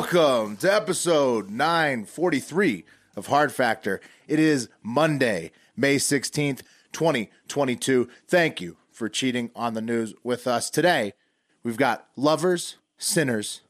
Welcome 0.00 0.56
to 0.56 0.72
episode 0.72 1.50
943 1.50 2.84
of 3.16 3.26
Hard 3.26 3.52
Factor. 3.52 4.00
It 4.26 4.38
is 4.38 4.70
Monday, 4.82 5.52
May 5.76 5.96
16th, 5.96 6.62
2022. 6.92 8.08
Thank 8.26 8.62
you 8.62 8.78
for 8.90 9.10
cheating 9.10 9.50
on 9.54 9.74
the 9.74 9.82
news 9.82 10.14
with 10.24 10.46
us 10.46 10.70
today. 10.70 11.12
We've 11.62 11.76
got 11.76 12.06
lovers, 12.16 12.76
sinners, 12.96 13.60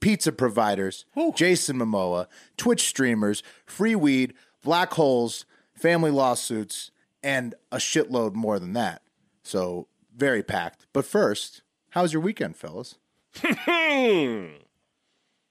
pizza 0.00 0.32
providers, 0.32 1.04
Jason 1.36 1.76
Momoa, 1.76 2.26
Twitch 2.56 2.88
streamers, 2.88 3.44
free 3.64 3.94
weed, 3.94 4.34
black 4.64 4.94
holes, 4.94 5.46
family 5.72 6.10
lawsuits, 6.10 6.90
and 7.22 7.54
a 7.70 7.76
shitload 7.76 8.34
more 8.34 8.58
than 8.58 8.72
that. 8.72 9.02
So, 9.44 9.86
very 10.16 10.42
packed. 10.42 10.88
But 10.92 11.04
first, 11.04 11.62
how's 11.90 12.12
your 12.12 12.22
weekend, 12.22 12.56
fellas? 12.56 12.96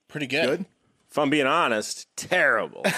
Pretty 0.10 0.28
good. 0.28 0.46
Good? 0.46 0.66
If 1.10 1.18
I'm 1.18 1.30
being 1.30 1.48
honest, 1.48 2.08
terrible. 2.16 2.84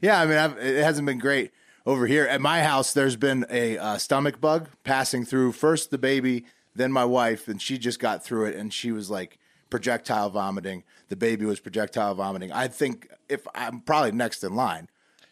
Yeah, 0.00 0.20
I 0.20 0.26
mean, 0.26 0.38
I've, 0.38 0.58
it 0.58 0.82
hasn't 0.82 1.06
been 1.06 1.18
great 1.18 1.52
over 1.86 2.06
here 2.08 2.24
at 2.24 2.40
my 2.40 2.62
house. 2.62 2.92
There's 2.92 3.14
been 3.16 3.44
a 3.50 3.78
uh, 3.78 3.98
stomach 3.98 4.40
bug 4.40 4.68
passing 4.82 5.24
through 5.24 5.52
first 5.52 5.90
the 5.90 5.98
baby, 5.98 6.44
then 6.74 6.90
my 6.90 7.04
wife, 7.04 7.46
and 7.46 7.60
she 7.62 7.78
just 7.78 8.00
got 8.00 8.24
through 8.24 8.46
it, 8.46 8.56
and 8.56 8.72
she 8.72 8.90
was 8.90 9.10
like 9.10 9.38
projectile 9.70 10.30
vomiting. 10.30 10.82
The 11.08 11.14
baby 11.16 11.44
was 11.44 11.60
projectile 11.60 12.14
vomiting. 12.14 12.50
I 12.50 12.66
think 12.68 13.08
if 13.28 13.46
I'm 13.54 13.80
probably 13.80 14.10
next 14.12 14.42
in 14.42 14.54
line, 14.56 14.88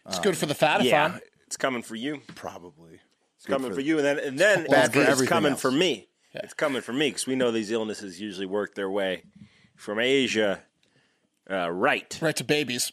It's 0.06 0.20
good 0.20 0.36
for 0.36 0.46
the 0.46 0.54
fat 0.54 0.84
yeah, 0.84 1.18
it's 1.46 1.56
coming 1.56 1.82
for 1.82 1.96
you. 1.96 2.20
probably. 2.36 3.00
It's 3.36 3.46
coming 3.46 3.72
for 3.72 3.80
you, 3.80 3.96
and 3.96 4.04
then 4.06 4.18
and 4.20 4.38
then 4.38 4.66
Bad 4.66 4.94
it's, 4.94 4.94
for 4.94 5.22
it's 5.22 5.28
coming 5.28 5.52
else. 5.52 5.60
for 5.60 5.72
me. 5.72 6.08
It's 6.34 6.54
coming 6.54 6.82
for 6.82 6.92
me 6.92 7.08
because 7.08 7.26
we 7.26 7.34
know 7.34 7.50
these 7.50 7.70
illnesses 7.72 8.20
usually 8.20 8.46
work 8.46 8.74
their 8.76 8.90
way 8.90 9.24
from 9.74 9.98
Asia, 9.98 10.62
uh, 11.50 11.70
right? 11.70 12.18
right 12.20 12.36
to 12.36 12.44
babies. 12.44 12.92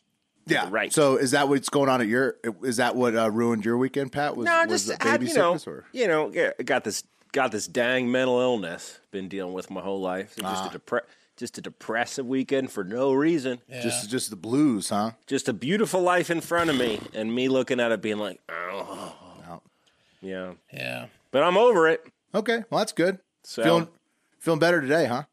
Yeah, 0.50 0.68
Right. 0.72 0.94
So 0.94 1.18
is 1.18 1.32
that 1.32 1.50
what's 1.50 1.68
going 1.68 1.90
on 1.90 2.00
at 2.00 2.08
your? 2.08 2.38
Is 2.64 2.78
that 2.78 2.96
what 2.96 3.16
uh, 3.18 3.30
ruined 3.30 3.66
your 3.66 3.78
weekend, 3.78 4.14
Pat? 4.14 4.38
Was, 4.38 4.46
No, 4.46 4.64
was 4.66 4.86
just 4.86 5.00
the 5.00 5.10
had, 5.10 5.20
baby 5.20 5.32
you 5.32 5.38
know, 5.38 5.58
or? 5.68 5.84
you 5.92 6.08
know, 6.08 6.32
yeah, 6.34 6.52
got 6.64 6.86
this 6.86 7.04
got 7.34 7.52
this 7.52 7.68
dang 7.68 8.10
mental 8.10 8.40
illness. 8.40 9.00
Been 9.12 9.28
dealing 9.28 9.54
with 9.54 9.70
my 9.70 9.82
whole 9.82 10.00
life. 10.00 10.36
So 10.40 10.44
Ah. 10.46 10.54
just 10.64 10.74
a 10.76 10.80
depre- 10.80 11.02
just 11.36 11.58
a 11.58 11.62
depressive 11.62 12.26
weekend 12.26 12.72
for 12.72 12.86
no 12.86 13.12
reason. 13.12 13.60
Just 13.70 14.10
just 14.10 14.30
the 14.30 14.38
blues, 14.38 14.88
huh? 14.88 15.12
Just 15.28 15.50
a 15.50 15.54
beautiful 15.54 16.02
life 16.02 16.30
in 16.32 16.40
front 16.40 16.70
of 16.70 16.78
me, 16.78 17.02
and 17.14 17.36
me 17.36 17.50
looking 17.50 17.82
at 17.82 17.92
it, 17.92 18.02
being 18.02 18.18
like, 18.18 18.40
oh, 18.48 19.14
No. 19.46 19.62
yeah. 20.22 20.54
Yeah. 20.72 21.08
But 21.32 21.44
I'm 21.44 21.58
over 21.58 21.90
it. 21.90 22.06
Okay, 22.34 22.64
well 22.70 22.80
that's 22.80 22.94
good. 22.94 23.20
So 23.44 23.64
Feeling 23.64 23.88
feeling 24.40 24.60
better 24.62 24.80
today, 24.80 25.08
huh? 25.08 25.24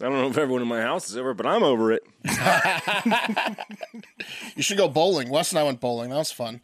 I 0.00 0.04
don't 0.04 0.14
know 0.14 0.28
if 0.28 0.38
everyone 0.38 0.62
in 0.62 0.68
my 0.68 0.80
house 0.80 1.10
is 1.10 1.16
over, 1.16 1.34
but 1.34 1.46
I'm 1.46 1.62
over 1.62 1.92
it. 1.92 2.02
You 4.56 4.62
should 4.62 4.76
go 4.76 4.88
bowling. 4.88 5.30
Wes 5.30 5.52
and 5.52 5.58
I 5.58 5.62
went 5.62 5.80
bowling. 5.80 6.10
That 6.10 6.16
was 6.16 6.32
fun. 6.32 6.60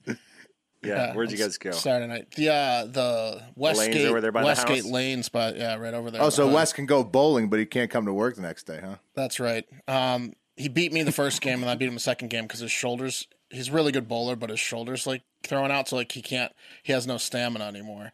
Yeah. 0.82 1.14
Where'd 1.14 1.30
you 1.30 1.38
guys 1.38 1.56
go? 1.58 1.70
Saturday 1.72 2.06
night. 2.12 2.30
The 2.32 2.50
uh, 2.50 2.86
the 2.86 3.42
Westgate 3.56 4.06
over 4.06 4.20
there 4.20 4.32
by 4.32 4.40
the 4.42 4.46
Westgate 4.46 4.82
house? 4.84 4.92
lanes, 4.92 5.28
but 5.28 5.56
yeah, 5.56 5.76
right 5.76 5.94
over 5.94 6.10
there. 6.10 6.22
Oh, 6.22 6.28
so 6.30 6.42
behind. 6.42 6.54
Wes 6.54 6.72
can 6.72 6.86
go 6.86 7.02
bowling, 7.02 7.48
but 7.48 7.58
he 7.58 7.66
can't 7.66 7.90
come 7.90 8.04
to 8.06 8.12
work 8.12 8.36
the 8.36 8.42
next 8.42 8.64
day, 8.64 8.80
huh? 8.82 8.96
That's 9.14 9.40
right. 9.40 9.64
Um, 9.88 10.34
he 10.56 10.68
beat 10.68 10.92
me 10.92 11.02
the 11.02 11.12
first 11.12 11.40
game, 11.40 11.62
and 11.62 11.70
I 11.70 11.74
beat 11.74 11.88
him 11.88 11.94
the 11.94 12.00
second 12.00 12.28
game 12.28 12.44
because 12.44 12.60
his 12.60 12.70
shoulders. 12.72 13.26
He's 13.48 13.68
a 13.68 13.72
really 13.72 13.92
good 13.92 14.08
bowler, 14.08 14.36
but 14.36 14.50
his 14.50 14.60
shoulders 14.60 15.06
like 15.06 15.22
throwing 15.44 15.70
out, 15.70 15.88
so 15.88 15.96
like 15.96 16.12
he 16.12 16.20
can't. 16.22 16.52
He 16.82 16.92
has 16.92 17.06
no 17.06 17.16
stamina 17.16 17.64
anymore. 17.64 18.12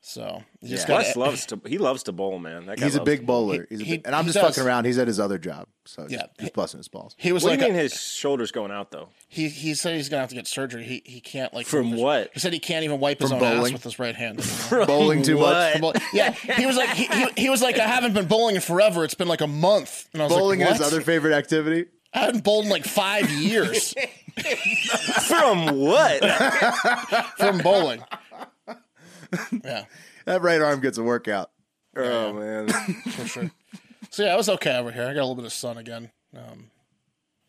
So 0.00 0.42
you 0.62 0.68
just 0.70 0.84
Yeah. 0.88 0.94
got 0.94 0.98
Wes 1.04 1.16
loves 1.16 1.46
to. 1.46 1.60
He 1.66 1.76
loves 1.76 2.04
to 2.04 2.12
bowl, 2.12 2.38
man. 2.38 2.66
That 2.66 2.78
guy 2.78 2.84
He's 2.86 2.94
a 2.94 3.02
big 3.02 3.20
to- 3.20 3.26
bowler. 3.26 3.66
He's 3.68 3.80
a 3.80 3.84
he- 3.84 3.90
big, 3.98 4.06
and 4.06 4.14
I'm 4.14 4.24
just 4.24 4.36
does. 4.36 4.54
fucking 4.54 4.66
around. 4.66 4.84
He's 4.86 4.96
at 4.96 5.06
his 5.08 5.18
other 5.20 5.38
job, 5.38 5.66
so 5.86 6.04
he's, 6.04 6.12
Yeah. 6.12 6.26
he's 6.38 6.50
busting 6.50 6.78
his 6.78 6.88
balls. 6.88 7.14
He 7.18 7.32
was 7.32 7.42
What 7.42 7.50
like 7.50 7.58
do 7.60 7.66
you 7.66 7.72
a- 7.72 7.74
his 7.76 7.92
shoulders 8.00 8.50
going 8.52 8.70
out 8.70 8.90
though? 8.90 9.08
He 9.28 9.48
he 9.48 9.74
said 9.74 9.96
he's 9.96 10.08
gonna 10.08 10.20
have 10.20 10.30
to 10.30 10.36
get 10.36 10.46
surgery. 10.46 10.84
He 10.84 11.02
he 11.04 11.20
can't 11.20 11.52
like 11.52 11.66
From 11.66 11.88
his- 11.88 12.00
what? 12.00 12.30
He 12.32 12.40
said 12.40 12.52
he 12.52 12.58
can't 12.60 12.84
even 12.84 13.00
wipe 13.00 13.20
his 13.20 13.30
From 13.30 13.42
own 13.42 13.58
ass 13.66 13.72
with 13.72 13.82
his 13.84 13.98
right 13.98 14.14
hand. 14.14 14.40
anymore. 14.70 14.86
Bowling 14.86 15.22
too 15.22 15.38
much. 15.38 15.72
From 15.72 15.80
bowl- 15.82 15.94
yeah, 16.14 16.30
he 16.32 16.64
was 16.64 16.76
like 16.76 16.90
he, 16.90 17.04
he, 17.06 17.26
he 17.36 17.50
was 17.50 17.60
like 17.60 17.78
I 17.78 17.86
haven't 17.86 18.14
been 18.14 18.26
bowling 18.28 18.54
in 18.54 18.60
forever. 18.62 19.04
It's 19.04 19.14
been 19.14 19.28
like 19.28 19.40
a 19.42 19.46
month. 19.48 20.08
And 20.14 20.22
I 20.22 20.26
was 20.26 20.32
Bowling 20.34 20.60
like, 20.60 20.70
is 20.70 20.78
his 20.78 20.86
other 20.86 21.00
favorite 21.02 21.34
activity. 21.34 21.86
I 22.14 22.20
haven't 22.20 22.44
bowled 22.44 22.64
in 22.64 22.70
like 22.70 22.84
five 22.86 23.28
years 23.30 23.92
From 25.26 25.76
what? 25.78 26.24
from 27.36 27.58
bowling. 27.58 28.02
Yeah, 29.64 29.84
That 30.24 30.42
right 30.42 30.60
arm 30.60 30.80
gets 30.80 30.98
a 30.98 31.02
workout. 31.02 31.50
oh 31.96 32.32
man. 32.32 32.68
for 33.12 33.26
sure. 33.26 33.50
So 34.10 34.24
yeah, 34.24 34.32
I 34.32 34.36
was 34.36 34.48
okay 34.48 34.76
over 34.76 34.90
here. 34.90 35.04
I 35.04 35.14
got 35.14 35.20
a 35.20 35.26
little 35.26 35.34
bit 35.34 35.44
of 35.44 35.52
sun 35.52 35.78
again. 35.78 36.10
Um, 36.36 36.70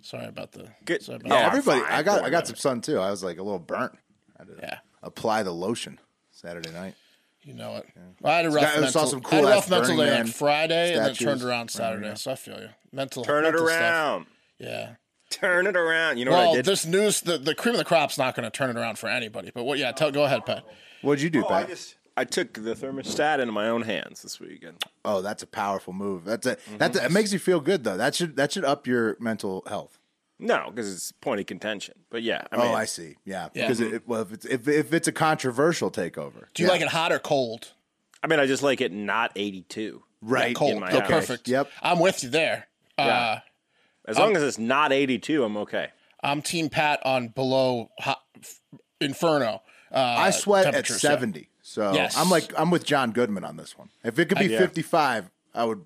sorry 0.02 0.26
about 0.28 0.52
the. 0.52 0.68
Good. 0.86 1.02
Sorry 1.04 1.18
about 1.18 1.28
Yeah, 1.30 1.36
Yeah, 1.36 1.42
that. 1.50 1.58
everybody. 1.58 1.82
I 1.94 2.04
got 2.04 2.24
I 2.24 2.30
got 2.30 2.48
some 2.48 2.56
sun 2.56 2.82
too. 2.82 3.00
I 3.00 3.10
was 3.12 3.24
like 3.24 3.38
a 3.38 3.44
little 3.44 3.60
burnt. 3.60 3.94
I 4.38 4.42
had 4.44 4.48
to 4.48 4.54
Yeah, 4.62 4.78
apply 5.04 5.44
the 5.44 5.52
lotion 5.52 6.00
Saturday 6.32 6.72
night. 6.72 6.96
you 7.44 7.54
know 7.54 7.78
it. 7.78 7.86
I 8.24 8.38
had 8.38 8.46
a 8.46 8.50
rough 8.50 8.62
got- 8.64 8.84
I 8.84 8.88
saw 8.90 9.02
mental. 9.02 9.08
some 9.08 9.22
I 9.26 9.36
had 9.36 9.44
a 9.44 9.48
rough 9.48 9.70
mental 9.70 9.98
day 9.98 10.12
on 10.20 10.26
like 10.26 10.34
Friday, 10.36 10.94
and 10.96 11.06
then 11.06 11.16
turned 11.16 11.42
around 11.42 11.50
running 11.52 11.68
Saturday. 11.70 12.08
around. 12.08 12.16
So 12.18 12.32
I 12.32 12.36
feel 12.36 12.60
you. 12.60 12.70
Mental. 12.92 13.24
Turn 13.24 13.44
it 13.46 13.52
mental 13.52 13.68
stuff. 13.68 13.80
around. 13.82 14.26
Yeah. 14.58 14.90
Turn 15.30 15.68
it 15.68 15.78
around. 15.78 16.18
You 16.18 16.26
know 16.26 16.32
what 16.32 16.40
I 16.40 16.44
Well, 16.46 16.56
did? 16.56 16.66
this 16.66 16.86
news, 16.88 17.22
the, 17.22 17.38
the 17.38 17.54
cream 17.54 17.76
of 17.76 17.80
the 17.80 17.86
crop's 17.86 18.18
not 18.18 18.36
going 18.36 18.46
to 18.46 18.50
turn 18.50 18.72
it 18.72 18.76
around 18.78 18.98
for 18.98 19.08
anybody. 19.08 19.52
But 19.54 19.64
what? 19.64 19.78
Yeah, 19.78 19.92
tell, 19.92 20.12
go 20.12 20.24
ahead, 20.24 20.44
Pat. 20.46 20.64
What'd 21.02 21.22
you 21.22 21.30
do, 21.30 21.44
Oh, 21.46 21.54
I 21.54 21.62
Pat? 21.62 21.70
just 21.70 21.96
I 22.18 22.26
took 22.26 22.54
the 22.54 22.76
thermostat 22.76 23.40
into 23.40 23.54
my 23.54 23.70
own 23.70 23.84
hands 23.84 24.22
this 24.22 24.40
weekend. 24.40 24.84
Oh, 25.06 25.22
that's 25.22 25.42
a 25.44 25.48
powerful 25.48 25.94
move. 25.94 26.26
That's 26.26 26.46
a 26.46 26.56
Mm-hmm. 26.58 26.78
that's 26.78 26.98
a, 27.00 27.06
it 27.06 27.12
makes 27.12 27.32
you 27.34 27.40
feel 27.40 27.60
good 27.62 27.84
though. 27.84 27.98
That 27.98 28.16
should 28.16 28.36
that 28.36 28.52
should 28.52 28.66
up 28.66 28.86
your 28.88 29.16
mental 29.20 29.64
health. 29.68 29.98
No, 30.42 30.66
because 30.70 30.94
it's 30.94 31.12
point 31.12 31.40
of 31.42 31.46
contention. 31.48 31.96
But 32.10 32.24
yeah, 32.24 32.44
I 32.52 32.56
Oh, 32.56 32.74
I 32.74 32.86
see. 32.86 33.16
Yeah, 33.26 33.50
Yeah. 33.54 33.66
because 33.68 33.80
it, 33.82 34.08
well, 34.08 34.22
if 34.22 34.32
it's 34.34 34.46
if, 34.46 34.68
if 34.68 34.94
it's 34.94 35.08
a 35.08 35.12
controversial 35.12 35.92
takeover, 35.92 36.46
Do 36.54 36.64
you 36.64 36.68
yeah. 36.68 36.74
like 36.74 36.82
it 36.82 36.88
hot 36.90 37.12
or 37.12 37.20
cold? 37.20 37.74
I 38.24 38.28
mean, 38.28 38.40
I 38.40 38.46
just 38.48 38.64
like 38.64 38.80
it 38.82 38.92
not 38.92 39.32
82. 39.36 40.02
right? 40.22 40.56
Cold. 40.56 40.80
my 40.82 40.88
Okay, 40.90 41.00
house. 41.00 41.08
perfect. 41.10 41.48
Yep. 41.48 41.70
I'm 41.82 42.00
with 42.00 42.24
you 42.24 42.30
there. 42.30 42.68
Uh, 42.98 43.40
As 44.06 44.18
long 44.18 44.36
as 44.36 44.44
it's 44.44 44.58
not 44.58 44.92
82, 44.92 45.42
I'm 45.44 45.56
okay. 45.58 45.88
I'm 46.22 46.42
Team 46.42 46.68
Pat 46.70 47.00
on 47.06 47.30
below 47.30 47.92
hot, 48.00 48.22
Inferno. 49.00 49.62
Uh, 49.92 49.98
I 50.00 50.30
sweat 50.32 50.74
at 50.74 50.88
seventy, 50.88 51.50
so 51.62 51.94
Yes. 51.94 52.16
I'm 52.18 52.30
like 52.30 52.54
I'm 52.58 52.70
with 52.72 52.84
John 52.86 53.12
Goodman 53.12 53.44
on 53.44 53.58
this 53.58 53.78
one. 53.78 53.90
If 54.04 54.20
it 54.20 54.26
could 54.30 54.38
be 54.40 54.46
yeah. 54.48 54.60
55, 54.60 55.30
I 55.56 55.66
would, 55.66 55.84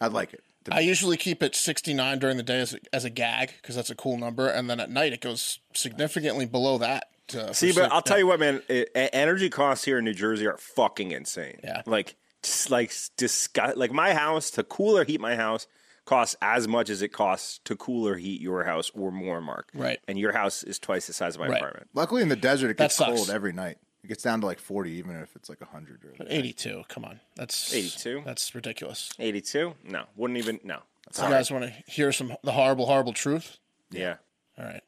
I'd 0.00 0.12
like 0.12 0.32
it. 0.32 0.42
to 0.64 0.74
I 0.74 0.80
usually 0.80 1.16
keep 1.16 1.42
it 1.42 1.54
69 1.56 2.18
during 2.20 2.36
the 2.36 2.42
day 2.42 2.60
as 2.60 2.74
a, 2.74 2.78
as 2.92 3.04
a 3.04 3.10
gag 3.10 3.52
because 3.60 3.74
that's 3.74 3.90
a 3.90 3.94
cool 3.96 4.16
number, 4.16 4.48
and 4.48 4.70
then 4.70 4.78
at 4.80 4.90
night 4.90 5.12
it 5.12 5.20
goes 5.20 5.58
significantly 5.74 6.46
below 6.46 6.78
that. 6.78 7.08
Uh, 7.34 7.48
for 7.48 7.54
See, 7.54 7.72
but 7.72 7.90
I'll 7.92 8.02
tell 8.02 8.18
you 8.18 8.26
what, 8.26 8.38
man. 8.40 8.62
e- 8.68 8.84
energy 8.94 9.48
costs 9.48 9.84
here 9.84 9.98
in 9.98 10.04
New 10.04 10.12
Jersey 10.14 10.46
are 10.46 10.56
fucking 10.58 11.12
insane. 11.12 11.58
Yeah. 11.64 11.82
like 11.86 12.16
just 12.42 12.70
like 12.70 12.92
disgust. 13.16 13.76
Like 13.76 13.92
my 13.92 14.12
house 14.14 14.50
to 14.52 14.62
cool 14.64 14.98
or 14.98 15.04
heat 15.04 15.20
my 15.20 15.36
house 15.36 15.66
costs 16.04 16.36
as 16.42 16.66
much 16.66 16.90
as 16.90 17.00
it 17.02 17.08
costs 17.08 17.60
to 17.64 17.76
cool 17.76 18.06
or 18.08 18.16
heat 18.16 18.40
your 18.40 18.64
house 18.64 18.90
or 18.94 19.10
more, 19.12 19.40
Mark. 19.40 19.68
Right. 19.74 19.98
And 20.08 20.18
your 20.18 20.32
house 20.32 20.62
is 20.64 20.78
twice 20.78 21.06
the 21.06 21.12
size 21.12 21.34
of 21.36 21.40
my 21.40 21.48
Right. 21.48 21.58
apartment. 21.58 21.88
Luckily, 21.94 22.22
in 22.22 22.28
the 22.28 22.36
desert, 22.36 22.70
it 22.70 22.76
That 22.76 22.84
gets 22.84 22.96
sucks. 22.96 23.10
cold 23.12 23.30
every 23.30 23.52
night. 23.52 23.78
It 24.02 24.08
gets 24.08 24.24
down 24.24 24.40
to 24.40 24.46
like 24.46 24.58
40, 24.58 24.90
even 24.92 25.14
if 25.16 25.36
it's 25.36 25.48
like 25.48 25.60
100. 25.60 26.04
Or 26.04 26.14
82. 26.28 26.82
Come 26.88 27.04
on, 27.04 27.20
that's 27.36 27.72
82? 27.72 28.22
That's 28.26 28.52
ridiculous. 28.54 29.10
82? 29.20 29.76
No, 29.84 30.06
wouldn't 30.16 30.38
even. 30.38 30.58
No. 30.64 30.80
That's 31.06 31.18
So 31.18 31.24
you 31.26 31.30
guys 31.30 31.50
want 31.52 31.64
to 31.64 31.70
hear 31.90 32.10
some 32.10 32.36
the 32.42 32.52
horrible, 32.52 32.86
horrible 32.86 33.12
truth? 33.12 33.58
Yeah. 33.90 34.16
All 34.58 34.64
right. 34.64 34.82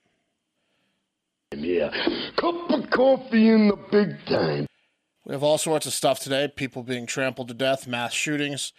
Yeah. 1.56 1.90
Cup 2.36 2.70
of 2.70 2.90
coffee 2.90 3.48
in 3.48 3.68
the 3.68 3.76
big 3.76 4.16
time. 4.26 4.66
We 5.24 5.32
have 5.32 5.42
all 5.42 5.58
sorts 5.58 5.86
of 5.86 5.92
stuff 5.92 6.18
today. 6.20 6.48
People 6.48 6.82
being 6.82 7.06
trampled 7.06 7.48
to 7.48 7.54
death, 7.54 7.86
mass 7.86 8.12
shootings, 8.12 8.72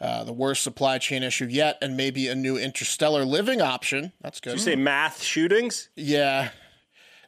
uh, 0.00 0.24
the 0.24 0.32
worst 0.32 0.62
supply 0.62 0.98
chain 0.98 1.22
issue 1.22 1.46
yet, 1.46 1.78
and 1.82 1.96
maybe 1.96 2.28
a 2.28 2.34
new 2.34 2.56
interstellar 2.56 3.24
living 3.24 3.60
option. 3.60 4.12
That's 4.20 4.40
good. 4.40 4.54
You 4.54 4.58
say 4.58 4.76
math 4.76 5.22
shootings? 5.22 5.88
Yeah. 5.96 6.50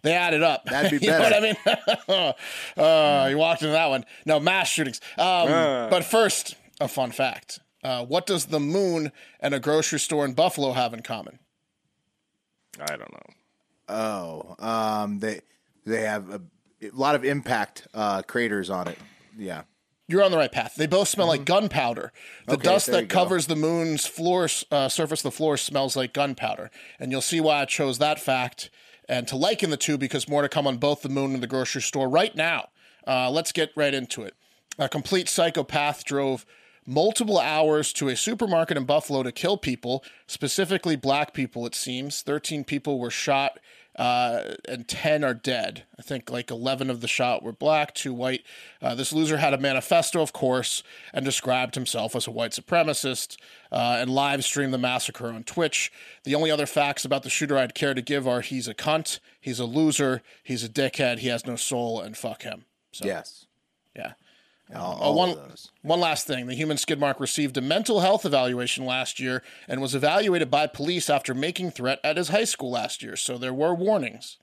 They 0.03 0.15
added 0.15 0.43
up. 0.43 0.65
That'd 0.65 0.99
be 0.99 1.05
you 1.07 1.13
know 1.13 1.19
what 1.21 1.35
I 1.35 1.41
mean? 1.41 1.57
uh, 2.77 3.27
you 3.31 3.37
walked 3.37 3.63
into 3.63 3.73
that 3.73 3.89
one. 3.91 4.05
No, 4.25 4.41
mass 4.41 4.69
shootings. 4.69 5.01
Um, 5.19 5.49
But 5.91 6.05
first, 6.05 6.55
a 6.81 6.89
fun 6.89 7.11
fact. 7.11 7.59
Uh, 7.83 8.05
what 8.05 8.27
does 8.27 8.47
the 8.47 8.61
moon 8.61 9.11
and 9.41 9.55
a 9.55 9.61
grocery 9.61 9.99
store 9.99 10.25
in 10.25 10.33
Buffalo 10.35 10.73
have 10.73 10.95
in 10.95 11.01
common? 11.01 11.39
I 12.81 12.97
don't 12.97 13.13
know. 13.13 13.23
Oh, 13.89 14.57
um, 14.59 15.19
they 15.19 15.41
they 15.85 16.03
have 16.03 16.31
a, 16.31 16.41
a 16.83 16.91
lot 16.93 17.15
of 17.15 17.25
impact 17.25 17.89
uh, 17.93 18.23
craters 18.23 18.71
on 18.71 18.87
it. 18.89 18.99
Yeah. 19.37 19.63
You're 20.11 20.25
on 20.25 20.33
the 20.33 20.37
right 20.37 20.51
path. 20.51 20.75
They 20.75 20.89
both 20.89 21.07
smell 21.07 21.29
like 21.29 21.45
gunpowder. 21.45 22.13
The 22.47 22.55
Okay, 22.55 22.63
dust 22.65 22.87
that 22.89 23.09
covers 23.09 23.47
the 23.47 23.55
moon's 23.55 24.07
floor, 24.07 24.49
uh, 24.73 24.89
surface, 24.89 25.21
of 25.21 25.25
the 25.25 25.31
floor 25.31 25.57
smells 25.57 25.95
like 25.95 26.13
gunpowder. 26.13 26.73
And 26.99 27.13
you'll 27.13 27.21
see 27.21 27.41
why 27.41 27.61
I 27.61 27.65
chose 27.65 27.99
that 27.99 28.19
fact 28.19 28.71
and 29.09 29.29
to 29.29 29.37
liken 29.37 29.71
the 29.71 29.77
two 29.77 29.97
because 29.97 30.29
more 30.29 30.43
to 30.43 30.49
come 30.49 30.67
on 30.67 30.79
both 30.79 31.03
the 31.03 31.09
moon 31.09 31.33
and 31.35 31.43
the 31.43 31.47
grocery 31.47 31.83
store 31.83 32.09
right 32.09 32.35
now. 32.35 32.71
Uh, 33.07 33.31
let's 33.31 33.53
get 33.53 33.71
right 33.77 33.95
into 33.95 34.23
it. 34.25 34.35
A 34.81 34.89
complete 34.89 35.29
psychopath 35.29 36.05
drove 36.05 36.45
multiple 36.87 37.39
hours 37.39 37.93
to 37.93 38.09
a 38.09 38.17
supermarket 38.17 38.77
in 38.77 38.85
Buffalo 38.85 39.23
to 39.23 39.31
kill 39.31 39.57
people, 39.57 40.03
specifically 40.27 40.97
black 40.97 41.33
people, 41.35 41.67
it 41.67 41.75
seems. 41.77 42.23
13 42.23 42.65
people 42.65 42.99
were 42.99 43.11
shot 43.11 43.61
uh, 43.97 44.55
and 44.69 44.87
10 44.89 45.25
are 45.25 45.35
dead. 45.35 45.85
I 45.99 46.03
think 46.03 46.31
like 46.31 46.51
11 46.51 46.91
of 46.91 47.01
the 47.01 47.09
shot 47.09 47.43
were 47.43 47.53
black, 47.53 47.95
two 47.95 48.15
white. 48.15 48.43
Uh, 48.81 48.95
this 48.95 49.13
loser 49.13 49.37
had 49.39 49.53
a 49.53 49.59
manifesto, 49.59 50.23
of 50.23 50.33
course, 50.33 50.83
and 51.13 51.25
described 51.25 51.75
himself 51.75 52.15
as 52.17 52.27
a 52.27 52.31
white 52.31 52.53
supremacist 52.53 53.37
uh, 53.73 53.97
and 54.01 54.11
live 54.11 54.45
streamed 54.45 54.73
the 54.73 54.79
massacre 54.79 55.27
on 55.29 55.43
Twitch. 55.45 55.93
The 56.25 56.35
only 56.35 56.51
other 56.51 56.67
facts 56.67 57.05
about 57.05 57.23
the 57.25 57.31
shooter 57.31 57.59
I'd 57.59 57.75
care 57.75 57.95
to 57.95 58.03
give 58.03 58.27
are 58.27 58.41
he's 58.41 58.69
a 58.69 58.75
cunt, 58.75 59.19
he's 59.41 59.59
a 59.61 59.67
loser, 59.67 60.23
he's 60.43 60.65
a 60.65 60.69
dickhead, 60.69 61.19
he 61.19 61.29
has 61.29 61.47
no 61.47 61.57
soul, 61.57 62.01
and 62.01 62.17
fuck 62.17 62.43
him. 62.43 62.65
So, 62.93 63.05
Yes. 63.07 63.47
yeah. 63.95 64.13
All, 64.75 64.99
Oh, 65.01 65.05
all 65.05 65.15
one, 65.15 65.31
of 65.31 65.37
those. 65.49 65.71
one 65.83 66.01
last 66.01 66.27
thing. 66.27 66.47
The 66.47 66.55
human 66.55 66.77
skid 66.77 67.01
mark 67.01 67.19
received 67.19 67.57
a 67.57 67.61
mental 67.61 68.01
health 68.01 68.25
evaluation 68.25 68.85
last 68.87 69.19
year 69.19 69.43
and 69.69 69.81
was 69.81 69.95
evaluated 69.95 70.51
by 70.51 70.67
police 70.67 71.11
after 71.11 71.35
making 71.35 71.73
threat 71.73 71.99
at 72.05 72.17
his 72.17 72.29
high 72.29 72.45
school 72.45 72.71
last 72.71 73.03
year. 73.03 73.17
So 73.17 73.37
there 73.39 73.55
were 73.55 73.75
warnings. 73.75 74.39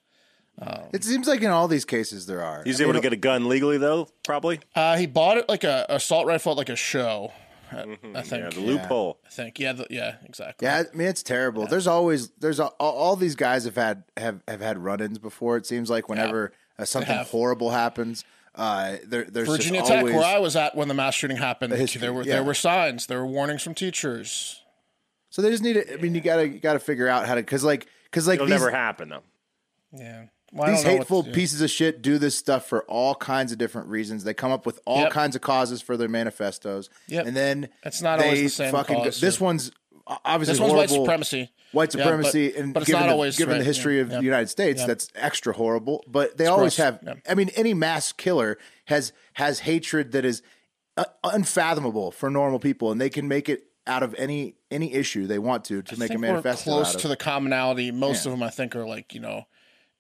It 0.92 1.04
seems 1.04 1.28
like 1.28 1.42
in 1.42 1.52
all 1.52 1.68
these 1.68 1.86
cases 1.86 2.26
there 2.26 2.42
are. 2.42 2.64
He's 2.64 2.82
I 2.82 2.86
able 2.86 2.94
mean, 2.94 3.04
to 3.04 3.06
get 3.06 3.14
a 3.14 3.18
gun 3.18 3.48
legally, 3.48 3.78
though, 3.78 4.08
probably. 4.24 4.60
Uh, 4.76 4.98
he 4.98 5.06
bought 5.06 5.38
it 5.38 5.48
like 5.48 5.64
a 5.64 5.86
assault 5.88 6.26
rifle 6.26 6.54
at 6.54 6.58
like 6.58 6.70
a 6.70 6.76
show. 6.76 7.32
I, 7.72 7.98
I 8.16 8.22
think. 8.24 8.44
Yeah, 8.44 8.50
the 8.50 8.62
loophole. 8.62 9.20
I 9.26 9.30
think. 9.30 9.60
Yeah. 9.60 9.74
The, 9.74 9.86
yeah. 9.92 10.16
Exactly. 10.26 10.66
Yeah, 10.66 10.84
I 10.92 10.96
mean 10.98 11.08
it's 11.10 11.22
terrible. 11.22 11.68
There's 11.68 11.86
always 11.86 12.30
there's 12.40 12.60
a, 12.60 12.68
all, 12.80 12.94
all 12.96 13.16
these 13.16 13.36
guys 13.36 13.66
have 13.66 13.76
had 13.76 14.04
have 14.18 14.42
have 14.48 14.62
had 14.62 14.78
run-ins 14.80 15.20
before. 15.20 15.58
It 15.58 15.68
seems 15.68 15.90
like 15.92 16.10
whenever 16.10 16.54
uh, 16.80 16.86
something 16.86 17.16
horrible 17.26 17.70
happens, 17.72 18.24
uh, 18.58 18.98
there 19.06 19.24
there's 19.26 19.48
Virginia 19.48 19.82
just 19.82 19.92
Tech, 19.92 20.00
always, 20.00 20.16
where 20.16 20.26
I 20.26 20.40
was 20.40 20.56
at 20.56 20.76
when 20.76 20.88
the 20.88 20.94
mass 20.94 21.14
shooting 21.16 21.38
happened, 21.38 21.74
history, 21.74 22.02
there 22.02 22.12
were 22.12 22.24
yeah. 22.24 22.34
there 22.36 22.44
were 22.44 22.54
signs, 22.54 23.06
there 23.06 23.20
were 23.20 23.28
warnings 23.28 23.62
from 23.64 23.76
teachers. 23.76 24.62
So 25.30 25.42
they 25.42 25.52
just 25.52 25.64
need 25.64 25.74
to. 25.74 25.94
I 25.94 25.98
mean, 25.98 26.16
you 26.16 26.22
gotta 26.22 26.48
you 26.48 26.60
gotta 26.60 26.80
figure 26.80 27.08
out 27.08 27.28
how 27.28 27.36
to 27.36 27.42
because 27.42 27.64
like 27.64 27.88
because 28.06 28.28
like 28.28 28.36
It'll 28.36 28.48
these, 28.48 28.52
never 28.52 28.72
happen, 28.72 29.10
though. 29.10 29.24
Yeah. 29.94 30.26
Well, 30.54 30.70
these 30.70 30.78
don't 30.78 30.86
know 30.86 30.92
what 30.94 31.00
hateful 31.00 31.24
pieces 31.24 31.62
of 31.62 31.70
shit 31.70 32.02
do 32.02 32.18
this 32.18 32.38
stuff 32.38 32.66
for 32.66 32.84
all 32.84 33.16
kinds 33.16 33.52
of 33.52 33.58
different 33.58 33.90
reasons. 33.90 34.24
They 34.24 34.34
come 34.34 34.52
up 34.52 34.66
with 34.66 34.80
all 34.86 35.02
Yep. 35.02 35.12
kinds 35.12 35.36
of 35.36 35.42
causes 35.42 35.82
for 35.82 35.98
their 35.98 36.08
manifestos, 36.08 36.90
Yep. 37.08 37.26
and 37.28 37.36
then 37.36 37.70
It's 37.84 38.02
not 38.02 38.20
they 38.20 38.26
always 38.26 38.44
the 38.44 38.50
same 38.50 38.72
Fucking 38.72 39.04
cause, 39.04 39.20
this 39.20 39.42
one's 39.42 39.72
obviously 40.26 40.54
This 40.54 40.62
one's 40.62 40.74
white 40.74 40.90
supremacy. 40.90 41.52
White 41.74 41.94
Yeah, 41.94 42.04
supremacy, 42.04 42.50
but- 42.50 42.60
and 42.62 42.74
but 42.74 42.84
it's 42.84 42.88
given, 42.88 43.02
not 43.02 43.08
the, 43.08 43.14
always 43.14 43.38
given 43.38 43.58
the 43.58 43.64
history 43.64 43.98
yeah, 43.98 44.02
of 44.04 44.12
yeah. 44.12 44.18
the 44.20 44.24
United 44.24 44.48
States, 44.50 44.82
Yeah. 44.82 44.88
that's 44.88 45.10
extra 45.16 45.54
horrible. 45.54 46.04
But 46.08 46.38
they 46.38 46.46
always 46.46 46.76
gross, 46.76 46.86
have. 46.86 47.00
yeah. 47.04 47.14
I 47.30 47.36
mean, 47.36 47.50
any 47.56 47.74
mass 47.74 48.14
killer 48.14 48.58
has 48.86 49.12
has 49.34 49.60
hatred 49.60 50.14
that 50.14 50.24
is 50.26 50.42
uh, 50.96 51.06
unfathomable 51.24 52.12
for 52.12 52.30
normal 52.30 52.60
people, 52.60 52.92
and 52.92 53.00
they 53.00 53.10
can 53.10 53.28
make 53.28 53.50
it 53.50 53.64
out 53.86 54.04
of 54.04 54.16
any 54.18 54.56
any 54.72 54.94
issue 54.94 55.28
they 55.28 55.40
want 55.40 55.66
to 55.66 55.82
to 55.82 55.96
I 55.96 56.00
make 56.00 56.12
a 56.14 56.18
we're 56.18 56.42
close 56.42 56.96
to 56.96 57.08
the 57.08 57.16
commonality. 57.18 57.92
Most 57.92 58.26
of 58.26 58.32
them, 58.32 58.44
I 58.44 58.50
think, 58.50 58.76
are 58.76 58.86
like 58.86 59.14
you 59.14 59.20
know, 59.20 59.46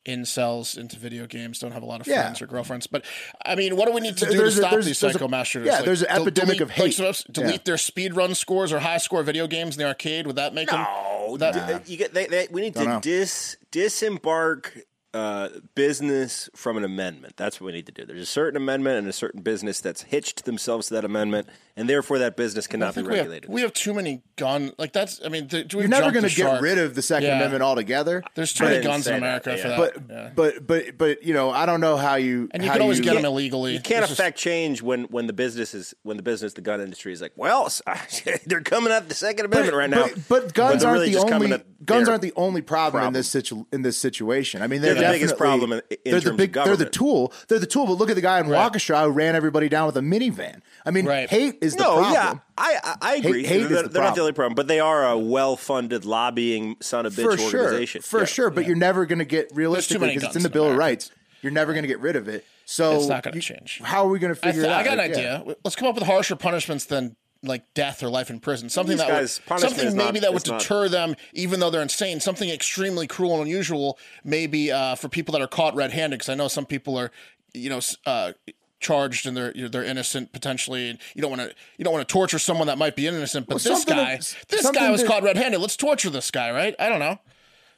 incels 0.07 0.77
into 0.77 0.97
video 0.97 1.27
games, 1.27 1.59
don't 1.59 1.71
have 1.73 1.83
a 1.83 1.85
lot 1.85 2.01
of 2.01 2.07
Yeah. 2.07 2.21
friends 2.23 2.41
or 2.41 2.47
girlfriends. 2.47 2.87
But 2.87 3.03
I 3.45 3.55
mean, 3.55 3.75
what 3.75 3.85
do 3.87 3.91
we 3.93 4.01
need 4.01 4.17
to 4.17 4.25
do 4.25 4.37
There's 4.37 4.55
to 4.55 4.59
a- 4.59 4.61
stop 4.61 4.71
there's- 4.71 4.85
these 4.85 4.99
there's 4.99 5.15
a- 5.15 5.19
psycho 5.19 5.27
mass 5.27 5.47
shooters? 5.47 5.67
yeah, 5.67 5.81
there's 5.81 6.01
an 6.01 6.09
epidemic 6.09 6.57
delete, 6.57 6.61
of 6.61 6.71
hate. 6.71 6.97
Like, 6.99 7.15
so 7.15 7.23
delete 7.31 7.51
Yeah. 7.53 7.57
their 7.65 7.77
speed 7.77 8.15
run 8.15 8.33
scores 8.33 8.71
or 8.73 8.79
high 8.79 8.97
score 8.97 9.21
video 9.23 9.45
games 9.47 9.75
in 9.75 9.79
the 9.79 9.87
arcade. 9.87 10.25
Would 10.25 10.37
that 10.37 10.53
make 10.53 10.69
them? 10.69 10.81
No, 10.81 11.35
That- 11.37 11.85
d- 11.85 11.91
you 11.91 11.97
get. 11.97 12.13
They, 12.13 12.25
they, 12.25 12.47
we 12.49 12.61
need 12.61 12.73
Don't 12.73 12.83
to 12.85 12.89
know. 12.93 12.99
dis 13.01 13.57
disembark 13.71 14.77
uh, 15.13 15.49
business 15.75 16.49
from 16.55 16.77
an 16.77 16.83
amendment. 16.83 17.35
That's 17.37 17.59
what 17.61 17.67
we 17.67 17.73
need 17.73 17.85
to 17.87 17.91
do. 17.91 18.05
There's 18.05 18.21
a 18.21 18.25
certain 18.25 18.57
amendment 18.57 18.97
and 18.99 19.07
a 19.07 19.13
certain 19.13 19.41
business 19.41 19.79
that's 19.79 20.03
hitched 20.03 20.45
themselves 20.45 20.87
to 20.87 20.95
that 20.95 21.05
amendment, 21.05 21.47
and 21.75 21.89
therefore 21.89 22.19
that 22.19 22.35
business 22.35 22.67
cannot 22.67 22.89
be 22.93 23.01
think 23.01 23.07
we 23.09 23.15
have, 23.17 23.25
regulated. 23.25 23.49
we 23.49 23.61
have 23.61 23.73
too 23.73 23.93
many 23.93 24.21
gun. 24.35 24.73
Like 24.77 24.93
that's. 24.93 25.21
I 25.25 25.29
mean, 25.29 25.47
th- 25.47 25.73
You're 25.73 25.87
never 25.87 26.11
going 26.11 26.27
to 26.27 26.35
get 26.35 26.61
rid 26.61 26.77
of 26.77 26.93
the 26.95 27.01
Second 27.01 27.27
Yeah. 27.29 27.37
Amendment 27.37 27.63
altogether. 27.63 28.23
There's 28.35 28.53
too 28.53 28.65
many 28.65 28.83
guns 28.83 29.07
in 29.07 29.13
say 29.15 29.19
that, 29.19 29.47
America 29.47 29.49
yeah. 29.55 29.61
for 29.61 29.67
that. 29.69 29.77
but 29.77 30.15
yeah. 30.15 30.31
but 30.35 30.67
but 30.67 30.97
but 30.97 31.23
you 31.23 31.33
know, 31.33 31.51
I 31.51 31.65
don't 31.65 31.81
know 31.81 31.97
how 31.97 32.15
you 32.15 32.49
and 32.51 32.61
you 32.61 32.69
how 32.69 32.75
can 32.75 32.81
always 32.83 32.99
you, 32.99 33.03
get 33.03 33.15
them 33.15 33.25
illegally. 33.25 33.73
you 33.73 33.79
can't 33.79 33.99
It's 34.01 34.09
just- 34.09 34.19
affect 34.19 34.37
change 34.37 34.81
when, 34.81 35.05
when 35.05 35.27
the 35.27 35.33
business 35.33 35.73
is 35.73 35.93
when 36.03 36.17
the 36.17 36.23
business 36.23 36.53
the 36.53 36.61
gun 36.61 36.81
industry 36.81 37.13
is 37.13 37.21
like 37.21 37.33
well 37.35 37.71
they're 38.45 38.61
coming 38.61 38.91
at 38.91 39.07
the 39.09 39.15
Second 39.15 39.45
Amendment 39.45 39.75
right 39.75 39.89
now 39.89 40.07
But, 40.07 40.27
but 40.27 40.53
guns 40.53 40.81
they're 40.81 40.89
aren't 40.89 41.01
really 41.01 41.13
the 41.13 41.19
only 41.33 41.63
guns 41.85 42.09
aren't 42.09 42.21
the 42.21 42.33
only 42.35 42.61
problem, 42.61 43.03
in 43.05 43.13
this 43.13 43.29
situ, 43.29 43.65
in 43.71 43.81
this 43.81 43.97
situation. 43.97 44.61
I 44.61 44.67
mean, 44.67 44.81
They're 44.81 44.93
they're, 44.93 44.96
the 44.99 45.07
biggest 45.11 45.37
problem 45.37 45.73
in- 45.73 45.81
in 46.05 46.11
they're 46.11 46.19
the 46.19 46.33
big, 46.33 46.53
They're 46.53 46.75
the 46.75 46.89
tool. 46.89 47.31
They're 47.47 47.59
the 47.59 47.65
tool. 47.67 47.85
But 47.85 47.93
look 47.93 48.09
at 48.09 48.15
the 48.15 48.21
guy 48.21 48.39
in 48.39 48.47
Waukesha 48.47 49.03
who 49.03 49.09
ran 49.09 49.35
everybody 49.35 49.69
down 49.69 49.85
with 49.87 49.97
a 49.97 50.01
minivan. 50.01 50.61
I 50.85 50.91
mean, 50.91 51.05
Right. 51.05 51.29
hate 51.29 51.57
is 51.61 51.75
the 51.75 51.83
no, 51.83 51.95
problem. 51.97 52.13
yeah, 52.13 52.33
I 52.57 52.95
I, 53.01 53.15
agree. 53.15 53.45
hate 53.45 53.61
is 53.61 53.69
they're 53.69 53.83
the 53.83 53.89
they're 53.89 54.03
not 54.03 54.15
the 54.15 54.21
only 54.21 54.33
problem, 54.33 54.55
but 54.55 54.67
they 54.67 54.79
are 54.79 55.05
a 55.07 55.17
well-funded 55.17 56.05
lobbying 56.05 56.75
son 56.81 57.05
of 57.05 57.13
bitch 57.13 57.23
for 57.23 57.37
sure, 57.37 57.63
organization. 57.65 58.01
for 58.01 58.19
Yeah. 58.19 58.25
sure. 58.25 58.49
But 58.49 58.65
you're 58.65 58.75
never 58.75 59.05
going 59.05 59.19
to 59.19 59.25
get 59.25 59.49
realistically 59.53 60.09
because 60.09 60.23
it's 60.23 60.35
in 60.35 60.43
the 60.43 60.49
Bill 60.49 60.69
of 60.71 60.77
Rights. 60.77 61.11
You're 61.41 61.51
never 61.51 61.73
going 61.73 61.83
to 61.83 61.87
get 61.87 61.99
rid 61.99 62.15
of 62.15 62.27
it. 62.27 62.45
So 62.65 62.97
It's 62.97 63.07
not 63.07 63.23
gonna 63.23 63.39
change. 63.39 63.79
How 63.83 64.05
are 64.05 64.09
we 64.09 64.19
going 64.19 64.33
to 64.33 64.39
figure 64.39 64.63
th- 64.63 64.65
it 64.65 64.69
out? 64.71 64.81
I 64.81 64.83
got 64.83 64.99
an 64.99 65.11
Yeah. 65.11 65.37
idea. 65.41 65.55
Let's 65.63 65.75
come 65.77 65.87
up 65.87 65.95
with 65.95 66.03
harsher 66.03 66.35
punishments 66.35 66.83
than 66.85 67.15
like 67.43 67.63
death 67.73 68.01
or 68.03 68.09
life 68.09 68.29
in 68.29 68.39
prison. 68.39 68.69
Something 68.69 68.97
These 68.97 69.05
that 69.05 69.09
guys, 69.09 69.41
would, 69.49 69.59
something 69.59 69.95
maybe 69.97 70.13
not- 70.13 70.21
that 70.21 70.33
would 70.33 70.43
is 70.45 70.49
not- 70.51 70.59
deter 70.61 70.89
them, 70.89 71.15
even 71.33 71.59
though 71.59 71.69
they're 71.69 71.81
insane. 71.81 72.19
Something 72.19 72.49
extremely 72.49 73.07
cruel 73.07 73.33
and 73.33 73.43
unusual, 73.43 73.97
maybe 74.23 74.71
uh, 74.71 74.95
for 74.95 75.09
people 75.09 75.31
that 75.33 75.41
are 75.41 75.47
caught 75.47 75.75
red-handed. 75.75 76.17
Because 76.17 76.29
I 76.29 76.35
know 76.35 76.47
some 76.47 76.65
people 76.65 76.97
are, 76.97 77.11
you 77.53 77.69
know, 77.69 77.79
uh, 78.05 78.33
charged 78.79 79.25
and 79.25 79.35
they're 79.35 79.51
they're 79.69 79.83
innocent 79.83 80.31
potentially, 80.31 80.89
and 80.89 80.99
you 81.15 81.21
don't 81.21 81.31
want 81.31 81.41
to 81.41 81.55
you 81.77 81.83
don't 81.83 81.93
want 81.93 82.07
to 82.07 82.11
torture 82.11 82.37
someone 82.39 82.67
that 82.67 82.77
might 82.77 82.95
be 82.95 83.07
innocent. 83.07 83.47
But 83.47 83.63
Well, 83.63 83.75
this 83.75 83.85
guy, 83.85 84.17
this 84.49 84.69
guy 84.71 84.91
was 84.91 85.01
that- 85.01 85.07
caught 85.07 85.23
red-handed. 85.23 85.59
Let's 85.59 85.75
torture 85.77 86.09
this 86.09 86.29
guy, 86.31 86.51
right? 86.51 86.75
I 86.79 86.89
don't 86.89 86.99
know. 86.99 87.19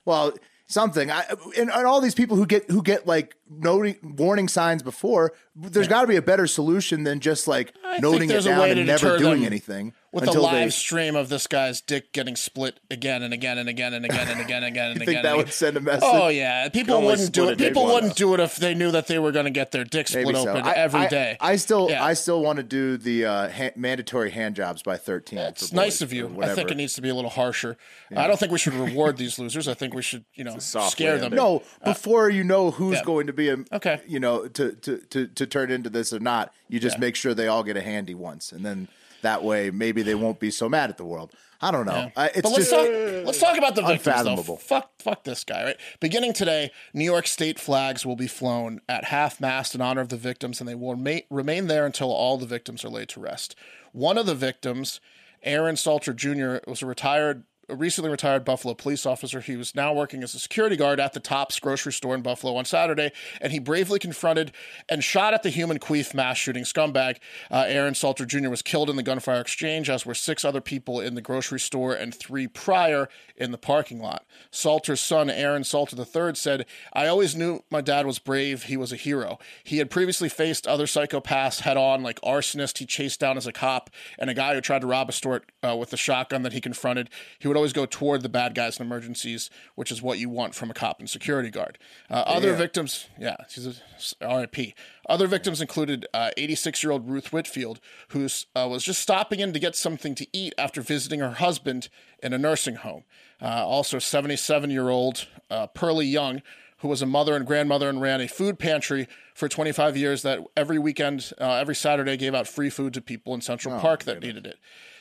Well, 0.06 0.34
something. 0.70 1.12
I, 1.12 1.26
and, 1.58 1.70
and 1.70 1.86
all 1.86 2.00
these 2.00 2.16
people 2.16 2.38
who 2.38 2.46
get 2.46 2.70
who 2.70 2.82
get 2.82 3.06
like 3.06 3.36
noting 3.50 3.98
warning 4.18 4.48
signs 4.48 4.82
before, 4.82 5.34
there's 5.56 5.90
got 5.90 6.02
to 6.02 6.08
be 6.08 6.16
a 6.16 6.22
better 6.22 6.48
solution 6.48 7.04
than 7.04 7.20
just 7.20 7.48
like 7.48 7.74
I 7.84 7.98
noting 8.00 8.30
it 8.30 8.44
down 8.44 8.70
and 8.70 8.86
never 8.86 9.18
doing 9.18 9.42
them. 9.42 9.48
anything 9.48 9.94
with 10.12 10.28
a 10.28 10.32
live 10.32 10.66
they. 10.66 10.70
stream 10.70 11.16
of 11.16 11.30
this 11.30 11.46
guy's 11.48 11.82
dick 11.82 12.12
getting 12.14 12.36
split 12.36 12.80
again 12.90 13.22
and 13.22 13.34
again 13.34 13.58
and 13.58 13.70
again 13.70 13.94
and 13.94 14.06
again 14.06 14.28
and 14.28 14.40
again 14.42 14.64
and 14.64 14.72
again 14.72 14.92
and 14.92 14.96
again. 15.02 15.06
think 15.06 15.18
and 15.18 15.26
that 15.26 15.34
again. 15.34 15.38
would 15.38 15.54
send 15.54 15.78
a 15.78 15.82
message. 15.82 16.04
Oh 16.04 16.28
yeah, 16.30 16.68
people 16.70 17.02
wouldn't 17.02 17.32
do 17.32 17.50
it. 17.50 17.58
People 17.58 17.86
wouldn't 17.86 18.16
do 18.16 18.34
it 18.34 18.40
if 18.40 18.56
they 18.58 18.74
knew 18.74 18.92
that 18.92 19.08
they 19.08 19.20
were 19.20 19.32
going 19.32 19.46
to 19.46 19.52
get 19.52 19.72
their 19.72 19.84
dick 19.84 20.08
split 20.08 20.36
so. 20.36 20.50
open 20.50 20.64
I, 20.64 20.72
every 20.74 21.02
I- 21.02 21.08
day. 21.10 21.38
I, 21.40 21.56
still, 21.58 21.90
Yeah. 21.90 22.04
I 22.04 22.14
still 22.14 22.42
want 22.42 22.58
to 22.58 22.64
do 22.64 22.98
the 22.98 23.26
uh, 23.26 23.50
ha- 23.50 23.72
mandatory 23.76 24.32
hand 24.32 24.56
jobs 24.56 24.82
by 24.82 24.98
13. 24.98 25.40
it's 25.40 25.72
nice 25.74 26.02
of 26.02 26.12
you. 26.12 26.38
I 26.42 26.54
think 26.56 26.72
it 26.72 26.78
needs 26.78 26.94
to 26.96 27.02
be 27.02 27.10
a 27.10 27.16
little 27.16 27.30
harsher. 27.30 27.78
I 28.16 28.28
don't 28.28 28.40
think 28.40 28.52
we 28.52 28.58
should 28.60 28.74
reward 28.74 29.18
these 29.18 29.38
losers. 29.40 29.68
I 29.68 29.74
think 29.74 29.94
we 29.94 30.02
should, 30.02 30.26
you 30.34 30.44
know, 30.44 30.58
scare 30.60 31.18
them. 31.20 31.34
No, 31.34 31.64
before 31.84 32.30
you 32.30 32.44
know 32.44 32.72
who's 32.72 32.98
yeah. 32.98 33.04
going 33.04 33.28
to 33.28 33.34
be 33.34 33.50
a 33.50 33.58
Okay. 33.72 34.02
you 34.08 34.20
know, 34.20 34.48
to, 34.48 34.74
to 34.74 34.98
to 34.98 35.28
to 35.28 35.46
turn 35.46 35.70
into 35.72 35.90
this 35.90 36.12
or 36.12 36.20
not, 36.20 36.54
you 36.68 36.80
just 36.80 36.98
make 37.00 37.16
sure 37.16 37.34
they 37.34 37.48
all 37.48 37.64
get 37.64 37.78
a 37.78 37.82
handy 37.82 38.16
once, 38.16 38.52
and 38.52 38.66
then 38.66 38.88
that 39.22 39.44
way 39.44 39.72
maybe 39.72 40.02
they 40.02 40.16
won't 40.16 40.40
be 40.40 40.52
so 40.52 40.70
mad 40.70 40.90
at 40.90 40.98
the 40.98 41.06
world. 41.06 41.34
I 41.62 41.72
don't 41.72 41.86
know. 41.86 42.12
I, 42.16 42.28
uh, 42.28 42.30
it's 42.36 42.42
but 42.42 42.52
let's 42.52 42.58
just 42.58 42.72
talk. 42.72 42.88
Let's 43.26 43.40
talk 43.40 43.58
about 43.58 43.76
the 43.76 43.82
victims. 43.82 44.04
Though. 44.04 44.12
unfathomable. 44.12 44.58
Fuck, 44.58 44.92
fuck 45.00 45.24
this 45.26 45.44
guy. 45.44 45.66
Right. 45.66 45.78
Beginning 46.00 46.32
today, 46.32 46.72
New 46.94 47.04
York 47.04 47.28
state 47.28 47.60
flags 47.60 48.06
will 48.06 48.16
be 48.16 48.28
flown 48.28 48.80
at 48.88 49.06
half 49.06 49.42
mast 49.42 49.76
in 49.76 49.82
honor 49.82 50.02
of 50.02 50.10
the 50.10 50.18
victims, 50.18 50.62
and 50.62 50.70
they 50.70 50.76
will 50.76 50.96
remain, 50.96 51.24
remain 51.30 51.68
there 51.68 51.86
until 51.86 52.12
all 52.12 52.38
the 52.38 52.46
victims 52.46 52.86
are 52.86 52.90
laid 52.90 53.10
to 53.10 53.20
rest. 53.20 53.56
One 53.92 54.18
of 54.18 54.26
the 54.26 54.36
victims, 54.36 55.02
Aaron 55.44 55.76
Salter 55.76 56.14
Jr., 56.14 56.58
was 56.66 56.82
a 56.82 56.86
retired 56.86 57.44
a 57.70 57.76
recently 57.76 58.10
retired 58.10 58.44
Buffalo 58.44 58.74
police 58.74 59.06
officer. 59.06 59.42
He 59.42 59.56
was 59.56 59.76
now 59.76 59.94
working 59.94 60.24
as 60.24 60.34
a 60.34 60.40
security 60.40 60.76
guard 60.76 61.00
at 61.00 61.14
the 61.14 61.20
Tops 61.20 61.60
grocery 61.60 61.94
store 61.94 62.16
in 62.16 62.22
Buffalo 62.22 62.56
on 62.56 62.66
Saturday, 62.66 63.12
and 63.42 63.54
he 63.54 63.60
bravely 63.60 64.00
confronted 64.00 64.52
and 64.88 65.04
shot 65.04 65.34
at 65.34 65.44
the 65.44 65.50
human 65.50 65.80
queef 65.80 66.14
mass 66.14 66.38
shooting 66.38 66.64
scumbag. 66.64 67.18
Uh, 67.52 67.66
Aaron 67.68 67.96
Salter 67.96 68.26
Jr. 68.26 68.50
was 68.50 68.62
killed 68.62 68.90
in 68.90 68.96
the 68.96 69.04
gunfire 69.04 69.42
exchange, 69.42 69.90
as 69.90 70.06
were 70.06 70.16
six 70.16 70.44
other 70.44 70.62
people 70.62 71.00
in 71.00 71.16
the 71.16 71.22
grocery 71.22 71.60
store 71.60 71.94
and 71.94 72.14
three 72.14 72.48
prior 72.48 73.08
in 73.38 73.52
the 73.52 73.58
parking 73.58 74.00
lot. 74.00 74.26
Salter's 74.52 75.02
son, 75.02 75.30
Aaron 75.30 75.64
Salter 75.64 75.96
III, 75.96 76.36
said, 76.36 76.66
I 76.94 77.08
always 77.08 77.36
knew 77.36 77.64
my 77.70 77.82
dad 77.82 78.06
was 78.06 78.20
brave. 78.20 78.64
He 78.64 78.78
was 78.78 78.92
a 78.92 78.98
hero. 78.98 79.40
He 79.64 79.78
had 79.78 79.90
previously 79.90 80.30
faced 80.30 80.68
other 80.68 80.86
psychopaths 80.86 81.62
head 81.62 81.78
on, 81.78 82.04
like 82.04 82.20
arsonist 82.22 82.80
he 82.80 82.86
chased 82.86 83.20
down 83.20 83.38
as 83.38 83.48
a 83.48 83.52
cop, 83.52 83.90
and 84.18 84.30
a 84.30 84.34
guy 84.34 84.54
who 84.56 84.62
tried 84.62 84.82
to 84.82 84.88
rob 84.88 85.10
a 85.10 85.14
store 85.14 85.44
uh, 85.64 85.76
with 85.76 85.94
a 85.94 85.98
shotgun 85.98 86.44
that 86.44 86.54
he 86.54 86.62
confronted. 86.62 87.10
He 87.38 87.48
would 87.48 87.58
always 87.60 87.74
go 87.74 87.86
toward 87.86 88.24
the 88.24 88.30
bad 88.30 88.56
guys 88.56 88.80
in 88.80 88.86
emergencies, 88.86 89.50
which 89.76 89.92
is 89.92 90.02
what 90.02 90.18
you 90.18 90.30
want 90.30 90.56
from 90.56 90.72
a 90.72 90.74
cop 90.74 91.00
and 91.00 91.10
security 91.10 91.50
guard. 91.50 91.78
Uh, 92.10 92.24
other 92.26 92.54
victims, 92.54 93.08
yeah, 93.20 93.36
she's 93.50 93.82
a 94.22 94.38
RIP. 94.40 94.74
Other 95.10 95.28
victims 95.28 95.60
included 95.60 96.08
86 96.16 96.82
year 96.82 96.92
old 96.92 97.10
Ruth 97.10 97.34
Whitfield, 97.34 97.82
who 98.10 98.28
uh, 98.56 98.68
was 98.70 98.84
just 98.84 99.02
stopping 99.02 99.42
in 99.42 99.52
to 99.52 99.60
get 99.60 99.76
something 99.76 100.16
to 100.16 100.26
eat 100.32 100.54
after 100.58 100.82
visiting 100.82 101.20
her 101.20 101.32
husband 101.32 101.90
in 102.24 102.32
a 102.32 102.38
nursing 102.38 102.76
home. 102.76 103.04
Uh, 103.42 103.66
also, 103.66 104.00
77 104.00 104.70
year 104.70 104.90
old 104.90 105.28
uh, 105.50 105.68
Pearlie 105.68 106.06
Young, 106.06 106.42
who 106.78 106.88
was 106.88 107.02
a 107.02 107.06
mother 107.06 107.36
and 107.36 107.46
grandmother 107.46 107.90
and 107.90 108.00
ran 108.00 108.22
a 108.22 108.28
food 108.28 108.58
pantry 108.58 109.08
for 109.34 109.50
25 109.50 109.98
years 109.98 110.22
that 110.22 110.40
every 110.56 110.80
weekend, 110.80 111.34
uh, 111.42 111.56
every 111.56 111.76
Saturday, 111.76 112.16
gave 112.16 112.34
out 112.34 112.48
free 112.48 112.70
food 112.70 112.94
to 112.94 113.02
people 113.02 113.34
in 113.34 113.42
Central 113.42 113.78
Park 113.80 114.04
that 114.06 114.22
needed 114.22 114.48
it. 114.48 114.60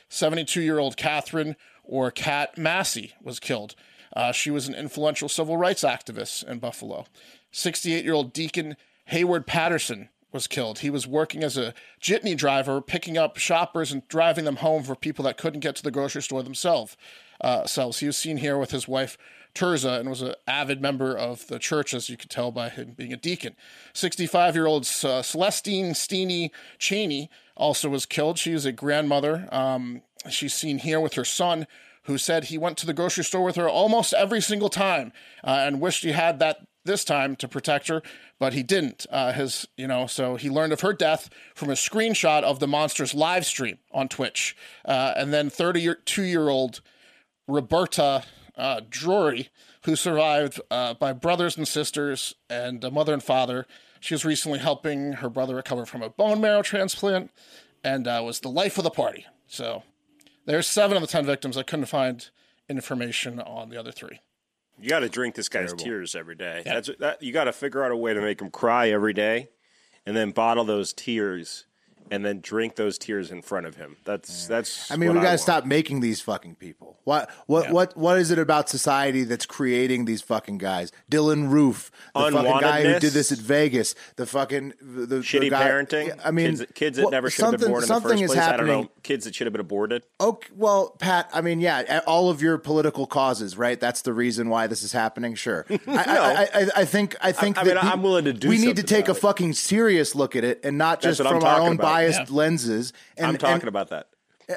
72 0.09 0.61
year 0.61 0.79
old 0.79 0.97
Katherine 0.97 1.55
or 1.83 2.11
Kat 2.11 2.57
Massey 2.57 3.13
was 3.21 3.39
killed. 3.39 3.75
Uh, 4.15 4.31
she 4.31 4.51
was 4.51 4.67
an 4.67 4.75
influential 4.75 5.29
civil 5.29 5.57
rights 5.57 5.83
activist 5.83 6.43
in 6.47 6.59
Buffalo. 6.59 7.05
68 7.51 8.03
year 8.03 8.13
old 8.13 8.33
Deacon 8.33 8.75
Heyward 9.11 9.45
Patterson 9.45 10.09
was 10.31 10.47
killed. 10.47 10.79
He 10.79 10.89
was 10.89 11.07
working 11.07 11.43
as 11.43 11.57
a 11.57 11.73
jitney 11.99 12.35
driver, 12.35 12.81
picking 12.81 13.17
up 13.17 13.37
shoppers 13.37 13.91
and 13.91 14.07
driving 14.07 14.45
them 14.45 14.57
home 14.57 14.83
for 14.83 14.95
people 14.95 15.23
that 15.25 15.37
couldn't 15.37 15.61
get 15.61 15.75
to 15.77 15.83
the 15.83 15.91
grocery 15.91 16.21
store 16.21 16.43
themselves. 16.43 16.95
Uh. 17.41 17.65
He 17.65 18.05
was 18.05 18.17
seen 18.17 18.37
here 18.37 18.57
with 18.57 18.71
his 18.71 18.87
wife 18.87 19.17
Tirzah 19.55 19.99
and 19.99 20.09
was 20.09 20.21
an 20.21 20.35
avid 20.47 20.81
member 20.81 21.17
of 21.17 21.47
the 21.47 21.59
church, 21.59 21.93
as 21.93 22.09
you 22.09 22.17
could 22.17 22.29
tell 22.29 22.51
by 22.51 22.69
him 22.69 22.93
being 22.95 23.13
a 23.13 23.17
deacon. 23.17 23.55
65 23.93 24.55
year 24.55 24.67
old 24.67 24.83
uh, 24.83 25.21
Celestine 25.21 25.91
Steeny 25.91 26.51
Chaney 26.77 27.29
also 27.59 27.89
was 27.89 28.05
killed. 28.05 28.39
She 28.39 28.53
was 28.53 28.65
a 28.65 28.71
grandmother. 28.71 29.47
Um, 29.51 30.01
she's 30.29 30.53
seen 30.53 30.79
here 30.79 30.99
with 30.99 31.13
her 31.13 31.25
son, 31.25 31.67
who 32.03 32.17
said 32.17 32.45
he 32.45 32.57
went 32.57 32.77
to 32.79 32.85
the 32.85 32.93
grocery 32.93 33.23
store 33.23 33.43
with 33.43 33.55
her 33.55 33.69
almost 33.69 34.13
every 34.13 34.41
single 34.41 34.69
time 34.69 35.11
uh, 35.43 35.63
and 35.65 35.79
wished 35.79 36.03
he 36.03 36.13
had 36.13 36.39
that 36.39 36.65
this 36.85 37.03
time 37.03 37.35
to 37.35 37.47
protect 37.47 37.87
her, 37.87 38.01
but 38.39 38.53
he 38.53 38.63
didn't. 38.63 39.05
Uh, 39.11 39.33
his, 39.33 39.67
you 39.77 39.87
know, 39.87 40.07
so 40.07 40.37
he 40.37 40.49
learned 40.49 40.73
of 40.73 40.81
her 40.81 40.93
death 40.93 41.29
from 41.53 41.69
a 41.69 41.73
screenshot 41.73 42.41
of 42.41 42.59
the 42.59 42.67
monster's 42.67 43.13
live 43.13 43.45
stream 43.45 43.77
on 43.91 44.07
Twitch. 44.07 44.55
Uh, 44.85 45.13
and 45.15 45.33
then 45.33 45.49
32 45.49 46.23
year 46.23 46.49
old 46.49 46.81
Roberta 47.47 48.23
uh, 48.57 48.81
Drury, 48.89 49.49
who 49.85 49.95
survived 49.95 50.59
uh, 50.71 50.93
by 50.93 51.13
brothers 51.13 51.57
and 51.57 51.67
sisters 51.67 52.33
and 52.49 52.83
a 52.83 52.91
mother 52.91 53.13
and 53.13 53.23
father. 53.23 53.67
She 53.99 54.13
was 54.13 54.25
recently 54.25 54.59
helping 54.59 55.13
her 55.13 55.29
brother 55.29 55.55
recover 55.55 55.85
from 55.85 56.01
a 56.01 56.09
bone 56.09 56.41
marrow 56.41 56.61
transplant 56.61 57.31
and 57.83 58.07
uh, 58.07 58.21
was 58.23 58.39
the 58.39 58.49
life 58.49 58.77
of 58.77 58.83
the 58.83 58.89
party. 58.89 59.25
So 59.47 59.83
there's 60.45 60.67
seven 60.67 60.95
of 60.97 61.01
the 61.01 61.07
10 61.07 61.25
victims. 61.25 61.57
I 61.57 61.63
couldn't 61.63 61.85
find 61.85 62.27
information 62.69 63.39
on 63.39 63.69
the 63.69 63.77
other 63.77 63.91
three. 63.91 64.21
You 64.81 64.89
got 64.89 64.99
to 64.99 65.09
drink 65.09 65.35
this 65.35 65.49
guy's 65.49 65.73
tears 65.73 66.15
every 66.15 66.35
day. 66.35 66.61
That's 66.63 66.89
that. 66.99 67.21
You 67.21 67.33
got 67.33 67.45
to 67.45 67.51
figure 67.51 67.83
out 67.83 67.91
a 67.91 67.97
way 67.97 68.13
to 68.13 68.21
make 68.21 68.41
him 68.41 68.49
cry 68.49 68.89
every 68.89 69.11
day, 69.11 69.49
and 70.05 70.15
then 70.15 70.31
bottle 70.31 70.63
those 70.63 70.93
tears, 70.93 71.65
and 72.11 72.25
then 72.25 72.39
drink 72.41 72.75
those 72.75 72.97
tears 72.97 73.31
in 73.31 73.41
front 73.41 73.65
of 73.65 73.75
him. 73.75 73.97
That's 74.05 74.47
that's. 74.47 74.91
I 74.91 74.95
mean, 74.95 75.13
we 75.13 75.19
got 75.19 75.31
to 75.31 75.37
stop 75.37 75.65
making 75.65 75.99
these 75.99 76.21
fucking 76.21 76.55
people. 76.55 76.97
What 77.03 77.29
what 77.47 77.71
what 77.71 77.97
what 77.97 78.17
is 78.17 78.31
it 78.31 78.39
about 78.39 78.69
society 78.69 79.23
that's 79.23 79.45
creating 79.45 80.05
these 80.05 80.21
fucking 80.21 80.57
guys? 80.57 80.91
Dylann 81.11 81.49
Roof, 81.49 81.91
the 82.13 82.31
fucking 82.31 82.59
guy 82.61 82.83
who 82.83 82.99
did 82.99 83.13
this 83.13 83.31
at 83.31 83.39
Vegas, 83.39 83.95
the 84.15 84.25
fucking 84.25 84.73
the, 84.81 85.05
the 85.05 85.15
Shitty 85.17 85.49
guy- 85.49 85.67
parenting. 85.69 86.19
I 86.23 86.31
mean, 86.31 86.57
kids, 86.57 86.65
kids 86.73 86.97
that 86.97 87.03
well, 87.03 87.11
never 87.11 87.29
should 87.29 87.45
have 87.45 87.59
been 87.59 87.69
born 87.69 87.83
in 87.83 87.89
the 87.89 88.01
first 88.01 88.21
is 88.21 88.31
place. 88.31 88.39
I 88.43 88.57
don't 88.57 88.67
know. 88.67 88.89
Kids 89.03 89.25
that 89.25 89.35
should 89.35 89.47
have 89.47 89.53
been 89.53 89.61
aborted. 89.61 90.03
Okay, 90.21 90.49
well, 90.55 90.91
Pat, 90.99 91.29
I 91.33 91.41
mean, 91.41 91.59
yeah, 91.61 92.01
all 92.05 92.29
of 92.29 92.41
your 92.41 92.57
political 92.57 93.07
causes, 93.07 93.57
right? 93.57 93.79
That's 93.79 94.01
the 94.01 94.13
reason 94.13 94.49
why 94.49 94.67
this 94.67 94.83
is 94.83 94.91
happening. 94.91 95.35
Sure, 95.35 95.65
I, 95.69 95.77
I, 95.87 96.61
I, 96.61 96.67
I 96.77 96.85
think, 96.85 97.15
I 97.21 97.31
think 97.31 97.57
I 97.57 97.63
that 97.63 97.75
mean, 97.75 97.91
I'm 97.91 98.03
willing 98.03 98.25
to 98.25 98.33
do 98.33 98.49
We 98.49 98.57
need 98.57 98.75
to 98.75 98.83
take 98.83 99.07
a 99.07 99.11
it. 99.11 99.15
fucking 99.15 99.53
serious 99.53 100.15
look 100.15 100.35
at 100.35 100.43
it, 100.43 100.59
and 100.63 100.77
not 100.77 101.01
just 101.01 101.21
from 101.21 101.43
our 101.43 101.61
own 101.61 101.73
about. 101.73 101.81
Biased 102.03 102.19
Yeah. 102.29 102.35
lenses. 102.35 102.93
And, 103.17 103.27
I'm 103.27 103.37
talking 103.37 103.61
and- 103.61 103.67
about 103.69 103.89
that. 103.89 104.07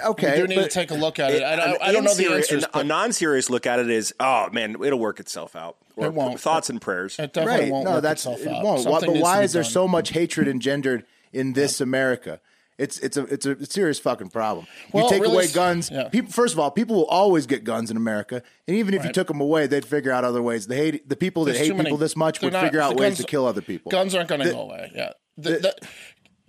Okay, 0.06 0.40
We 0.40 0.46
do 0.46 0.46
need 0.48 0.62
to 0.62 0.68
take 0.70 0.90
a 0.90 0.94
look 0.94 1.18
at 1.18 1.32
it. 1.32 1.42
I, 1.42 1.52
I, 1.52 1.70
An 1.72 1.76
I 1.82 1.92
don't 1.92 2.04
know 2.04 2.14
the 2.14 2.32
answers. 2.32 2.64
but 2.72 2.80
A 2.80 2.84
non-serious 2.84 3.50
look 3.50 3.66
at 3.66 3.78
it 3.78 3.90
is, 3.90 4.14
oh 4.18 4.48
man, 4.50 4.74
it'll 4.82 4.98
work 4.98 5.20
itself 5.20 5.54
out. 5.54 5.76
Or 5.96 6.06
It 6.06 6.14
won't. 6.14 6.40
Thoughts 6.40 6.70
and 6.70 6.80
prayers. 6.80 7.18
it 7.18 7.34
definitely 7.34 7.64
right? 7.64 7.72
won't 7.72 7.84
No, 7.84 7.90
work 7.94 8.02
that's 8.02 8.22
itself 8.22 8.40
it 8.40 8.48
out. 8.48 8.64
won't. 8.64 8.86
Why- 8.86 9.00
Something 9.00 9.12
but 9.14 9.22
why 9.22 9.42
is 9.42 9.52
there 9.52 9.62
done. 9.62 9.70
so 9.70 9.86
much 9.86 10.08
hatred 10.10 10.48
engendered 10.48 11.04
in 11.34 11.52
this 11.52 11.78
America? 11.82 12.40
It's 12.78 12.98
it's 13.00 13.18
a 13.18 13.24
it's 13.26 13.44
a 13.44 13.66
serious 13.66 13.98
fucking 13.98 14.30
problem. 14.30 14.66
Well, 14.92 15.04
you 15.04 15.10
take 15.10 15.20
really 15.20 15.34
away 15.34 15.48
guns. 15.48 15.90
yeah. 15.92 16.08
People, 16.08 16.32
first 16.32 16.54
of 16.54 16.58
all, 16.58 16.70
people 16.70 16.96
will 16.96 17.04
always 17.04 17.44
get 17.46 17.62
guns 17.62 17.90
in 17.90 17.98
America, 17.98 18.42
and 18.66 18.74
even 18.78 18.94
if 18.94 19.04
you 19.04 19.12
took 19.12 19.28
them 19.28 19.42
away, 19.42 19.66
they'd 19.66 19.84
figure 19.84 20.10
out 20.10 20.24
other 20.24 20.40
ways. 20.40 20.68
The 20.68 20.74
hate 20.74 21.06
the 21.06 21.14
people 21.16 21.44
that 21.44 21.52
There's 21.52 21.66
hate 21.66 21.76
many- 21.76 21.84
people 21.90 21.98
this 21.98 22.16
much 22.16 22.40
would 22.40 22.54
not- 22.54 22.64
figure 22.64 22.80
out 22.80 22.96
the 22.96 23.02
ways 23.02 23.10
guns- 23.10 23.18
to 23.18 23.24
kill 23.24 23.46
other 23.46 23.60
people. 23.60 23.90
Guns 23.92 24.14
aren't 24.14 24.30
going 24.30 24.40
to 24.40 24.50
go 24.50 24.62
away. 24.62 24.90
Yeah, 24.94 25.10
the, 25.36 25.50
the, 25.58 25.74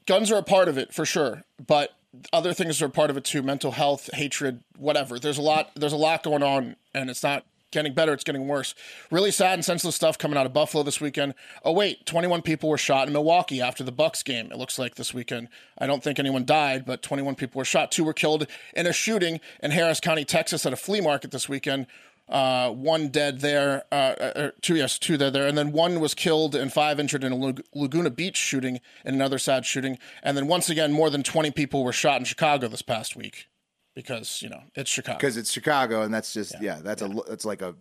guns 0.05 0.31
are 0.31 0.37
a 0.37 0.43
part 0.43 0.67
of 0.67 0.77
it 0.77 0.93
for 0.93 1.05
sure, 1.05 1.43
but 1.65 1.95
other 2.31 2.53
things 2.53 2.81
are 2.81 2.89
part 2.89 3.09
of 3.09 3.17
it 3.17 3.23
too. 3.23 3.41
Mental 3.41 3.71
health, 3.71 4.09
hatred, 4.13 4.63
whatever. 4.77 5.19
There's 5.19 5.37
a 5.37 5.41
lot. 5.41 5.71
There's 5.75 5.93
a 5.93 5.97
lot 5.97 6.23
going 6.23 6.43
on, 6.43 6.75
and 6.93 7.09
it's 7.09 7.23
not 7.23 7.45
getting 7.71 7.93
better. 7.93 8.13
It's 8.13 8.23
getting 8.23 8.47
worse. 8.47 8.75
Really 9.11 9.31
sad 9.31 9.55
and 9.55 9.65
senseless 9.65 9.95
stuff 9.95 10.17
coming 10.17 10.37
out 10.37 10.45
of 10.45 10.53
Buffalo 10.53 10.83
this 10.83 11.01
weekend. 11.01 11.33
Oh 11.65 11.71
wait, 11.73 12.05
21 12.05 12.43
people 12.43 12.69
were 12.69 12.77
shot 12.77 13.07
in 13.07 13.13
Milwaukee 13.13 13.61
after 13.61 13.83
the 13.83 13.91
Bucks 13.91 14.23
game. 14.23 14.51
It 14.51 14.57
looks 14.57 14.77
like 14.79 14.95
this 14.95 15.13
weekend. 15.13 15.49
I 15.77 15.87
don't 15.87 16.03
think 16.03 16.19
anyone 16.19 16.45
died, 16.45 16.85
but 16.85 17.01
21 17.01 17.35
people 17.35 17.59
were 17.59 17.65
shot. 17.65 17.91
Two 17.91 18.03
were 18.03 18.13
killed 18.13 18.47
in 18.75 18.87
a 18.87 18.93
shooting 18.93 19.39
in 19.61 19.71
Harris 19.71 19.99
County, 19.99 20.23
Texas, 20.23 20.65
at 20.65 20.73
a 20.73 20.77
flea 20.77 21.01
market 21.01 21.31
this 21.31 21.49
weekend. 21.49 21.87
Uh, 22.29 22.69
one 22.71 23.09
dead 23.09 23.41
there, 23.41 23.83
uh, 23.91 23.95
uh, 23.95 24.51
two 24.61 24.75
yes, 24.75 24.97
two 24.97 25.17
dead 25.17 25.33
there, 25.33 25.45
and 25.45 25.57
then 25.57 25.71
one 25.73 25.99
was 25.99 26.13
killed 26.13 26.55
and 26.55 26.71
five 26.71 26.97
injured 26.99 27.23
in 27.23 27.33
a 27.33 27.35
Lag- 27.35 27.63
Laguna 27.75 28.09
Beach 28.09 28.37
shooting 28.37 28.79
and 29.03 29.13
another 29.15 29.37
sad 29.37 29.65
shooting, 29.65 29.97
and 30.23 30.35
then 30.37 30.47
once 30.47 30.69
again 30.69 30.93
more 30.93 31.09
than 31.09 31.21
twenty 31.21 31.51
people 31.51 31.83
were 31.83 31.91
shot 31.93 32.19
in 32.19 32.25
Chicago 32.25 32.69
this 32.69 32.81
past 32.81 33.15
week 33.17 33.49
because 33.93 34.41
you 34.41 34.47
know 34.49 34.61
it's 34.73 34.89
Chicago. 34.89 35.17
because 35.17 35.35
it's 35.37 35.51
Chicago, 35.51 36.01
and 36.01 36.13
that's 36.13 36.33
just 36.33 36.55
yeah, 36.61 36.79
that's 36.81 37.01
a 37.01 37.09
that's 37.27 37.43
like 37.45 37.61
a 37.61 37.75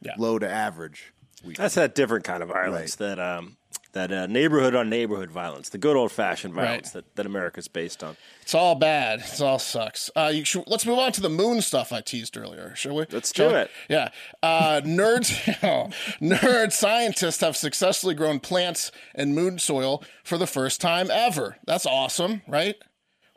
Yeah. 0.00 0.14
low 0.16 0.38
to 0.38 0.48
average. 0.48 1.12
week. 1.44 1.56
That's 1.56 1.74
that 1.74 1.94
different 1.96 2.24
kind 2.24 2.42
of 2.42 2.48
violence. 2.50 2.94
That 2.94 3.18
um, 3.18 3.56
that 3.92 4.12
uh, 4.12 4.26
neighborhood 4.26 4.74
on 4.74 4.90
neighborhood 4.90 5.30
violence, 5.30 5.70
the 5.70 5.78
good 5.78 5.96
old 5.96 6.12
fashioned 6.12 6.52
violence 6.54 6.88
Right. 6.94 7.04
that, 7.04 7.16
that 7.16 7.26
America's 7.26 7.68
based 7.68 8.04
on. 8.04 8.16
It's 8.42 8.54
all 8.54 8.74
bad. 8.74 9.20
It 9.20 9.40
all 9.40 9.58
sucks. 9.58 10.10
Uh, 10.14 10.30
you 10.32 10.44
should, 10.44 10.64
let's 10.66 10.84
move 10.86 10.98
on 10.98 11.10
to 11.12 11.20
the 11.22 11.30
moon 11.30 11.62
stuff 11.62 11.90
I 11.92 12.00
teased 12.02 12.36
earlier, 12.36 12.74
shall 12.76 12.94
we? 12.94 13.06
Let's 13.10 13.34
Shall 13.34 13.48
do 13.48 13.54
we? 13.54 13.60
it. 13.62 13.70
Yeah. 13.88 14.10
Uh, 14.42 14.80
nerds, 14.84 15.30
nerd 16.20 16.72
scientists 16.72 17.40
have 17.40 17.56
successfully 17.56 18.14
grown 18.14 18.40
plants 18.40 18.92
and 19.14 19.34
moon 19.34 19.58
soil 19.58 20.02
for 20.22 20.38
the 20.38 20.46
first 20.46 20.80
time 20.80 21.10
ever. 21.10 21.56
That's 21.66 21.86
awesome, 21.86 22.42
right? 22.46 22.76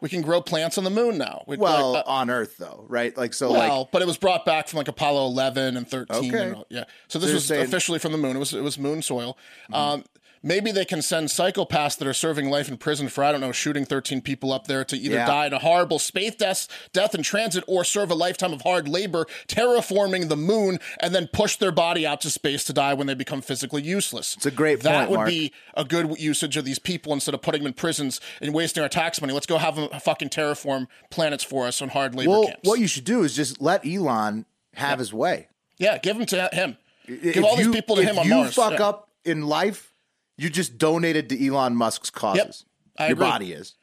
We 0.02 0.10
can 0.10 0.22
grow 0.22 0.42
plants 0.42 0.78
on 0.78 0.84
the 0.84 0.90
moon 0.90 1.18
now. 1.18 1.44
We- 1.48 1.58
Well, 1.58 1.92
like, 1.94 2.06
uh, 2.08 2.10
on 2.10 2.30
Earth 2.30 2.58
though, 2.58 2.86
right? 2.90 3.16
Like 3.16 3.34
so, 3.34 3.52
well, 3.52 3.80
like 3.82 3.92
but 3.92 4.02
it 4.02 4.08
was 4.08 4.18
brought 4.18 4.46
back 4.46 4.68
from 4.68 4.78
like 4.78 4.88
Apollo 4.88 5.28
11 5.28 5.78
and 5.78 5.88
13. 5.88 6.34
Okay. 6.34 6.44
and 6.48 6.56
all- 6.56 6.66
yeah. 6.70 6.86
So 7.08 7.20
this 7.20 7.30
you're 7.30 7.36
was 7.36 7.46
saying- 7.46 7.64
officially 7.66 8.00
from 8.00 8.12
the 8.12 8.18
moon. 8.18 8.36
It 8.36 8.40
was 8.40 8.54
it 8.54 8.64
was 8.64 8.78
moon 8.80 9.02
soil. 9.02 9.38
Mm-hmm. 9.72 9.74
Um, 9.76 10.04
maybe 10.44 10.72
they 10.72 10.86
can 10.86 11.02
send 11.02 11.28
psychopaths 11.28 11.98
that 11.98 12.08
are 12.08 12.14
serving 12.14 12.50
life 12.50 12.68
in 12.68 12.78
prison 12.78 13.08
for 13.10 13.24
I 13.24 13.32
don't 13.32 13.42
know 13.42 13.52
shooting 13.52 13.86
13 13.86 14.22
people 14.22 14.52
up 14.52 14.68
there 14.68 14.84
to 14.86 14.98
either 14.98 15.16
Yeah. 15.16 15.26
die 15.26 15.46
in 15.48 15.54
a 15.54 15.60
horrible 15.60 16.00
space 16.00 16.36
death, 16.36 16.68
death 16.94 17.14
in 17.16 17.24
transit, 17.24 17.64
or 17.68 17.84
serve 17.84 18.10
a 18.12 18.16
lifetime 18.16 18.54
of 18.54 18.62
hard 18.62 18.88
labor 18.88 19.26
terraforming 19.48 20.30
the 20.30 20.36
moon 20.38 20.80
and 21.00 21.14
then 21.14 21.28
push 21.32 21.56
their 21.58 21.72
body 21.72 22.06
out 22.06 22.22
to 22.22 22.30
space 22.30 22.64
to 22.66 22.74
die 22.74 22.94
when 22.94 23.08
they 23.08 23.14
become 23.14 23.42
physically 23.42 23.82
useless. 23.82 24.36
It's 24.36 24.46
a 24.46 24.52
great 24.52 24.82
That 24.82 24.96
point, 24.98 25.10
would 25.12 25.16
Mark. 25.18 25.30
be 25.30 25.52
a 25.76 25.84
good 25.86 26.20
usage 26.20 26.58
of 26.58 26.66
these 26.66 26.80
people 26.80 27.14
instead 27.14 27.34
of 27.34 27.42
putting 27.42 27.62
them 27.62 27.68
in 27.68 27.74
prisons 27.74 28.20
and 28.42 28.54
wasting 28.54 28.82
our 28.84 28.90
tax 28.90 29.22
money. 29.22 29.34
Let's 29.34 29.46
go 29.46 29.58
have 29.58 29.76
them 29.76 29.90
fucking 30.00 30.30
terraform 30.30 30.88
planets 31.10 31.44
for 31.44 31.68
us 31.68 31.82
on 31.82 31.90
hard 31.90 32.16
labor 32.16 32.32
well, 32.32 32.46
camps. 32.48 32.60
what 32.68 32.80
you 32.80 32.88
should 32.88 33.06
do 33.06 33.24
is 33.24 33.36
just 33.36 33.62
let 33.62 33.86
Elon 33.86 34.46
have 34.76 35.00
his 35.00 35.14
way. 35.14 35.48
Yeah, 35.78 35.98
give 35.98 36.18
them 36.18 36.26
to 36.28 36.50
him. 36.54 36.78
If 37.06 37.34
Give 37.36 37.44
all 37.44 37.56
these 37.58 37.68
people 37.68 37.96
to 37.98 38.04
him 38.04 38.18
on 38.20 38.26
you 38.28 38.36
Mars. 38.36 38.54
fuck 38.54 38.74
Yeah. 38.74 38.88
up 38.88 39.10
in 39.26 39.42
life, 39.48 39.91
you 40.38 40.50
just 40.50 40.78
donated 40.78 41.30
to 41.30 41.48
Elon 41.48 41.76
Musk's 41.76 42.10
causes. 42.10 42.66
I 42.98 43.06
Your 43.08 43.14
agree. 43.14 43.26
body 43.28 43.52
is 43.54 43.76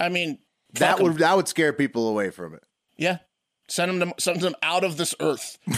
I 0.00 0.08
mean, 0.08 0.38
that 0.74 0.92
fuck 0.92 1.00
'em. 1.00 1.04
would 1.06 1.18
that 1.18 1.36
would 1.36 1.48
scare 1.48 1.72
people 1.72 2.08
away 2.08 2.30
from 2.30 2.54
it. 2.54 2.62
yeah, 2.96 3.18
Send 3.68 4.00
them 4.00 4.12
to, 4.12 4.20
send 4.20 4.40
them 4.40 4.54
out 4.62 4.84
of 4.84 4.96
this 4.96 5.14
earth. 5.20 5.58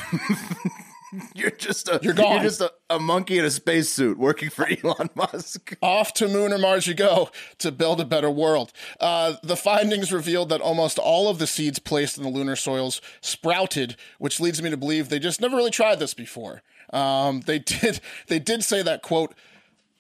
You're 1.35 1.51
just 1.51 1.89
a 1.89 1.99
You're 2.03 2.15
gone. 2.15 2.35
You're 2.35 2.45
just 2.45 2.61
a, 2.61 2.73
a 2.89 3.01
monkey 3.01 3.37
in 3.39 3.45
a 3.45 3.51
spacesuit 3.51 4.17
working 4.17 4.49
for 4.49 4.69
Elon 4.85 5.11
Musk. 5.17 5.77
Off 5.83 6.15
to 6.15 6.29
Moon 6.29 6.53
or 6.53 6.59
Mars 6.59 6.87
you 6.87 6.95
go 6.95 7.31
to 7.59 7.73
build 7.73 8.01
a 8.01 8.05
better 8.05 8.31
world. 8.31 8.73
Uh, 9.01 9.35
the 9.43 9.57
findings 9.57 10.13
revealed 10.13 10.51
that 10.51 10.61
almost 10.61 11.01
all 11.01 11.29
of 11.29 11.41
the 11.41 11.49
seeds 11.49 11.81
placed 11.81 12.17
in 12.17 12.23
the 12.23 12.31
lunar 12.31 12.55
soils 12.55 13.01
sprouted, 13.21 13.97
which 14.19 14.39
leads 14.39 14.63
me 14.63 14.71
to 14.71 14.77
believe 14.77 15.09
they 15.09 15.19
just 15.19 15.41
never 15.41 15.57
really 15.57 15.73
tried 15.73 15.99
this 15.99 16.15
before. 16.15 16.63
Um, 16.93 17.41
they 17.41 17.59
did. 17.81 18.01
They 18.29 18.39
did 18.39 18.63
say 18.63 18.81
that 18.83 19.03
quote. 19.03 19.35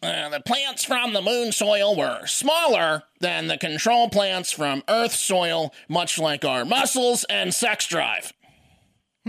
"Uh, 0.02 0.28
the 0.28 0.40
plants 0.40 0.84
from 0.84 1.12
the 1.12 1.20
moon 1.22 1.52
soil 1.52 1.94
were 1.96 2.26
smaller 2.26 3.04
than 3.20 3.48
the 3.48 3.58
control 3.58 4.08
plants 4.08 4.50
from 4.52 4.82
Earth 4.88 5.12
soil, 5.14 5.72
much 5.88 6.18
like 6.18 6.44
our 6.44 6.64
muscles 6.64 7.24
and 7.30 7.54
sex 7.54 7.86
drive. 7.86 8.32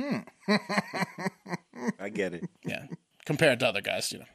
I 1.99 2.09
get 2.09 2.33
it. 2.33 2.49
Yeah, 2.63 2.85
compared 3.25 3.59
to 3.59 3.67
other 3.67 3.81
guys, 3.81 4.11
you 4.11 4.19
know, 4.19 4.25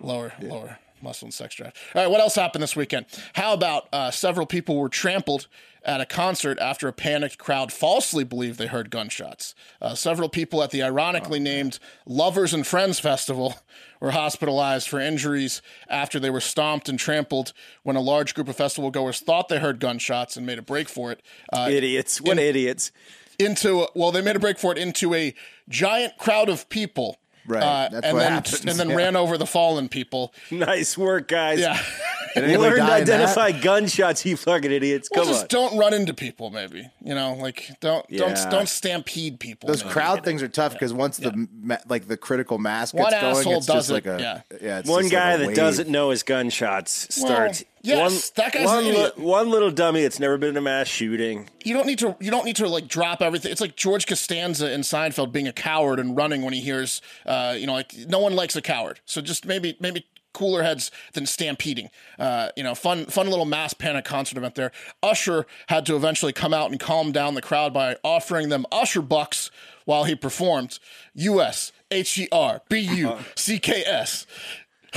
lower, 0.00 0.32
lower 0.40 0.78
muscle 1.02 1.26
and 1.26 1.34
sex 1.34 1.54
drive. 1.54 1.72
All 1.94 2.02
right, 2.02 2.10
what 2.10 2.20
else 2.20 2.34
happened 2.34 2.62
this 2.62 2.76
weekend? 2.76 3.06
How 3.34 3.52
about 3.52 3.88
uh, 3.92 4.10
several 4.10 4.46
people 4.46 4.76
were 4.76 4.88
trampled 4.88 5.46
at 5.84 6.00
a 6.00 6.06
concert 6.06 6.58
after 6.58 6.88
a 6.88 6.92
panicked 6.92 7.38
crowd 7.38 7.72
falsely 7.72 8.24
believed 8.24 8.58
they 8.58 8.66
heard 8.66 8.90
gunshots. 8.90 9.54
Uh, 9.80 9.94
several 9.94 10.28
people 10.28 10.62
at 10.62 10.70
the 10.70 10.82
ironically 10.82 11.38
named 11.38 11.78
Lovers 12.04 12.52
and 12.52 12.66
Friends 12.66 12.98
Festival 12.98 13.54
were 14.00 14.10
hospitalized 14.10 14.88
for 14.88 15.00
injuries 15.00 15.62
after 15.88 16.20
they 16.20 16.30
were 16.30 16.40
stomped 16.40 16.88
and 16.88 16.98
trampled 16.98 17.52
when 17.84 17.96
a 17.96 18.00
large 18.00 18.34
group 18.34 18.48
of 18.48 18.56
festival 18.56 18.90
goers 18.90 19.20
thought 19.20 19.48
they 19.48 19.60
heard 19.60 19.80
gunshots 19.80 20.36
and 20.36 20.44
made 20.44 20.58
a 20.58 20.62
break 20.62 20.88
for 20.88 21.10
it. 21.12 21.22
Uh, 21.52 21.68
idiots. 21.70 22.20
What 22.20 22.38
idiots? 22.38 22.92
into 23.38 23.86
well, 23.94 24.10
they 24.10 24.20
made 24.20 24.36
a 24.36 24.40
break 24.40 24.58
for 24.58 24.72
it 24.72 24.78
into 24.78 25.14
a 25.14 25.34
giant 25.68 26.18
crowd 26.18 26.48
of 26.48 26.68
people. 26.68 27.18
Right, 27.48 27.62
Uh, 27.62 27.88
that's 27.90 28.06
and 28.06 28.14
what 28.16 28.20
then 28.22 28.32
happens, 28.32 28.64
and 28.66 28.78
then 28.78 28.90
yeah. 28.90 28.94
ran 28.96 29.16
over 29.16 29.38
the 29.38 29.46
fallen 29.46 29.88
people. 29.88 30.32
Nice 30.50 30.96
work, 30.98 31.28
guys. 31.28 31.60
Yeah. 31.60 31.82
Did 32.34 32.44
anybody 32.44 32.58
Learn 32.70 32.72
to 32.72 32.78
die 32.86 32.98
in 32.98 33.04
that? 33.06 33.14
identify 33.20 33.50
gunshots, 33.52 34.24
you 34.26 34.36
fucking 34.36 34.70
idiots. 34.70 35.08
Well, 35.10 35.24
Come 35.24 35.32
just 35.32 35.42
on. 35.44 35.48
don't 35.48 35.78
run 35.78 35.94
into 35.94 36.12
people, 36.12 36.50
maybe. 36.50 36.88
You 37.02 37.14
know, 37.14 37.34
like 37.34 37.70
don't 37.80 38.04
Yeah. 38.10 38.34
don't 38.34 38.50
don't 38.50 38.68
stampede 38.68 39.40
people. 39.40 39.66
Those 39.68 39.82
maybe. 39.82 39.92
crowd 39.94 40.24
things 40.24 40.42
are 40.42 40.48
tough 40.48 40.74
because 40.74 40.92
once 40.92 41.16
the 41.16 41.48
ma- 41.58 41.78
like 41.88 42.06
the 42.06 42.18
critical 42.18 42.58
mass 42.58 42.92
gets 42.92 43.02
One 43.02 43.12
going, 43.20 43.36
it's 43.56 43.66
just 43.66 43.68
does 43.68 43.90
like 43.90 44.06
a 44.06 44.18
yeah. 44.20 44.58
yeah. 44.60 44.78
it's 44.80 44.88
One 44.88 45.04
just 45.04 45.14
like 45.14 45.22
guy 45.22 45.32
a 45.32 45.38
that 45.38 45.46
wave. 45.48 45.56
doesn't 45.56 45.88
know 45.88 46.10
his 46.10 46.22
gunshots 46.22 47.08
Well, 47.18 47.26
starts. 47.32 47.64
Yes, 47.82 47.98
one, 47.98 48.44
that 48.44 48.52
guy's 48.52 48.66
one, 48.66 48.84
an 48.84 48.94
li- 48.94 49.10
one 49.16 49.50
little 49.50 49.70
dummy 49.70 50.02
that's 50.02 50.18
never 50.18 50.38
been 50.38 50.50
in 50.50 50.56
a 50.56 50.60
mass 50.60 50.88
shooting. 50.88 51.48
You 51.64 51.74
don't 51.74 51.86
need 51.86 51.98
to. 52.00 52.16
You 52.20 52.30
don't 52.30 52.44
need 52.44 52.56
to 52.56 52.68
like 52.68 52.88
drop 52.88 53.22
everything. 53.22 53.52
It's 53.52 53.60
like 53.60 53.76
George 53.76 54.06
Costanza 54.06 54.72
in 54.72 54.82
Seinfeld 54.82 55.32
being 55.32 55.48
a 55.48 55.52
coward 55.52 56.00
and 56.00 56.16
running 56.16 56.42
when 56.42 56.52
he 56.52 56.60
hears, 56.60 57.00
uh, 57.26 57.54
you 57.56 57.66
know, 57.66 57.74
like 57.74 57.94
no 58.08 58.18
one 58.18 58.34
likes 58.34 58.56
a 58.56 58.62
coward. 58.62 59.00
So 59.04 59.20
just 59.20 59.46
maybe 59.46 59.76
maybe 59.80 60.04
cooler 60.32 60.62
heads 60.62 60.90
than 61.14 61.26
stampeding. 61.26 61.90
Uh, 62.18 62.50
you 62.56 62.62
know, 62.62 62.74
fun 62.74 63.06
fun 63.06 63.28
little 63.28 63.44
mass 63.44 63.74
panic 63.74 64.04
concert 64.04 64.38
event 64.38 64.54
there. 64.54 64.72
Usher 65.02 65.46
had 65.68 65.84
to 65.86 65.96
eventually 65.96 66.32
come 66.32 66.54
out 66.54 66.70
and 66.70 66.78
calm 66.78 67.12
down 67.12 67.34
the 67.34 67.42
crowd 67.42 67.72
by 67.72 67.96
offering 68.04 68.48
them 68.48 68.64
Usher 68.70 69.02
bucks 69.02 69.50
while 69.84 70.04
he 70.04 70.14
performed. 70.14 70.78
U.S. 71.14 71.72
H 71.90 72.18
E 72.18 72.28
R 72.30 72.62
B 72.68 72.78
U 72.78 73.16
C 73.34 73.58
K 73.58 73.82
S. 73.84 74.26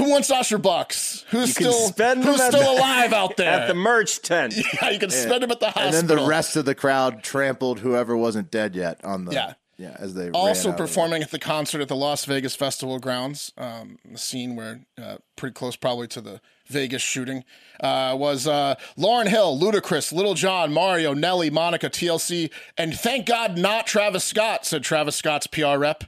Who 0.02 0.10
wants 0.10 0.32
Usher 0.32 0.58
bucks? 0.58 1.26
Who's 1.30 1.50
You 1.50 1.54
still 1.54 1.74
spend 1.74 2.24
who's 2.24 2.42
still 2.42 2.74
the- 2.74 2.80
alive 2.82 3.14
out 3.14 3.38
there? 3.38 3.52
At 3.52 3.68
the 3.68 3.76
merch 3.76 4.20
tent. 4.24 4.56
yeah, 4.82 4.90
you 4.90 4.98
can 4.98 5.12
spend 5.12 5.44
them 5.44 5.52
at 5.52 5.60
the 5.60 5.70
house. 5.70 5.94
And 5.96 6.10
then 6.10 6.18
the 6.18 6.26
rest 6.26 6.56
of 6.56 6.66
the 6.66 6.74
crowd 6.74 7.22
trampled 7.22 7.82
whoever 7.82 8.18
wasn't 8.18 8.50
dead 8.50 8.76
yet 8.76 9.00
on 9.06 9.26
the 9.26 9.34
Yeah. 9.34 9.54
yeah 9.78 9.96
as 10.00 10.16
they 10.16 10.32
also 10.32 10.70
ran 10.70 10.74
out 10.74 10.78
performing 10.80 11.22
at 11.22 11.30
the 11.30 11.38
concert 11.38 11.82
at 11.82 11.88
the 11.88 11.96
Las 11.96 12.26
Vegas 12.26 12.56
Festival 12.56 12.98
grounds, 12.98 13.54
um, 13.60 14.00
the 14.04 14.18
scene 14.18 14.56
where 14.56 14.82
uh, 15.00 15.18
pretty 15.36 15.54
close 15.54 15.76
probably 15.76 16.08
to 16.08 16.20
the 16.22 16.42
Vegas 16.66 17.04
shooting, 17.04 17.44
uh, 17.82 18.16
was 18.18 18.48
uh, 18.48 18.74
Lauryn 18.98 19.28
Hill, 19.28 19.60
Ludacris, 19.60 20.12
Lil 20.12 20.34
Jon, 20.34 20.74
Mario, 20.74 21.14
Nelly, 21.14 21.52
Monica, 21.52 21.92
TLC, 21.92 22.50
and 22.76 22.96
thank 22.96 23.28
God 23.28 23.56
not 23.56 23.86
Travis 23.86 24.24
Scott, 24.24 24.66
said 24.66 24.82
Travis 24.82 25.16
Scott's 25.16 25.46
PR 25.46 25.78
rep. 25.78 26.06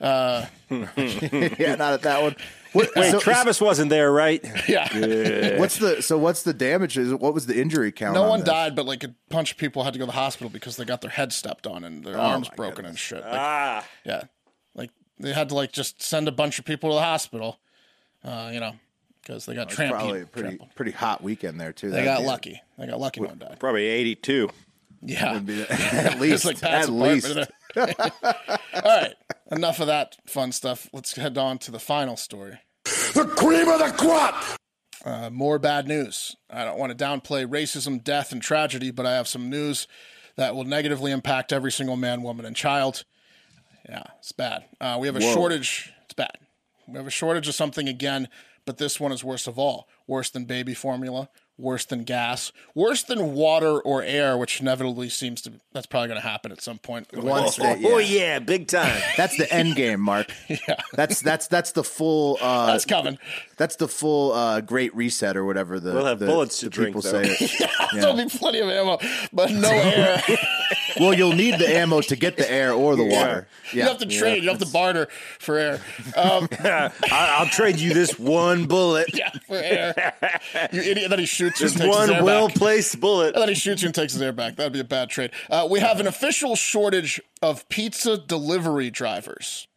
it. 0.00 0.48
yeah, 1.60 1.76
not 1.76 1.92
at 1.92 2.02
that 2.02 2.22
one. 2.22 2.34
What, 2.76 2.94
Wait, 2.96 3.10
so- 3.10 3.18
Travis 3.20 3.60
wasn't 3.60 3.90
there, 3.90 4.12
right? 4.12 4.44
Yeah. 4.68 5.58
What's 5.58 5.78
the 5.78 6.02
so? 6.02 6.18
What's 6.18 6.42
the 6.42 6.52
damages? 6.52 7.12
What 7.14 7.32
was 7.34 7.46
the 7.46 7.58
injury 7.60 7.92
count? 7.92 8.14
No 8.14 8.24
on 8.24 8.28
one 8.28 8.40
this? 8.40 8.48
died, 8.48 8.74
but 8.76 8.84
like 8.86 9.04
a 9.04 9.14
bunch 9.28 9.50
of 9.52 9.56
people 9.56 9.84
had 9.84 9.92
to 9.92 9.98
go 9.98 10.04
to 10.04 10.10
the 10.12 10.16
hospital 10.18 10.48
because 10.50 10.76
they 10.76 10.84
got 10.84 11.00
their 11.00 11.10
head 11.10 11.32
stepped 11.32 11.66
on 11.66 11.84
and 11.84 12.04
their 12.04 12.18
arms 12.18 12.48
Oh 12.48 12.50
my 12.52 12.56
broken 12.56 12.84
and 12.86 12.98
shit. 12.98 13.20
Like, 13.22 13.32
Ah. 13.34 13.86
yeah, 14.04 14.24
like 14.74 14.90
they 15.18 15.32
had 15.32 15.48
to 15.50 15.54
like 15.54 15.72
just 15.72 16.02
send 16.02 16.28
a 16.28 16.32
bunch 16.32 16.58
of 16.58 16.64
people 16.64 16.90
to 16.90 16.94
the 16.96 17.02
hospital, 17.02 17.58
uh, 18.24 18.50
you 18.52 18.60
know, 18.60 18.72
because 19.22 19.46
they 19.46 19.54
got 19.54 19.68
trampled. 19.70 20.00
Probably 20.00 20.20
a 20.22 20.26
pretty 20.26 20.48
trampled. 20.48 20.74
pretty 20.74 20.92
hot 20.92 21.22
weekend 21.22 21.60
there 21.60 21.72
too. 21.72 21.90
They 21.90 22.04
got 22.04 22.20
be- 22.20 22.26
lucky. 22.26 22.62
They 22.78 22.86
got 22.86 23.00
lucky. 23.00 23.20
No 23.20 23.28
one 23.28 23.38
died. 23.38 23.56
Probably 23.60 23.86
82. 23.86 24.50
Yeah, 25.02 25.38
be- 25.38 25.62
at 25.70 26.18
least 26.20 26.44
like 26.44 26.60
Pat's 26.60 26.88
at 26.88 26.92
least. 26.92 27.36
All 27.76 27.84
right, 28.84 29.14
enough 29.52 29.80
of 29.80 29.86
that 29.86 30.16
fun 30.26 30.50
stuff. 30.52 30.88
Let's 30.92 31.14
head 31.14 31.36
on 31.38 31.58
to 31.58 31.70
the 31.70 31.78
final 31.78 32.16
story. 32.16 32.58
The 33.16 33.24
cream 33.24 33.66
of 33.66 33.78
the 33.78 33.94
crop! 33.96 34.44
Uh, 35.02 35.30
more 35.30 35.58
bad 35.58 35.88
news. 35.88 36.36
I 36.50 36.66
don't 36.66 36.78
want 36.78 36.96
to 36.96 37.04
downplay 37.04 37.46
racism, 37.46 38.04
death, 38.04 38.30
and 38.30 38.42
tragedy, 38.42 38.90
but 38.90 39.06
I 39.06 39.14
have 39.14 39.26
some 39.26 39.48
news 39.48 39.88
that 40.36 40.54
will 40.54 40.64
negatively 40.64 41.12
impact 41.12 41.50
every 41.50 41.72
single 41.72 41.96
man, 41.96 42.22
woman, 42.22 42.44
and 42.44 42.54
child. 42.54 43.04
Yeah, 43.88 44.02
it's 44.18 44.32
bad. 44.32 44.66
Uh, 44.82 44.98
we 45.00 45.06
have 45.06 45.16
a 45.16 45.22
shortage. 45.22 45.90
It's 46.04 46.12
bad. 46.12 46.36
We 46.86 46.98
have 46.98 47.06
a 47.06 47.10
shortage 47.10 47.48
of 47.48 47.54
something 47.54 47.88
again, 47.88 48.28
but 48.66 48.76
this 48.76 49.00
one 49.00 49.12
is 49.12 49.24
worst 49.24 49.46
of 49.46 49.58
all. 49.58 49.88
Worse 50.06 50.28
than 50.28 50.44
baby 50.44 50.74
formula, 50.74 51.30
worse 51.58 51.84
than 51.86 52.04
gas, 52.04 52.52
worse 52.74 53.02
than 53.02 53.32
water 53.34 53.80
or 53.80 54.02
air, 54.02 54.36
which 54.36 54.60
inevitably 54.60 55.08
seems 55.08 55.40
to. 55.42 55.52
That's 55.72 55.86
probably 55.86 56.08
going 56.08 56.20
to 56.20 56.26
happen 56.26 56.52
at 56.52 56.60
some 56.62 56.78
point. 56.78 57.08
Once 57.14 57.58
Oh, 57.58 57.62
they- 57.62 57.84
oh, 57.86 57.98
yeah. 57.98 58.18
yeah, 58.34 58.38
big 58.38 58.66
time. 58.68 59.00
That's 59.16 59.36
the 59.36 59.50
end 59.52 59.76
game, 59.76 60.00
Mark. 60.00 60.30
Yeah, 60.48 60.76
That's 60.94 61.20
that's 61.20 61.48
that's 61.48 61.72
the 61.72 61.84
full. 61.84 62.38
Uh, 62.40 62.66
that's 62.66 62.84
coming. 62.84 63.18
That's 63.56 63.76
the 63.76 63.88
full 63.88 64.32
uh, 64.32 64.60
Great 64.60 64.94
Reset 64.94 65.36
or 65.36 65.44
whatever 65.44 65.78
the. 65.80 65.92
We'll 65.92 66.04
have 66.04 66.18
the, 66.18 66.26
bullets 66.26 66.60
to 66.60 66.66
the 66.66 66.70
drink, 66.70 66.88
People 66.96 67.02
though. 67.02 67.22
say 67.24 67.36
it. 67.40 67.70
There'll 67.94 68.16
be 68.16 68.26
plenty 68.26 68.60
of 68.60 68.68
ammo, 68.68 68.98
but 69.32 69.50
no 69.50 69.68
air. 69.70 70.22
well, 71.00 71.12
you'll 71.14 71.32
need 71.34 71.58
the 71.58 71.68
ammo 71.68 72.00
to 72.02 72.16
get 72.16 72.36
the 72.36 72.50
air 72.50 72.72
or 72.72 72.96
the 72.96 73.04
water. 73.04 73.48
You 73.72 73.82
have 73.82 73.98
to 73.98 74.06
trade. 74.06 74.42
You 74.44 74.50
have 74.50 74.58
to 74.58 74.66
barter 74.66 75.08
for 75.38 75.56
air. 75.58 75.80
Um, 76.16 76.48
I, 76.60 76.90
I'll 77.10 77.46
trade 77.46 77.78
you 77.78 77.92
this 77.94 78.18
one 78.18 78.66
bullet. 78.66 79.10
yeah, 79.14 79.30
for 79.46 79.56
air. 79.56 80.14
You 80.72 80.80
idiot. 80.82 81.10
Then 81.10 81.18
he 81.18 81.26
shoots 81.26 81.45
you. 81.60 81.66
This 81.66 81.72
and 81.72 81.82
takes 81.82 81.96
his 81.96 82.08
one 82.08 82.16
air 82.16 82.24
well 82.24 82.48
back. 82.48 82.56
placed 82.56 83.00
bullet. 83.00 83.34
And 83.34 83.42
then 83.42 83.48
he 83.48 83.54
shoots 83.54 83.82
you 83.82 83.86
and 83.86 83.94
takes 83.94 84.12
his 84.12 84.22
air 84.22 84.32
back. 84.32 84.56
That'd 84.56 84.72
be 84.72 84.80
a 84.80 84.84
bad 84.84 85.08
trade. 85.10 85.30
Uh, 85.50 85.66
we 85.70 85.80
have 85.80 86.00
an 86.00 86.06
official 86.06 86.56
shortage 86.56 87.20
of 87.42 87.68
pizza 87.68 88.16
delivery 88.18 88.90
drivers. 88.90 89.68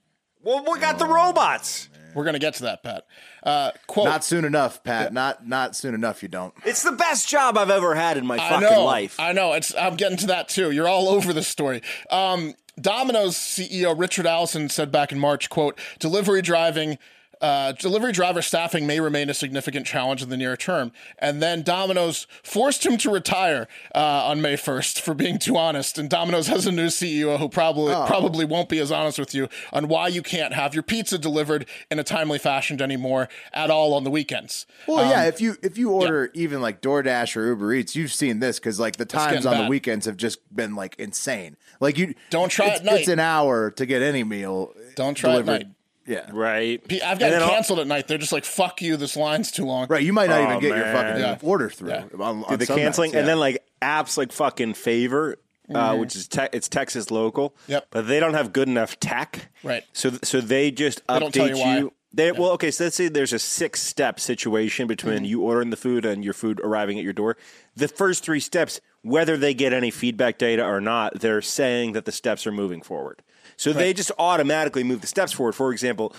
Well, 0.42 0.66
we 0.72 0.80
got 0.80 1.00
the 1.00 1.06
robots. 1.06 1.90
We're 2.16 2.26
gonna 2.26 2.40
get 2.40 2.56
to 2.56 2.64
that, 2.64 2.82
Pat. 2.82 3.06
Uh, 3.44 3.72
quote. 3.88 4.06
Not 4.06 4.24
soon 4.24 4.44
enough, 4.44 4.84
Pat. 4.84 5.14
Not 5.14 5.48
not 5.48 5.76
soon 5.76 5.94
enough. 5.94 6.24
You 6.24 6.30
don't. 6.30 6.54
It's 6.66 6.82
the 6.82 6.92
best 6.92 7.30
job 7.30 7.58
I've 7.58 7.70
ever 7.70 7.94
had 7.94 8.18
in 8.18 8.26
my 8.26 8.36
I 8.36 8.50
fucking 8.50 8.62
know. 8.62 8.84
life. 8.84 9.20
I 9.20 9.32
know. 9.32 9.54
It's. 9.54 9.76
I'm 9.76 9.96
getting 9.96 10.18
to 10.18 10.28
that 10.28 10.50
too. 10.50 10.72
You're 10.72 10.88
all 10.88 11.08
over 11.08 11.34
the 11.34 11.44
story. 11.44 11.82
Um, 12.10 12.56
Domino's 12.82 13.36
CEO 13.36 13.98
Richard 13.98 14.26
Allison 14.26 14.70
said 14.70 14.92
back 14.92 15.12
in 15.12 15.20
March, 15.20 15.50
"quote 15.50 15.78
Delivery 16.00 16.42
driving." 16.42 16.98
Uh, 17.42 17.72
delivery 17.74 18.12
driver 18.12 18.42
staffing 18.42 18.86
may 18.86 19.00
remain 19.00 19.30
a 19.30 19.34
significant 19.34 19.86
challenge 19.86 20.22
in 20.22 20.30
the 20.30 20.36
near 20.38 20.58
term. 20.58 20.92
And 21.20 21.42
then 21.42 21.62
Domino's 21.62 22.28
forced 22.44 22.86
him 22.86 22.98
to 22.98 23.10
retire 23.10 23.68
uh, 23.96 24.26
on 24.26 24.42
May 24.42 24.56
1st 24.56 25.00
for 25.00 25.14
being 25.14 25.40
too 25.40 25.56
honest. 25.56 25.98
And 25.98 26.10
Domino's 26.10 26.48
has 26.48 26.68
a 26.68 26.72
new 26.72 26.88
CEO 26.88 27.40
who 27.40 27.48
probably 27.48 27.94
probably 27.94 28.46
won't 28.46 28.68
be 28.68 28.80
as 28.80 28.92
honest 28.92 29.20
with 29.20 29.34
you 29.34 29.48
on 29.72 29.88
why 29.88 30.08
you 30.08 30.22
can't 30.22 30.54
have 30.54 30.74
your 30.74 30.84
pizza 30.84 31.18
delivered 31.18 31.66
in 31.90 32.00
a 32.00 32.04
timely 32.04 32.40
fashion 32.40 32.82
anymore 32.82 33.30
at 33.54 33.70
all 33.70 33.94
on 33.94 34.04
the 34.04 34.12
weekends. 34.12 34.66
Well, 34.88 35.10
yeah. 35.10 35.26
If 35.26 35.40
you 35.40 35.56
if 35.64 35.78
you 35.78 35.92
order 35.92 36.32
even 36.34 36.62
like 36.62 36.82
DoorDash 36.82 37.36
or 37.38 37.48
Uber 37.48 37.74
Eats, 37.74 37.96
you've 37.96 38.14
seen 38.14 38.40
this 38.40 38.60
because 38.60 38.80
like 38.80 38.98
the 38.98 39.06
times 39.06 39.46
on 39.46 39.54
bad. 39.54 39.66
the 39.66 39.70
weekends 39.70 40.06
have 40.06 40.18
just 40.18 40.54
been 40.54 40.76
like 40.76 40.96
insane. 41.00 41.56
Like 41.80 41.98
you 41.98 42.16
Don't 42.30 42.50
try 42.50 42.68
it's, 42.68 42.80
at 42.80 42.86
night. 42.86 43.00
It's 43.02 43.08
an 43.08 43.20
hour 43.20 43.72
to 43.72 43.86
get 43.86 44.02
any 44.02 44.24
meal. 44.24 44.74
Don't 44.96 45.16
try 45.16 45.32
at 45.32 45.46
delivered. 45.46 45.68
night. 45.68 45.76
Yeah. 46.06 46.30
right. 46.34 46.82
I've 46.84 46.92
And 46.92 47.00
gotten 47.20 47.20
then 47.32 47.42
all- 47.44 47.50
canceled 47.50 47.80
at 47.80 47.88
night. 47.88 48.08
They're 48.08 48.18
just 48.18 48.32
like, 48.32 48.46
fuck 48.46 48.82
you, 48.82 48.98
this 48.98 49.16
line's 49.16 49.52
too 49.52 49.66
long. 49.66 49.88
Right. 49.90 50.04
You 50.04 50.14
might 50.14 50.30
not 50.30 50.40
Oh, 50.42 50.44
even 50.46 50.60
get 50.60 50.76
your 50.76 50.86
fucking 50.94 51.22
Yeah. 51.22 51.38
order 51.42 51.70
through. 51.70 51.90
Yeah. 51.90 52.04
On, 52.20 52.44
on 52.46 52.58
the 52.58 52.66
canceling, 52.66 53.12
nights, 53.12 53.20
and 53.20 53.28
then 53.28 53.40
like 53.40 53.64
apps 53.82 54.18
like 54.18 54.32
fucking 54.32 54.74
Favor, 54.74 55.38
uh, 55.74 55.96
which 55.98 56.16
is 56.16 56.28
te- 56.28 56.48
it's 56.52 56.68
Texas 56.68 57.12
local. 57.12 57.56
Yep. 57.68 57.88
But 57.92 58.08
they 58.08 58.20
don't 58.20 58.34
have 58.34 58.54
good 58.54 58.68
enough 58.68 59.00
tech. 59.00 59.50
Right. 59.64 59.84
So 59.94 60.12
so 60.24 60.42
they 60.42 60.72
just 60.72 61.06
don't 61.06 61.32
tell 61.34 61.48
update 61.48 61.58
you 61.58 61.80
you. 61.80 61.94
They, 62.12 62.32
Well, 62.32 62.50
okay, 62.54 62.72
so 62.72 62.86
let's 62.86 62.96
say 62.96 63.08
there's 63.08 63.34
a 63.34 63.38
six 63.38 63.80
step 63.84 64.20
situation 64.20 64.88
between 64.88 65.18
Mm-hmm. 65.18 65.26
you 65.26 65.42
ordering 65.44 65.70
the 65.70 65.78
food 65.78 66.06
and 66.06 66.24
your 66.24 66.34
food 66.34 66.60
arriving 66.64 66.98
at 66.98 67.04
your 67.04 67.14
door. 67.14 67.38
The 67.76 67.88
first 67.88 68.24
three 68.24 68.40
steps, 68.40 68.82
whether 69.04 69.38
they 69.38 69.54
get 69.54 69.74
any 69.74 69.92
feedback 69.92 70.40
data 70.40 70.66
or 70.66 70.82
not, 70.82 71.20
they're 71.20 71.44
saying 71.44 71.92
that 71.94 72.06
the 72.06 72.12
steps 72.12 72.48
are 72.48 72.52
moving 72.52 72.82
forward. 72.82 73.22
So 73.60 73.74
they 73.74 73.94
just 73.94 74.14
automatically 74.18 74.86
move 74.86 75.02
the 75.02 75.08
steps 75.08 75.34
forward. 75.34 75.52
For 75.52 75.74
example, 75.74 76.16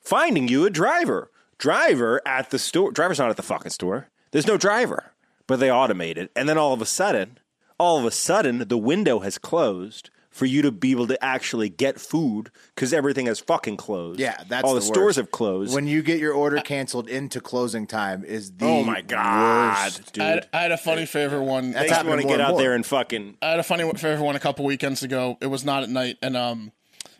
finding 0.00 0.48
you 0.48 0.64
a 0.64 0.70
driver. 0.70 1.30
Driver 1.58 2.22
at 2.24 2.48
the 2.48 2.58
store. 2.58 2.90
Driver's 2.90 3.18
not 3.18 3.28
at 3.28 3.36
the 3.36 3.42
fucking 3.42 3.70
store. 3.70 4.08
There's 4.30 4.46
no 4.46 4.56
driver, 4.56 5.12
but 5.46 5.60
they 5.60 5.68
automate 5.68 6.16
it. 6.16 6.30
And 6.34 6.48
then 6.48 6.56
all 6.56 6.72
of 6.72 6.80
a 6.80 6.86
sudden, 6.86 7.38
all 7.78 7.98
of 7.98 8.06
a 8.06 8.10
sudden, 8.10 8.66
the 8.66 8.78
window 8.78 9.18
has 9.18 9.36
closed 9.36 10.08
for 10.30 10.46
you 10.46 10.62
to 10.62 10.70
be 10.70 10.92
able 10.92 11.08
to 11.08 11.22
actually 11.24 11.68
get 11.68 12.00
food 12.00 12.50
because 12.74 12.92
everything 12.92 13.26
has 13.26 13.40
fucking 13.40 13.76
closed. 13.76 14.20
Yeah, 14.20 14.42
that's 14.48 14.64
all 14.64 14.74
the, 14.74 14.80
the 14.80 14.86
stores 14.86 15.04
worst. 15.04 15.16
have 15.16 15.30
closed. 15.32 15.74
When 15.74 15.86
you 15.86 16.02
get 16.02 16.20
your 16.20 16.32
order 16.32 16.60
canceled 16.60 17.08
into 17.08 17.40
closing 17.40 17.86
time 17.86 18.24
is 18.24 18.52
the 18.52 18.66
oh 18.66 18.84
my 18.84 19.00
god, 19.00 19.92
worst. 19.92 20.12
dude! 20.12 20.22
I 20.22 20.28
had, 20.28 20.48
I 20.52 20.60
had 20.62 20.72
a 20.72 20.78
funny 20.78 21.04
favorite 21.04 21.42
one. 21.42 21.72
That's 21.72 21.90
Makes 21.90 22.04
me 22.04 22.08
want 22.08 22.20
to 22.22 22.28
get 22.28 22.40
out 22.40 22.50
more. 22.52 22.60
there 22.60 22.74
and 22.74 22.86
fucking. 22.86 23.38
I 23.42 23.50
had 23.50 23.58
a 23.58 23.64
funny 23.64 23.82
favorite 23.94 24.24
one 24.24 24.36
a 24.36 24.40
couple 24.40 24.64
weekends 24.64 25.02
ago. 25.02 25.36
It 25.40 25.48
was 25.48 25.64
not 25.64 25.82
at 25.82 25.88
night, 25.88 26.16
and 26.22 26.36
um, 26.36 26.72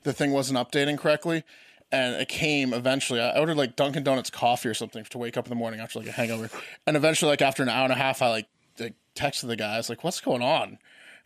the 0.04 0.12
thing 0.12 0.30
wasn't 0.30 0.58
updating 0.58 0.96
correctly, 0.96 1.42
and 1.90 2.14
it 2.14 2.28
came 2.28 2.72
eventually. 2.72 3.20
I 3.20 3.38
ordered 3.38 3.56
like 3.56 3.74
Dunkin' 3.74 4.04
Donuts 4.04 4.30
coffee 4.30 4.68
or 4.68 4.74
something 4.74 5.04
to 5.04 5.18
wake 5.18 5.36
up 5.36 5.46
in 5.46 5.50
the 5.50 5.56
morning 5.56 5.80
after 5.80 5.98
like 5.98 6.08
a 6.08 6.12
hangover, 6.12 6.48
and 6.86 6.96
eventually, 6.96 7.30
like 7.30 7.42
after 7.42 7.62
an 7.62 7.68
hour 7.68 7.84
and 7.84 7.92
a 7.92 7.96
half, 7.96 8.22
I 8.22 8.28
like, 8.28 8.46
like 8.78 8.94
texted 9.16 9.48
the 9.48 9.56
guy. 9.56 9.74
I 9.74 9.76
was 9.78 9.88
like, 9.88 10.04
"What's 10.04 10.20
going 10.20 10.42
on?" 10.42 10.78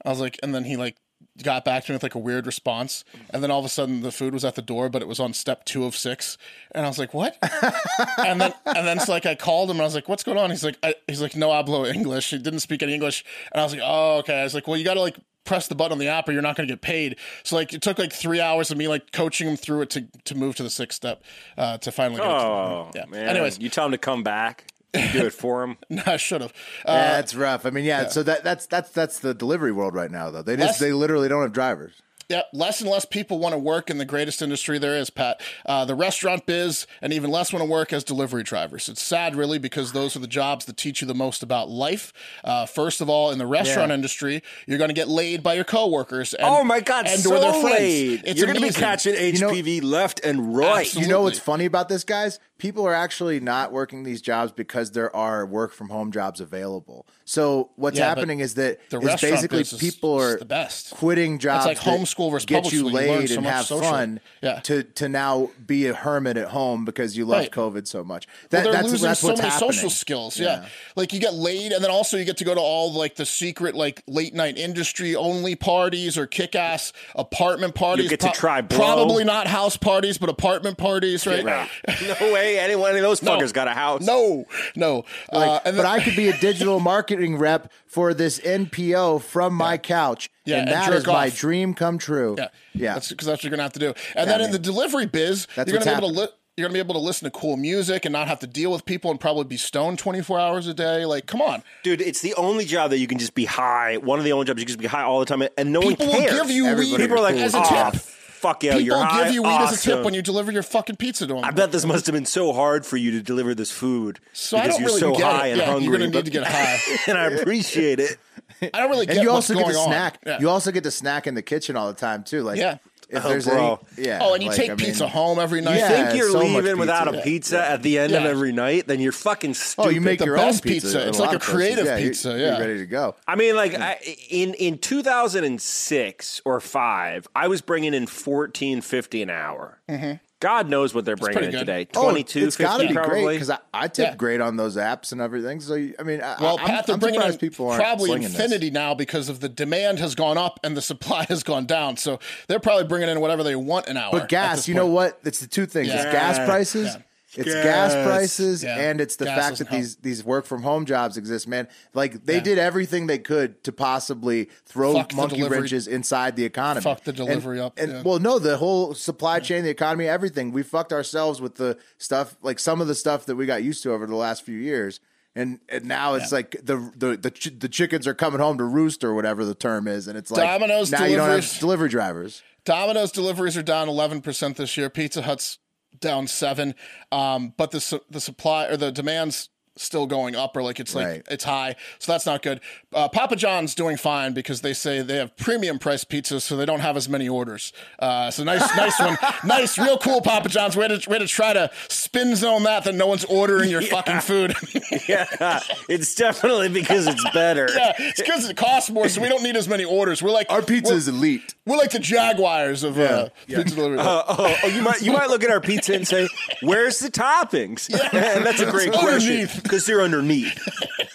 I 0.03 0.09
was 0.09 0.21
like, 0.21 0.39
and 0.43 0.55
then 0.55 0.65
he 0.65 0.77
like 0.77 0.97
got 1.43 1.65
back 1.65 1.85
to 1.85 1.93
me 1.93 1.97
with 1.97 2.03
like 2.03 2.15
a 2.15 2.19
weird 2.19 2.47
response, 2.47 3.05
and 3.31 3.43
then 3.43 3.51
all 3.51 3.59
of 3.59 3.65
a 3.65 3.69
sudden 3.69 4.03
the 4.03 4.13
food 4.13 4.33
was 4.33 4.45
at 4.45 4.55
the 4.55 4.63
door, 4.63 4.89
but 4.89 5.03
it 5.03 5.09
was 5.09 5.19
on 5.19 5.33
step 5.33 5.65
two 5.65 5.85
of 5.85 5.97
six, 5.97 6.39
and 6.73 6.85
I 6.85 6.89
was 6.89 6.99
like, 6.99 7.13
"What?" 7.13 7.37
and 8.19 8.41
then 8.41 8.55
and 8.65 8.87
then 8.87 8.99
it's 8.99 9.09
like 9.09 9.27
I 9.27 9.35
called 9.35 9.71
him 9.71 9.77
and 9.77 9.83
I 9.83 9.87
was 9.87 9.95
like, 9.95 10.09
"What's 10.09 10.23
going 10.23 10.39
on?" 10.39 10.51
He's 10.51 10.65
like, 10.65 10.79
I, 10.83 10.95
"He's 11.09 11.21
like, 11.23 11.35
no 11.37 11.49
hablo 11.49 11.93
English." 11.93 12.31
He 12.31 12.39
didn't 12.39 12.61
speak 12.61 12.83
any 12.83 12.95
English, 12.95 13.25
and 13.53 13.61
I 13.61 13.65
was 13.65 13.73
like, 13.73 13.83
"Oh, 13.85 14.19
okay." 14.19 14.41
I 14.41 14.45
was 14.45 14.55
like, 14.55 14.69
"Well, 14.69 14.77
you 14.77 14.85
got 14.85 14.95
to 14.95 15.01
like." 15.01 15.17
Press 15.45 15.69
the 15.69 15.75
button 15.75 15.93
on 15.93 15.99
the 15.99 16.09
app, 16.09 16.27
or 16.27 16.33
you're 16.33 16.41
not 16.41 16.57
going 16.57 16.67
to 16.67 16.73
get 16.73 16.81
paid. 16.81 17.17
So 17.43 17.57
like, 17.57 17.75
it 17.75 17.83
took 17.83 17.99
like 17.99 18.15
three 18.15 18.41
hours 18.41 18.71
of 18.71 18.79
me 18.79 18.89
like 18.89 19.13
coaching 19.13 19.47
him 19.47 19.57
through 19.57 19.83
it 19.83 19.91
to 19.91 20.07
to 20.25 20.35
move 20.35 20.55
to 20.55 20.63
the 20.63 20.71
sixth 20.71 20.97
step, 20.97 21.23
uh, 21.59 21.77
to 21.77 21.93
finally. 21.93 22.23
Get 22.23 22.31
Oh 22.31 22.87
it 22.89 22.93
to, 22.93 22.99
yeah. 23.01 23.05
man! 23.11 23.29
Anyways, 23.29 23.59
you 23.59 23.69
tell 23.69 23.85
him 23.85 23.93
to 23.93 23.99
come 23.99 24.23
back. 24.23 24.65
You 24.95 25.09
do 25.13 25.27
it 25.27 25.33
for 25.35 25.63
him. 25.65 25.77
I 26.07 26.17
should 26.17 26.41
have. 26.41 26.53
Uh, 26.87 26.93
Yeah, 26.93 27.13
that's 27.17 27.35
rough. 27.35 27.67
I 27.67 27.71
mean, 27.71 27.85
yeah, 27.85 28.09
So 28.09 28.23
that 28.23 28.45
that's 28.45 28.67
that's 28.67 28.91
that's 28.91 29.19
the 29.19 29.35
delivery 29.35 29.73
world 29.73 29.95
right 29.95 30.11
now, 30.11 30.31
though. 30.31 30.43
They 30.43 30.57
just 30.57 30.67
Less- 30.67 30.79
they 30.79 30.93
literally 30.93 31.29
don't 31.29 31.43
have 31.43 31.53
drivers. 31.53 31.93
Yeah, 32.31 32.41
less 32.55 32.81
and 32.81 32.89
less 32.89 33.05
people 33.05 33.39
want 33.39 33.53
to 33.53 33.59
work 33.59 33.91
in 33.91 33.99
the 33.99 34.07
greatest 34.07 34.41
industry 34.41 34.79
there 34.79 34.97
is, 34.97 35.11
Pat. 35.11 35.43
Uh, 35.67 35.85
the 35.85 35.95
restaurant 35.95 36.47
biz, 36.47 36.87
and 37.03 37.13
even 37.13 37.31
less 37.31 37.53
want 37.53 37.63
to 37.63 37.71
work 37.71 37.93
as 37.93 38.03
delivery 38.03 38.43
drivers. 38.43 38.89
It's 38.89 39.03
sad, 39.03 39.37
really, 39.37 39.59
because 39.59 39.93
those 39.93 40.17
are 40.17 40.21
the 40.21 40.27
jobs 40.27 40.65
that 40.65 40.79
teach 40.79 41.03
you 41.03 41.07
the 41.07 41.15
most 41.15 41.43
about 41.43 41.69
life. 41.69 42.15
Uh, 42.43 42.65
first 42.65 43.03
of 43.03 43.11
all, 43.11 43.31
in 43.31 43.37
the 43.37 43.45
restaurant 43.47 43.91
Yeah. 43.91 43.97
industry, 43.97 44.43
you're 44.67 44.79
going 44.79 44.89
to 44.89 44.95
get 44.95 45.07
laid 45.09 45.43
by 45.43 45.53
your 45.53 45.65
coworkers. 45.65 46.33
And, 46.33 46.47
Oh 46.49 46.65
my 46.65 46.81
god! 46.81 47.07
and 47.09 47.21
so 47.21 47.37
or 47.37 47.41
their 47.41 47.53
friends. 47.61 47.79
late. 47.79 48.23
It's 48.25 48.39
You're 48.39 48.47
going 48.47 48.55
to 48.55 48.63
be 48.63 48.69
amazing. 48.69 48.81
catching 48.81 49.13
know- 49.41 49.51
HPV 49.51 49.83
left 49.83 50.21
and 50.25 50.57
right. 50.57 50.79
Absolutely. 50.87 51.03
You 51.03 51.15
know 51.15 51.23
what's 51.25 51.39
funny 51.39 51.67
about 51.67 51.91
this, 51.91 52.05
guys? 52.05 52.39
People 52.57 52.87
are 52.87 52.95
actually 52.95 53.41
not 53.41 53.73
working 53.73 54.05
these 54.05 54.23
jobs 54.23 54.53
because 54.53 54.93
there 54.93 55.15
are 55.15 55.45
work 55.45 55.73
from 55.73 55.89
home 55.89 56.13
jobs 56.13 56.41
available. 56.41 57.05
So 57.25 57.71
what's 57.77 57.99
Yeah, 57.99 58.09
happening 58.09 58.41
is 58.41 58.55
that 58.55 58.79
the 58.91 59.01
is 59.01 59.21
basically 59.21 59.59
business 59.59 59.83
is 59.83 59.93
people 59.95 60.15
are 60.21 60.39
the 60.39 60.45
best. 60.45 60.91
quitting 60.93 61.39
jobs. 61.39 61.67
like 61.67 61.81
that 61.81 61.85
homeschool 61.99 62.31
versus 62.31 62.47
get 62.47 62.65
you 62.71 62.79
school. 62.79 62.91
You 62.91 62.97
laid 62.97 63.29
so 63.31 63.37
and 63.39 63.47
have 63.47 63.67
socially. 63.67 63.91
fun. 63.91 64.21
Yeah. 64.43 64.61
To 64.61 64.83
to 64.85 65.09
now 65.09 65.51
be 65.67 65.87
a 65.89 65.95
hermit 65.95 66.37
at 66.37 66.49
home 66.49 66.85
because 66.85 67.17
you 67.17 67.25
love 67.25 67.41
Right. 67.41 67.51
COVID 67.51 67.87
so 67.89 68.05
much. 68.05 68.29
Well, 68.53 68.63
they're 68.63 68.73
that's 68.73 68.89
losing 68.91 69.09
that's 69.09 69.21
so 69.21 69.29
many 69.29 69.41
happening. 69.41 69.73
social 69.73 69.91
skills. 69.91 70.39
Yeah. 70.39 70.67
like 70.97 71.13
you 71.13 71.19
get 71.21 71.35
laid, 71.35 71.73
and 71.73 71.83
then 71.83 71.91
also 71.91 72.17
you 72.17 72.25
get 72.25 72.37
to 72.37 72.45
go 72.45 72.55
to 72.55 72.61
all 72.61 72.93
like 72.93 73.17
the 73.17 73.27
secret 73.27 73.75
like 73.75 74.03
late 74.07 74.33
night 74.35 74.57
industry 74.59 75.17
only 75.17 75.57
parties 75.57 76.17
or 76.17 76.27
kick 76.27 76.55
ass 76.55 76.93
apartment 77.17 77.75
parties. 77.75 78.05
You 78.05 78.11
get 78.11 78.21
to 78.21 78.31
try 78.31 78.61
blow. 78.61 78.79
probably 78.79 79.25
not 79.25 79.49
house 79.49 79.77
parties, 79.77 80.19
but 80.19 80.29
apartment 80.29 80.79
parties, 80.79 81.27
right? 81.27 81.45
Right. 81.45 81.69
no 82.21 82.33
way. 82.33 82.44
Any 82.45 82.77
one 82.77 82.95
of 82.95 83.03
those 83.03 83.23
No. 83.23 83.33
fuckers 83.39 83.53
got 83.53 83.69
a 83.69 83.73
house. 83.73 84.03
No, 84.03 84.45
no. 84.77 85.05
uh, 85.33 85.61
and 85.65 85.77
but 85.77 85.87
I 85.87 86.01
could 86.03 86.17
be 86.17 86.29
a 86.29 86.37
digital 86.37 86.81
marketing 86.81 87.37
rep 87.39 87.73
for 87.87 88.15
this 88.15 88.39
NPO 88.41 89.23
from 89.23 89.55
my 89.55 89.79
couch, 89.79 90.31
Yeah, 90.45 90.59
and 90.59 90.69
and 90.69 90.75
that 90.77 90.93
is 90.93 91.05
jerk 91.05 91.13
my 91.13 91.29
dream 91.31 91.75
come 91.75 91.99
true. 91.99 92.35
yeah, 92.39 92.49
yeah. 92.75 92.95
That's 92.95 93.09
because 93.09 93.27
that's 93.27 93.39
what 93.39 93.45
you're 93.45 93.51
gonna 93.51 93.63
have 93.63 93.73
to 93.75 93.79
do. 93.79 93.95
And 94.15 94.29
then 94.29 94.41
in 94.41 94.51
the 94.51 94.59
delivery 94.59 95.07
biz, 95.07 95.47
That's 95.57 95.71
you're 95.71 95.79
gonna 95.79 95.91
what's 95.91 96.01
be 96.01 96.07
able 96.07 96.15
to. 96.15 96.21
Li- 96.23 96.29
you're 96.57 96.69
gonna 96.69 96.75
be 96.75 96.79
able 96.79 96.95
to 96.95 97.01
listen 97.01 97.25
to 97.29 97.37
cool 97.37 97.57
music 97.57 98.05
and 98.05 98.13
not 98.13 98.29
have 98.29 98.39
to 98.39 98.47
deal 98.47 98.71
with 98.71 98.85
people 98.85 99.11
and 99.11 99.19
probably 99.19 99.43
be 99.43 99.57
stoned 99.57 99.99
24 99.99 100.39
hours 100.39 100.69
a 100.69 100.75
day. 100.75 101.05
Like, 101.05 101.27
come 101.27 101.43
on, 101.43 101.65
Dude, 101.83 102.01
it's 102.01 102.21
the 102.21 102.33
only 102.35 102.65
job 102.65 102.91
that 102.91 102.99
you 102.99 103.09
can 103.09 103.19
just 103.19 103.35
be 103.35 103.45
high. 103.45 103.97
One 103.97 104.21
of 104.21 104.25
the 104.25 104.31
only 104.31 104.47
jobs 104.47 104.61
you 104.61 104.65
can 104.67 104.69
just 104.69 104.79
be 104.79 104.87
high 104.87 105.03
all 105.03 105.19
the 105.19 105.27
time, 105.27 105.43
and 105.59 105.73
no 105.73 105.81
people 105.81 106.07
one 106.07 106.23
will 106.23 106.31
give 106.31 106.51
you 106.51 106.67
Everybody 106.67 106.91
weed 106.93 106.99
People 107.09 107.19
are 107.19 107.23
like, 107.23 107.35
as 107.35 107.55
a 107.55 107.59
"Oh, 107.65 107.91
tip. 107.91 108.01
Fuck 108.45 108.63
yeah, 108.63 108.73
People 108.73 108.83
you're 108.87 109.05
high. 109.05 109.25
give 109.25 109.35
you 109.35 109.43
weed 109.43 109.49
as 109.61 109.79
a 109.79 109.83
tip 109.83 110.05
when 110.05 110.13
you 110.15 110.21
deliver 110.23 110.53
your 110.53 110.63
fucking 110.63 110.97
pizza 110.97 111.27
to 111.27 111.35
them. 111.35 111.45
I 111.45 111.51
bet 111.51 111.73
this 111.73 111.85
must 111.87 112.07
have 112.07 112.13
been 112.15 112.27
so 112.27 112.53
hard 112.53 112.85
for 112.85 112.97
you 112.99 113.11
to 113.13 113.23
deliver 113.23 113.55
this 113.55 113.71
food 113.71 114.21
so 114.33 114.57
I 114.59 114.63
because 114.67 114.75
don't 114.77 114.81
you're 114.83 114.89
really 114.89 115.01
so 115.01 115.13
get 115.17 115.23
high 115.33 115.47
it. 115.47 115.51
and 115.53 115.59
yeah, 115.61 115.67
hungry. 115.67 115.85
you're 115.85 115.93
gonna 115.99 116.11
need 116.11 116.25
to 116.27 116.31
get 116.31 116.45
high. 116.47 116.79
and 117.09 117.17
I 117.19 117.25
appreciate 117.27 118.01
it. 118.01 118.19
I 118.63 118.81
don't 118.81 118.91
really 118.91 119.07
get 119.07 119.17
and 119.17 119.25
you 119.25 119.31
what's 119.33 119.51
also 119.51 119.55
get 119.55 119.63
going 119.63 119.75
to 119.75 119.81
on. 119.81 119.89
snack. 119.89 120.19
Yeah. 120.27 120.39
You 120.41 120.49
also 120.51 120.71
get 120.73 120.85
to 120.85 120.91
snack 120.91 121.27
in 121.27 121.35
the 121.35 121.43
kitchen 121.43 121.77
all 121.77 121.89
the 121.89 121.95
time 121.99 122.23
too. 122.25 122.43
Like, 122.43 122.59
Yeah. 122.59 122.79
If 123.11 123.25
Oh, 123.25 123.29
there's 123.29 123.47
bro. 123.47 123.81
any, 123.97 124.07
yeah. 124.07 124.19
oh, 124.23 124.35
and 124.35 124.43
you 124.43 124.49
like, 124.51 124.57
take 124.57 124.71
I 124.71 124.75
mean- 124.75 124.87
pizza 124.87 125.07
home 125.09 125.39
every 125.39 125.61
night. 125.61 125.79
Yeah. 125.79 125.89
Think 125.89 126.19
you're 126.19 126.31
so 126.31 126.39
leaving 126.39 126.79
without 126.79 127.15
a 127.15 127.21
pizza 127.23 127.65
at 127.65 127.83
the 127.83 127.99
end 127.99 128.13
of 128.15 128.25
every 128.25 128.53
night, 128.53 128.87
then 128.87 129.01
you're 129.01 129.13
fucking 129.13 129.55
stupid. 129.55 129.87
Oh, 129.89 129.91
you 129.91 130.01
make 130.01 130.19
The 130.19 130.27
your 130.27 130.37
best 130.37 130.65
own 130.65 130.71
pizza. 130.73 130.87
pizza. 130.89 131.09
It's 131.09 131.19
like 131.19 131.37
a 131.37 131.39
creative 131.39 131.87
Yeah, 131.87 131.97
you're- 131.97 132.09
pizza, 132.11 132.29
you're 132.31 132.39
yeah. 132.39 132.59
ready 132.59 132.79
to 132.79 132.87
go. 132.87 133.15
I 133.27 133.37
mean, 133.37 133.55
like 133.57 133.75
I, 133.75 133.99
in 134.31 134.55
in 134.55 134.79
2006 134.79 136.41
or 136.45 136.61
five, 136.61 137.27
I 137.35 137.49
was 137.49 137.61
bringing 137.61 137.95
in 137.95 138.07
14.50 138.07 139.23
an 139.23 139.31
hour. 139.31 139.79
Mm-hmm. 139.89 140.13
God 140.45 140.69
knows 140.69 140.93
what 140.93 141.07
they're 141.07 141.17
bringing 141.17 141.33
pretty 141.39 141.47
in 141.47 141.53
good. 141.53 141.59
today. 141.61 141.87
Oh, 141.97 142.03
Twenty 142.03 142.23
two 142.23 142.45
it's 142.47 142.57
got 142.59 142.75
to 142.75 142.81
fifty 142.81 142.89
be 142.89 142.95
great 142.95 143.07
probably. 143.09 143.35
because 143.35 143.49
I, 143.49 143.59
I 143.73 143.89
tip 143.89 144.07
Yeah. 144.11 144.15
great 144.17 144.43
on 144.43 144.57
those 144.59 144.77
apps 144.77 145.11
and 145.13 145.21
everything. 145.23 145.61
So 145.61 145.75
you- 145.75 145.95
I 145.99 146.03
mean, 146.03 146.21
I, 146.21 146.37
Well, 146.39 146.59
I'm, 146.61 146.67
Pat, 146.67 146.87
they're 146.87 146.95
I'm 146.95 147.01
bringing 147.01 147.21
surprised 147.21 147.43
in 147.43 147.49
people 147.51 147.69
aren't 147.71 147.83
probably 147.83 148.09
slinging 148.11 148.29
this. 148.29 148.35
infinity 148.35 148.71
now 148.71 148.93
because 148.95 149.31
of 149.31 149.41
the 149.41 149.49
demand 149.49 150.01
has 150.01 150.15
gone 150.15 150.37
up 150.37 150.61
and 150.63 150.77
the 150.77 150.83
supply 150.83 151.25
has 151.31 151.43
gone 151.43 151.65
down. 151.65 151.97
So 151.97 152.19
they're 152.47 152.61
probably 152.61 152.85
bringing 152.85 153.09
in 153.09 153.21
whatever 153.21 153.43
they 153.43 153.57
want 153.57 153.87
an 153.89 153.97
hour. 153.97 154.13
But 154.13 154.23
at 154.25 154.29
gas, 154.29 154.57
this 154.57 154.69
you 154.69 154.75
know 154.75 154.83
point. 154.83 154.93
what? 154.95 155.21
It's 155.25 155.41
the 155.41 155.47
two 155.47 155.65
things: 155.65 155.89
it's 155.89 156.05
Yeah. 156.05 156.13
gas 156.13 156.37
Yeah. 156.37 156.47
prices. 156.47 156.95
Yeah. 156.95 157.03
It's 157.37 157.53
Gas. 157.53 157.65
gas 157.65 158.07
prices, 158.07 158.63
Yeah. 158.63 158.77
and 158.79 159.01
it's 159.01 159.17
the 159.17 159.25
Gas 159.25 159.39
fact 159.39 159.59
that 159.59 159.71
these 159.71 159.97
these 159.97 160.23
work 160.25 160.47
from 160.47 160.63
home 160.63 160.85
jobs 160.87 161.17
exist, 161.17 161.49
man. 161.49 161.69
Like 161.93 162.25
they 162.27 162.35
Yeah. 162.37 162.41
did 162.41 162.59
everything 162.59 163.07
they 163.07 163.19
could 163.19 163.63
to 163.65 163.73
possibly 163.73 164.49
throw 164.67 164.95
Fuck 164.95 165.15
monkey 165.15 165.43
wrenches 165.43 165.87
inside 165.89 166.37
the 166.37 166.45
economy. 166.45 166.83
Fuck 166.85 167.05
the 167.05 167.11
And- 167.11 167.17
delivery 167.17 167.61
up, 167.61 167.79
And 167.79 167.93
yeah. 167.93 168.03
well, 168.03 168.19
no, 168.19 168.39
the 168.39 168.57
whole 168.59 168.95
supply 168.95 169.41
chain, 169.41 169.65
the 169.65 169.71
economy, 169.71 170.07
everything. 170.09 170.53
We 170.53 170.63
fucked 170.63 170.93
ourselves 170.93 171.41
with 171.41 171.57
the 171.57 171.77
stuff, 171.99 172.37
like 172.43 172.59
some 172.59 172.81
of 172.81 172.87
the 172.87 172.95
stuff 172.95 173.27
that 173.27 173.37
we 173.37 173.47
got 173.47 173.63
used 173.63 173.83
to 173.85 173.93
over 173.93 174.07
the 174.07 174.17
last 174.17 174.45
few 174.45 174.59
years. 174.59 175.01
And, 175.37 175.59
and 175.69 175.85
now 175.87 176.15
it's 176.15 176.31
like 176.31 176.57
the 176.63 176.93
the 176.97 177.17
the, 177.17 177.31
ch- 177.33 177.59
the 177.59 177.69
chickens 177.69 178.07
are 178.07 178.15
coming 178.15 178.39
home 178.39 178.57
to 178.59 178.65
roost 178.65 179.03
or 179.03 179.15
whatever 179.15 179.45
the 179.45 179.57
term 179.57 179.89
is, 179.89 180.07
and 180.07 180.17
it's 180.17 180.31
like 180.31 180.41
Domino's 180.49 180.93
now 180.93 181.05
you 181.07 181.17
don't 181.17 181.29
have 181.29 181.59
delivery 181.59 181.89
drivers. 181.89 182.41
Domino's 182.65 183.11
deliveries 183.11 183.57
are 183.57 183.63
down 183.63 183.89
11% 183.89 184.57
this 184.57 184.77
year. 184.77 184.89
Pizza 184.89 185.23
Hut's 185.23 185.59
down 186.01 186.27
7. 186.27 186.75
Um, 187.13 187.55
but 187.57 187.71
the 187.71 188.01
the 188.11 188.21
supply 188.21 188.67
or 188.67 188.77
the 188.77 188.93
demand's 188.93 189.51
still 189.77 190.07
going 190.07 190.37
up 190.37 190.57
or 190.57 190.63
like 190.63 190.79
it's 190.79 190.95
like 190.95 191.07
Right. 191.07 191.23
it's 191.31 191.45
high. 191.45 191.75
So 191.99 192.13
that's 192.13 192.27
not 192.27 192.43
good. 192.43 192.61
Uh, 192.93 193.09
Papa 193.09 193.35
John's 193.37 193.75
doing 193.75 193.97
fine 193.97 194.33
because 194.33 194.61
they 194.61 194.73
say 194.73 195.03
they 195.03 195.17
have 195.17 195.37
premium 195.37 195.79
price 195.81 196.05
pizzas 196.05 196.43
so 196.43 196.57
they 196.57 196.65
don't 196.65 196.81
have 196.81 196.97
as 196.97 197.09
many 197.09 197.29
orders. 197.29 197.73
Uh, 197.99 198.31
so 198.31 198.45
nice 198.45 198.61
nice 198.77 198.99
one. 199.01 199.17
Nice 199.45 199.77
real 199.79 199.99
cool 199.99 200.21
Papa 200.21 200.49
John's. 200.49 200.77
Way 200.77 200.89
to 200.89 201.11
way 201.11 201.19
to 201.19 201.27
try 201.27 201.53
to 201.53 201.71
spin 201.89 202.37
zone 202.37 202.63
that 202.65 202.85
that 202.85 202.95
no 202.95 203.07
one's 203.07 203.25
ordering 203.25 203.69
your 203.71 203.83
fucking 203.95 204.21
food. 204.21 204.55
yeah, 205.09 205.61
it's 205.89 206.15
definitely 206.15 206.69
because 206.69 207.07
it's 207.07 207.25
better. 207.33 207.69
yeah, 207.75 207.93
it's 207.99 208.21
because 208.21 208.49
it 208.49 208.57
costs 208.57 208.91
more 208.91 209.09
so 209.09 209.21
we 209.21 209.29
don't 209.29 209.43
need 209.43 209.57
as 209.57 209.69
many 209.69 209.85
orders. 209.85 210.23
We're 210.23 210.31
like 210.31 210.47
Our 210.51 210.63
pizza 210.63 210.95
is 210.95 211.09
elite. 211.09 211.55
we're 211.67 211.77
like 211.77 211.91
the 211.91 211.99
Jaguars 211.99 212.85
of 212.85 212.99
uh, 212.99 213.29
Yeah. 213.49 213.57
pizza 213.59 213.75
delivery. 213.75 213.99
Uh, 213.99 214.23
oh, 214.29 214.57
oh, 214.63 214.69
you 214.69 214.83
might 214.83 215.03
you 215.03 215.13
might 215.13 215.29
look 215.31 215.43
at 215.43 215.51
our 215.51 215.61
pizza 215.61 215.95
and 215.95 216.07
say, 216.07 216.29
"Where's 216.63 217.01
the 217.01 217.11
toppings?" 217.11 217.89
and 218.13 218.45
that's 218.47 218.61
a 218.61 218.71
great 218.71 218.93
question 218.93 219.33
underneath. 219.33 219.64
Because 219.65 219.87
they're 219.87 220.01
underneath. 220.03 220.57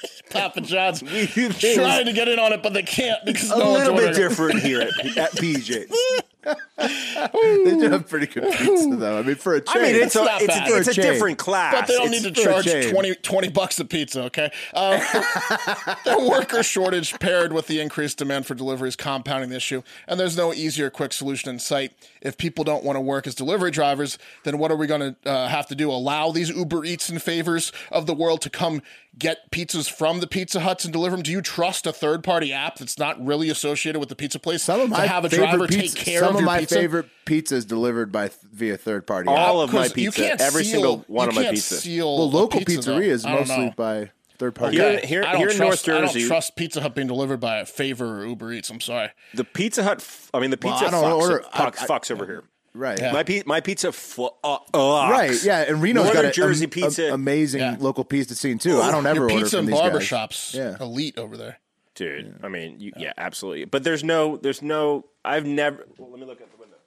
Papa 0.30 0.62
John's 0.62 1.02
We 1.02 1.26
do 1.26 1.50
things 1.50 1.76
trying 1.76 2.06
to 2.06 2.14
get 2.14 2.28
in 2.28 2.38
on 2.38 2.54
it, 2.54 2.62
but 2.62 2.74
they 2.74 2.84
can't 2.84 3.24
because 3.26 3.50
a 3.50 3.58
no 3.58 3.72
little 3.72 3.96
bit 3.96 4.14
different 4.16 4.60
here 4.60 4.82
at, 4.82 5.18
at 5.18 5.32
PJ's. 5.32 6.24
they 6.78 7.78
do 7.78 7.90
have 7.90 8.08
pretty 8.08 8.26
good 8.28 8.52
pizza, 8.54 8.96
though. 8.96 9.20
I 9.20 9.24
mean, 9.24 9.36
for 9.36 9.56
a 9.56 9.62
chain. 9.62 9.78
I 9.78 9.82
mean, 9.82 9.96
it's 9.96 10.16
a, 10.16 10.24
not 10.24 10.42
it's, 10.42 10.48
bad. 10.48 10.72
a, 10.72 10.76
it's 10.78 10.94
For 10.94 11.02
a 11.02 11.04
a 11.04 11.12
different 11.12 11.38
class. 11.38 11.74
But 11.74 11.88
they 11.88 11.96
don't 11.96 12.08
It's- 12.08 12.24
need 12.24 12.36
to 12.36 12.42
charge 12.44 12.66
chain. 12.66 12.92
20, 12.92 13.16
20 13.16 13.50
bucks 13.50 13.80
a 13.80 13.86
pizza, 13.86 14.24
okay? 14.26 14.52
Um, 14.74 15.00
the 16.06 16.28
worker 16.30 16.64
shortage 16.64 17.18
paired 17.20 17.52
with 17.52 17.68
the 17.68 17.80
increased 17.82 18.18
demand 18.20 18.46
for 18.46 18.56
deliveries 18.56 18.96
compounding 18.96 19.50
the 19.50 19.58
issue, 19.58 19.84
and 20.08 20.20
there's 20.20 20.38
no 20.38 20.54
easier, 20.54 20.90
quick 20.90 21.12
solution 21.12 21.50
in 21.50 21.60
sight. 21.60 21.92
If 22.22 22.38
people 22.38 22.64
don't 22.64 22.84
want 22.84 22.96
to 22.98 23.02
work 23.02 23.28
as 23.28 23.36
delivery 23.36 23.72
drivers, 23.72 24.18
then 24.44 24.58
what 24.58 24.72
are 24.72 24.76
we 24.76 24.88
going 24.88 25.16
to 25.24 25.30
uh, 25.30 25.48
have 25.48 25.68
to 25.68 25.76
do? 25.76 25.92
Allow 25.92 26.32
these 26.32 26.50
Uber 26.50 26.86
Eats 26.86 27.10
and 27.10 27.22
favors 27.22 27.72
of 27.92 28.06
the 28.06 28.14
world 28.14 28.42
to 28.42 28.50
come 28.50 28.82
get 29.18 29.52
pizzas 29.52 29.90
from 29.92 30.20
the 30.20 30.28
Pizza 30.28 30.60
Huts 30.62 30.86
and 30.86 30.94
deliver 30.94 31.16
them? 31.16 31.24
Do 31.24 31.32
you 31.32 31.42
trust 31.42 31.88
a 31.88 31.94
third 31.94 32.24
party 32.24 32.54
app 32.54 32.78
that's 32.78 32.98
not 32.98 33.24
really 33.26 33.50
associated 33.50 34.00
with 34.00 34.10
the 34.10 34.16
pizza 34.16 34.40
place 34.40 34.64
some 34.64 34.80
of 34.82 34.88
to 34.90 34.94
my 34.98 35.06
have 35.06 35.26
a 35.26 35.30
driver 35.30 35.68
pizza, 35.68 35.96
take 35.96 36.06
care 36.06 36.20
some 36.20 36.30
of, 36.30 36.36
of 36.36 36.42
your 36.42 36.46
my 36.46 36.60
pizza? 36.60 36.76
favorite 36.76 37.06
pizzas 37.26 37.68
delivered 37.68 38.12
by 38.12 38.30
via 38.52 38.78
third 38.78 39.06
party. 39.08 39.30
All 39.30 39.62
app. 39.62 39.70
of 39.70 39.74
my 39.74 39.88
pizza, 39.88 40.22
can't 40.22 40.42
every 40.42 40.64
seal- 40.64 40.72
single 40.74 41.06
one 41.08 41.30
of 41.30 41.36
my 41.36 41.44
can't 41.44 41.56
pizza. 41.56 41.76
seal 41.76 42.18
well, 42.18 42.30
local 42.30 42.60
pizza, 42.60 42.92
pizzerias 42.92 43.30
mostly 43.30 43.74
by 43.76 44.12
third 44.40 44.56
party. 44.56 44.78
Here- 44.78 44.86
Okay. 44.98 45.06
here- 45.08 45.24
I 45.24 45.34
don't 45.34 45.42
here 45.42 45.50
in 45.50 45.58
trust, 45.58 45.88
North 45.88 45.98
I 46.00 46.02
Jersey- 46.08 46.20
don't 46.22 46.28
trust 46.30 46.56
Pizza 46.56 46.82
Hut 46.82 46.96
being 46.96 47.08
delivered 47.08 47.40
by 47.40 47.58
a 47.60 47.66
favor 47.66 48.22
or 48.22 48.26
Uber 48.26 48.54
Eats. 48.54 48.70
I'm 48.70 48.80
sorry. 48.82 49.10
The 49.36 49.44
Pizza 49.44 49.84
Hut, 49.84 49.98
f- 50.00 50.32
I 50.34 50.40
mean, 50.40 50.50
the 50.50 50.58
pizza 50.58 50.86
I 50.88 50.90
don't 50.92 51.04
fucks, 51.04 51.22
order- 51.22 51.44
fucks, 51.54 51.80
I- 51.80 51.84
I- 51.84 51.88
fucks 52.00 52.10
over 52.12 52.26
here. 52.26 52.44
Right. 52.74 53.00
Yeah. 53.00 53.12
My, 53.12 53.24
pi- 53.24 53.44
my 53.46 53.62
pizza 53.62 53.92
fu- 53.92 54.30
uh, 54.44 54.58
Right, 54.74 55.44
yeah, 55.44 55.66
and 55.68 55.82
Reno's 55.82 56.06
Northern 56.06 56.22
got 56.24 56.30
a, 56.30 56.32
Jersey 56.32 56.66
am- 56.66 56.70
pizza. 56.70 57.08
am- 57.08 57.14
amazing 57.16 57.62
Yeah. 57.62 57.76
local 57.80 58.04
pizza 58.06 58.36
scene 58.36 58.58
too. 58.60 58.80
I 58.82 58.92
don't 58.92 59.06
ever 59.06 59.16
Your 59.16 59.24
order 59.26 59.36
pizza 59.38 59.50
from 59.58 59.60
and 59.60 59.68
these 59.70 59.80
barber 59.80 60.00
shops, 60.02 60.54
Yeah. 60.56 60.78
elite 60.80 61.18
over 61.18 61.36
there. 61.36 61.60
dude. 61.96 62.36
I 62.44 62.48
mean, 62.48 62.80
you, 62.80 62.94
yeah, 62.96 63.12
absolutely. 63.18 63.66
But 63.66 63.84
there's 63.84 64.04
no, 64.06 64.38
there's 64.38 64.62
no. 64.62 65.06
I've 65.26 65.46
never. 65.46 65.86
Well, 65.98 66.12
let 66.12 66.20
me 66.22 66.26
look 66.26 66.40
at 66.40 66.50
the 66.52 66.58
window. 66.58 66.78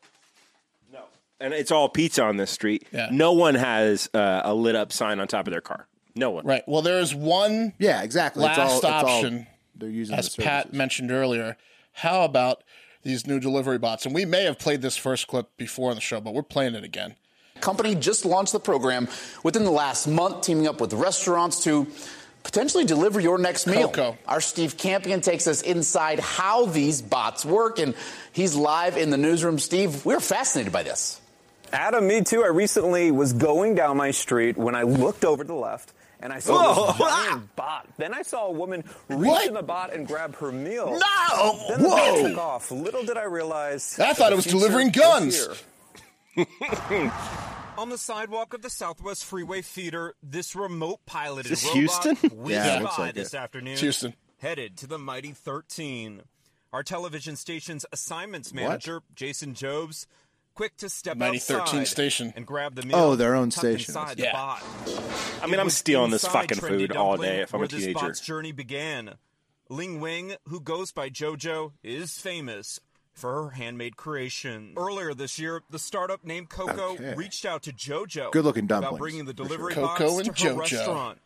No, 0.90 1.00
and 1.38 1.52
it's 1.52 1.70
all 1.70 1.88
pizza 1.90 2.22
on 2.22 2.38
this 2.38 2.50
street. 2.50 2.86
Yeah. 2.92 3.08
No 3.10 3.32
one 3.32 3.56
has 3.56 4.08
uh, 4.14 4.40
a 4.44 4.54
lit 4.54 4.74
up 4.76 4.90
sign 4.92 5.20
on 5.20 5.26
top 5.28 5.46
of 5.46 5.50
their 5.52 5.60
car. 5.60 5.86
No 6.14 6.30
one. 6.30 6.44
Right. 6.46 6.62
Well, 6.66 6.82
there 6.82 7.00
is 7.00 7.14
one 7.14 7.72
Yeah, 7.78 8.02
exactly. 8.02 8.42
last 8.44 8.58
it's 8.58 8.70
all, 8.70 8.76
it's 8.76 8.84
all- 8.84 9.06
option, 9.16 9.46
they're 9.74 9.88
using 9.88 10.16
as 10.16 10.34
the 10.34 10.42
Pat 10.42 10.72
mentioned 10.72 11.10
earlier. 11.10 11.56
How 11.92 12.22
about 12.24 12.62
these 13.02 13.26
new 13.26 13.40
delivery 13.40 13.78
bots? 13.78 14.06
And 14.06 14.14
we 14.14 14.24
may 14.24 14.44
have 14.44 14.58
played 14.58 14.82
this 14.82 14.96
first 14.96 15.26
clip 15.26 15.56
before 15.56 15.90
on 15.90 15.96
the 15.96 16.00
show, 16.02 16.20
but 16.20 16.34
we're 16.34 16.42
playing 16.42 16.74
it 16.74 16.84
again. 16.84 17.14
company 17.60 17.94
just 17.94 18.24
launched 18.24 18.52
the 18.52 18.60
program 18.60 19.08
within 19.44 19.64
the 19.64 19.70
last 19.70 20.06
month, 20.06 20.42
teaming 20.42 20.66
up 20.66 20.80
with 20.80 20.92
restaurants 20.92 21.62
to 21.64 21.86
potentially 22.42 22.84
deliver 22.84 23.20
your 23.20 23.38
next 23.38 23.66
meal. 23.68 23.88
Coco. 23.88 24.18
Our 24.26 24.40
Steve 24.40 24.76
Campion 24.76 25.20
takes 25.20 25.46
us 25.46 25.62
inside 25.62 26.18
how 26.18 26.66
these 26.66 27.00
bots 27.00 27.44
work, 27.44 27.78
and 27.78 27.94
he's 28.32 28.54
live 28.56 28.96
in 28.96 29.10
the 29.10 29.16
newsroom. 29.16 29.58
Steve, 29.60 30.04
we're 30.04 30.18
fascinated 30.20 30.72
by 30.72 30.82
this. 30.82 31.20
Adam, 31.72 32.06
me 32.06 32.20
too. 32.22 32.42
I 32.42 32.48
recently 32.48 33.10
was 33.12 33.32
going 33.32 33.76
down 33.76 33.96
my 33.96 34.10
street 34.10 34.56
when 34.58 34.74
I 34.74 34.82
looked 34.82 35.24
over 35.24 35.42
to 35.44 35.48
the 35.48 35.54
left 35.54 35.92
and 36.22 36.32
I 36.32 36.38
saw 36.38 36.92
this 36.92 36.98
giant 36.98 37.54
bot. 37.56 37.86
Then 37.98 38.14
I 38.14 38.22
saw 38.22 38.46
a 38.46 38.50
woman 38.52 38.84
reach 39.08 39.28
What? 39.28 39.46
in 39.48 39.54
the 39.54 39.62
bot 39.62 39.92
and 39.92 40.06
grab 40.06 40.36
her 40.36 40.50
meal. 40.52 40.86
No! 40.98 41.58
Then 41.68 41.82
the 41.82 41.88
bot 41.88 41.98
Whoa! 42.14 42.28
took 42.28 42.38
off. 42.38 42.70
Little 42.70 43.02
did 43.04 43.16
I 43.18 43.24
realize. 43.24 43.98
I 43.98 44.12
thought 44.14 44.32
it 44.32 44.36
was 44.36 44.46
delivering 44.46 44.90
guns. 44.90 45.48
On 47.78 47.88
the 47.88 47.98
sidewalk 47.98 48.52
of 48.54 48.62
the 48.62 48.70
Southwest 48.70 49.24
Freeway 49.24 49.62
feeder, 49.62 50.14
this 50.22 50.54
remote 50.54 51.00
piloted 51.06 51.50
Is 51.52 51.62
this 51.62 51.64
robot 51.74 52.04
Houston? 52.04 52.30
whizzed 52.38 52.50
Yeah, 52.66 52.76
it 52.76 52.82
looks 52.82 52.96
by 52.96 53.02
like 53.06 53.14
this 53.14 53.32
it. 53.34 53.38
afternoon, 53.38 53.76
Houston. 53.78 54.14
headed 54.38 54.76
to 54.78 54.86
the 54.86 54.98
mighty 54.98 55.32
13. 55.32 56.22
Our 56.72 56.82
television 56.82 57.36
station's 57.36 57.84
assignments 57.92 58.52
manager, 58.52 59.02
Jason 59.14 59.54
Jobs, 59.54 60.06
quick 60.54 60.76
to 60.78 60.88
step 60.88 61.16
Mighty 61.16 61.36
outside 61.38 61.66
13 61.66 61.86
station. 61.86 62.32
and 62.36 62.46
grab 62.46 62.74
the 62.74 62.82
meal. 62.86 62.96
Oh, 62.96 63.16
their 63.16 63.34
own 63.34 63.50
station. 63.50 63.94
Yeah. 63.94 64.14
the 64.14 64.28
bot. 64.32 64.62
I 65.42 65.46
mean, 65.46 65.54
It 65.54 65.60
I'm 65.60 65.70
stealing 65.70 66.10
this 66.10 66.24
fucking 66.24 66.58
food 66.58 66.96
all 66.96 67.16
day 67.16 67.40
if 67.42 67.52
I'm 67.54 67.60
where 67.60 67.66
a 67.66 67.68
this 67.68 67.80
teenager. 67.80 67.98
bot's 67.98 68.20
journey 68.20 68.52
began. 68.52 69.14
Ling 69.68 70.00
Wing, 70.00 70.34
who 70.48 70.60
goes 70.60 70.92
by 70.92 71.08
JoJo, 71.08 71.72
is 71.82 72.18
famous 72.18 72.78
for 73.14 73.44
her 73.44 73.50
handmade 73.50 73.96
creation. 73.96 74.74
Earlier 74.76 75.14
this 75.14 75.38
year, 75.38 75.62
the 75.70 75.78
startup 75.78 76.24
named 76.24 76.48
Coco 76.50 76.92
Okay. 76.94 77.14
reached 77.14 77.44
out 77.44 77.62
to 77.64 77.72
JoJo 77.72 78.32
Good-looking 78.32 78.64
about 78.64 78.98
bringing 78.98 79.24
the 79.24 79.32
for 79.32 79.36
sure. 79.38 79.46
delivery 79.46 79.74
Coco 79.74 79.86
box 79.86 80.00
and 80.28 80.36
to 80.36 80.44
her 80.44 80.54
JoJo. 80.54 80.58
restaurant. 80.58 81.18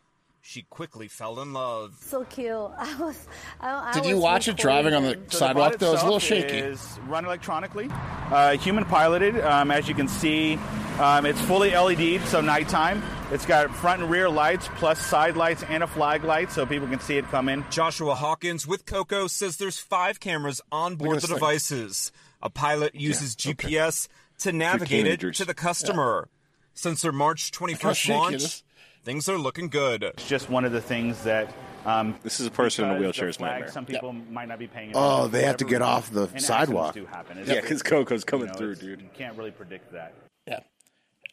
She 0.49 0.61
quickly 0.69 1.09
fell 1.09 1.41
in 1.41 1.51
love. 1.51 1.97
so 1.99 2.23
cute. 2.23 2.47
I 2.77 2.95
was. 3.01 3.27
I, 3.59 3.89
I 3.89 3.91
Did 3.91 4.05
you 4.05 4.15
was 4.15 4.23
watch 4.23 4.47
it 4.47 4.55
driving 4.55 4.93
on 4.93 5.03
the. 5.03 5.19
So 5.27 5.39
sidewalk? 5.39 5.73
bot 5.73 5.79
though, 5.79 5.89
it 5.89 5.91
was 5.91 6.01
a 6.03 6.05
little 6.05 6.19
shaky. 6.21 6.55
Is 6.57 6.97
run 7.05 7.25
electronically, 7.25 7.89
uh, 7.91 8.55
human 8.55 8.85
piloted. 8.85 9.37
Um, 9.41 9.71
as 9.71 9.89
you 9.89 9.93
can 9.93 10.07
see, 10.07 10.57
um, 10.99 11.25
it's 11.25 11.41
fully 11.41 11.71
LED, 11.71 12.21
so 12.27 12.39
nighttime. 12.39 13.03
It's 13.29 13.45
got 13.45 13.75
front 13.75 14.01
and 14.01 14.09
rear 14.09 14.29
lights, 14.29 14.69
plus 14.75 15.05
side 15.05 15.35
lights 15.35 15.63
and 15.67 15.83
a 15.83 15.87
flag 15.87 16.23
light, 16.23 16.49
so 16.49 16.65
people 16.65 16.87
can 16.87 17.01
see 17.01 17.17
it 17.17 17.25
come 17.25 17.49
in. 17.49 17.65
Joshua 17.69 18.15
Hawkins 18.15 18.65
with 18.65 18.85
Coco 18.85 19.27
says 19.27 19.57
there's 19.57 19.79
five 19.79 20.21
cameras 20.21 20.61
on 20.71 20.95
board 20.95 21.17
this 21.17 21.23
the 21.23 21.27
thing. 21.27 21.35
devices. 21.35 22.13
A 22.41 22.49
pilot 22.49 22.95
uses 22.95 23.35
GPS 23.35 24.07
to 24.39 24.53
navigate 24.53 25.07
it 25.07 25.33
to 25.35 25.43
the 25.43 25.53
customer. 25.53 26.29
Since 26.73 27.01
their 27.01 27.11
March 27.11 27.51
21st 27.51 28.09
launch, 28.15 28.35
is. 28.35 28.63
Things 29.07 29.29
are 29.29 29.37
looking 29.37 29.69
good. 29.69 30.03
It's 30.03 30.27
just 30.27 30.49
one 30.49 30.65
of 30.65 30.73
the 30.73 30.81
things 30.81 31.23
that. 31.23 31.51
Um, 31.85 32.15
This 32.23 32.41
is 32.41 32.45
a 32.47 32.51
person 32.51 32.83
in 32.83 32.91
a 32.91 32.93
because 32.95 33.01
wheelchair 33.01 33.29
is 33.29 33.39
nightmare. 33.39 33.71
Some 33.71 33.85
people 33.85 34.11
might 34.11 34.49
not 34.49 34.59
be 34.59 34.67
paying. 34.67 34.91
Oh, 34.93 35.27
they 35.27 35.43
have 35.43 35.55
to 35.57 35.65
get 35.65 35.81
off 35.81 36.11
the 36.11 36.23
And 36.23 36.35
accidents 36.35 36.47
sidewalk. 36.47 36.93
do 36.93 37.05
happen. 37.05 37.41
Yeah, 37.45 37.61
because 37.61 37.81
Coco's 37.81 38.25
coming 38.25 38.47
You 38.47 38.51
know, 38.53 38.57
through, 38.57 38.75
dude. 38.75 39.01
You 39.01 39.09
can't 39.17 39.37
really 39.37 39.51
predict 39.51 39.93
that. 39.93 40.13
Yeah. 40.45 40.59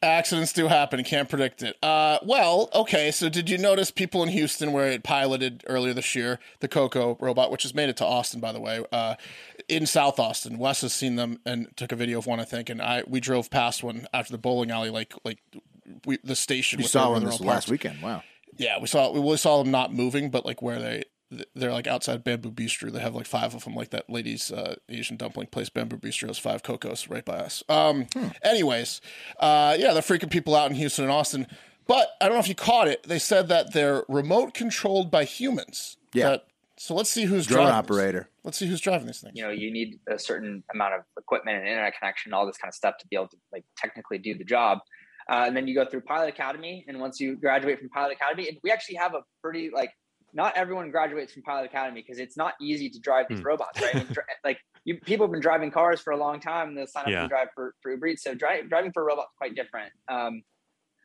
Accidents 0.01 0.53
do 0.53 0.69
happen. 0.69 1.03
Can't 1.03 1.29
predict 1.29 1.63
it. 1.65 1.77
Uh, 1.83 2.19
well, 2.23 2.69
okay. 2.75 3.11
So, 3.11 3.29
did 3.29 3.51
you 3.51 3.59
notice 3.59 3.91
people 3.91 4.23
in 4.23 4.29
Houston 4.29 4.73
where 4.73 4.87
it 4.93 5.03
piloted 5.03 5.65
earlier 5.67 5.95
this 5.95 6.15
year 6.15 6.39
the 6.61 6.69
Coco 6.69 7.17
robot, 7.19 7.51
which 7.51 7.65
has 7.65 7.75
made 7.75 7.89
it 7.89 7.97
to 7.97 8.05
Austin, 8.05 8.39
by 8.39 8.53
the 8.53 8.61
way, 8.61 8.85
uh, 8.93 9.17
in 9.69 9.87
South 9.87 10.21
Austin? 10.21 10.59
Wes 10.59 10.83
has 10.83 10.93
seen 10.93 11.17
them 11.17 11.41
and 11.45 11.75
took 11.77 11.91
a 11.91 11.97
video 11.97 12.19
of 12.19 12.27
one, 12.27 12.39
I 12.39 12.45
think. 12.45 12.71
And 12.71 12.81
I 12.81 13.03
we 13.09 13.19
drove 13.19 13.51
past 13.51 13.83
one 13.83 14.07
after 14.15 14.31
the 14.31 14.39
bowling 14.39 14.71
alley, 14.71 14.91
like 14.91 15.15
like 15.25 15.39
we, 16.07 16.19
the 16.25 16.37
station. 16.37 16.79
You 16.81 16.85
with 16.85 16.91
saw 16.93 17.05
their- 17.05 17.13
one 17.13 17.25
this 17.25 17.41
last 17.41 17.47
parks. 17.67 17.69
weekend. 17.71 18.03
Wow. 18.03 18.23
Yeah, 18.57 18.79
we 18.81 18.87
saw 18.87 19.11
we 19.13 19.37
saw 19.37 19.63
them 19.63 19.71
not 19.73 19.93
moving, 19.93 20.31
but 20.31 20.47
like 20.47 20.63
where 20.63 20.79
they 20.81 21.05
they're 21.57 21.73
like 21.73 21.87
outside 21.89 22.23
Bamboo 22.23 22.53
Bistro. 22.53 22.93
They 22.93 23.01
have 23.01 23.15
like 23.15 23.27
five 23.27 23.55
of 23.55 23.65
them, 23.65 23.75
like 23.75 23.91
that 23.91 24.09
lady's 24.09 24.53
uh, 24.53 24.77
Asian 24.89 25.17
dumpling 25.17 25.49
place, 25.49 25.69
Bamboo 25.69 25.97
Bistro 25.97 26.29
has 26.29 26.39
five 26.39 26.63
cocos 26.63 27.09
right 27.09 27.25
by 27.25 27.39
us. 27.39 27.65
Um, 27.69 28.07
anyways, 28.43 29.01
uh, 29.41 29.77
yeah, 29.79 29.93
they're 29.93 30.03
freaking 30.03 30.31
people 30.31 30.55
out 30.55 30.71
in 30.71 30.77
Houston 30.77 31.05
and 31.05 31.13
Austin. 31.13 31.47
But 31.87 32.09
I 32.21 32.27
don't 32.27 32.35
know 32.35 32.41
if 32.41 32.49
you 32.49 32.55
caught 32.55 32.89
it. 32.89 33.03
They 33.03 33.19
said 33.19 33.49
that 33.49 33.73
they're 33.75 34.05
remote 34.09 34.55
controlled 34.55 35.11
by 35.11 35.25
humans. 35.25 35.97
Yeah. 36.13 36.31
That- 36.31 36.47
so 36.77 36.95
let's 36.95 37.09
see 37.11 37.25
who's 37.25 37.47
Drone 37.47 37.67
driving. 37.67 37.83
this. 37.87 37.97
operator. 37.99 38.29
Let's 38.43 38.59
see 38.59 38.67
who's 38.67 38.81
driving 38.81 39.07
these 39.07 39.21
things. 39.21 39.35
you 39.37 39.43
know 39.45 39.51
you 39.51 39.73
need 39.73 40.01
a 40.09 40.19
certain 40.19 40.65
amount 40.75 40.95
of 40.95 41.01
equipment 41.17 41.57
and 41.59 41.67
internet 41.69 41.97
connection 41.99 42.33
all 42.33 42.47
this 42.47 42.57
kind 42.57 42.69
of 42.69 42.75
stuff 42.75 42.99
to 42.99 43.07
be 43.07 43.17
able 43.17 43.29
to 43.29 43.37
like 43.53 43.65
technically 43.79 44.19
do 44.19 44.37
the 44.37 44.45
job 44.45 44.79
uh, 45.31 45.45
and 45.47 45.57
then 45.57 45.67
you 45.67 45.75
go 45.75 45.85
through 45.85 46.01
pilot 46.03 46.29
academy 46.29 46.85
and 46.89 47.01
once 47.01 47.21
you 47.21 47.37
graduate 47.37 47.79
from 47.79 47.89
pilot 47.89 48.13
academy 48.13 48.49
and 48.49 48.59
we 48.63 48.71
actually 48.71 48.97
have 48.97 49.15
a 49.15 49.21
pretty 49.43 49.71
like 49.75 49.91
not 50.33 50.57
everyone 50.57 50.91
graduates 50.91 51.33
from 51.33 51.43
pilot 51.43 51.65
academy 51.65 52.03
because 52.03 52.19
it's 52.19 52.37
not 52.37 52.55
easy 52.61 52.91
to 52.91 52.99
drive 52.99 53.27
these 53.29 53.43
robots 53.43 53.81
right 53.81 53.95
I 53.95 53.99
mean, 53.99 54.15
like 54.45 54.59
you 54.85 54.97
people 54.99 55.27
have 55.27 55.33
been 55.33 55.41
driving 55.41 55.71
cars 55.71 56.01
for 56.01 56.13
a 56.13 56.17
long 56.17 56.41
time 56.41 56.69
and 56.69 56.77
they'll 56.79 56.87
sign 56.87 57.05
up 57.05 57.11
Yeah. 57.11 57.21
and 57.23 57.29
drive 57.31 57.49
for, 57.55 57.75
for 57.83 57.93
uber 57.93 58.09
eats 58.09 58.25
so 58.25 58.35
dri- 58.35 58.67
driving 58.69 58.93
for 58.93 59.03
a 59.03 59.07
robot 59.07 59.25
is 59.25 59.37
quite 59.39 59.55
different 59.55 59.93
um, 60.09 60.43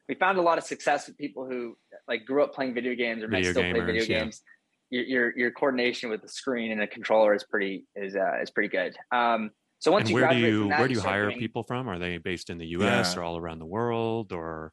we 0.08 0.16
found 0.16 0.38
a 0.40 0.42
lot 0.42 0.58
of 0.58 0.64
success 0.64 1.08
with 1.08 1.18
people 1.18 1.46
who 1.46 1.78
like 2.08 2.26
grew 2.26 2.44
up 2.44 2.54
playing 2.54 2.74
video 2.74 2.96
games 2.96 3.24
or 3.24 3.28
might 3.28 3.46
Video 3.46 3.52
still 3.52 3.72
play 3.72 3.82
video 3.82 4.04
yeah. 4.04 4.20
games 4.20 4.42
your, 4.90 5.04
your 5.04 5.38
your 5.38 5.52
coordination 5.52 6.10
with 6.10 6.22
the 6.22 6.28
screen 6.28 6.72
and 6.72 6.82
the 6.82 6.88
controller 6.88 7.34
is 7.36 7.44
pretty 7.44 7.86
is 7.96 8.16
uh, 8.16 8.42
is 8.42 8.50
pretty 8.50 8.70
good. 8.70 8.98
Um, 9.12 9.52
so 9.80 9.92
once 9.92 10.04
and 10.04 10.10
you 10.10 10.16
where 10.16 10.30
do 10.30 10.38
you 10.38 10.60
from 10.62 10.70
that, 10.70 10.80
where 10.80 10.88
do 10.88 10.94
you 10.94 11.00
start 11.00 11.14
hire 11.14 11.26
doing- 11.28 11.40
people 11.40 11.64
from? 11.64 11.88
Are 11.90 11.98
they 12.00 12.18
based 12.18 12.50
in 12.50 12.58
the 12.58 12.68
U.S. 12.68 13.14
Yeah. 13.16 13.22
or 13.22 13.24
all 13.24 13.38
around 13.38 13.60
the 13.60 13.66
world, 13.66 14.32
or 14.34 14.72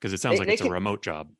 because 0.00 0.12
it 0.12 0.20
sounds 0.20 0.34
They- 0.34 0.38
like 0.40 0.48
they 0.48 0.52
it's 0.54 0.62
a 0.62 0.70
remote 0.70 1.02
job? 1.02 1.30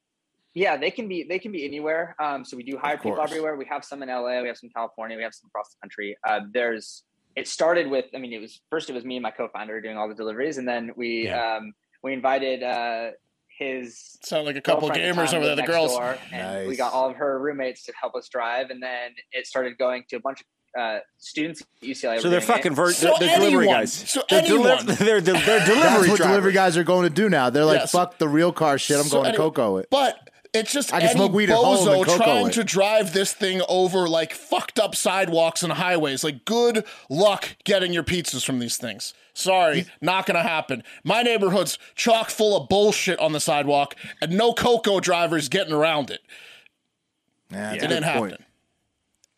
Yeah, 0.54 0.76
they 0.78 0.90
can 0.90 1.06
be 1.08 1.22
they 1.24 1.38
can 1.38 1.52
be 1.52 1.64
anywhere. 1.66 2.16
Um, 2.18 2.44
so 2.44 2.56
we 2.56 2.62
do 2.62 2.78
hire 2.78 2.96
people 2.96 3.20
everywhere. 3.20 3.56
We 3.56 3.66
have 3.66 3.84
some 3.84 4.02
in 4.02 4.08
LA, 4.08 4.40
we 4.40 4.48
have 4.48 4.56
some 4.56 4.68
in 4.68 4.72
California, 4.72 5.16
we 5.16 5.22
have 5.22 5.34
some 5.34 5.48
across 5.48 5.68
the 5.74 5.76
country. 5.82 6.16
Uh, 6.26 6.40
there's 6.50 7.04
it 7.34 7.46
started 7.46 7.88
with 7.90 8.06
I 8.14 8.18
mean 8.18 8.32
it 8.32 8.40
was 8.40 8.62
first 8.70 8.88
it 8.88 8.94
was 8.94 9.04
me 9.04 9.16
and 9.16 9.22
my 9.22 9.30
co-founder 9.30 9.80
doing 9.82 9.98
all 9.98 10.08
the 10.08 10.14
deliveries, 10.14 10.56
and 10.56 10.66
then 10.66 10.92
we 10.96 11.24
Yeah. 11.26 11.56
um, 11.56 11.74
we 12.02 12.14
invited 12.14 12.62
uh, 12.62 13.10
his 13.58 14.16
Sound 14.22 14.46
like 14.46 14.56
a 14.56 14.60
couple 14.62 14.88
gamers 14.90 15.34
over 15.34 15.44
there. 15.44 15.56
The 15.56 15.62
girls. 15.62 15.92
door, 15.94 16.16
and 16.32 16.66
we 16.68 16.76
got 16.76 16.92
all 16.94 17.10
of 17.10 17.16
her 17.16 17.38
roommates 17.38 17.84
to 17.84 17.92
help 18.00 18.14
us 18.14 18.28
drive, 18.30 18.70
and 18.70 18.82
then 18.82 19.10
it 19.32 19.46
started 19.46 19.76
going 19.76 20.04
to 20.08 20.16
a 20.16 20.20
bunch 20.20 20.40
of 20.40 20.46
uh, 20.76 20.98
students 21.18 21.60
at 21.62 21.66
UCLA. 21.88 22.20
So 22.20 22.28
they're 22.30 22.40
fucking 22.40 22.74
ver- 22.74 22.92
So 22.92 23.14
they're, 23.18 23.28
they're 23.28 23.38
delivery 23.38 23.66
guys. 23.66 23.92
so 23.92 24.22
they're, 24.28 24.42
deli- 24.42 24.70
anyone- 24.70 24.86
they're, 24.96 25.20
they're, 25.20 25.20
they're 25.20 25.34
That's 25.34 25.66
delivery 25.68 26.08
what 26.10 26.16
drivers. 26.18 26.18
delivery 26.18 26.52
guys 26.52 26.76
are 26.76 26.84
going 26.84 27.04
to 27.08 27.14
do 27.14 27.28
now. 27.28 27.50
They're 27.50 27.64
like, 27.64 27.80
Yes. 27.80 27.92
fuck 27.92 28.18
the 28.18 28.28
real 28.28 28.52
car 28.52 28.78
shit. 28.78 28.98
I'm 28.98 29.04
So 29.04 29.16
going 29.18 29.24
to 29.24 29.28
anyway, 29.30 29.44
Coco 29.44 29.76
it. 29.78 29.88
But 29.90 30.18
It's 30.52 30.72
just 30.72 30.92
I 30.92 31.00
can 31.00 31.08
any 31.10 31.16
smoke 31.18 31.32
weed 31.32 31.50
at 31.50 31.56
home 31.56 31.86
bozo 31.86 31.96
and 32.06 32.22
trying 32.22 32.46
it. 32.48 32.52
to 32.54 32.64
drive 32.64 33.12
this 33.12 33.32
thing 33.32 33.62
over 33.68 34.08
like 34.08 34.32
fucked 34.32 34.78
up 34.78 34.94
sidewalks 34.94 35.62
and 35.62 35.72
highways. 35.72 36.22
Like, 36.24 36.44
good 36.44 36.84
luck 37.10 37.56
getting 37.64 37.92
your 37.92 38.04
pizzas 38.04 38.44
from 38.44 38.58
these 38.58 38.76
things. 38.76 39.12
Sorry, 39.34 39.84
not 40.00 40.24
gonna 40.24 40.42
happen. 40.42 40.82
My 41.04 41.20
neighborhood's 41.22 41.78
chock 41.94 42.30
full 42.30 42.56
of 42.56 42.70
bullshit 42.70 43.18
on 43.18 43.32
the 43.32 43.40
sidewalk, 43.40 43.94
and 44.22 44.32
no 44.32 44.54
Coco 44.54 44.98
drivers 44.98 45.50
getting 45.50 45.74
around 45.74 46.10
it. 46.10 46.20
Yeah, 47.50 47.72
it 47.74 47.80
didn't 47.80 48.04
happen. 48.04 48.36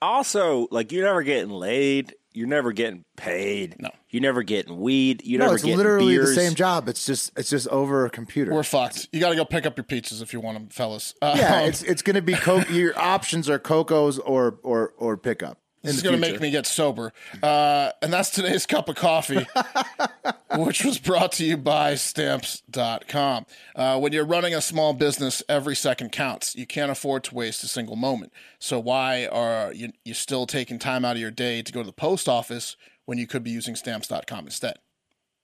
Also, 0.00 0.68
like 0.70 0.92
you're 0.92 1.04
never 1.04 1.22
getting 1.22 1.50
laid. 1.50 2.14
You're 2.32 2.46
never 2.46 2.72
getting 2.72 3.04
paid. 3.16 3.76
No. 3.80 3.90
You're 4.10 4.22
never 4.22 4.42
getting 4.42 4.78
weed. 4.78 5.24
You 5.24 5.38
no, 5.38 5.46
never 5.46 5.56
it's 5.56 5.64
getting 5.64 5.76
literally 5.76 6.14
beers. 6.14 6.28
the 6.28 6.34
same 6.34 6.54
job. 6.54 6.88
It's 6.88 7.04
just 7.04 7.32
it's 7.36 7.50
just 7.50 7.66
over 7.68 8.06
a 8.06 8.10
computer. 8.10 8.52
We're 8.52 8.62
fucked. 8.62 9.08
You 9.12 9.20
got 9.20 9.30
to 9.30 9.36
go 9.36 9.44
pick 9.44 9.66
up 9.66 9.76
your 9.76 9.84
pizzas 9.84 10.22
if 10.22 10.32
you 10.32 10.40
want 10.40 10.56
them, 10.58 10.68
fellas. 10.68 11.14
Uh, 11.20 11.34
yeah, 11.36 11.60
it's 11.62 11.82
it's 11.82 12.02
going 12.02 12.14
to 12.14 12.22
be 12.22 12.34
co- 12.34 12.64
your 12.70 12.96
options 12.98 13.48
are 13.50 13.58
cocos 13.58 14.18
or 14.18 14.58
or 14.62 14.94
or 14.98 15.16
pickup. 15.16 15.58
This 15.82 15.96
is 15.96 16.02
going 16.02 16.14
to 16.14 16.20
make 16.20 16.40
me 16.40 16.50
get 16.50 16.66
sober. 16.66 17.12
Uh, 17.42 17.90
and 18.02 18.12
that's 18.12 18.30
today's 18.30 18.66
cup 18.66 18.88
of 18.88 18.96
coffee, 18.96 19.46
which 20.56 20.84
was 20.84 20.98
brought 20.98 21.32
to 21.32 21.44
you 21.44 21.56
by 21.56 21.94
stamps.com. 21.94 23.46
Uh, 23.76 23.98
when 24.00 24.12
you're 24.12 24.26
running 24.26 24.54
a 24.54 24.60
small 24.60 24.92
business, 24.92 25.42
every 25.48 25.76
second 25.76 26.10
counts. 26.10 26.56
You 26.56 26.66
can't 26.66 26.90
afford 26.90 27.24
to 27.24 27.34
waste 27.34 27.62
a 27.62 27.68
single 27.68 27.96
moment. 27.96 28.32
So, 28.58 28.80
why 28.80 29.26
are 29.26 29.72
you, 29.72 29.92
you 30.04 30.14
still 30.14 30.46
taking 30.46 30.78
time 30.78 31.04
out 31.04 31.16
of 31.16 31.20
your 31.20 31.30
day 31.30 31.62
to 31.62 31.72
go 31.72 31.80
to 31.80 31.86
the 31.86 31.92
post 31.92 32.28
office 32.28 32.76
when 33.06 33.18
you 33.18 33.26
could 33.26 33.44
be 33.44 33.50
using 33.50 33.76
stamps.com 33.76 34.46
instead? 34.46 34.78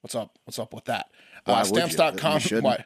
What's 0.00 0.14
up? 0.14 0.38
What's 0.44 0.58
up 0.58 0.74
with 0.74 0.84
that? 0.86 1.06
Why 1.44 1.60
uh, 1.60 1.64
stamps.com. 1.64 2.40
Why? 2.62 2.84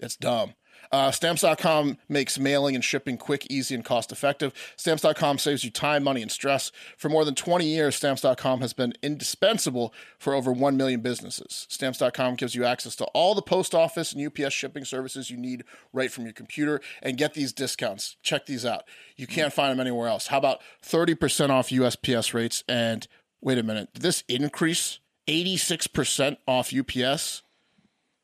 It's 0.00 0.16
dumb. 0.16 0.54
Uh, 0.92 1.10
Stamps.com 1.10 1.98
makes 2.08 2.38
mailing 2.38 2.74
and 2.74 2.84
shipping 2.84 3.16
quick, 3.16 3.46
easy, 3.50 3.74
and 3.74 3.84
cost 3.84 4.12
effective. 4.12 4.52
Stamps.com 4.76 5.38
saves 5.38 5.64
you 5.64 5.70
time, 5.70 6.04
money, 6.04 6.22
and 6.22 6.30
stress. 6.30 6.72
For 6.96 7.08
more 7.08 7.24
than 7.24 7.34
20 7.34 7.64
years, 7.64 7.96
Stamps.com 7.96 8.60
has 8.60 8.72
been 8.72 8.92
indispensable 9.02 9.92
for 10.18 10.34
over 10.34 10.52
1 10.52 10.76
million 10.76 11.00
businesses. 11.00 11.66
Stamps.com 11.70 12.36
gives 12.36 12.54
you 12.54 12.64
access 12.64 12.96
to 12.96 13.04
all 13.06 13.34
the 13.34 13.42
post 13.42 13.74
office 13.74 14.12
and 14.12 14.26
UPS 14.26 14.54
shipping 14.54 14.84
services 14.84 15.30
you 15.30 15.36
need 15.36 15.64
right 15.92 16.10
from 16.10 16.24
your 16.24 16.32
computer. 16.32 16.80
And 17.02 17.16
get 17.16 17.34
these 17.34 17.52
discounts. 17.52 18.16
Check 18.22 18.46
these 18.46 18.64
out. 18.64 18.84
You 19.16 19.26
can't 19.26 19.52
find 19.52 19.72
them 19.72 19.80
anywhere 19.80 20.08
else. 20.08 20.28
How 20.28 20.38
about 20.38 20.60
30% 20.84 21.50
off 21.50 21.70
USPS 21.70 22.34
rates? 22.34 22.64
And 22.68 23.06
wait 23.40 23.58
a 23.58 23.62
minute, 23.62 23.90
this 23.94 24.24
increase 24.28 25.00
86% 25.28 26.36
off 26.46 26.72
UPS? 26.72 27.42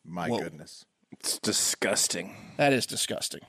My 0.04 0.28
Whoa. 0.28 0.38
goodness. 0.40 0.84
It's 1.22 1.38
disgusting. 1.38 2.34
That 2.56 2.72
is 2.72 2.84
disgusting. 2.84 3.42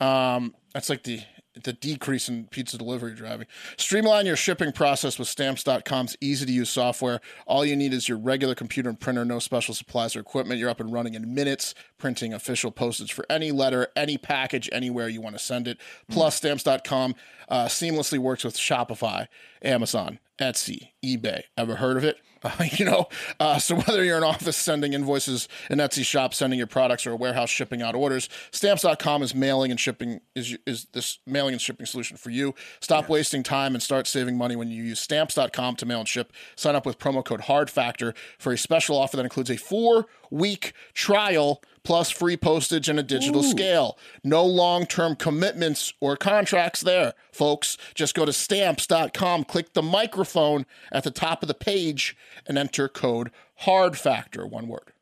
Um, 0.00 0.54
that's 0.72 0.88
like 0.88 1.02
the 1.02 1.20
the 1.64 1.72
decrease 1.72 2.28
in 2.28 2.46
pizza 2.48 2.76
delivery 2.76 3.14
driving. 3.14 3.46
Streamline 3.78 4.26
your 4.26 4.36
shipping 4.36 4.72
process 4.72 5.18
with 5.18 5.26
stamps.com's 5.26 6.14
easy 6.20 6.44
to 6.44 6.52
use 6.52 6.68
software. 6.68 7.20
All 7.46 7.64
you 7.64 7.74
need 7.74 7.94
is 7.94 8.08
your 8.10 8.18
regular 8.18 8.54
computer 8.54 8.90
and 8.90 9.00
printer, 9.00 9.24
no 9.24 9.38
special 9.38 9.72
supplies 9.72 10.14
or 10.14 10.20
equipment. 10.20 10.60
You're 10.60 10.68
up 10.68 10.80
and 10.80 10.92
running 10.92 11.14
in 11.14 11.34
minutes, 11.34 11.74
printing 11.96 12.34
official 12.34 12.70
postage 12.70 13.14
for 13.14 13.24
any 13.30 13.52
letter, 13.52 13.88
any 13.96 14.18
package, 14.18 14.68
anywhere 14.70 15.08
you 15.08 15.22
want 15.22 15.34
to 15.36 15.42
send 15.42 15.66
it. 15.66 15.78
Plus, 16.10 16.34
stamps.com 16.36 17.14
uh, 17.48 17.64
seamlessly 17.66 18.18
works 18.18 18.44
with 18.44 18.56
Shopify, 18.56 19.26
Amazon, 19.62 20.18
Etsy, 20.38 20.90
eBay. 21.02 21.44
Ever 21.56 21.76
heard 21.76 21.96
of 21.96 22.04
it? 22.04 22.18
Uh, 22.46 22.64
you 22.72 22.84
know, 22.84 23.08
uh, 23.40 23.58
so 23.58 23.76
whether 23.76 24.04
you're 24.04 24.16
an 24.16 24.24
office 24.24 24.56
sending 24.56 24.92
invoices, 24.92 25.48
an 25.68 25.78
Etsy 25.78 26.04
shop 26.04 26.34
sending 26.34 26.58
your 26.58 26.66
products, 26.66 27.06
or 27.06 27.12
a 27.12 27.16
warehouse 27.16 27.50
shipping 27.50 27.82
out 27.82 27.94
orders, 27.94 28.28
stamps.com 28.50 29.22
is 29.22 29.34
mailing 29.34 29.70
and 29.70 29.80
shipping 29.80 30.20
is 30.34 30.56
is 30.66 30.86
this 30.92 31.18
mailing 31.26 31.52
and 31.52 31.60
shipping 31.60 31.86
solution 31.86 32.16
for 32.16 32.30
you. 32.30 32.54
Stop 32.80 33.08
wasting 33.08 33.42
time 33.42 33.74
and 33.74 33.82
start 33.82 34.06
saving 34.06 34.36
money 34.36 34.56
when 34.56 34.70
you 34.70 34.82
use 34.82 35.00
stamps.com 35.00 35.76
to 35.76 35.86
mail 35.86 36.00
and 36.00 36.08
ship. 36.08 36.32
Sign 36.54 36.76
up 36.76 36.86
with 36.86 36.98
promo 36.98 37.24
code 37.24 37.42
Hard 37.42 37.70
Factor 37.70 38.14
for 38.38 38.52
a 38.52 38.58
special 38.58 38.96
offer 38.96 39.16
that 39.16 39.24
includes 39.24 39.50
a 39.50 39.56
four 39.56 40.06
week 40.30 40.72
trial 40.94 41.62
plus 41.86 42.10
free 42.10 42.36
postage 42.36 42.88
and 42.88 42.98
a 42.98 43.02
digital 43.02 43.44
scale. 43.44 43.96
No 44.24 44.44
long 44.44 44.86
term 44.86 45.14
commitments 45.14 45.94
or 46.00 46.16
contracts 46.16 46.80
there, 46.80 47.14
folks. 47.30 47.78
Just 47.94 48.16
go 48.16 48.24
to 48.24 48.32
stamps.com, 48.32 49.44
click 49.44 49.72
the 49.72 49.82
microphone 49.82 50.66
at 50.90 51.04
the 51.04 51.12
top 51.12 51.42
of 51.42 51.48
the 51.48 51.54
page, 51.54 52.16
and 52.44 52.58
enter 52.58 52.88
code 52.88 53.30
Hard 53.60 53.96
Factor, 53.96 54.44
one 54.44 54.66
word. 54.66 54.92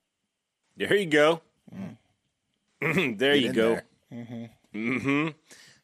There 0.77 0.95
you 0.95 1.07
go. 1.07 1.41
there 2.83 3.35
you 3.35 3.53
go. 3.53 3.81
there. 4.11 4.51
Mm-hmm. 4.75 5.29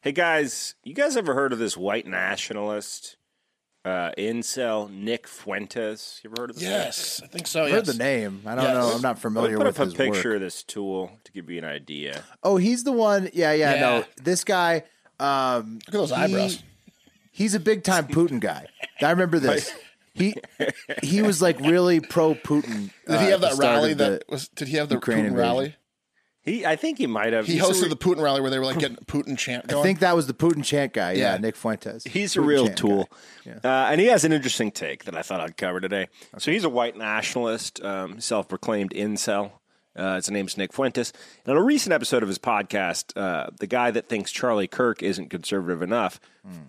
Hey 0.01 0.11
guys, 0.11 0.75
you 0.83 0.93
guys 0.93 1.17
ever 1.17 1.33
heard 1.33 1.51
of 1.51 1.57
this 1.57 1.75
white 1.75 2.05
nationalist 2.05 3.17
uh, 3.83 4.11
incel 4.17 4.89
Nick 4.91 5.27
Fuentes? 5.27 6.21
You 6.23 6.29
ever 6.31 6.41
heard 6.43 6.49
of 6.51 6.55
this? 6.57 6.63
guy? 6.65 6.69
Yes, 6.69 7.21
I 7.23 7.27
think 7.27 7.47
so. 7.47 7.65
I've 7.65 7.71
heard 7.71 7.85
the 7.85 7.93
name. 7.95 8.41
I 8.45 8.55
don't 8.55 8.63
Yes. 8.65 8.73
know. 8.75 8.95
I'm 8.95 9.01
not 9.01 9.09
Let 9.09 9.15
me 9.17 9.21
familiar 9.21 9.57
put 9.57 9.65
with 9.67 9.79
up 9.79 9.87
a 9.87 9.91
picture 9.91 10.29
work. 10.29 10.35
of 10.35 10.41
this 10.41 10.63
tool 10.63 11.11
to 11.23 11.31
give 11.31 11.49
you 11.49 11.57
an 11.59 11.65
idea. 11.65 12.23
Oh, 12.43 12.57
he's 12.57 12.83
the 12.83 12.91
one. 12.91 13.29
Yeah, 13.33 13.53
yeah, 13.53 13.73
Yeah. 13.75 13.79
no. 13.81 14.05
This 14.21 14.43
guy. 14.43 14.83
Um, 15.19 15.75
Look 15.87 15.87
at 15.87 15.91
those 15.93 16.09
he- 16.09 16.15
eyebrows. 16.15 16.63
He's 17.31 17.55
a 17.55 17.59
big 17.59 17.83
time 17.83 18.07
Putin 18.07 18.39
guy. 18.39 18.67
I 19.01 19.09
remember 19.11 19.39
this. 19.49 19.71
He 20.13 20.35
he 21.01 21.21
was 21.21 21.41
like 21.41 21.57
really 21.61 22.01
pro 22.01 22.35
Putin. 22.35 22.91
Did 23.07 23.21
he 23.21 23.27
have 23.27 23.39
that 23.41 23.55
rally 23.57 23.93
that 23.93 24.23
was? 24.27 24.49
Did 24.49 24.67
he 24.67 24.75
have 24.77 24.89
the 24.89 24.95
Ukraine 24.95 25.19
Putin 25.19 25.27
invasion. 25.27 25.37
rally? 25.39 25.75
He, 26.43 26.65
I 26.65 26.75
think 26.75 26.97
he 26.97 27.05
might 27.05 27.33
have. 27.33 27.45
He 27.45 27.53
he's 27.53 27.61
a 27.61 27.65
hosted 27.65 27.83
re- 27.83 27.89
the 27.89 27.95
Putin 27.95 28.21
rally 28.21 28.41
where 28.41 28.49
they 28.49 28.57
were 28.57 28.65
like 28.65 28.79
getting 28.79 28.97
Putin 29.05 29.37
chant 29.37 29.67
going. 29.67 29.79
I 29.81 29.83
think 29.83 29.99
that 29.99 30.15
was 30.15 30.25
the 30.25 30.33
Putin 30.33 30.63
chant 30.63 30.91
guy. 30.93 31.11
Yeah, 31.11 31.33
Yeah. 31.33 31.37
Nick 31.37 31.55
Fuentes. 31.55 32.03
He's 32.03 32.35
a 32.35 32.41
real 32.41 32.67
tool. 32.67 33.07
guy. 33.45 33.51
Uh, 33.63 33.91
and 33.91 34.01
he 34.01 34.07
has 34.07 34.23
an 34.25 34.33
interesting 34.33 34.71
take 34.71 35.05
that 35.05 35.15
I 35.15 35.21
thought 35.21 35.39
I'd 35.39 35.55
cover 35.57 35.79
today. 35.79 36.07
So 36.39 36.51
he's 36.51 36.63
a 36.63 36.69
white 36.69 36.97
nationalist, 36.97 37.83
um, 37.83 38.19
self 38.19 38.47
proclaimed 38.47 38.91
incel. 38.91 39.51
Uh, 39.93 40.15
his 40.15 40.31
name's 40.31 40.57
Nick 40.57 40.71
Fuentes. 40.71 41.11
And 41.45 41.51
on 41.51 41.61
a 41.61 41.63
recent 41.63 41.91
episode 41.93 42.23
of 42.23 42.29
his 42.29 42.39
podcast, 42.39 43.11
uh, 43.17 43.49
the 43.59 43.67
guy 43.67 43.91
that 43.91 44.07
thinks 44.07 44.31
Charlie 44.31 44.67
Kirk 44.67 45.03
isn't 45.03 45.29
conservative 45.29 45.81
enough 45.81 46.19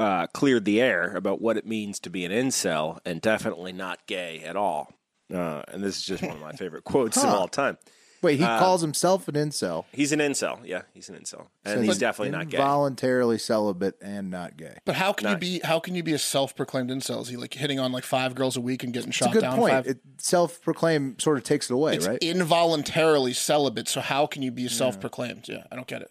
uh, 0.00 0.26
cleared 0.26 0.64
the 0.64 0.80
air 0.82 1.14
about 1.16 1.40
what 1.40 1.56
it 1.56 1.64
means 1.64 2.00
to 2.00 2.10
be 2.10 2.24
an 2.24 2.32
incel 2.32 2.98
and 3.06 3.20
definitely 3.20 3.72
not 3.72 4.04
gay 4.08 4.40
at 4.44 4.56
all. 4.56 4.92
Uh, 5.32 5.62
and 5.68 5.82
this 5.84 5.98
is 5.98 6.04
just 6.04 6.22
one 6.22 6.32
of 6.32 6.40
my 6.40 6.52
favorite 6.52 6.82
quotes 6.84 7.16
of 7.16 7.30
all 7.30 7.46
time. 7.48 7.78
Wait, 8.22 8.38
he 8.38 8.44
Uh, 8.44 8.58
calls 8.58 8.80
himself 8.82 9.26
an 9.26 9.34
incel. 9.34 9.84
He's 9.92 10.12
an 10.12 10.20
incel. 10.20 10.60
Yeah, 10.64 10.82
he's 10.94 11.08
an 11.08 11.16
incel. 11.16 11.48
And 11.64 11.74
So 11.74 11.80
he's 11.82 11.98
definitely 11.98 12.30
not 12.30 12.48
gay. 12.48 12.56
Voluntarily 12.56 13.36
celibate 13.36 13.96
and 14.00 14.30
not 14.30 14.56
gay. 14.56 14.76
But 14.84 14.94
how 14.94 15.12
can 15.12 15.30
you 15.30 15.36
be? 15.36 15.60
How 15.64 15.80
can 15.80 15.94
you 15.96 16.02
be 16.04 16.12
a 16.12 16.18
self-proclaimed 16.18 16.90
incel? 16.90 17.22
Is 17.22 17.28
he 17.28 17.36
like 17.36 17.52
hitting 17.54 17.80
on 17.80 17.90
like 17.90 18.04
five 18.04 18.34
girls 18.36 18.56
a 18.56 18.60
week 18.60 18.84
and 18.84 18.92
getting 18.92 19.08
It's 19.10 19.20
a 19.20 19.24
shot 19.24 19.32
good 19.32 19.40
down? 19.42 19.56
point. 19.58 19.72
Five? 19.72 19.86
It, 19.88 19.98
self-proclaimed 20.18 21.20
sort 21.20 21.36
of 21.36 21.44
takes 21.44 21.68
it 21.68 21.74
away, 21.74 21.96
it's 21.96 22.06
right? 22.06 22.18
involuntarily 22.22 23.32
celibate. 23.32 23.88
So 23.88 24.00
how 24.00 24.26
can 24.26 24.42
you 24.42 24.52
be 24.52 24.68
self-proclaimed? 24.68 25.48
Yeah, 25.48 25.64
I 25.72 25.74
don't 25.76 25.88
get 25.88 26.02
it. 26.02 26.10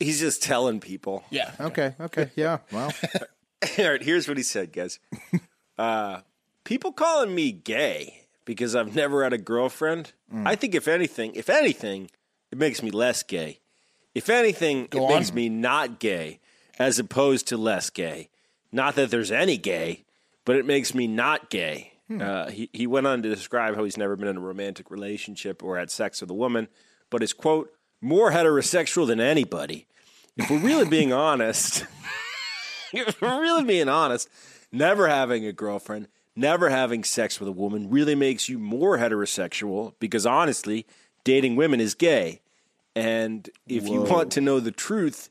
He's 0.00 0.20
just 0.20 0.42
telling 0.42 0.80
people. 0.80 1.22
Yeah. 1.30 1.52
okay, 1.60 1.94
okay, 2.00 2.30
yeah. 2.34 2.58
Well, 2.72 2.92
All 3.78 3.90
right, 3.90 4.02
here's 4.02 4.26
what 4.26 4.36
he 4.36 4.42
said, 4.42 4.72
guys. 4.72 4.98
Uh, 5.76 6.20
people 6.62 6.92
calling 6.92 7.34
me 7.34 7.50
gay 7.50 8.23
because 8.44 8.74
I've 8.74 8.94
never 8.94 9.22
had 9.24 9.32
a 9.32 9.38
girlfriend. 9.38 10.12
Mm. 10.32 10.46
I 10.46 10.54
think 10.56 10.74
if 10.74 10.88
anything, 10.88 11.34
if 11.34 11.48
anything, 11.48 12.10
it 12.50 12.58
makes 12.58 12.82
me 12.82 12.90
less 12.90 13.22
gay. 13.22 13.60
If 14.14 14.28
anything, 14.28 14.86
Go 14.90 14.98
it 14.98 15.02
on. 15.02 15.18
makes 15.18 15.32
me 15.32 15.48
not 15.48 15.98
gay 15.98 16.40
as 16.78 16.98
opposed 16.98 17.48
to 17.48 17.56
less 17.56 17.90
gay. 17.90 18.28
Not 18.72 18.94
that 18.96 19.10
there's 19.10 19.30
any 19.32 19.56
gay, 19.56 20.04
but 20.44 20.56
it 20.56 20.66
makes 20.66 20.94
me 20.94 21.06
not 21.06 21.50
gay. 21.50 21.92
Hmm. 22.08 22.20
Uh, 22.20 22.50
he, 22.50 22.68
he 22.72 22.86
went 22.86 23.06
on 23.06 23.22
to 23.22 23.28
describe 23.28 23.76
how 23.76 23.84
he's 23.84 23.96
never 23.96 24.14
been 24.16 24.28
in 24.28 24.36
a 24.36 24.40
romantic 24.40 24.90
relationship 24.90 25.62
or 25.62 25.78
had 25.78 25.90
sex 25.90 26.20
with 26.20 26.30
a 26.30 26.34
woman, 26.34 26.68
but 27.10 27.22
is, 27.22 27.32
quote, 27.32 27.70
more 28.00 28.30
heterosexual 28.30 29.06
than 29.06 29.20
anybody. 29.20 29.86
If 30.36 30.50
we're 30.50 30.58
really 30.58 30.88
being 30.88 31.12
honest, 31.28 31.86
if 32.92 33.20
we're 33.20 33.40
really 33.40 33.64
being 33.64 33.88
honest, 33.88 34.28
never 34.70 35.08
having 35.08 35.46
a 35.46 35.52
girlfriend, 35.52 36.08
never 36.36 36.70
having 36.70 37.04
sex 37.04 37.38
with 37.40 37.48
a 37.48 37.52
woman 37.52 37.90
really 37.90 38.14
makes 38.14 38.48
you 38.48 38.58
more 38.58 38.98
heterosexual 38.98 39.94
because 40.00 40.26
honestly, 40.26 40.86
dating 41.24 41.56
women 41.56 41.80
is 41.80 41.94
gay. 41.94 42.40
And 42.96 43.48
if 43.66 43.88
you 43.88 44.02
want 44.02 44.30
to 44.32 44.40
know 44.40 44.60
the 44.60 44.70
truth, 44.70 45.30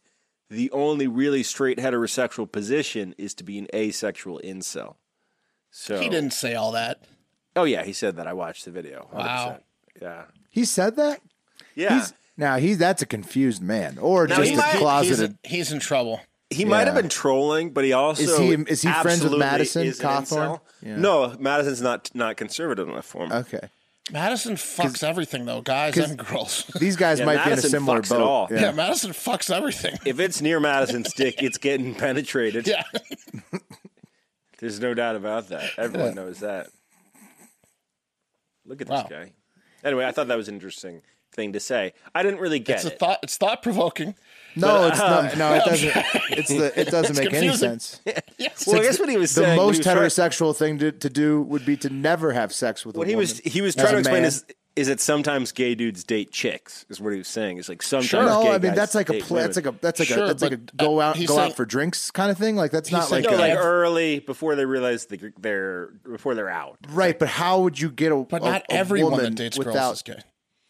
the 0.50 0.70
only 0.72 1.08
really 1.08 1.44
straight 1.44 1.78
heterosexual 1.78 2.52
position 2.52 3.16
is 3.18 3.34
to 3.36 3.44
be 3.44 3.58
an 3.58 3.68
asexual 3.74 4.42
incel. 4.44 4.96
So 5.72 6.00
He 6.00 6.10
didn't 6.10 6.32
say 6.34 6.56
all 6.56 6.72
that. 6.74 7.04
Oh 7.56 7.64
yeah, 7.64 7.84
he 7.84 7.94
said 7.94 8.16
that. 8.18 8.28
I 8.28 8.34
watched 8.34 8.66
the 8.66 8.72
video. 8.72 9.08
100%. 9.14 9.18
Wow. 9.18 9.60
Yeah. 10.02 10.24
he 10.50 10.66
said 10.66 10.96
that. 10.98 11.22
Yeah. 11.76 12.00
He's, 12.00 12.14
now 12.36 12.58
he's 12.58 12.78
that's 12.80 13.02
a 13.02 13.06
confused 13.06 13.62
man, 13.62 13.98
or 14.00 14.28
Now, 14.28 14.38
just 14.38 14.50
he 14.50 14.56
a 14.56 14.58
might- 14.58 14.72
He's 14.72 14.80
closeted. 14.82 15.30
in, 15.32 15.38
he's 15.44 15.72
in 15.72 15.80
trouble. 15.80 16.20
He 16.54 16.66
might 16.66 16.86
have 16.88 16.96
been 16.96 17.10
trolling, 17.10 17.72
but 17.72 17.84
he 17.84 17.94
also 17.94 18.24
Is 18.24 18.38
he- 18.38 18.72
is 18.72 18.82
he 18.82 18.92
friends 18.92 19.24
with 19.24 19.38
Madison 19.38 19.86
is 19.86 20.00
Cawthorn? 20.00 20.60
Yeah. 20.82 20.98
No, 20.98 21.36
Madison's 21.40 21.82
not 21.82 22.10
not 22.14 22.38
conservative 22.38 22.88
enough 22.90 23.06
for 23.06 23.26
him. 23.26 23.32
Okay, 23.32 23.70
Madison 24.12 24.56
fucks 24.56 25.04
everything 25.04 25.46
though, 25.46 25.62
guys 25.62 25.98
and 25.98 26.18
girls. 26.18 26.66
These 26.80 26.96
guys 26.98 27.20
Yeah, 27.20 27.26
might 27.26 27.44
be 27.46 27.52
in 27.54 27.60
a 27.60 27.62
similar 27.62 28.02
fucks 28.02 28.06
it 28.06 28.10
boat. 28.10 28.22
all. 28.22 28.48
yeah. 28.52 28.72
Madison 28.72 29.12
fucks 29.12 29.54
everything. 29.56 29.98
If 30.06 30.20
it's 30.20 30.42
near 30.42 30.60
Madison's 30.60 31.14
dick, 31.16 31.42
it's 31.42 31.58
getting 31.58 31.96
penetrated. 31.96 32.68
Yeah. 32.68 32.84
There's 34.60 34.80
no 34.80 34.94
doubt 34.94 35.16
about 35.16 35.50
that. 35.50 35.72
Everyone 35.78 36.10
Yeah. 36.10 36.14
knows 36.14 36.40
that. 36.40 36.68
Look 38.66 38.82
at 38.82 38.88
Wow. 38.88 39.04
this 39.04 39.10
guy. 39.12 39.32
Anyway, 39.84 40.06
I 40.06 40.12
thought 40.12 40.28
that 40.28 40.38
was 40.38 40.48
an 40.48 40.56
interesting 40.56 41.02
thing 41.34 41.54
to 41.54 41.60
say. 41.60 41.94
I 42.16 42.24
didn't 42.24 42.40
really 42.40 42.60
get 42.60 42.78
It's 42.78 42.86
a 42.86 42.94
it. 42.94 43.00
thought. 43.00 43.20
It's 43.24 43.36
thought 43.38 43.62
provoking. 43.62 44.16
No, 44.56 44.68
But, 44.68 44.92
it's 44.94 45.00
um, 45.02 45.10
not. 45.26 45.38
No, 45.38 45.54
it 45.56 45.66
doesn't. 45.66 45.92
It's 46.38 46.50
the. 46.50 46.80
It 46.80 46.86
doesn't 46.90 47.12
It's 47.12 47.20
make 47.20 47.34
any 47.34 47.48
confusing. 47.50 47.70
sense. 47.80 48.02
Yes. 48.38 48.66
well, 48.68 48.80
I 48.80 48.84
guess 48.84 49.00
what 49.00 49.10
he 49.10 49.18
was 49.18 49.34
the 49.36 49.42
saying. 49.44 49.56
most 49.58 49.76
he 49.76 49.78
was 49.80 49.86
trying- 49.86 49.98
heterosexual 49.98 50.56
thing 50.56 50.80
to, 50.80 50.92
to 50.92 51.10
do 51.10 51.42
would 51.44 51.66
be 51.66 51.78
to 51.78 51.90
never 51.90 52.34
have 52.34 52.52
sex 52.54 52.86
with 52.86 52.96
a 52.96 53.00
What 53.00 53.08
he 53.08 53.14
woman. 53.16 53.22
was 53.30 53.40
he 53.40 53.62
was 53.62 53.76
as 53.76 53.82
trying 53.84 53.92
to 53.92 53.98
a 53.98 54.00
explain 54.00 54.22
man. 54.24 54.28
is 54.28 54.46
is 54.76 54.88
that 54.88 55.00
sometimes 55.00 55.52
gay 55.52 55.76
dudes 55.76 56.04
date 56.04 56.32
chicks. 56.32 56.84
Is 56.90 57.00
what 57.00 57.14
he 57.14 57.20
was 57.20 57.28
saying. 57.28 57.60
It's 57.60 57.70
like 57.70 57.84
sometimes 57.84 58.10
Sure. 58.10 58.26
No, 58.26 58.42
gay 58.44 58.50
I 58.50 58.52
mean 58.54 58.62
guys 58.72 58.76
that's 58.76 58.96
like 58.96 59.10
a 59.10 59.14
date 59.14 59.24
pl- 59.24 59.38
that's 59.38 59.56
like 59.56 59.66
women. 59.66 59.80
a 59.80 59.82
that's 59.84 60.00
like 60.00 60.08
Sure, 60.10 60.24
a 60.24 60.28
that's 60.28 60.42
like 60.42 60.52
a 60.54 60.58
but, 60.58 60.78
go 60.78 61.00
uh, 61.00 61.04
out 61.04 61.16
he's 61.16 61.28
go 61.30 61.36
saying- 61.36 61.52
out 61.52 61.56
for 61.56 61.66
drinks 61.66 62.10
kind 62.12 62.32
of 62.32 62.38
thing. 62.40 62.56
Like 62.56 62.72
that's 62.72 62.92
not 62.92 63.10
like 63.12 63.24
no, 63.26 63.36
a, 63.36 63.38
like 63.38 63.56
early 63.58 64.20
before 64.20 64.56
they 64.56 64.66
realize 64.66 65.06
they- 65.06 65.20
they're 65.40 65.92
before 66.10 66.34
they're 66.36 66.50
out. 66.50 66.78
right. 66.90 67.18
But 67.18 67.28
how 67.30 67.60
would 67.62 67.80
you 67.80 67.92
get 67.92 68.12
a 68.12 68.16
But 68.18 68.42
a- 68.42 68.46
not 68.46 68.62
a 68.64 68.74
everyone 68.74 69.12
woman 69.12 69.26
that 69.26 69.36
dates 69.36 69.58
girls 69.58 69.68
without 69.68 69.94
is 69.94 70.02
gay. 70.02 70.20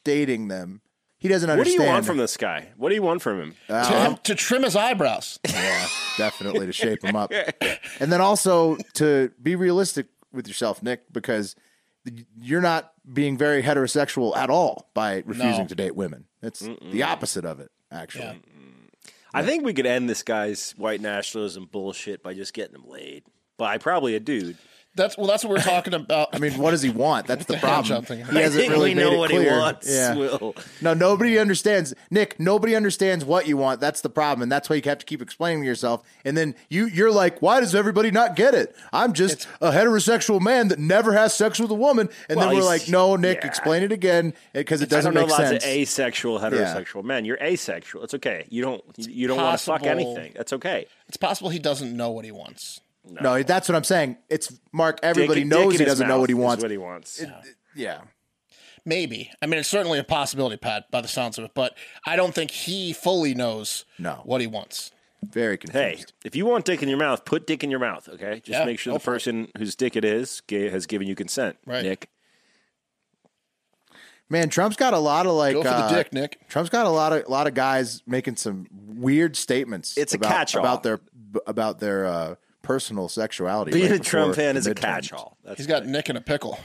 dating 0.04 0.50
them? 0.50 0.82
He 1.24 1.30
doesn't 1.30 1.50
What 1.58 1.64
do 1.66 1.72
you 1.72 1.82
want 1.84 2.06
from 2.06 2.18
this 2.18 2.36
guy? 2.36 2.68
What 2.76 2.90
do 2.90 2.96
you 2.96 3.02
want 3.02 3.22
from 3.22 3.40
him? 3.40 3.56
To, 3.70 3.84
him, 3.86 4.18
to 4.24 4.36
trim 4.36 4.64
his 4.64 4.76
eyebrows. 4.76 5.40
Yeah, 5.50 5.88
definitely 6.18 6.66
to 6.66 6.74
shape 6.74 7.02
him 7.04 7.16
up, 7.16 7.32
and 8.02 8.12
then 8.12 8.20
also 8.20 8.76
to 8.96 9.32
be 9.42 9.56
realistic 9.56 10.08
with 10.34 10.48
yourself, 10.50 10.84
Nick, 10.84 11.12
because 11.14 11.56
you're 12.38 12.60
not 12.62 12.92
being 13.12 13.38
very 13.38 13.64
heterosexual 13.64 14.36
at 14.36 14.50
all 14.50 14.90
by 14.94 15.24
refusing 15.26 15.62
No. 15.62 15.68
to 15.68 15.76
date 15.76 15.96
women. 15.96 16.26
It's 16.42 16.60
the 16.92 17.04
opposite 17.04 17.46
of 17.46 17.62
it, 17.62 17.72
actually. 17.90 18.42
I 19.34 19.44
think 19.44 19.64
we 19.64 19.74
could 19.74 19.86
end 19.86 20.10
this 20.10 20.24
guy's 20.24 20.74
white 20.78 21.00
nationalism 21.00 21.70
bullshit 21.72 22.22
by 22.22 22.34
just 22.34 22.54
getting 22.54 22.76
him 22.76 22.84
laid 22.86 23.24
by 23.58 23.78
probably 23.78 24.16
a 24.16 24.20
dude. 24.20 24.58
That's 24.96 25.18
well. 25.18 25.26
That's 25.28 25.44
what 25.44 25.50
we're 25.52 25.58
talking 25.64 25.94
about. 25.96 26.30
I 26.34 26.40
mean, 26.40 26.54
what 26.60 26.72
does 26.72 26.82
he 26.84 26.90
want? 26.92 27.26
That's 27.28 27.46
the 27.48 27.54
The 27.54 27.60
problem. 27.60 28.06
hand 28.06 28.08
job. 28.08 28.32
He 28.32 28.38
hasn't 28.40 28.70
really 28.70 28.90
we 28.92 28.96
made 28.96 29.02
know 29.04 29.14
it 29.14 29.18
what 29.18 29.32
he 29.32 29.38
clear. 29.38 29.58
wants, 29.60 29.90
Yeah. 29.92 30.14
Will. 30.16 30.56
No, 30.82 30.94
nobody 30.94 31.40
understands. 31.40 31.94
Nick, 32.12 32.40
nobody 32.40 32.76
understands 32.76 33.26
what 33.26 33.48
you 33.48 33.58
want. 33.58 33.80
That's 33.82 34.02
the 34.02 34.10
problem, 34.10 34.44
and 34.44 34.52
that's 34.52 34.70
why 34.70 34.76
you 34.76 34.82
have 34.86 35.00
to 35.00 35.06
keep 35.06 35.22
explaining 35.22 35.62
to 35.64 35.68
yourself. 35.68 36.04
And 36.24 36.38
then 36.38 36.54
you, 36.70 36.86
you're 36.86 37.12
like, 37.12 37.42
why 37.42 37.60
does 37.60 37.74
everybody 37.74 38.12
not 38.12 38.36
get 38.36 38.54
it? 38.54 38.76
I'm 38.92 39.14
just 39.14 39.48
a 39.62 39.72
heterosexual 39.72 40.40
man 40.42 40.68
that 40.68 40.78
never 40.80 41.14
has 41.14 41.34
sex 41.34 41.60
with 41.60 41.72
a 41.72 41.76
woman. 41.76 42.10
And 42.30 42.38
Well, 42.38 42.50
then 42.50 42.58
we're 42.58 42.64
like, 42.64 42.88
no, 42.88 43.16
Nick, 43.16 43.40
yeah. 43.42 43.48
explain 43.48 43.82
it 43.84 43.92
again 43.92 44.34
because 44.54 44.82
it 44.84 44.90
doesn't 44.90 45.14
don't 45.14 45.22
know 45.24 45.28
make 45.28 45.38
lots 45.40 45.50
sense. 45.50 45.64
of 45.64 45.70
asexual 45.70 46.40
heterosexual 46.40 47.04
men. 47.04 47.26
You're 47.26 47.42
asexual. 47.42 48.04
It's 48.04 48.14
okay. 48.14 48.46
You 48.50 48.62
don't 48.62 48.84
you 48.98 49.28
don't 49.28 49.38
want 49.38 49.58
to 49.58 49.66
fuck 49.66 49.84
anything. 49.84 50.34
That's 50.36 50.54
okay. 50.54 50.86
It's 51.08 51.18
possible 51.18 51.50
he 51.50 51.60
doesn't 51.60 51.96
know 51.98 52.12
what 52.12 52.26
he 52.26 52.32
wants. 52.32 52.80
No. 53.08 53.44
that's 53.44 53.68
what 53.70 53.76
I'm 53.76 53.84
saying. 53.84 54.18
It's 54.30 54.58
Mark. 54.72 55.00
Everybody 55.04 55.42
Dick- 55.42 55.50
knows 55.50 55.74
dick 55.74 55.80
he 55.82 55.86
doesn't 55.86 56.08
know 56.08 56.20
what 56.20 56.30
he 56.30 56.34
wants. 56.36 56.64
What 56.64 56.72
he 56.72 56.78
wants. 56.78 57.24
yeah. 57.76 58.02
Maybe. 58.86 59.32
I 59.42 59.46
mean, 59.46 59.60
it's 59.62 59.70
certainly 59.70 59.98
a 59.98 60.04
possibility, 60.04 60.58
Pat, 60.58 60.92
by 60.92 61.00
the 61.00 61.08
sounds 61.08 61.38
of 61.38 61.46
it. 61.46 61.52
But 61.54 61.78
I 62.06 62.18
don't 62.18 62.36
think 62.36 62.52
he 62.52 62.92
fully 62.92 63.34
knows 63.34 63.86
No. 63.98 64.22
what 64.26 64.42
he 64.42 64.48
wants. 64.48 64.92
Very 65.24 65.58
confused. 65.58 66.12
Hey, 66.22 66.28
if 66.28 66.36
you 66.36 66.46
want 66.46 66.66
dick 66.66 66.84
in 66.84 66.90
your 66.90 66.98
mouth, 66.98 67.24
put 67.24 67.48
dick 67.48 67.64
in 67.64 67.72
your 67.72 67.80
mouth. 67.80 68.10
Okay, 68.10 68.42
just 68.44 68.50
Yeah, 68.50 68.66
make 68.66 68.78
sure 68.80 68.92
the 68.94 69.00
for 69.00 69.12
it. 69.12 69.16
person 69.16 69.48
whose 69.58 69.74
dick 69.78 69.96
it 69.96 70.04
is 70.04 70.42
has 70.50 70.86
given 70.86 71.08
you 71.08 71.16
consent. 71.16 71.56
Right. 71.66 71.82
Nick. 71.82 72.10
Man, 74.30 74.50
Trump's 74.50 74.76
got 74.76 74.94
a 74.94 75.00
lot 75.00 75.26
of 75.26 75.34
like 75.34 75.54
Go 75.54 75.62
for 75.64 75.70
the 75.70 75.76
uh, 75.76 75.90
dick, 75.94 76.12
Nick. 76.12 76.48
Trump's 76.50 76.70
got 76.70 76.86
a 76.86 76.90
lot 76.90 77.14
of 77.14 77.26
a 77.26 77.30
lot 77.32 77.46
of 77.48 77.54
guys 77.54 78.02
making 78.08 78.36
some 78.38 78.68
weird 78.72 79.36
statements. 79.36 79.98
It's 79.98 80.14
a 80.14 80.18
catch-all. 80.18 80.62
about 80.62 80.84
their 80.84 81.00
about 81.46 81.80
their 81.80 82.06
uh, 82.06 82.36
personal 82.64 83.08
sexuality. 83.08 83.72
Being 83.72 83.92
right 83.92 84.00
a 84.00 84.04
Trump 84.04 84.36
fan 84.36 84.56
the 84.56 84.60
is 84.60 84.68
a 84.68 84.74
catch-all. 84.74 85.38
That's 85.44 85.58
He's 85.58 85.68
got 85.68 85.86
Nick 85.86 86.10
in 86.10 86.18
a 86.18 86.22
pickle. 86.22 86.60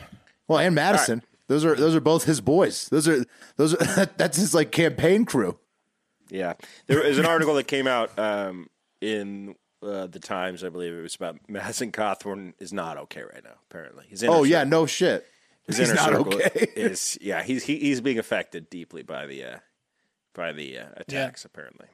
Well, 0.46 0.59
and 0.59 0.74
Madison. 0.74 1.22
Those 1.49 1.64
are 1.64 1.74
those 1.74 1.94
are 1.94 2.01
both 2.01 2.24
his 2.24 2.40
boys. 2.40 2.88
Those 2.88 3.07
are 3.09 3.24
those 3.57 3.74
are 3.74 4.07
that's 4.16 4.36
his 4.38 4.55
like 4.55 4.70
campaign 4.70 5.24
crew. 5.26 5.59
Yeah, 6.30 6.55
there 6.86 7.03
is 7.03 7.18
an 7.18 7.24
article 7.26 7.55
that 7.55 7.64
came 7.64 7.86
out 7.86 8.18
um, 8.18 8.68
in 9.01 9.55
uh, 9.82 10.07
the 10.09 10.18
Times, 10.18 10.62
I 10.62 10.68
believe 10.68 10.92
it 10.92 11.01
was 11.01 11.14
about 11.14 11.38
Madison 11.49 11.90
Cawthorn 11.92 12.53
is 12.59 12.72
not 12.72 12.99
okay 12.99 13.22
right 13.22 13.42
now. 13.42 13.55
Apparently, 13.70 14.05
he's 14.09 14.22
inner 14.22 14.32
Oh 14.32 14.44
yeah, 14.44 14.59
circle- 14.59 14.70
no 14.70 14.86
shit. 14.86 15.26
his 15.66 15.78
He's 15.78 15.88
inner 15.88 15.96
not 15.96 16.09
circle 16.11 16.34
okay. 16.34 16.66
is 16.76 17.16
yeah, 17.20 17.42
he's 17.42 17.64
he, 17.64 17.78
he's 17.78 18.01
being 18.03 18.18
affected 18.18 18.68
deeply 18.68 19.03
by 19.03 19.24
the 19.26 19.44
uh, 19.44 19.59
by 20.34 20.53
the 20.53 20.78
uh, 20.78 20.86
attacks. 20.99 21.44
Apparently, 21.46 21.86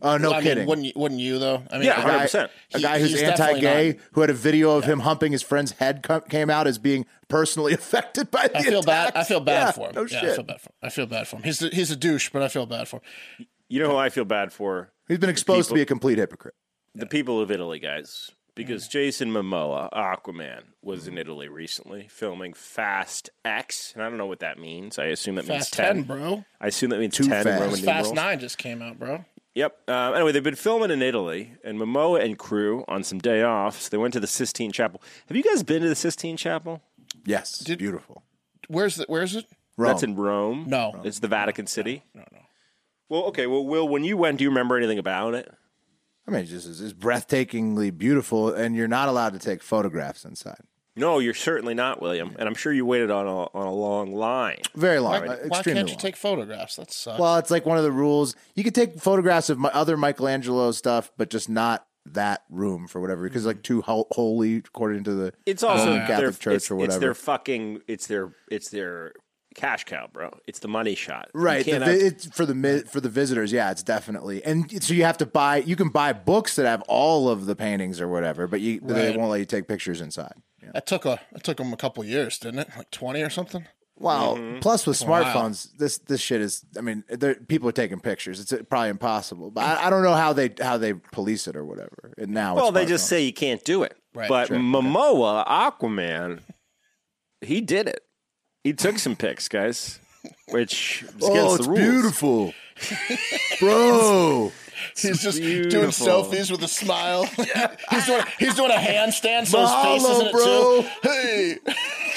Oh 0.00 0.16
no 0.16 0.30
I 0.32 0.36
mean, 0.36 0.42
kidding. 0.44 0.66
wouldn't 0.66 0.86
you, 0.86 0.92
wouldn't 0.96 1.20
you 1.20 1.38
though? 1.38 1.62
I 1.70 1.76
mean, 1.78 1.86
Yeah, 1.86 2.00
a 2.00 2.06
guy, 2.06 2.24
100%. 2.26 2.44
a 2.74 2.76
He- 2.78 2.82
guy 2.82 2.98
who's 3.00 3.20
anti-gay, 3.20 3.98
who 4.12 4.20
had 4.22 4.30
a 4.30 4.34
video 4.34 4.76
of 4.76 4.84
him 4.84 5.00
humping 5.00 5.32
his 5.32 5.42
friend's 5.42 5.72
head, 5.72 6.02
co- 6.02 6.20
came 6.20 6.48
out 6.50 6.66
as 6.66 6.78
being 6.78 7.04
personally 7.28 7.72
affected 7.74 8.30
by 8.30 8.48
the 8.48 8.58
I 8.58 8.62
feel 8.62 8.82
bad. 8.82 9.12
I 9.14 9.24
feel 9.24 9.40
bad 9.40 9.66
Yeah, 9.66 9.70
for 9.72 9.88
him. 9.88 9.94
No 9.94 10.06
yeah, 10.06 10.18
I 10.18 10.20
shit. 10.20 10.34
feel 10.36 10.44
bad 10.44 10.60
for 10.60 10.68
him. 10.70 10.74
I 10.82 10.88
feel 10.88 11.06
bad 11.06 11.28
for 11.28 11.36
him. 11.36 11.42
He's 11.42 11.62
a, 11.62 11.68
he's 11.68 11.90
a 11.90 11.96
douche, 11.96 12.30
but 12.32 12.42
I 12.42 12.48
feel 12.48 12.66
bad 12.66 12.88
for 12.88 12.96
him. 13.38 13.46
you 13.68 13.80
know 13.82 13.90
who 13.90 13.96
I 13.96 14.08
feel 14.08 14.24
bad 14.24 14.52
for? 14.52 14.92
He's 15.08 15.18
been 15.18 15.30
exposed 15.30 15.68
to 15.68 15.74
be 15.74 15.82
a 15.82 15.86
complete 15.86 16.18
hypocrite. 16.18 16.54
the 16.94 17.06
people 17.06 17.40
of 17.40 17.50
Italy, 17.50 17.78
guys, 17.78 18.30
because 18.54 18.86
Jason 18.88 19.30
Momoa, 19.30 19.90
Aquaman, 19.92 20.60
was 20.82 21.08
in 21.08 21.16
Italy 21.16 21.48
recently 21.48 22.06
filming 22.10 22.52
Fast 22.54 23.30
X, 23.44 23.92
and 23.94 24.02
I 24.02 24.08
don't 24.08 24.18
know 24.18 24.26
what 24.26 24.40
that 24.40 24.58
means. 24.58 24.98
I 24.98 25.06
assume 25.06 25.36
that 25.36 25.44
Fast 25.46 25.50
means 25.50 25.70
10. 25.70 25.94
10, 25.96 26.02
bro. 26.04 26.44
I 26.60 26.66
assume 26.66 26.90
that 26.90 27.00
means 27.00 27.16
Too 27.16 27.24
10 27.24 27.36
in 27.38 27.44
fast. 27.44 27.60
Roman 27.60 27.70
Fast 27.80 27.86
numerals. 28.10 28.12
9 28.12 28.40
just 28.40 28.58
came 28.58 28.82
out, 28.82 28.98
bro. 28.98 29.24
Yep. 29.54 29.82
Uh, 29.86 30.12
anyway, 30.12 30.32
they've 30.32 30.42
been 30.42 30.54
filming 30.54 30.90
in 30.90 31.02
Italy, 31.02 31.54
and 31.62 31.78
Momoa 31.78 32.24
and 32.24 32.38
crew 32.38 32.84
on 32.88 33.04
some 33.04 33.18
day 33.18 33.42
off, 33.42 33.82
so 33.82 33.88
They 33.90 33.98
went 33.98 34.14
to 34.14 34.20
the 34.20 34.26
Sistine 34.26 34.72
Chapel. 34.72 35.02
Have 35.28 35.36
you 35.36 35.42
guys 35.42 35.62
been 35.62 35.82
to 35.82 35.88
the 35.88 35.94
Sistine 35.94 36.36
Chapel? 36.36 36.80
Yes, 37.26 37.62
beautiful. 37.62 38.22
Where's 38.68 38.96
the, 38.96 39.04
where's 39.08 39.36
it? 39.36 39.44
Rome. 39.76 39.92
That's 39.92 40.02
in 40.02 40.16
Rome. 40.16 40.64
No. 40.68 41.00
It's 41.04 41.18
the 41.18 41.28
Vatican 41.28 41.66
City. 41.66 42.04
No, 42.14 42.24
no. 42.32 42.38
Well, 43.08 43.22
okay. 43.24 43.46
Well, 43.46 43.66
Will, 43.66 43.88
when 43.88 44.04
you 44.04 44.16
went, 44.16 44.38
do 44.38 44.44
you 44.44 44.50
remember 44.50 44.76
anything 44.76 44.98
about 44.98 45.34
it? 45.34 45.52
I 46.26 46.30
mean, 46.30 46.40
it's 46.42 46.50
just 46.50 46.68
it's, 46.68 46.80
it's 46.80 46.92
breathtakingly 46.92 47.96
beautiful, 47.96 48.48
and 48.52 48.74
you're 48.76 48.88
not 48.88 49.08
allowed 49.08 49.32
to 49.34 49.38
take 49.38 49.62
photographs 49.62 50.24
inside. 50.24 50.62
No, 50.94 51.18
you're 51.18 51.34
certainly 51.34 51.74
not, 51.74 52.02
William. 52.02 52.36
And 52.38 52.46
I'm 52.48 52.54
sure 52.54 52.72
you 52.72 52.84
waited 52.84 53.10
on 53.10 53.26
a, 53.26 53.30
on 53.30 53.66
a 53.66 53.72
long 53.72 54.12
line. 54.14 54.60
Very 54.74 54.98
long, 54.98 55.12
Why, 55.12 55.34
uh, 55.34 55.36
why 55.48 55.58
extremely 55.58 55.80
can't 55.80 55.88
you 55.88 55.94
long. 55.94 56.00
take 56.00 56.16
photographs? 56.16 56.76
That 56.76 56.92
sucks. 56.92 57.18
Well, 57.18 57.36
it's 57.38 57.50
like 57.50 57.64
one 57.64 57.78
of 57.78 57.84
the 57.84 57.92
rules. 57.92 58.34
You 58.54 58.64
could 58.64 58.74
take 58.74 59.00
photographs 59.00 59.48
of 59.48 59.58
my 59.58 59.70
other 59.70 59.96
Michelangelo 59.96 60.70
stuff, 60.72 61.10
but 61.16 61.30
just 61.30 61.48
not 61.48 61.86
that 62.04 62.42
room 62.50 62.88
for 62.88 63.00
whatever 63.00 63.22
because 63.22 63.46
like 63.46 63.62
too 63.62 63.80
ho- 63.80 64.08
holy 64.10 64.56
according 64.56 65.04
to 65.04 65.14
the 65.14 65.32
It's 65.46 65.62
also 65.62 65.84
Roman 65.84 65.98
their, 65.98 66.06
Catholic 66.08 66.38
Church 66.40 66.54
it's, 66.56 66.70
or 66.70 66.76
whatever. 66.76 66.84
It's 66.84 66.94
whatever. 66.96 67.06
their 67.06 67.14
fucking. 67.14 67.82
It's 67.86 68.06
their. 68.06 68.32
It's 68.50 68.68
their 68.68 69.12
cash 69.54 69.84
cow, 69.84 70.08
bro. 70.12 70.36
It's 70.46 70.58
the 70.58 70.68
money 70.68 70.94
shot. 70.94 71.28
Right, 71.32 71.64
the 71.64 71.78
have- 71.78 71.88
it's 71.88 72.26
for 72.26 72.44
the 72.44 72.84
for 72.90 73.00
the 73.00 73.08
visitors. 73.08 73.52
Yeah, 73.52 73.70
it's 73.70 73.82
definitely, 73.82 74.44
and 74.44 74.82
so 74.82 74.94
you 74.94 75.04
have 75.04 75.18
to 75.18 75.26
buy. 75.26 75.58
You 75.58 75.76
can 75.76 75.88
buy 75.90 76.12
books 76.12 76.56
that 76.56 76.66
have 76.66 76.82
all 76.82 77.28
of 77.28 77.46
the 77.46 77.54
paintings 77.56 78.00
or 78.00 78.08
whatever, 78.08 78.46
but 78.46 78.60
you 78.60 78.80
they 78.80 79.16
won't 79.16 79.30
let 79.30 79.40
you 79.40 79.46
take 79.46 79.68
pictures 79.68 80.00
inside. 80.00 80.34
That 80.74 80.86
took 80.86 81.04
a 81.04 81.20
that 81.32 81.42
took 81.44 81.56
them 81.58 81.72
a 81.72 81.76
couple 81.76 82.04
years, 82.04 82.38
didn't 82.38 82.60
it? 82.60 82.68
Like 82.76 82.90
20 82.90 83.22
or 83.22 83.30
something? 83.30 83.66
Wow. 83.98 84.34
Mm-hmm. 84.36 84.58
Plus, 84.60 84.86
with 84.86 85.00
Wow. 85.02 85.22
smartphones, 85.22 85.68
this 85.78 85.98
this 85.98 86.20
shit 86.20 86.40
is. 86.40 86.64
I 86.76 86.80
mean, 86.80 87.04
people 87.48 87.68
are 87.68 87.72
taking 87.72 88.00
pictures. 88.00 88.40
It's 88.40 88.52
probably 88.68 88.88
impossible. 88.88 89.50
But 89.50 89.64
I, 89.64 89.86
I 89.86 89.90
don't 89.90 90.02
know 90.02 90.14
how 90.14 90.32
they 90.32 90.50
how 90.60 90.78
they 90.78 90.94
police 90.94 91.46
it 91.46 91.56
or 91.56 91.64
whatever. 91.64 92.12
And 92.18 92.32
now, 92.32 92.54
well, 92.56 92.68
it's 92.68 92.74
they 92.74 92.86
just 92.86 93.06
say 93.06 93.22
you 93.22 93.32
can't 93.32 93.62
do 93.64 93.82
it. 93.82 93.96
Right, 94.14 94.28
but 94.28 94.48
sure. 94.48 94.56
Momoa, 94.56 95.46
Aquaman, 95.46 96.40
he 97.42 97.60
did 97.60 97.86
it. 97.88 98.00
He 98.64 98.72
took 98.72 98.98
some 98.98 99.14
pics, 99.16 99.48
guys, 99.48 99.98
which 100.50 101.02
is 101.02 101.08
against 101.10 101.28
Oh, 101.30 101.48
the 101.50 101.54
it's 101.56 101.66
rules. 101.66 101.80
beautiful, 101.80 102.54
bro. 103.60 104.52
He's 104.96 105.22
just 105.22 105.40
doing 105.40 105.88
selfies 105.90 106.50
with 106.50 106.62
a 106.62 106.68
smile. 106.68 107.24
he's 107.90 108.06
doing 108.06 108.22
he's 108.38 108.54
doing 108.54 108.70
a 108.70 108.74
handstand 108.74 109.46
so 109.46 109.60
his 109.60 109.70
face 109.82 110.02
is 110.04 110.20
in 110.20 110.26
Mahalo, 110.26 110.28
it 110.28 110.32
bro. 110.32 110.82
too. 110.82 110.88
Hey, 111.02 111.56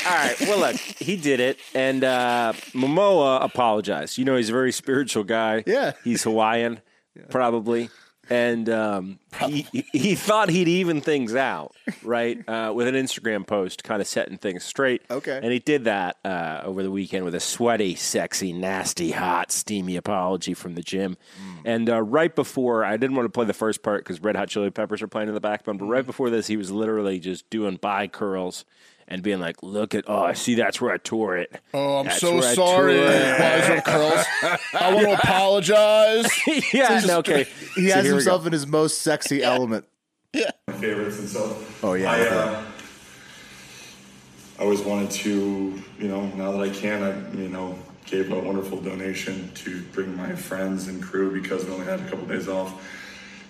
All 0.08 0.16
right. 0.16 0.36
Well, 0.42 0.60
look, 0.60 0.76
he 0.76 1.16
did 1.18 1.40
it, 1.40 1.58
and 1.74 2.04
uh, 2.04 2.54
Momoa 2.74 3.44
apologized. 3.44 4.18
You 4.18 4.26
know, 4.26 4.36
he's 4.36 4.50
a 4.50 4.54
very 4.54 4.72
spiritual 4.72 5.24
guy. 5.24 5.64
Yeah. 5.66 5.94
he's 6.04 6.24
Hawaiian, 6.24 6.82
probably, 7.30 7.90
and 8.30 8.70
um, 8.70 9.20
he, 9.46 9.68
he 9.92 10.16
thought 10.16 10.50
he'd 10.50 10.68
even 10.68 11.02
things 11.02 11.36
out, 11.36 11.76
right, 12.04 12.38
uh, 12.48 12.72
with 12.74 12.88
an 12.88 12.96
Instagram 12.96 13.46
post, 13.46 13.84
kind 13.84 14.02
of 14.02 14.08
setting 14.08 14.38
things 14.38 14.64
straight. 14.64 15.02
Okay. 15.10 15.40
and 15.42 15.52
he 15.52 15.60
did 15.60 15.86
that 15.86 16.18
uh, 16.26 16.62
over 16.64 16.84
the 16.84 16.92
weekend 16.92 17.26
with 17.26 17.36
a 17.36 17.40
sweaty, 17.40 17.96
sexy, 17.96 18.54
nasty, 18.54 19.12
hot, 19.12 19.52
steamy 19.52 19.96
apology 19.96 20.54
from 20.54 20.76
the 20.76 20.82
gym. 20.82 21.18
And 21.64 21.90
uh, 21.90 22.02
right 22.02 22.34
before, 22.34 22.84
I 22.84 22.98
didn't 22.98 23.16
want 23.16 23.26
to 23.26 23.32
play 23.32 23.46
the 23.46 23.54
first 23.54 23.84
part 23.84 24.04
because 24.04 24.22
Red 24.22 24.36
Hot 24.36 24.50
Chili 24.50 24.70
Peppers 24.70 25.02
are 25.02 25.08
playing 25.08 25.28
in 25.28 25.34
the 25.34 25.42
background, 25.42 25.80
but 25.80 25.86
right 25.86 26.06
before 26.06 26.30
this, 26.30 26.48
he 26.48 26.58
was 26.58 26.72
literally 26.72 27.20
just 27.20 27.50
doing 27.50 27.78
bi 27.78 28.08
curls 28.08 28.66
and 29.08 29.22
being 29.22 29.40
like, 29.40 29.62
"Look 29.64 29.94
at 29.96 30.06
oh, 30.08 30.24
I 30.24 30.34
see 30.34 30.56
that's 30.56 30.80
where 30.82 30.92
I 30.94 30.98
tore 30.98 31.38
it." 31.38 31.52
Oh, 31.74 31.98
I'm 32.00 32.06
That's 32.06 32.20
so 32.20 32.42
sorry, 32.42 32.96
tore. 32.96 33.06
Wiser 33.06 33.82
Curls. 33.86 34.26
I 34.74 34.94
want 34.94 35.08
to 35.08 35.14
apologize. 35.14 36.28
yeah, 36.74 37.02
no, 37.06 37.20
okay. 37.20 37.44
He 37.76 37.90
So 37.90 37.96
has 37.96 38.06
himself 38.06 38.46
in 38.46 38.54
his 38.54 38.66
most 38.68 39.02
sexy 39.02 39.44
element. 39.44 39.86
Yeah. 40.34 40.52
my 40.68 40.74
favorites 40.74 41.20
and 41.20 41.30
so 41.30 41.58
Oh 41.82 41.94
yeah. 41.94 42.12
I, 42.12 42.20
uh, 42.28 42.64
I 44.60 44.64
always 44.64 44.82
wanted 44.82 45.12
to 45.12 45.82
you 46.00 46.08
know 46.08 46.26
now 46.36 46.52
that 46.54 46.62
I 46.62 46.70
can 46.70 47.04
I 47.04 47.38
you 47.38 47.50
know 47.50 47.78
gave 48.06 48.32
a 48.32 48.40
wonderful 48.40 48.80
donation 48.82 49.50
to 49.56 49.82
bring 49.94 50.16
my 50.16 50.36
friends 50.36 50.88
and 50.88 51.02
crew 51.02 51.32
because 51.42 51.66
we 51.66 51.72
only 51.74 51.86
had 51.86 52.00
a 52.02 52.10
couple 52.10 52.26
days 52.26 52.48
off 52.48 52.74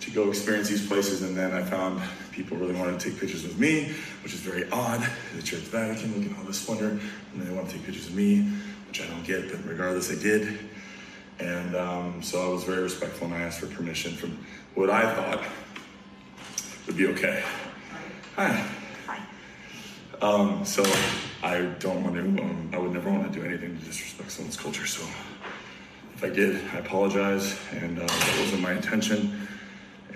to 0.06 0.12
go 0.12 0.30
experience 0.30 0.70
these 0.70 0.88
places 0.88 1.24
and 1.24 1.36
then 1.36 1.52
I 1.52 1.64
found 1.64 2.02
people 2.32 2.58
really 2.58 2.76
wanted 2.76 3.00
to 3.00 3.10
take 3.10 3.20
pictures 3.20 3.44
with 3.44 3.60
me 3.60 3.92
which 4.24 4.34
is 4.34 4.40
very 4.40 4.70
odd 4.72 5.06
the 5.36 5.42
Church 5.42 5.62
Vatican 5.62 6.22
look 6.22 6.32
at 6.32 6.38
all 6.38 6.44
this 6.46 6.60
splendor 6.60 6.90
and 6.90 7.42
they 7.42 7.52
want 7.54 7.68
to 7.70 7.76
take 7.76 7.86
pictures 7.86 8.08
of 8.08 8.16
me 8.16 8.48
which 8.88 9.02
I 9.02 9.08
don't 9.08 9.26
get 9.26 9.50
but 9.50 9.66
regardless 9.66 10.12
I 10.12 10.22
did 10.22 10.60
and 11.40 11.76
um, 11.76 12.22
so 12.22 12.50
I 12.50 12.54
was 12.54 12.64
very 12.64 12.84
respectful 12.84 13.28
and 13.28 13.36
I 13.36 13.42
asked 13.42 13.60
for 13.60 13.68
permission 13.68 14.14
from 14.14 14.38
what 14.76 14.90
I 14.90 15.14
thought 15.16 15.44
would 16.88 16.98
be 16.98 17.08
okay. 17.08 17.44
Hi. 18.36 18.64
Um, 20.22 20.64
so 20.64 20.84
I 21.44 21.62
don't 21.80 22.04
want 22.04 22.16
to. 22.16 22.22
Um, 22.22 22.70
I 22.74 22.78
would 22.78 22.94
never 22.94 23.12
want 23.12 23.32
to 23.32 23.40
do 23.40 23.46
anything 23.46 23.78
to 23.78 23.86
disrespect 23.86 24.32
someone's 24.32 24.56
culture. 24.56 24.86
So 24.86 25.04
if 26.14 26.24
I 26.24 26.30
did, 26.30 26.62
I 26.74 26.78
apologize, 26.78 27.60
and 27.72 28.00
uh, 28.00 28.06
that 28.06 28.38
wasn't 28.40 28.62
my 28.62 28.74
intention. 28.74 29.48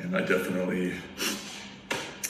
And 0.02 0.16
I 0.16 0.22
definitely. 0.22 0.94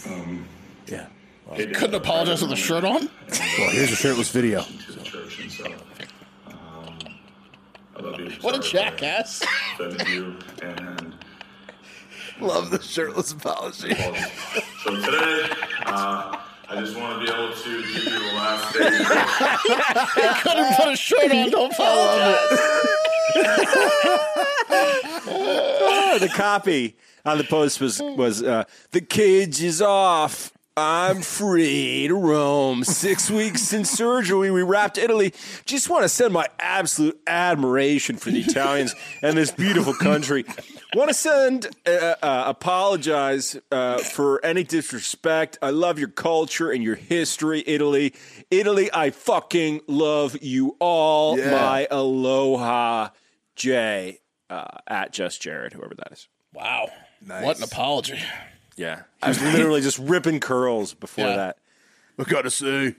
Um, 0.07 0.45
yeah. 0.88 1.07
Couldn't 1.55 1.95
apologize 1.95 2.41
with 2.41 2.51
a 2.51 2.55
shirt 2.55 2.84
on. 2.84 3.09
Well, 3.57 3.70
here's 3.72 3.91
a 3.91 3.95
shirtless 3.95 4.30
video. 4.32 4.61
To 4.61 4.91
the 4.93 5.03
church, 5.03 5.39
and 5.39 5.51
so 5.51 5.65
um, 6.47 6.97
I 7.95 8.01
love 8.01 8.20
you. 8.20 8.32
What 8.41 8.57
a 8.57 8.61
Sorry 8.63 8.84
if 8.84 8.93
I 8.93 8.97
jackass. 8.97 9.43
and 10.61 11.15
Love 12.39 12.70
the 12.70 12.82
shirtless 12.82 13.32
apology. 13.32 13.93
So 14.84 14.95
today, 14.95 15.49
uh, 15.86 16.38
I 16.70 16.76
just 16.80 16.95
want 16.95 17.20
to 17.20 17.26
be 17.26 17.32
able 17.32 17.53
to 17.53 17.82
give 17.82 18.03
you 18.05 18.20
the 18.20 18.34
last 18.36 18.70
statement. 18.70 19.07
Couldn't 20.43 20.76
put 20.76 20.88
a 20.88 20.95
shirt 20.95 21.32
on. 21.32 21.49
Don't 21.49 21.74
apologize. 21.74 22.59
Oh, 25.32 26.17
the 26.22 26.30
copy 26.30 26.95
on 27.26 27.38
the 27.38 27.43
post 27.43 27.80
was 27.82 28.01
was 28.01 28.43
uh, 28.43 28.63
the 28.91 29.01
cage 29.01 29.61
is 29.61 29.82
off. 29.82 30.51
I'm 30.80 31.22
free 31.22 32.07
to 32.07 32.15
roam. 32.15 32.86
Six 32.86 33.30
weeks 33.39 33.74
in 33.74 33.84
surgery. 33.84 34.49
We 34.49 34.63
wrapped 34.63 34.97
Italy. 34.97 35.34
Just 35.65 35.89
want 35.89 36.03
to 36.03 36.09
send 36.09 36.34
my 36.34 36.47
absolute 36.57 37.20
admiration 37.28 38.15
for 38.15 38.32
the 38.32 38.39
Italians 38.39 38.95
and 39.22 39.38
this 39.38 39.51
beautiful 39.51 39.93
country. 39.93 40.45
Want 40.95 41.09
to 41.09 41.13
send 41.13 41.67
uh, 41.86 42.15
uh, 42.22 42.43
apologize 42.47 43.57
uh, 43.72 43.97
for 43.97 44.43
any 44.45 44.63
disrespect. 44.63 45.57
I 45.61 45.72
love 45.72 45.99
your 45.99 46.07
culture 46.07 46.72
and 46.72 46.82
your 46.82 46.95
history, 46.95 47.61
Italy. 47.67 48.13
Italy, 48.49 48.89
I 48.93 49.09
fucking 49.09 49.82
love 49.88 50.38
you 50.41 50.78
all. 50.80 51.38
Yeah. 51.38 51.51
My 51.51 51.88
aloha, 51.91 53.09
Jay 53.57 54.22
uh, 54.49 54.65
at 54.88 55.11
Just 55.11 55.41
Jared, 55.41 55.74
whoever 55.74 55.95
that 55.95 56.13
is. 56.13 56.30
Wow. 56.53 56.88
What 57.26 57.57
an 57.57 57.63
apology. 57.63 58.20
Yeah, 58.76 59.01
I 59.22 59.30
was 59.30 59.41
literally 59.41 59.82
just 59.82 59.99
ripping 59.99 60.39
curls 60.39 60.93
before 60.93 61.26
Yeah. 61.26 61.36
that. 61.36 61.57
I 62.17 62.24
gotta 62.24 62.49
say, 62.51 62.95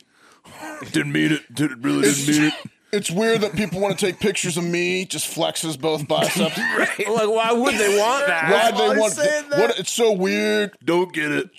didn't 0.92 1.12
mean 1.12 1.32
it. 1.32 1.54
Didn't 1.54 1.82
really 1.82 2.02
didn't 2.02 2.26
mean 2.28 2.44
it. 2.48 2.54
It's 2.92 3.08
weird 3.08 3.42
that 3.42 3.52
people 3.54 3.80
want 3.80 3.96
to 3.96 4.04
take 4.06 4.18
pictures 4.18 4.56
of 4.56 4.64
me. 4.64 5.04
Just 5.04 5.32
flexes 5.32 5.78
both 5.80 6.08
biceps. 6.08 6.58
Like, 7.08 7.28
why 7.30 7.52
would 7.52 7.74
they 7.76 7.96
want 7.98 8.26
that? 8.26 8.50
Why 8.50 8.70
Why 8.72 8.94
they 8.94 9.00
want 9.00 9.14
that? 9.16 9.48
What? 9.50 9.78
It's 9.78 9.92
so 9.92 10.12
weird. 10.12 10.76
Don't 10.84 11.12
get 11.12 11.30
it. 11.30 11.50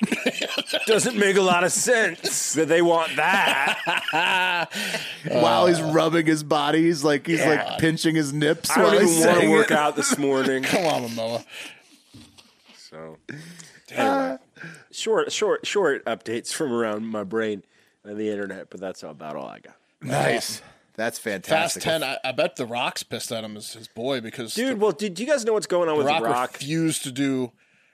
Doesn't 0.88 1.18
make 1.18 1.38
a 1.38 1.41
lot 1.41 1.64
of 1.64 1.72
sense 1.72 2.53
that 2.53 2.68
they 2.68 2.82
want 2.82 3.16
that. 3.16 4.68
While 5.32 5.68
he's 5.68 5.82
rubbing 5.82 6.26
his 6.26 6.43
body, 6.43 6.84
he's 6.84 7.03
like 7.03 7.26
he's 7.28 7.43
like 7.45 7.78
pinching 7.80 8.16
his 8.16 8.34
nips. 8.34 8.70
I 8.70 8.82
while 8.84 8.91
don't 8.91 9.01
he's 9.01 9.12
even 9.18 9.26
want 9.28 9.34
to 9.36 9.39
saying 9.41 9.51
work 9.51 9.72
it. 9.72 9.78
out 9.78 9.95
this 9.95 10.18
morning. 10.18 10.64
Come 10.64 10.86
on, 10.86 11.03
Momoa. 11.09 11.45
So, 12.92 13.18
anyway, 13.89 14.06
uh, 14.06 14.38
short, 14.92 15.32
short, 15.32 15.66
short 15.66 16.04
updates 16.06 16.54
from 16.54 16.74
around 16.74 17.06
my 17.08 17.24
brain 17.24 17.64
and 18.04 18.18
the 18.18 18.30
internet, 18.30 18.70
but 18.70 18.80
that's 18.82 19.02
about 19.04 19.36
all 19.38 19.48
I 19.48 19.60
got. 19.60 19.76
Nice. 20.02 20.62
That's 20.98 21.18
fantastic. 21.18 21.84
Fast 21.84 21.84
fantastic. 21.84 21.84
ten. 21.84 22.04
I, 22.26 22.30
I 22.30 22.32
bet 22.34 22.58
the 22.58 22.66
Rock's 22.66 23.02
pissed 23.04 23.32
at 23.32 23.44
him 23.46 23.56
as 23.56 23.74
his 23.74 23.88
boy 23.88 24.20
because 24.20 24.54
Dude, 24.54 24.80
well, 24.82 24.92
did 24.92 25.20
you 25.20 25.26
guys 25.26 25.46
know 25.46 25.54
what's 25.54 25.68
going 25.68 25.88
on 25.88 25.96
the 25.96 26.04
with 26.04 26.08
Rock, 26.08 26.22
The 26.24 26.30
Rock? 26.30 26.54
refused 26.54 27.04
to 27.04 27.12
do 27.14 27.52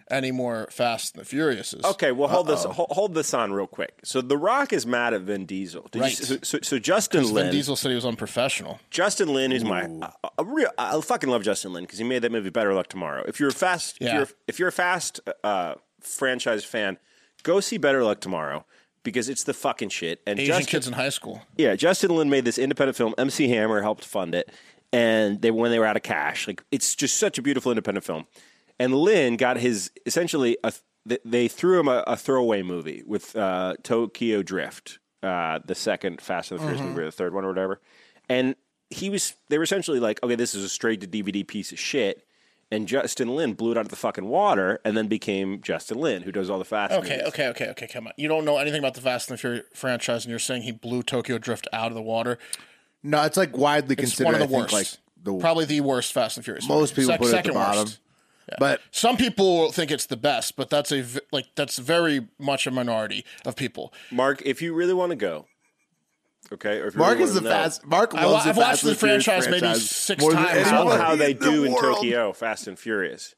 any 0.09 0.31
more 0.31 0.67
Fast 0.71 1.15
and 1.15 1.25
the 1.25 1.35
Furiouses. 1.35 1.83
Okay, 1.83 2.11
well, 2.11 2.27
hold 2.29 2.47
this 2.47 2.63
hold, 2.63 2.89
hold 2.91 3.13
this 3.13 3.33
on 3.33 3.51
real 3.53 3.67
quick. 3.67 3.93
So, 4.03 4.21
The 4.21 4.37
Rock 4.37 4.71
is 4.73 4.85
mad 4.85 5.13
at 5.13 5.21
Vin 5.21 5.45
Diesel. 5.45 5.87
Did 5.91 6.01
Right. 6.01 6.11
so, 6.17 6.37
so, 6.43 6.59
so 6.61 6.79
Justin 6.79 7.25
Vin 7.33 7.51
Diesel 7.51 7.75
said 7.75 7.89
he 7.89 7.95
was 7.95 8.05
unprofessional. 8.05 8.79
Justin 8.89 9.33
Lin, 9.33 9.51
who's 9.51 9.63
my 9.63 9.81
a, 9.83 10.29
a 10.39 10.43
real, 10.43 10.69
I 10.77 10.99
fucking 11.01 11.29
love 11.29 11.43
Justin 11.43 11.73
Lin 11.73 11.83
because 11.83 11.99
he 11.99 12.05
made 12.05 12.21
that 12.23 12.31
movie 12.31 12.49
Better 12.49 12.73
Luck 12.73 12.87
Tomorrow. 12.87 13.23
If 13.27 13.39
you're 13.39 13.49
a 13.49 13.53
fast, 13.53 13.97
Yeah. 13.99 14.07
if 14.07 14.13
you're 14.13 14.37
if 14.47 14.59
you're 14.59 14.69
a 14.69 14.71
fast 14.73 15.19
uh, 15.43 15.75
franchise 16.01 16.63
fan, 16.63 16.97
go 17.43 17.59
see 17.59 17.77
Better 17.77 18.03
Luck 18.03 18.21
Tomorrow 18.21 18.65
because 19.03 19.29
it's 19.29 19.43
the 19.43 19.53
fucking 19.53 19.89
shit. 19.89 20.21
And 20.27 20.39
Asian 20.39 20.53
Justin, 20.55 20.71
kids 20.71 20.87
in 20.87 20.93
high 20.93 21.09
school. 21.09 21.41
yeah, 21.57 21.75
Justin 21.75 22.15
Lin 22.15 22.29
made 22.29 22.45
this 22.45 22.57
independent 22.57 22.95
film. 22.97 23.13
MC 23.17 23.47
Hammer 23.49 23.81
helped 23.81 24.03
fund 24.05 24.35
it, 24.35 24.49
and 24.93 25.41
they 25.41 25.51
when 25.51 25.71
they 25.71 25.79
were 25.79 25.85
out 25.85 25.95
of 25.97 26.03
cash, 26.03 26.47
like 26.47 26.63
it's 26.71 26.95
just 26.95 27.17
such 27.17 27.37
a 27.37 27.41
beautiful 27.41 27.71
independent 27.71 28.05
film. 28.05 28.25
And 28.79 28.93
Lin 28.95 29.37
got 29.37 29.57
his 29.57 29.91
essentially 30.05 30.57
a, 30.63 30.73
they 31.25 31.47
threw 31.47 31.79
him 31.79 31.87
a, 31.87 32.03
a 32.07 32.15
throwaway 32.17 32.61
movie 32.61 33.03
with 33.05 33.35
uh, 33.35 33.75
Tokyo 33.83 34.43
Drift, 34.43 34.99
uh, 35.23 35.59
the 35.65 35.75
second 35.75 36.21
Fast 36.21 36.51
and 36.51 36.59
the 36.59 36.63
Furious 36.63 36.81
movie, 36.81 37.01
or 37.01 37.05
the 37.05 37.11
third 37.11 37.33
one 37.33 37.43
or 37.45 37.47
whatever. 37.49 37.79
And 38.29 38.55
he 38.89 39.09
was 39.09 39.33
they 39.49 39.57
were 39.57 39.63
essentially 39.63 39.99
like, 39.99 40.21
okay, 40.23 40.35
this 40.35 40.53
is 40.53 40.63
a 40.63 40.69
straight 40.69 41.01
to 41.01 41.07
DVD 41.07 41.45
piece 41.47 41.71
of 41.71 41.79
shit. 41.79 42.23
And 42.69 42.85
Justin 42.85 43.33
Lin 43.33 43.53
blew 43.53 43.71
it 43.71 43.77
out 43.77 43.85
of 43.85 43.89
the 43.89 43.95
fucking 43.95 44.27
water, 44.27 44.81
and 44.83 44.97
then 44.97 45.07
became 45.07 45.61
Justin 45.61 45.99
Lin, 45.99 46.23
who 46.23 46.33
does 46.33 46.49
all 46.49 46.59
the 46.59 46.65
fast. 46.65 46.91
And 46.91 47.01
Okay, 47.01 47.15
movies. 47.15 47.27
okay, 47.29 47.47
okay, 47.47 47.69
okay. 47.69 47.87
Come 47.87 48.07
on. 48.07 48.13
You 48.17 48.27
don't 48.27 48.43
know 48.43 48.57
anything 48.57 48.79
about 48.79 48.93
the 48.93 48.99
Fast 48.99 49.29
and 49.29 49.37
the 49.37 49.41
Furious 49.41 49.65
franchise, 49.73 50.25
and 50.25 50.29
you're 50.31 50.37
saying 50.39 50.63
he 50.63 50.73
blew 50.73 51.01
Tokyo 51.01 51.37
Drift 51.37 51.65
out 51.71 51.87
of 51.87 51.93
the 51.95 52.01
water. 52.01 52.37
No, 53.03 53.23
it's 53.23 53.37
like 53.37 53.55
widely 53.55 53.93
It's 53.93 54.01
considered. 54.17 54.33
one 54.33 54.41
of 54.41 54.49
the 54.49 54.55
I 54.57 54.59
think, 54.59 54.71
worst. 54.73 54.73
like 54.73 54.87
the 55.23 55.37
Probably 55.39 55.63
the 55.63 55.79
worst 55.79 56.11
Fast 56.11 56.35
and 56.35 56.43
Furious. 56.43 56.67
most 56.67 56.97
movie. 56.97 57.07
people 57.09 57.13
Sec- 57.13 57.19
put 57.21 57.29
it 57.29 57.37
at 57.37 57.43
the 57.45 57.53
bottom. 57.53 57.79
worst. 57.85 57.99
But 58.59 58.81
Some 58.91 59.17
people 59.17 59.71
think 59.71 59.91
it's 59.91 60.05
the 60.05 60.17
best, 60.17 60.55
but 60.55 60.69
that's 60.69 60.91
a 60.91 61.05
like 61.31 61.47
that's 61.55 61.77
very 61.77 62.27
much 62.39 62.65
a 62.67 62.71
minority 62.71 63.25
of 63.45 63.55
people. 63.55 63.93
Mark, 64.11 64.41
if 64.45 64.61
you 64.61 64.73
really 64.73 64.93
want 64.93 65.09
to 65.11 65.15
go, 65.15 65.47
okay, 66.53 66.79
or 66.79 66.87
if 66.87 66.93
you 66.93 66.99
Mark 66.99 67.13
really 67.13 67.23
is 67.25 67.33
the 67.33 67.41
know- 67.41 67.49
fast. 67.49 67.85
Mark 67.85 68.15
I, 68.15 68.25
loves 68.25 68.45
I've 68.47 68.55
the 68.55 68.61
watched 68.61 68.69
Fast 68.71 68.83
the 68.83 68.89
and 68.91 68.99
Furious 68.99 69.23
franchise 69.25 69.49
maybe 69.61 69.73
six 69.79 70.21
more 70.21 70.31
times. 70.31 70.67
I 70.67 70.71
don't 70.71 70.87
know 70.87 70.97
how 70.97 71.15
they 71.15 71.31
in 71.31 71.39
the 71.39 71.43
do 71.45 71.63
in. 71.65 71.75
Tokyo, 71.95 72.33
Fast 72.33 72.67
and 72.67 72.79
Furious. 72.79 73.35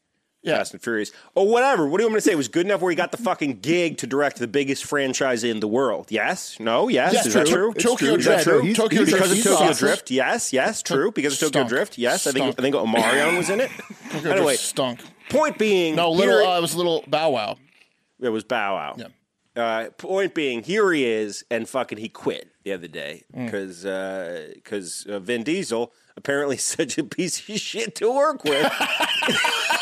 Yeah. 0.50 0.58
Fast 0.58 0.74
and 0.74 0.82
Furious. 0.82 1.12
Oh, 1.36 1.44
whatever. 1.44 1.88
What 1.88 1.98
do 1.98 2.04
you 2.04 2.08
want 2.08 2.16
me 2.16 2.18
to 2.18 2.22
say? 2.26 2.32
It 2.34 2.38
was 2.38 2.48
good 2.50 2.66
enough 2.66 2.82
where 2.82 2.90
he 2.90 2.96
got 2.96 3.12
the 3.12 3.18
fucking 3.18 3.60
gig 3.62 3.98
to 4.00 4.08
direct 4.08 4.38
the 4.40 4.48
biggest 4.48 4.84
franchise 4.86 5.44
in 5.44 5.60
the 5.62 5.68
world. 5.68 6.08
Yes? 6.10 6.58
No? 6.60 6.88
Yes? 6.90 7.14
Yes, 7.14 7.26
Is 7.28 7.34
that 7.36 7.48
true. 7.48 7.56
true? 7.56 7.72
It's 7.76 7.84
Tokyo 7.84 8.14
Is 8.16 8.26
that 8.26 8.44
Drift. 8.44 8.44
true? 8.44 8.62
He's- 8.62 8.78
Tokyo 8.78 9.06
because 9.06 9.30
Drift 9.30 9.46
of 9.46 9.52
Tokyo 9.52 9.68
awesome. 9.70 9.88
Drift? 9.88 10.12
Yes, 10.12 10.52
yes, 10.54 10.82
true. 10.84 11.12
Because 11.12 11.34
of 11.34 11.40
Tokyo 11.40 11.50
Stunk. 11.62 11.70
Drift? 11.70 11.98
Yes. 11.98 12.28
I 12.28 12.32
think 12.32 12.44
Stunk. 12.54 12.60
I 12.60 12.62
think 12.62 12.76
Omarion 12.76 13.38
was 13.38 13.50
in 13.50 13.62
it. 13.62 13.72
Tokyo 14.12 14.32
anyway, 14.32 14.54
Drift 14.54 14.64
stunk. 14.64 15.00
point 15.30 15.58
being, 15.58 15.96
No, 15.96 16.12
little. 16.12 16.46
Uh, 16.48 16.58
it 16.58 16.62
was 16.62 16.74
a 16.74 16.78
little 16.78 17.04
Bow 17.08 17.30
Wow. 17.32 17.58
it 18.20 18.30
was 18.30 18.44
Bow 18.44 18.76
Wow. 18.76 18.96
Yeah. 18.98 19.08
Uh, 19.56 19.90
point 19.92 20.34
being, 20.34 20.64
here 20.64 20.92
he 20.94 21.04
is, 21.06 21.44
and 21.52 21.68
fucking 21.68 21.98
he 21.98 22.08
quit 22.08 22.50
the 22.64 22.72
other 22.72 22.88
day 22.88 23.24
Mm. 23.36 23.46
because 23.46 23.84
because 24.56 25.06
uh, 25.10 25.20
Vin 25.20 25.44
Diesel 25.44 25.92
apparently 26.16 26.56
such 26.76 26.98
a 26.98 27.04
piece 27.04 27.50
of 27.50 27.60
shit 27.60 27.96
to 27.96 28.10
work 28.14 28.44
with 28.44 28.72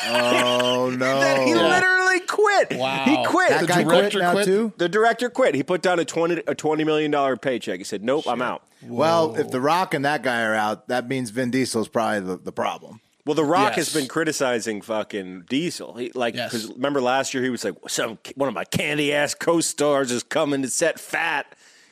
Oh 0.09 0.89
no! 0.97 1.19
that 1.19 1.45
he 1.45 1.53
literally 1.55 2.19
quit. 2.21 2.77
Wow. 2.79 3.03
He 3.05 3.25
quit. 3.25 3.49
that 3.49 3.61
The 3.61 3.67
guy 3.67 3.83
quit 3.83 3.95
director 3.95 4.19
now 4.19 4.31
quit? 4.33 4.45
too. 4.45 4.73
The 4.77 4.89
director 4.89 5.29
quit. 5.29 5.55
He 5.55 5.63
put 5.63 5.81
down 5.81 5.99
a 5.99 6.05
twenty 6.05 6.41
a 6.47 6.55
twenty 6.55 6.83
million 6.83 7.11
dollar 7.11 7.35
paycheck. 7.37 7.77
He 7.79 7.83
said, 7.83 8.03
"Nope, 8.03 8.25
I'm 8.27 8.41
out." 8.41 8.63
Well, 8.83 9.35
if 9.35 9.49
The 9.49 9.59
Rock 9.61 9.93
and 9.93 10.05
that 10.05 10.21
guy 10.23 10.43
are 10.43 10.53
out, 10.55 10.87
that 10.89 11.07
means 11.07 11.29
Vin 11.31 11.49
Diesel's 11.51 11.87
probably 11.87 12.19
the, 12.21 12.37
the 12.37 12.51
problem. 12.51 13.01
Well, 13.25 13.33
The 13.35 13.43
Rock 13.43 13.75
Yes. 13.75 13.87
has 13.87 13.93
been 13.93 14.07
criticizing 14.07 14.81
fucking 14.81 15.45
Diesel. 15.49 15.95
He 15.95 16.11
like 16.13 16.35
Yes. 16.35 16.51
because 16.51 16.67
remember 16.73 17.01
last 17.01 17.33
year 17.33 17.43
he 17.43 17.49
was 17.49 17.63
like, 17.65 17.75
"Some 17.87 18.19
one 18.35 18.47
of 18.47 18.55
my 18.55 18.63
candy 18.65 19.13
ass 19.13 19.33
co-stars 19.33 20.11
is 20.11 20.23
coming 20.23 20.61
to 20.61 20.69
set 20.69 20.99
fat." 20.99 21.45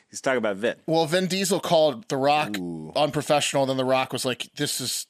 He's 0.08 0.20
talking 0.20 0.38
about 0.38 0.56
Vin. 0.56 0.76
Well, 0.86 1.04
Vin 1.06 1.26
Diesel 1.26 1.58
called 1.60 2.08
The 2.08 2.16
Rock 2.16 2.56
unprofessional. 2.96 3.66
Then 3.66 3.76
The 3.76 3.84
Rock 3.84 4.12
was 4.12 4.24
like, 4.24 4.48
"This 4.56 4.80
is 4.80 5.06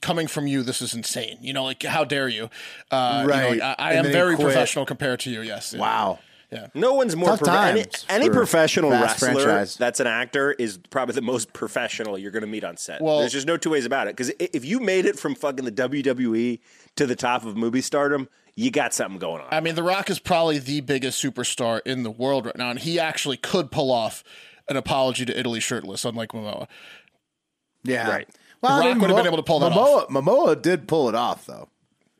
coming 0.00 0.26
from 0.26 0.46
you. 0.46 0.62
This 0.62 0.80
is 0.82 0.94
insane. 0.94 1.38
You 1.40 1.52
know, 1.52 1.64
like 1.64 1.82
how 1.82 2.04
dare 2.04 2.28
you? 2.28 2.50
Uh, 2.90 3.20
you 3.22 3.28
know, 3.28 3.34
Right. 3.34 3.50
like, 3.60 3.62
I, 3.62 3.74
I 3.78 3.92
am 3.94 4.04
very 4.06 4.34
quit. 4.36 4.46
professional 4.46 4.86
compared 4.86 5.20
to 5.20 5.30
you. 5.30 5.42
Yes. 5.42 5.74
Wow. 5.74 6.18
Yeah. 6.50 6.66
No 6.74 6.94
one's 6.94 7.14
more 7.14 7.28
Tough 7.36 7.40
prof- 7.42 7.48
any, 7.50 7.84
any 8.08 8.28
professional 8.28 8.90
wrestler 8.90 9.34
franchise. 9.34 9.76
that's 9.76 10.00
an 10.00 10.08
actor 10.08 10.50
is 10.50 10.78
probably 10.90 11.14
the 11.14 11.22
most 11.22 11.52
professional 11.52 12.18
you're 12.18 12.32
going 12.32 12.40
to 12.40 12.48
meet 12.48 12.64
on 12.64 12.76
set. 12.76 13.00
Well- 13.00 13.20
There's 13.20 13.32
just 13.32 13.46
no 13.46 13.56
two 13.56 13.70
ways 13.70 13.86
about 13.86 14.08
it. 14.08 14.16
Because 14.16 14.32
if 14.40 14.64
you 14.64 14.80
made 14.80 15.06
it 15.06 15.16
from 15.16 15.36
fucking 15.36 15.64
the 15.64 15.70
WWE 15.70 16.58
to 16.96 17.06
the 17.06 17.14
top 17.14 17.44
of 17.44 17.56
movie 17.56 17.80
stardom, 17.82 18.28
you 18.56 18.72
got 18.72 18.92
something 18.92 19.20
going 19.20 19.40
on. 19.42 19.46
I 19.52 19.60
mean, 19.60 19.76
The 19.76 19.84
Rock 19.84 20.10
is 20.10 20.18
probably 20.18 20.58
the 20.58 20.80
biggest 20.80 21.22
superstar 21.22 21.80
in 21.86 22.02
the 22.02 22.10
world 22.10 22.46
right 22.46 22.56
now, 22.58 22.70
and 22.70 22.80
he 22.80 22.98
actually 22.98 23.36
could 23.36 23.70
pull 23.70 23.92
off 23.92 24.24
an 24.68 24.76
apology 24.76 25.24
to 25.26 25.38
Italy 25.38 25.60
shirtless, 25.60 26.04
unlike 26.04 26.30
Momoa. 26.32 26.66
Yeah. 27.84 28.10
Right. 28.10 28.28
Well, 28.62 28.78
The 28.78 28.84
I 28.84 28.88
Rock 28.88 28.94
mean, 28.96 29.00
would 29.00 29.10
have 29.10 29.16
been 29.18 29.26
able 29.26 29.36
to 29.38 29.42
pull 29.42 29.58
that 29.60 29.72
Momoa, 29.72 30.08
Momoa 30.08 30.60
did 30.60 30.86
pull 30.88 31.08
it 31.08 31.14
off, 31.14 31.46
though. 31.46 31.68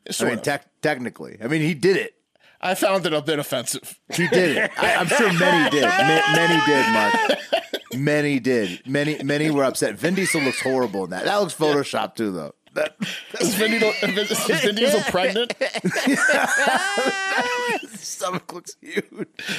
I 0.07 0.11
Sort 0.11 0.29
mean, 0.29 0.37
of. 0.39 0.43
tec- 0.43 0.81
technically. 0.81 1.37
I 1.43 1.47
mean, 1.47 1.61
he 1.61 1.73
did 1.73 1.97
it. 1.97 2.15
I 2.59 2.75
found 2.75 3.05
it 3.05 3.13
a 3.13 3.21
bit 3.21 3.39
offensive. 3.39 3.99
He 4.13 4.27
did 4.27 4.57
it. 4.57 4.71
I, 4.77 4.95
I'm 4.95 5.07
sure 5.07 5.31
many 5.33 5.69
did. 5.71 5.83
Ma- 5.83 6.33
many 6.35 6.65
did, 6.65 6.93
Mark. 6.93 7.13
Many 7.95 8.39
did. 8.39 8.87
Many 8.87 9.21
many 9.23 9.49
were 9.51 9.63
upset. 9.63 9.95
Vin 9.95 10.13
Diesel 10.15 10.41
looks 10.41 10.61
horrible 10.61 11.03
in 11.05 11.09
that. 11.09 11.25
That 11.25 11.37
looks 11.37 11.53
photoshopped 11.55 12.15
too, 12.15 12.31
though. 12.31 12.53
That, 12.73 12.95
Is 13.39 13.55
Vin 13.55 13.71
Diesel, 13.71 13.93
is 14.01 14.61
Vin 14.61 14.75
Diesel 14.75 15.01
pregnant? 15.01 15.53
stomach 18.21 18.53
looks 18.53 18.75
huge. 18.81 19.03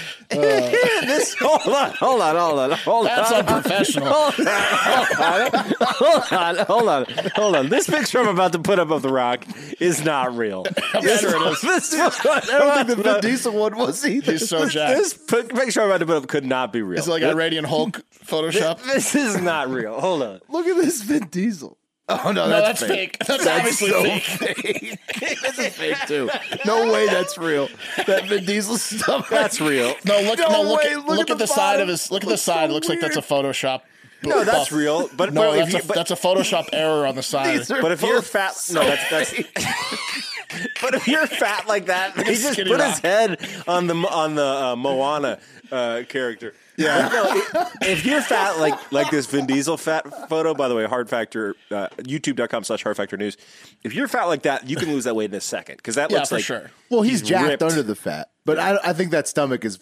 this, 0.30 1.34
hold 1.38 1.74
on, 1.74 1.90
hold 1.92 2.20
on, 2.20 2.36
hold 2.36 2.58
on, 2.58 2.70
hold 2.78 3.06
on. 3.06 3.16
That's 3.16 3.32
on. 3.32 3.38
unprofessional. 3.40 4.12
Hold 4.12 5.52
on, 5.52 5.74
hold 5.80 6.32
on, 6.32 6.56
hold 6.66 6.88
on, 6.88 7.06
hold 7.34 7.56
on. 7.56 7.68
This 7.68 7.88
picture 7.88 8.20
I'm 8.20 8.28
about 8.28 8.52
to 8.52 8.58
put 8.58 8.78
up 8.78 8.90
of 8.90 9.02
The 9.02 9.12
Rock 9.12 9.44
is 9.80 10.04
not 10.04 10.36
real. 10.36 10.64
I'm 10.94 11.02
sure 11.02 11.36
it 11.36 11.52
is. 11.52 11.60
This, 11.60 11.94
I 11.94 12.40
don't 12.40 12.86
think 12.86 12.98
the 12.98 13.02
Vin 13.02 13.20
Diesel 13.20 13.52
one 13.52 13.76
was 13.76 14.06
either. 14.06 14.32
He's 14.32 14.48
so 14.48 14.68
jacked. 14.68 14.98
this 14.98 15.14
pi- 15.14 15.42
picture 15.42 15.82
I'm 15.82 15.88
about 15.88 15.98
to 15.98 16.06
put 16.06 16.16
up 16.16 16.28
could 16.28 16.44
not 16.44 16.72
be 16.72 16.82
real. 16.82 16.98
Is 16.98 17.08
it 17.08 17.10
like 17.10 17.22
a 17.22 17.34
Radiant 17.34 17.66
Hulk 17.66 18.02
Photoshop? 18.24 18.82
This 18.84 19.14
is 19.14 19.40
not 19.40 19.68
real. 19.68 20.00
Hold 20.00 20.22
on. 20.22 20.40
Look 20.48 20.66
at 20.66 20.76
this 20.76 21.02
Vin 21.02 21.26
Diesel. 21.28 21.76
Oh 22.09 22.32
no, 22.32 22.32
No, 22.32 22.48
that's, 22.48 22.80
that's 22.80 22.92
fake. 22.92 23.18
That's, 23.18 23.44
That's 23.44 23.46
obviously 23.46 23.90
so 23.90 24.03
fake. 24.36 24.98
this 25.20 25.59
is 25.59 25.76
fake 25.76 25.96
too. 26.07 26.28
No 26.66 26.92
way, 26.92 27.07
that's 27.07 27.38
real. 27.38 27.68
That 28.07 28.26
Vin 28.28 28.44
Diesel 28.44 28.76
stuff. 28.76 29.28
That's 29.30 29.61
real. 29.61 29.94
No, 30.05 30.20
look, 30.22 30.38
No 30.38 30.48
no, 30.48 30.62
look, 30.62 30.82
way, 30.82 30.90
at, 30.90 30.96
look 30.96 31.07
look, 31.07 31.18
at 31.20 31.30
at, 31.30 31.38
the 31.38 31.44
the, 31.44 31.46
side 31.46 31.80
of 31.80 31.88
his. 31.88 32.11
Look 32.11 32.24
at 32.24 32.28
the 32.28 32.36
side. 32.36 32.68
so 32.68 32.70
it 32.70 32.74
looks 32.74 32.88
like 32.88 33.00
that's 33.00 33.16
a 33.16 33.22
Photoshop. 33.22 33.82
No, 34.24 34.44
that's 34.44 34.70
buff. 34.70 34.72
real. 34.72 35.09
But, 35.16 35.32
No, 35.32 35.42
but 35.50 35.59
if 35.59 35.64
that's, 35.64 35.72
you, 35.72 35.78
a, 35.80 35.84
but, 35.84 35.96
that's 35.96 36.11
a 36.11 36.16
Photoshop 36.16 36.68
error 36.72 37.07
on 37.07 37.14
the 37.14 37.22
side. 37.22 37.59
These 37.59 37.70
are 37.70 37.82
but 37.82 37.92
if 37.92 38.03
you're 38.03 38.22
fat, 38.22 38.55
so 38.55 38.80
no, 38.80 38.86
that's 38.88 39.11
that's. 39.11 39.32
but 40.82 40.94
if 40.94 41.09
you're 41.09 41.26
fat 41.26 41.66
like 41.66 41.86
that, 41.86 42.16
he 42.26 42.34
just 42.34 42.59
put 42.59 42.68
rock. 42.70 42.80
his 42.80 42.98
head 43.00 43.48
on 43.66 43.86
the 43.86 43.94
on 43.94 44.34
the 44.34 44.44
uh, 44.44 44.76
Moana 44.76 45.38
uh, 45.70 46.03
character. 46.09 46.55
Yeah. 46.76 47.08
No, 47.12 47.24
i- 47.60 47.68
if 47.82 48.04
you're 48.06 48.22
fat 48.22 48.58
like 48.58 48.92
like 48.92 49.10
this 49.10 49.26
Vin 49.26 49.46
Diesel 49.46 49.76
fat 49.76 50.28
photo, 50.28 50.54
by 50.54 50.68
the 50.68 50.74
way, 50.74 50.86
Hard 50.86 51.08
Factor, 51.10 51.54
uh, 51.70 51.88
YouTube.com 51.98 52.64
slash 52.64 52.82
Hard 52.82 52.96
Factor 52.96 53.16
News. 53.16 53.36
If 53.84 53.94
you're 53.94 54.08
fat 54.08 54.24
like 54.24 54.42
that, 54.42 54.68
you 54.68 54.76
can 54.76 54.88
lose 54.90 55.04
that 55.04 55.14
weight 55.14 55.30
in 55.30 55.34
a 55.36 55.40
second 55.40 55.76
because 55.76 55.96
that 55.96 56.10
Yeah, 56.10 56.18
looks 56.18 56.28
for 56.30 56.34
like 56.36 56.44
sure. 56.44 56.70
Well, 56.90 57.02
he's, 57.02 57.20
He's 57.20 57.28
jacked 57.28 57.48
ripped. 57.48 57.62
under 57.62 57.82
the 57.82 57.94
fat, 57.96 58.30
but 58.44 58.58
I, 58.58 58.78
I 58.82 58.92
think 58.92 59.10
that 59.10 59.28
stomach 59.28 59.64
is 59.64 59.78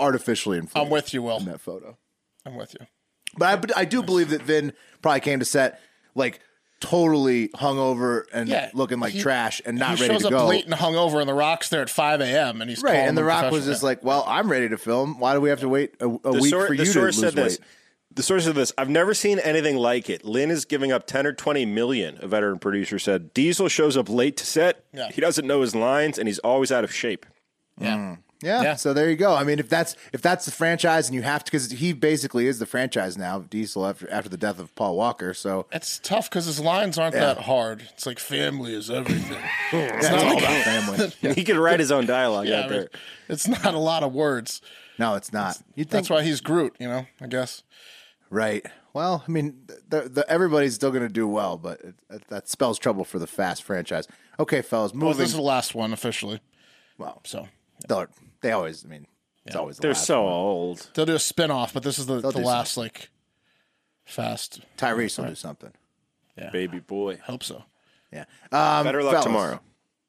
artificially 0.00 0.58
inflated. 0.58 0.86
I'm 0.86 0.90
with 0.92 1.12
you, 1.14 1.22
Will. 1.22 1.36
in 1.38 1.44
that 1.46 1.60
photo. 1.60 1.96
I'm 2.46 2.56
with 2.56 2.74
you. 2.78 2.86
But 3.36 3.72
I, 3.76 3.80
I 3.80 3.84
do 3.84 4.02
believe 4.02 4.30
that 4.30 4.42
Vin 4.42 4.72
probably 5.00 5.20
came 5.20 5.38
to 5.38 5.44
set 5.44 5.80
like 6.14 6.40
totally 6.82 7.48
hungover 7.48 8.24
and 8.32 8.48
Yeah, 8.48 8.70
looking 8.74 9.00
like 9.00 9.12
he- 9.14 9.20
trash 9.22 9.62
and 9.64 9.78
not 9.78 9.96
he 9.96 10.02
ready 10.02 10.14
shows 10.14 10.22
to 10.22 10.28
up 10.28 10.32
go. 10.32 10.46
late 10.46 10.66
and 10.66 10.74
hungover, 10.74 11.20
and 11.20 11.28
the 11.28 11.34
Rock's 11.34 11.68
there 11.70 11.80
at 11.82 11.88
5 11.88 12.20
a.m. 12.20 12.60
and 12.60 12.68
he's 12.68 12.82
Right, 12.82 12.92
calling 12.92 13.08
and 13.08 13.16
The 13.18 13.24
Rock 13.24 13.44
was 13.44 13.50
professional. 13.50 13.72
just 13.72 13.82
like, 13.82 14.04
"Well, 14.04 14.24
I'm 14.26 14.50
ready 14.50 14.68
to 14.68 14.76
film. 14.76 15.18
Why 15.18 15.32
do 15.34 15.40
we 15.40 15.48
have 15.48 15.60
to 15.60 15.68
wait 15.68 15.94
a, 16.00 16.04
a 16.06 16.32
week 16.32 16.50
source, 16.50 16.66
for 16.66 16.74
you 16.74 16.84
to 16.84 16.90
source 16.92 17.16
lose 17.16 17.20
said 17.20 17.34
this. 17.34 17.58
weight?" 17.58 17.68
The 18.14 18.22
source 18.22 18.46
of 18.46 18.54
this, 18.54 18.74
I've 18.76 18.90
never 18.90 19.14
seen 19.14 19.38
anything 19.38 19.76
like 19.78 20.10
it. 20.10 20.22
Lin 20.22 20.50
is 20.50 20.66
giving 20.66 20.92
up 20.92 21.06
10 21.06 21.26
or 21.26 21.32
20 21.32 21.64
million, 21.64 22.18
a 22.20 22.26
veteran 22.28 22.58
producer 22.58 22.98
said. 22.98 23.32
Diesel 23.32 23.68
shows 23.68 23.96
up 23.96 24.10
late 24.10 24.36
to 24.36 24.44
set. 24.44 24.84
Yeah. 24.92 25.08
He 25.10 25.22
doesn't 25.22 25.46
know 25.46 25.62
his 25.62 25.74
lines, 25.74 26.18
and 26.18 26.28
he's 26.28 26.38
always 26.40 26.70
out 26.70 26.84
of 26.84 26.92
shape. 26.92 27.24
yeah. 27.80 27.96
Mm. 27.96 28.18
Yeah, 28.42 28.62
Yeah. 28.62 28.74
So 28.76 28.92
there 28.92 29.08
you 29.08 29.16
go. 29.16 29.34
I 29.34 29.44
mean, 29.44 29.58
if 29.58 29.68
that's 29.68 29.94
if 30.12 30.20
that's 30.22 30.44
the 30.44 30.50
franchise, 30.50 31.06
and 31.08 31.14
you 31.14 31.22
have 31.22 31.44
to, 31.44 31.50
because 31.50 31.70
he 31.70 31.92
basically 31.92 32.46
is 32.46 32.58
the 32.58 32.66
franchise 32.66 33.16
now, 33.16 33.40
Diesel 33.40 33.86
after 33.86 34.10
after 34.10 34.28
the 34.28 34.36
death 34.36 34.58
of 34.58 34.74
Paul 34.74 34.96
Walker. 34.96 35.32
So 35.34 35.66
It's 35.72 35.98
tough 35.98 36.28
because 36.28 36.46
his 36.46 36.58
lines 36.60 36.98
aren't 36.98 37.14
Yeah. 37.14 37.34
that 37.34 37.38
hard. 37.42 37.82
It's 37.94 38.04
like 38.06 38.18
family 38.18 38.74
is 38.74 38.90
everything. 38.90 39.38
it's 39.72 40.08
all 40.10 40.38
about 40.38 40.64
family. 40.64 41.34
He 41.34 41.44
can 41.44 41.58
write 41.58 41.80
his 41.80 41.92
own 41.92 42.06
dialogue 42.06 42.46
yeah, 42.48 42.62
out 42.62 42.68
there. 42.68 42.88
it's 43.28 43.46
not 43.48 43.74
a 43.74 43.78
lot 43.78 44.02
of 44.02 44.12
words. 44.12 44.60
No, 44.98 45.14
it's 45.14 45.32
not. 45.32 45.56
You 45.74 45.84
think 45.84 45.90
That's 45.90 46.10
why 46.10 46.22
he's 46.22 46.40
Groot. 46.40 46.74
You 46.78 46.88
know, 46.88 47.06
I 47.20 47.26
guess. 47.26 47.62
Right. 48.28 48.64
Well, 48.94 49.24
I 49.26 49.30
mean, 49.30 49.66
the, 49.88 50.02
the, 50.02 50.24
everybody's 50.28 50.74
still 50.74 50.90
going 50.90 51.02
to 51.02 51.08
do 51.08 51.26
well, 51.26 51.56
but 51.56 51.80
it, 51.80 51.94
that, 52.10 52.28
that 52.28 52.48
spells 52.48 52.78
trouble 52.78 53.04
for 53.04 53.18
the 53.18 53.26
Fast 53.26 53.62
franchise. 53.62 54.06
Okay, 54.38 54.60
fellas, 54.60 54.92
Well, 54.92 55.00
moving. 55.08 55.18
this 55.18 55.30
is 55.30 55.34
the 55.36 55.40
last 55.42 55.74
one 55.74 55.92
officially. 55.94 56.40
well, 56.98 57.20
So 57.24 57.48
they're- 57.88 58.08
they 58.42 58.52
always. 58.52 58.84
I 58.84 58.88
mean, 58.88 59.06
it's 59.46 59.56
always. 59.56 59.76
The 59.76 59.82
They're 59.82 59.90
last 59.92 60.06
so 60.06 60.22
one. 60.24 60.32
old. 60.32 60.90
they'll 60.94 61.06
do 61.06 61.14
a 61.14 61.18
spin 61.18 61.50
off, 61.50 61.72
but 61.72 61.82
this 61.82 61.98
is 61.98 62.06
the, 62.06 62.20
They'll 62.20 62.32
the 62.32 62.40
do 62.40 62.44
last 62.46 62.76
like 62.76 63.10
fast. 64.04 64.60
Tyrese 64.76 65.18
will 65.18 65.28
do 65.28 65.34
something. 65.34 65.72
Yeah. 66.36 66.50
Baby 66.50 66.80
boy. 66.80 67.18
Hope 67.24 67.42
so. 67.42 67.64
Yeah. 68.12 68.24
Um, 68.50 68.84
Better 68.84 69.02
luck 69.02 69.12
fellas, 69.12 69.24
tomorrow. 69.24 69.60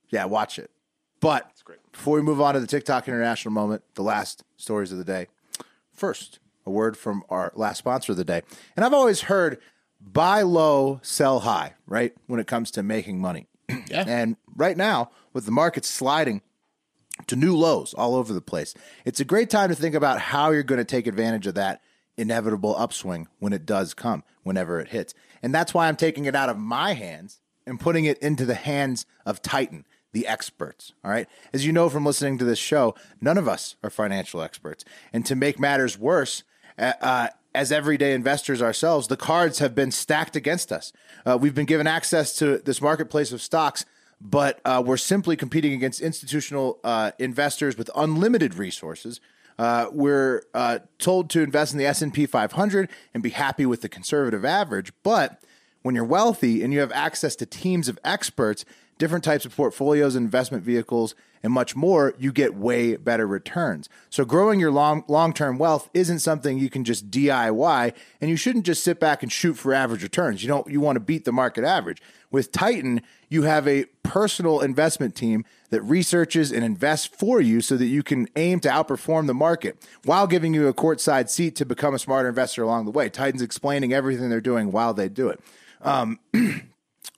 Yeah, 0.10 0.26
watch 0.26 0.60
it. 0.60 0.70
But 1.20 1.50
before 1.92 2.16
we 2.16 2.22
move 2.22 2.42
on 2.42 2.54
to 2.54 2.60
the 2.60 2.68
TikTok 2.68 3.08
International 3.08 3.54
moment, 3.54 3.84
the 3.96 4.04
last 4.04 4.44
stories 4.58 4.92
of 4.92 4.98
the 4.98 5.06
day. 5.06 5.28
First, 5.92 6.40
a 6.66 6.70
word 6.70 6.98
from 6.98 7.24
our 7.30 7.52
last 7.56 7.78
sponsor 7.78 8.12
of 8.12 8.18
the 8.18 8.26
day. 8.26 8.42
And 8.76 8.84
I've 8.84 8.94
always 8.94 9.22
heard 9.22 9.60
buy 10.02 10.42
low, 10.42 11.00
sell 11.02 11.42
high, 11.42 11.76
right? 11.88 12.14
When 12.28 12.40
it 12.40 12.48
comes 12.48 12.72
to 12.72 12.84
making 12.84 13.20
money. 13.20 13.48
Yeah. 13.88 14.04
And 14.06 14.36
right 14.56 14.76
now, 14.76 15.12
with 15.32 15.46
the 15.46 15.52
market 15.52 15.86
sliding 15.86 16.42
to 17.28 17.36
new 17.36 17.56
lows 17.56 17.94
all 17.94 18.16
over 18.16 18.34
the 18.34 18.42
place, 18.42 18.74
it's 19.06 19.20
a 19.20 19.26
great 19.26 19.50
time 19.50 19.70
to 19.70 19.76
think 19.76 19.96
about 19.96 20.20
how 20.20 20.52
you're 20.52 20.64
going 20.64 20.80
to 20.80 20.86
take 20.86 21.08
advantage 21.08 21.48
of 21.48 21.56
that 21.56 21.82
inevitable 22.18 22.76
upswing 22.78 23.28
when 23.40 23.54
it 23.54 23.66
does 23.66 23.94
come, 23.94 24.24
whenever 24.44 24.80
it 24.80 24.90
hits. 24.90 25.14
And 25.42 25.54
that's 25.54 25.74
why 25.74 25.88
I'm 25.88 25.96
taking 25.96 26.26
it 26.26 26.36
out 26.36 26.50
of 26.50 26.58
my 26.58 26.94
hands 26.94 27.40
and 27.66 27.80
putting 27.80 28.06
it 28.06 28.18
into 28.20 28.46
the 28.46 28.56
hands 28.56 29.06
of 29.26 29.42
Titan, 29.42 29.86
the 30.12 30.28
experts. 30.28 30.94
All 31.04 31.12
right. 31.12 31.28
As 31.54 31.66
you 31.66 31.72
know 31.72 31.90
from 31.90 32.06
listening 32.06 32.38
to 32.38 32.46
this 32.46 32.60
show, 32.60 32.96
none 33.22 33.38
of 33.38 33.48
us 33.48 33.76
are 33.84 33.90
financial 33.90 34.42
experts. 34.42 34.86
And 35.12 35.26
to 35.26 35.36
make 35.36 35.60
matters 35.60 35.98
worse, 35.98 36.44
uh, 36.78 37.30
as 37.56 37.72
everyday 37.72 38.14
investors 38.14 38.62
ourselves, 38.62 39.08
the 39.08 39.18
cards 39.18 39.60
have 39.60 39.76
been 39.76 39.92
stacked 39.92 40.36
against 40.36 40.72
us. 40.72 40.92
Uh, 41.26 41.38
we've 41.40 41.56
been 41.56 41.66
given 41.66 41.88
access 41.88 42.36
to 42.38 42.58
this 42.60 42.82
marketplace 42.82 43.32
of 43.32 43.42
stocks, 43.42 43.86
but 44.24 44.62
uh, 44.64 44.82
we're 44.86 44.98
simply 44.98 45.36
competing 45.36 45.74
against 45.74 46.00
institutional 46.00 46.80
uh, 46.84 47.12
investors 47.20 47.78
with 47.78 47.90
unlimited 47.96 48.56
resources. 48.56 49.20
Uh, 49.60 49.88
we're 49.92 50.44
uh, 50.54 50.80
told 50.98 51.30
to 51.30 51.42
invest 51.42 51.74
in 51.74 51.78
the 51.78 51.86
S&P 51.86 52.26
500 52.26 52.90
and 53.14 53.22
be 53.22 53.30
happy 53.32 53.66
with 53.66 53.82
the 53.82 53.90
conservative 53.90 54.46
average, 54.46 54.94
but 55.04 55.44
when 55.82 55.94
you're 55.94 56.06
wealthy 56.06 56.64
and 56.64 56.74
you 56.74 56.80
have 56.80 56.92
access 56.94 57.36
to 57.36 57.46
teams 57.46 57.90
of 57.90 58.00
experts, 58.06 58.64
different 59.04 59.26
types 59.26 59.44
of 59.44 59.54
portfolios, 59.54 60.16
investment 60.16 60.64
vehicles, 60.64 61.14
and 61.44 61.52
much 61.52 61.76
more, 61.76 62.14
you 62.18 62.32
get 62.32 62.56
way 62.56 62.96
better 62.96 63.28
returns. 63.28 63.90
So 64.10 64.24
growing 64.24 64.62
your 64.62 64.72
long 64.72 65.04
long-term 65.10 65.58
wealth 65.58 65.90
isn't 65.94 66.20
something 66.20 66.58
you 66.58 66.70
can 66.70 66.86
just 66.86 67.12
DIY, 67.12 67.94
and 68.22 68.30
you 68.32 68.38
shouldn't 68.38 68.66
just 68.66 68.82
sit 68.82 69.02
back 69.02 69.22
and 69.22 69.30
shoot 69.30 69.56
for 69.56 69.74
average 69.74 70.04
returns. 70.04 70.42
You 70.42 70.48
don't 70.48 70.72
you 70.72 70.80
want 70.80 70.96
to 70.96 71.02
beat 71.02 71.26
the 71.26 71.34
market 71.34 71.66
average. 71.66 72.02
With 72.32 72.54
Titan, 72.54 73.02
you 73.28 73.42
have 73.42 73.68
a 73.68 73.88
personal 74.04 74.62
investment 74.62 75.16
team 75.16 75.44
that 75.70 75.82
researches 75.82 76.54
and 76.54 76.64
invests 76.64 77.06
for 77.06 77.42
you 77.42 77.60
so 77.60 77.76
that 77.76 77.88
you 77.88 78.04
can 78.04 78.30
aim 78.38 78.62
to 78.62 78.70
outperform 78.70 79.28
the 79.28 79.34
market 79.34 79.86
while 80.06 80.28
giving 80.28 80.54
you 80.54 80.70
a 80.70 80.74
courtside 80.74 81.30
seat 81.30 81.58
to 81.58 81.66
become 81.66 81.94
a 81.94 82.00
smarter 82.00 82.30
investor 82.30 82.64
along 82.64 82.86
the 82.86 82.92
way. 82.92 83.10
Titan's 83.10 83.42
explaining 83.42 83.92
everything 83.92 84.30
they're 84.30 84.40
doing 84.40 84.72
while 84.72 84.94
they 84.94 85.10
do 85.10 85.28
it. 85.28 85.42
Um, 85.82 86.22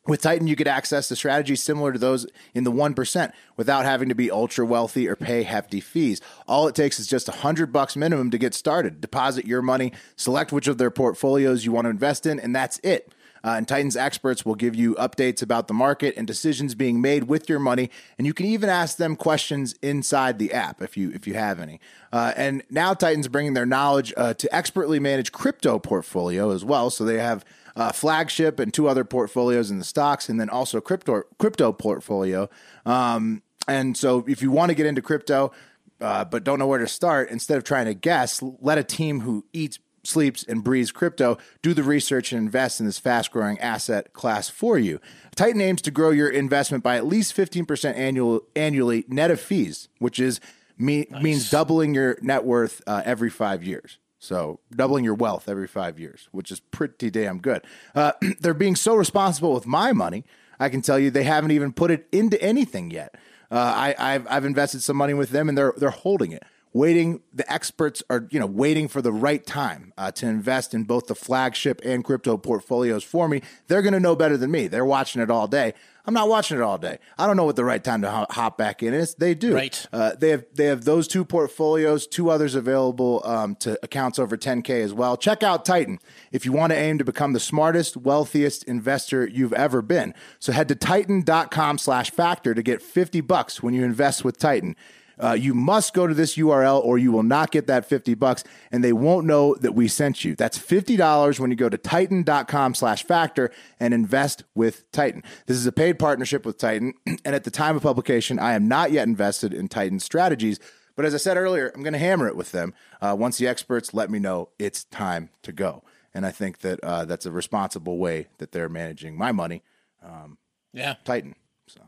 with 0.08 0.22
Titan, 0.22 0.48
you 0.48 0.56
get 0.56 0.68
access 0.68 1.08
to 1.08 1.16
strategies 1.16 1.64
similar 1.64 1.92
to 1.92 1.98
those 1.98 2.28
in 2.54 2.64
the 2.64 2.72
1% 2.72 3.32
without 3.58 3.86
having 3.86 4.10
to 4.10 4.16
be 4.16 4.30
ultra 4.30 4.66
wealthy 4.66 5.08
or 5.08 5.16
pay 5.16 5.44
hefty 5.44 5.80
fees. 5.80 6.22
All 6.48 6.68
it 6.68 6.76
takes 6.76 7.00
is 7.00 7.08
just 7.08 7.28
a 7.28 7.32
hundred 7.32 7.74
bucks 7.74 7.96
minimum 7.96 8.30
to 8.32 8.38
get 8.38 8.54
started. 8.54 9.02
Deposit 9.02 9.48
your 9.48 9.64
money, 9.64 9.94
select 10.16 10.52
which 10.52 10.68
of 10.68 10.78
their 10.78 10.92
portfolios 10.92 11.66
you 11.66 11.72
want 11.72 11.86
to 11.86 11.90
invest 11.90 12.26
in, 12.26 12.40
and 12.40 12.56
that's 12.56 12.80
it. 12.80 13.14
Uh, 13.44 13.58
and 13.58 13.68
Titan's 13.68 13.96
experts 13.96 14.44
will 14.44 14.56
give 14.56 14.74
you 14.74 14.96
updates 14.96 15.44
about 15.44 15.68
the 15.68 15.74
market 15.74 16.16
and 16.18 16.26
decisions 16.26 16.74
being 16.74 17.00
made 17.00 17.26
with 17.26 17.48
your 17.48 17.60
money, 17.60 17.92
and 18.18 18.26
you 18.26 18.34
can 18.34 18.48
even 18.48 18.70
ask 18.70 18.98
them 18.98 19.16
questions 19.16 19.76
inside 19.84 20.40
the 20.40 20.52
app 20.52 20.82
if 20.82 20.98
you 20.98 21.12
if 21.12 21.28
you 21.28 21.36
have 21.36 21.60
any. 21.60 21.80
Uh, 22.12 22.34
and 22.36 22.64
now 22.72 22.96
Titan's 22.96 23.28
bringing 23.28 23.54
their 23.54 23.66
knowledge 23.66 24.12
uh, 24.18 24.34
to 24.34 24.56
expertly 24.56 25.00
manage 25.00 25.32
crypto 25.32 25.78
portfolio 25.78 26.50
as 26.50 26.66
well, 26.66 26.90
so 26.90 27.06
they 27.06 27.20
have 27.20 27.46
uh, 27.76 27.92
flagship 27.92 28.60
and 28.60 28.74
two 28.74 28.88
other 28.88 29.04
portfolios 29.04 29.72
in 29.72 29.80
the 29.80 29.84
stocks, 29.84 30.30
and 30.30 30.40
then 30.40 30.50
also 30.50 30.80
crypto 30.80 31.24
crypto 31.38 31.72
portfolio. 31.72 32.50
Um, 32.86 33.42
and 33.68 33.98
so, 33.98 34.24
if 34.28 34.42
you 34.42 34.52
want 34.52 34.70
to 34.70 34.76
get 34.76 34.86
into 34.86 35.02
crypto, 35.02 35.52
uh, 36.00 36.26
but 36.26 36.44
don't 36.44 36.60
know 36.60 36.68
where 36.68 36.80
to 36.80 36.88
start, 36.88 37.30
instead 37.30 37.58
of 37.58 37.64
trying 37.64 37.86
to 37.86 37.94
guess, 37.94 38.42
let 38.42 38.78
a 38.78 38.84
team 38.84 39.22
who 39.22 39.46
eats, 39.54 39.80
sleeps, 40.04 40.44
and 40.44 40.64
breathes 40.64 40.92
crypto 40.92 41.38
do 41.62 41.74
the 41.74 41.84
research 41.84 42.32
and 42.32 42.42
invest 42.42 42.80
in 42.80 42.86
this 42.86 43.00
fast 43.00 43.32
growing 43.32 43.60
asset 43.60 44.14
class 44.14 44.50
for 44.50 44.78
you. 44.78 45.00
Titan 45.36 45.62
aims 45.62 45.82
to 45.82 45.92
grow 45.92 46.12
your 46.12 46.30
investment 46.30 46.84
by 46.84 46.96
at 46.96 47.06
least 47.06 47.36
15% 47.36 47.96
annual, 47.96 48.42
annually 48.56 49.06
net 49.08 49.32
of 49.32 49.40
fees, 49.40 49.90
which 50.00 50.20
is 50.20 50.40
me, 50.78 51.08
means 51.22 51.50
doubling 51.50 51.96
your 51.96 52.18
net 52.22 52.44
worth 52.44 52.82
uh, 52.86 53.02
every 53.06 53.30
five 53.30 53.64
years. 53.64 53.98
So 54.26 54.60
doubling 54.76 55.04
your 55.04 55.14
wealth 55.14 55.48
every 55.48 55.68
five 55.68 56.00
years, 56.00 56.28
which 56.32 56.52
is 56.52 56.60
pretty 56.60 57.10
damn 57.10 57.40
good. 57.40 57.64
Uh, 57.94 58.14
they're 58.40 58.54
being 58.54 58.76
so 58.76 58.96
responsible 58.96 59.54
with 59.54 59.66
my 59.66 59.94
money. 59.94 60.26
I 60.60 60.70
can 60.70 60.82
tell 60.82 60.98
you 60.98 61.12
they 61.12 61.24
haven't 61.24 61.52
even 61.52 61.74
put 61.74 61.92
it 61.92 62.08
into 62.12 62.42
anything 62.42 62.92
yet. 62.92 63.16
Uh, 63.52 63.56
I, 63.58 63.96
I've, 63.98 64.28
I've 64.30 64.46
invested 64.46 64.82
some 64.82 64.98
money 64.98 65.14
with 65.14 65.30
them, 65.30 65.50
and 65.50 65.58
they're 65.58 65.74
they're 65.78 65.90
holding 65.92 66.32
it, 66.32 66.44
waiting. 66.74 67.22
The 67.34 67.52
experts 67.52 68.02
are 68.10 68.28
you 68.32 68.40
know 68.40 68.48
waiting 68.48 68.88
for 68.88 69.02
the 69.02 69.12
right 69.12 69.46
time 69.46 69.94
uh, 69.98 70.12
to 70.14 70.28
invest 70.28 70.74
in 70.74 70.84
both 70.84 71.08
the 71.08 71.16
flagship 71.16 71.82
and 71.86 72.04
crypto 72.04 72.38
portfolios 72.38 73.04
for 73.04 73.28
me. 73.28 73.42
They're 73.68 73.82
going 73.82 73.94
to 73.94 74.00
know 74.00 74.16
better 74.16 74.38
than 74.38 74.50
me. 74.50 74.68
They're 74.68 74.86
watching 74.86 75.22
it 75.22 75.30
all 75.30 75.48
day. 75.48 75.74
I'm 76.08 76.14
not 76.14 76.30
watching 76.30 76.58
it 76.58 76.64
all 76.64 76.78
day. 76.78 77.00
I 77.18 77.26
don't 77.26 77.36
know 77.36 77.46
what 77.46 77.56
the 77.56 77.66
right 77.66 77.84
time 77.84 78.02
to 78.04 78.28
hop 78.30 78.58
back 78.58 78.84
in 78.84 78.94
is. 78.94 79.16
They 79.16 79.34
do. 79.34 79.54
Right. 79.54 79.86
Uh, 79.92 80.14
they 80.16 80.30
have 80.30 80.46
they 80.54 80.66
have 80.66 80.86
those 80.86 81.08
two 81.08 81.26
portfolios, 81.26 82.06
two 82.08 82.30
others 82.30 82.56
available 82.56 83.22
um, 83.26 83.56
to 83.58 83.80
accounts 83.84 84.20
over 84.20 84.38
10k 84.38 84.84
as 84.84 84.94
well. 84.94 85.18
Check 85.18 85.44
out 85.44 85.66
Titan 85.66 86.00
if 86.32 86.46
you 86.46 86.52
want 86.52 86.72
to 86.72 86.78
aim 86.78 86.98
to 86.98 87.06
become 87.06 87.34
the 87.34 87.40
smartest, 87.40 87.98
wealthiest 87.98 88.64
investor 88.64 89.28
you've 89.28 89.54
ever 89.54 89.82
been. 89.82 90.14
So 90.40 90.52
head 90.52 90.68
to 90.68 90.76
titan.com/factor 90.76 92.54
to 92.54 92.64
get 92.64 92.82
50 92.82 93.22
bucks 93.22 93.64
when 93.64 93.74
you 93.74 93.84
invest 93.84 94.24
with 94.24 94.38
Titan. 94.38 94.76
Uh, 95.22 95.34
you 95.34 95.54
must 95.54 95.94
go 95.94 96.08
to 96.08 96.14
this 96.14 96.36
URL 96.36 96.84
or 96.84 96.98
you 96.98 97.12
will 97.12 97.24
not 97.24 97.52
get 97.52 97.68
that 97.68 97.86
50 97.86 98.14
bucks 98.16 98.44
and 98.72 98.84
they 98.84 98.94
won't 98.94 99.26
know 99.26 99.56
that 99.56 99.74
we 99.74 99.88
sent 99.88 100.26
you. 100.26 100.36
That's 100.36 100.58
$50 100.58 101.40
when 101.40 101.52
you 101.52 101.56
go 101.58 101.70
to 101.70 101.78
titan.com 101.78 102.76
slash 102.76 103.04
factor 103.04 103.52
and 103.80 103.94
invest 103.94 104.44
with 104.54 104.90
Titan. 104.92 105.24
This 105.46 105.58
is 105.58 105.66
a 105.66 105.72
paid 105.72 106.00
partnership 106.00 106.46
with 106.46 106.58
Titan. 106.58 106.94
And 107.26 107.34
at 107.34 107.44
the 107.44 107.52
time 107.52 107.76
of 107.76 107.82
publication, 107.82 108.38
I 108.38 108.54
am 108.54 108.68
not 108.68 108.92
yet 108.92 109.08
invested 109.08 109.52
in 109.54 109.68
Titan 109.68 110.00
strategies. 110.00 110.60
But 110.96 111.06
as 111.06 111.14
I 111.14 111.18
said 111.18 111.38
earlier, 111.38 111.72
I'm 111.74 111.82
going 111.82 111.94
to 111.94 112.00
hammer 112.00 112.28
it 112.28 112.36
with 112.36 112.52
them 112.52 112.74
uh, 113.02 113.16
once 113.18 113.38
the 113.38 113.48
experts 113.48 113.94
let 113.94 114.10
me 114.12 114.20
know 114.20 114.50
it's 114.60 114.84
time 114.86 115.30
to 115.42 115.52
go. 115.52 115.84
And 116.14 116.26
I 116.26 116.32
think 116.32 116.60
that 116.60 116.80
uh, 116.84 117.06
that's 117.06 117.26
a 117.26 117.32
responsible 117.32 117.98
way 117.98 118.28
that 118.38 118.52
they're 118.52 118.70
managing 118.70 119.18
my 119.18 119.32
money. 119.32 119.64
Um, 120.04 120.38
Yeah. 120.72 120.96
Titan. 121.04 121.36
So, 121.68 121.82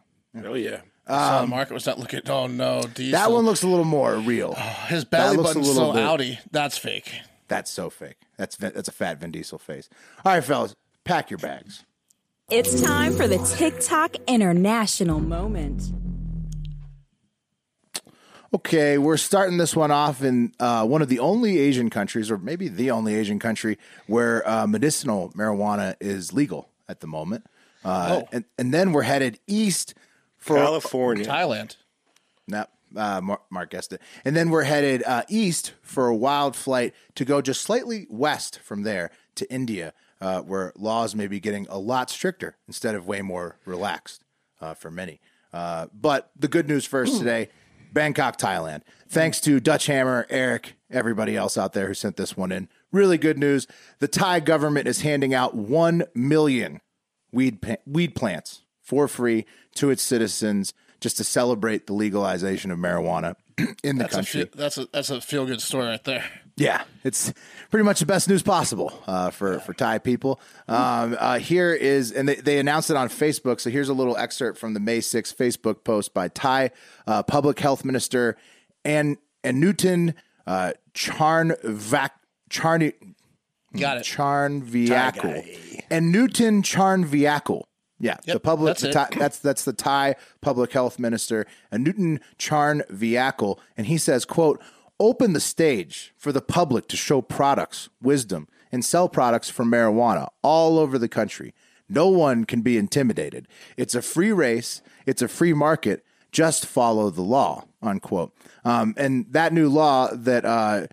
Oh 0.44 0.54
yeah. 0.56 0.82
Saw 1.08 1.42
the 1.42 1.48
market 1.48 1.74
was 1.74 1.86
not 1.86 2.00
looking. 2.00 2.22
Oh 2.28 2.48
no, 2.48 2.82
diesel. 2.84 3.12
That 3.20 3.32
one 3.32 3.46
looks 3.46 3.64
a 3.64 3.68
little 3.68 3.86
more 3.86 4.16
real. 4.18 4.54
His 4.88 5.06
belly 5.06 5.36
that 5.38 5.42
looks 5.42 5.52
a 5.52 5.54
button's 5.56 5.68
little 5.78 5.94
so 5.94 6.18
bit- 6.18 6.38
outy. 6.38 6.40
That's 6.52 6.78
fake. 6.78 7.12
That's 7.48 7.72
so 7.72 7.90
fake. 7.90 8.18
That's 8.38 8.56
that's 8.58 8.90
a 8.90 8.92
fat 8.92 9.20
Vin 9.22 9.32
Diesel 9.32 9.58
face. 9.58 9.90
All 10.26 10.34
right, 10.34 10.44
fellas, 10.44 10.76
pack 11.06 11.30
your 11.30 11.38
bags. 11.40 11.86
It's 12.50 12.82
time 12.82 13.14
for 13.14 13.28
the 13.28 13.38
TikTok 13.58 14.16
International 14.28 15.20
Moment. 15.20 15.92
Okay, 18.54 18.98
we're 18.98 19.18
starting 19.18 19.58
this 19.58 19.76
one 19.76 19.92
off 19.92 20.24
in 20.24 20.54
uh, 20.60 20.86
one 20.86 21.02
of 21.02 21.10
the 21.10 21.20
only 21.20 21.58
Asian 21.60 21.90
countries, 21.90 22.32
or 22.32 22.38
maybe 22.38 22.70
the 22.70 22.92
only 22.92 23.14
Asian 23.16 23.40
country, 23.40 23.78
where 24.08 24.48
uh, 24.50 24.66
medicinal 24.66 25.32
marijuana 25.36 25.96
is 26.00 26.32
legal 26.32 26.70
at 26.88 27.02
the 27.02 27.08
moment. 27.08 27.46
Uh, 27.84 28.22
Oh. 28.22 28.28
and, 28.32 28.46
and 28.58 28.74
then 28.74 28.94
we're 28.94 29.02
headed 29.04 29.40
east 29.48 29.94
for 30.38 30.56
California. 30.58 31.26
Thailand. 31.26 31.76
No, 32.48 32.66
uh, 32.96 33.22
Mark, 33.22 33.42
Mark 33.50 33.70
guessed 33.70 33.94
it. 33.94 34.02
And 34.24 34.36
then 34.36 34.50
we're 34.50 34.64
headed 34.64 35.04
uh, 35.04 35.24
east 35.28 35.74
for 35.82 36.08
a 36.08 36.16
wild 36.16 36.56
flight 36.56 36.94
to 37.16 37.26
go 37.26 37.42
just 37.42 37.62
slightly 37.62 38.08
west 38.10 38.60
from 38.60 38.84
there 38.84 39.12
to 39.36 39.52
India, 39.52 39.94
uh, 40.22 40.42
where 40.42 40.72
laws 40.78 41.16
may 41.16 41.28
be 41.28 41.40
getting 41.40 41.68
a 41.70 41.78
lot 41.78 42.10
stricter 42.10 42.58
instead 42.68 42.96
of 42.96 43.08
way 43.08 43.22
more 43.22 43.58
relaxed 43.66 44.24
uh, 44.62 44.74
for 44.74 44.90
many. 44.90 45.20
Uh, 45.54 45.88
but 45.94 46.32
the 46.38 46.48
good 46.48 46.68
news 46.68 46.86
first 46.86 47.18
today 47.18 47.50
Bangkok, 47.94 48.38
Thailand. 48.38 48.82
Thanks 49.10 49.40
to 49.42 49.60
Dutch 49.60 49.88
Hammer, 49.88 50.28
Eric, 50.30 50.76
everybody 50.92 51.36
else 51.36 51.58
out 51.58 51.74
there 51.74 51.88
who 51.88 51.94
sent 51.94 52.18
this 52.18 52.36
one 52.36 52.52
in. 52.52 52.68
Really 52.92 53.18
good 53.18 53.40
news. 53.40 53.66
The 54.00 54.08
Thai 54.08 54.40
government 54.42 54.88
is 54.88 55.02
handing 55.02 55.34
out 55.34 55.56
1 55.56 56.04
million 56.14 56.82
weed 57.32 57.62
pa- 57.62 57.78
weed 57.86 58.14
plants 58.14 58.64
for 58.88 59.08
free 59.10 59.46
to 59.76 59.90
its 59.90 60.02
citizens 60.02 60.74
just 61.02 61.18
to 61.18 61.24
celebrate 61.24 61.86
the 61.88 61.94
legalization 61.94 62.72
of 62.72 62.80
marijuana 62.80 63.36
in 63.84 63.98
the 63.98 64.04
That's 64.06 64.14
a 64.14 64.18
country. 64.18 64.44
fe- 64.46 64.50
that's 64.56 64.78
a 64.78 64.86
that's 64.94 65.10
a 65.10 65.20
feel 65.22 65.46
good 65.46 65.62
story 65.62 65.88
right 65.88 66.04
there. 66.06 66.24
Yeah, 66.56 66.84
it's 67.04 67.32
pretty 67.70 67.84
much 67.84 68.00
the 68.00 68.06
best 68.08 68.28
news 68.30 68.42
possible 68.42 68.92
uh, 69.06 69.30
for 69.30 69.60
for 69.60 69.74
Thai 69.74 70.00
people. 70.00 70.40
Um, 70.68 71.16
uh, 71.20 71.38
here 71.38 71.72
is, 71.74 72.12
and 72.12 72.28
they, 72.28 72.36
they 72.36 72.58
announced 72.60 72.90
it 72.90 72.96
on 72.98 73.10
Facebook. 73.10 73.60
So 73.60 73.70
here's 73.70 73.90
a 73.90 73.94
little 73.94 74.18
excerpt 74.18 74.58
from 74.58 74.74
the 74.74 74.80
May 74.80 74.98
6th 75.00 75.36
Facebook 75.36 75.84
post 75.84 76.16
by 76.16 76.30
Thai 76.30 76.72
uh, 77.06 77.22
Public 77.24 77.60
Health 77.60 77.86
Minister 77.86 78.38
and 78.84 79.18
Anutin 79.44 80.16
uh, 80.48 80.72
Charnvac 80.96 82.10
Charni. 82.50 82.94
Got 83.78 83.98
it. 83.98 84.04
Charnvirakul 84.06 85.84
and 85.92 86.12
Newton 86.12 86.64
Charnvirakul. 86.64 87.66
Yeah, 88.00 88.18
the 88.26 88.40
public. 88.40 88.78
that's 88.78 88.82
the. 88.82 88.92
Thai, 88.92 89.08
that's 89.18 89.40
that's 89.40 89.66
the 89.66 89.74
Thai 89.74 90.16
public 90.42 90.72
health 90.72 91.00
minister, 91.00 91.46
Anutin 91.72 92.20
Charnvirakul, 92.38 93.58
and 93.76 93.88
he 93.88 93.98
says, 93.98 94.26
"quote 94.26 94.62
Open 95.00 95.34
the 95.34 95.40
stage 95.40 96.14
for 96.18 96.32
the 96.32 96.42
public 96.42 96.88
to 96.90 96.98
show 96.98 97.22
products, 97.22 97.90
wisdom, 98.02 98.48
and 98.72 98.84
sell 98.86 99.10
products 99.10 99.50
for 99.50 99.64
marijuana 99.64 100.28
all 100.42 100.80
over 100.80 100.98
the 100.98 101.08
country. 101.08 101.54
No 101.90 102.08
one 102.08 102.46
can 102.46 102.62
be 102.62 102.78
intimidated. 102.78 103.48
It's 103.78 103.96
a 103.96 104.02
free 104.02 104.32
race. 104.32 104.82
It's 105.06 105.22
a 105.22 105.28
free 105.28 105.54
market. 105.54 106.06
Just 106.32 106.66
follow 106.66 107.10
the 107.10 107.22
law." 107.22 107.66
Unquote. 107.82 108.34
Um, 108.66 108.94
and 108.98 109.26
that 109.32 109.54
new 109.54 109.70
law 109.70 110.10
that 110.14 110.46
uh, 110.46 110.88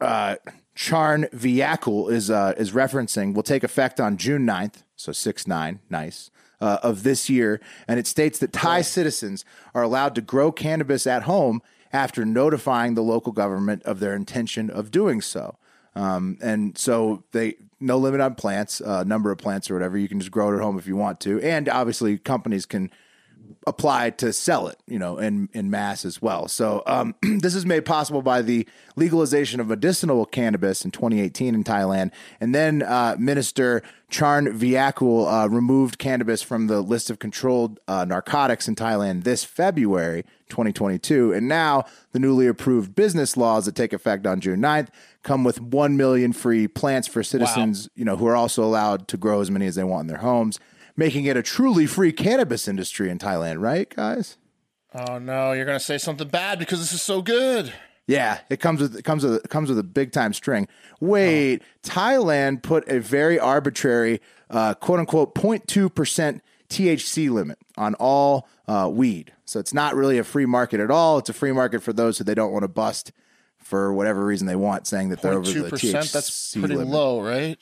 uh, 0.00 0.36
Charnvirakul 0.78 2.08
is 2.12 2.30
uh, 2.30 2.54
is 2.56 2.70
referencing 2.70 3.34
will 3.34 3.42
take 3.42 3.64
effect 3.64 3.98
on 3.98 4.16
June 4.16 4.46
9th, 4.46 4.84
so 4.94 5.10
6 5.10 5.46
9, 5.48 5.80
nice, 5.90 6.30
uh, 6.60 6.78
of 6.84 7.02
this 7.02 7.28
year. 7.28 7.60
And 7.88 7.98
it 7.98 8.06
states 8.06 8.38
that 8.38 8.52
Thai 8.52 8.82
citizens 8.82 9.44
are 9.74 9.82
allowed 9.82 10.14
to 10.14 10.20
grow 10.20 10.52
cannabis 10.52 11.04
at 11.04 11.24
home 11.24 11.62
after 11.92 12.24
notifying 12.24 12.94
the 12.94 13.02
local 13.02 13.32
government 13.32 13.82
of 13.82 13.98
their 13.98 14.14
intention 14.14 14.70
of 14.70 14.92
doing 14.92 15.20
so. 15.20 15.56
Um, 15.96 16.38
and 16.40 16.78
so 16.78 17.24
they 17.32 17.56
no 17.80 17.98
limit 17.98 18.20
on 18.20 18.36
plants, 18.36 18.80
uh, 18.80 19.02
number 19.02 19.32
of 19.32 19.38
plants 19.38 19.68
or 19.68 19.74
whatever. 19.74 19.98
You 19.98 20.08
can 20.08 20.20
just 20.20 20.30
grow 20.30 20.52
it 20.52 20.56
at 20.56 20.62
home 20.62 20.78
if 20.78 20.86
you 20.86 20.94
want 20.94 21.18
to. 21.20 21.40
And 21.40 21.68
obviously, 21.68 22.18
companies 22.18 22.66
can 22.66 22.92
apply 23.66 24.10
to 24.10 24.32
sell 24.32 24.68
it, 24.68 24.78
you 24.86 24.98
know, 24.98 25.18
in, 25.18 25.48
in 25.52 25.70
mass 25.70 26.04
as 26.04 26.20
well. 26.22 26.48
So 26.48 26.82
um, 26.86 27.14
this 27.22 27.54
is 27.54 27.66
made 27.66 27.84
possible 27.84 28.22
by 28.22 28.42
the 28.42 28.66
legalization 28.96 29.60
of 29.60 29.68
medicinal 29.68 30.24
cannabis 30.26 30.84
in 30.84 30.90
2018 30.90 31.54
in 31.54 31.64
Thailand. 31.64 32.10
And 32.40 32.54
then 32.54 32.82
uh, 32.82 33.16
Minister 33.18 33.82
Charn 34.10 34.48
Viakul 34.58 35.44
uh, 35.44 35.48
removed 35.48 35.98
cannabis 35.98 36.42
from 36.42 36.66
the 36.66 36.80
list 36.80 37.10
of 37.10 37.18
controlled 37.18 37.78
uh, 37.88 38.04
narcotics 38.04 38.68
in 38.68 38.74
Thailand 38.74 39.24
this 39.24 39.44
February 39.44 40.24
2022. 40.48 41.32
And 41.32 41.46
now 41.46 41.84
the 42.12 42.18
newly 42.18 42.46
approved 42.46 42.94
business 42.94 43.36
laws 43.36 43.66
that 43.66 43.74
take 43.74 43.92
effect 43.92 44.26
on 44.26 44.40
June 44.40 44.60
9th 44.60 44.88
come 45.22 45.44
with 45.44 45.60
1 45.60 45.96
million 45.96 46.32
free 46.32 46.68
plants 46.68 47.06
for 47.06 47.22
citizens, 47.22 47.88
you 47.94 48.04
know, 48.04 48.16
who 48.16 48.26
are 48.26 48.36
also 48.36 48.64
allowed 48.64 49.08
to 49.08 49.16
grow 49.16 49.40
as 49.40 49.50
many 49.50 49.66
as 49.66 49.74
they 49.74 49.84
want 49.84 50.02
in 50.02 50.06
their 50.06 50.18
homes 50.18 50.58
making 50.98 51.24
it 51.24 51.36
a 51.36 51.42
truly 51.42 51.86
free 51.86 52.12
cannabis 52.12 52.66
industry 52.68 53.08
in 53.08 53.18
Thailand, 53.18 53.62
right, 53.62 53.88
guys? 53.88 54.36
Oh 54.92 55.18
no, 55.18 55.52
you're 55.52 55.64
gonna 55.64 55.80
say 55.80 55.96
something 55.96 56.28
bad 56.28 56.58
because 56.58 56.80
this 56.80 56.92
is 56.92 57.00
so 57.00 57.22
good. 57.22 57.72
Yeah, 58.06 58.38
it 58.50 58.58
comes 58.58 58.80
with 58.80 58.96
it 58.96 59.04
comes 59.04 59.22
with 59.22 59.36
it 59.44 59.48
comes 59.50 59.68
with 59.68 59.78
a 59.78 59.82
big 59.82 60.12
time 60.12 60.32
string. 60.32 60.66
Wait, 60.98 61.62
Thailand 61.82 62.62
put 62.62 62.88
a 62.88 63.00
very 63.00 63.38
arbitrary, 63.38 64.20
uh, 64.50 64.74
quote 64.74 64.98
unquote, 64.98 65.34
0.2 65.34 65.94
percent 65.94 66.42
THC 66.70 67.30
limit 67.30 67.58
on 67.76 67.94
all 67.96 68.48
uh, 68.66 68.90
weed. 68.92 69.32
So 69.44 69.60
it's 69.60 69.72
not 69.74 69.94
really 69.94 70.18
a 70.18 70.24
free 70.24 70.46
market 70.46 70.80
at 70.80 70.90
all. 70.90 71.18
It's 71.18 71.28
a 71.30 71.34
free 71.34 71.52
market 71.52 71.82
for 71.82 71.92
those 71.92 72.18
who 72.18 72.24
they 72.24 72.34
don't 72.34 72.52
want 72.52 72.64
to 72.64 72.68
bust 72.68 73.12
for 73.58 73.92
whatever 73.92 74.24
reason 74.24 74.46
they 74.46 74.56
want, 74.56 74.86
saying 74.86 75.10
that 75.10 75.20
they're 75.20 75.34
over 75.34 75.50
the. 75.52 75.70
THC 75.70 76.10
That's 76.12 76.52
pretty 76.54 76.74
limit. 76.76 76.88
low, 76.88 77.20
right? 77.20 77.58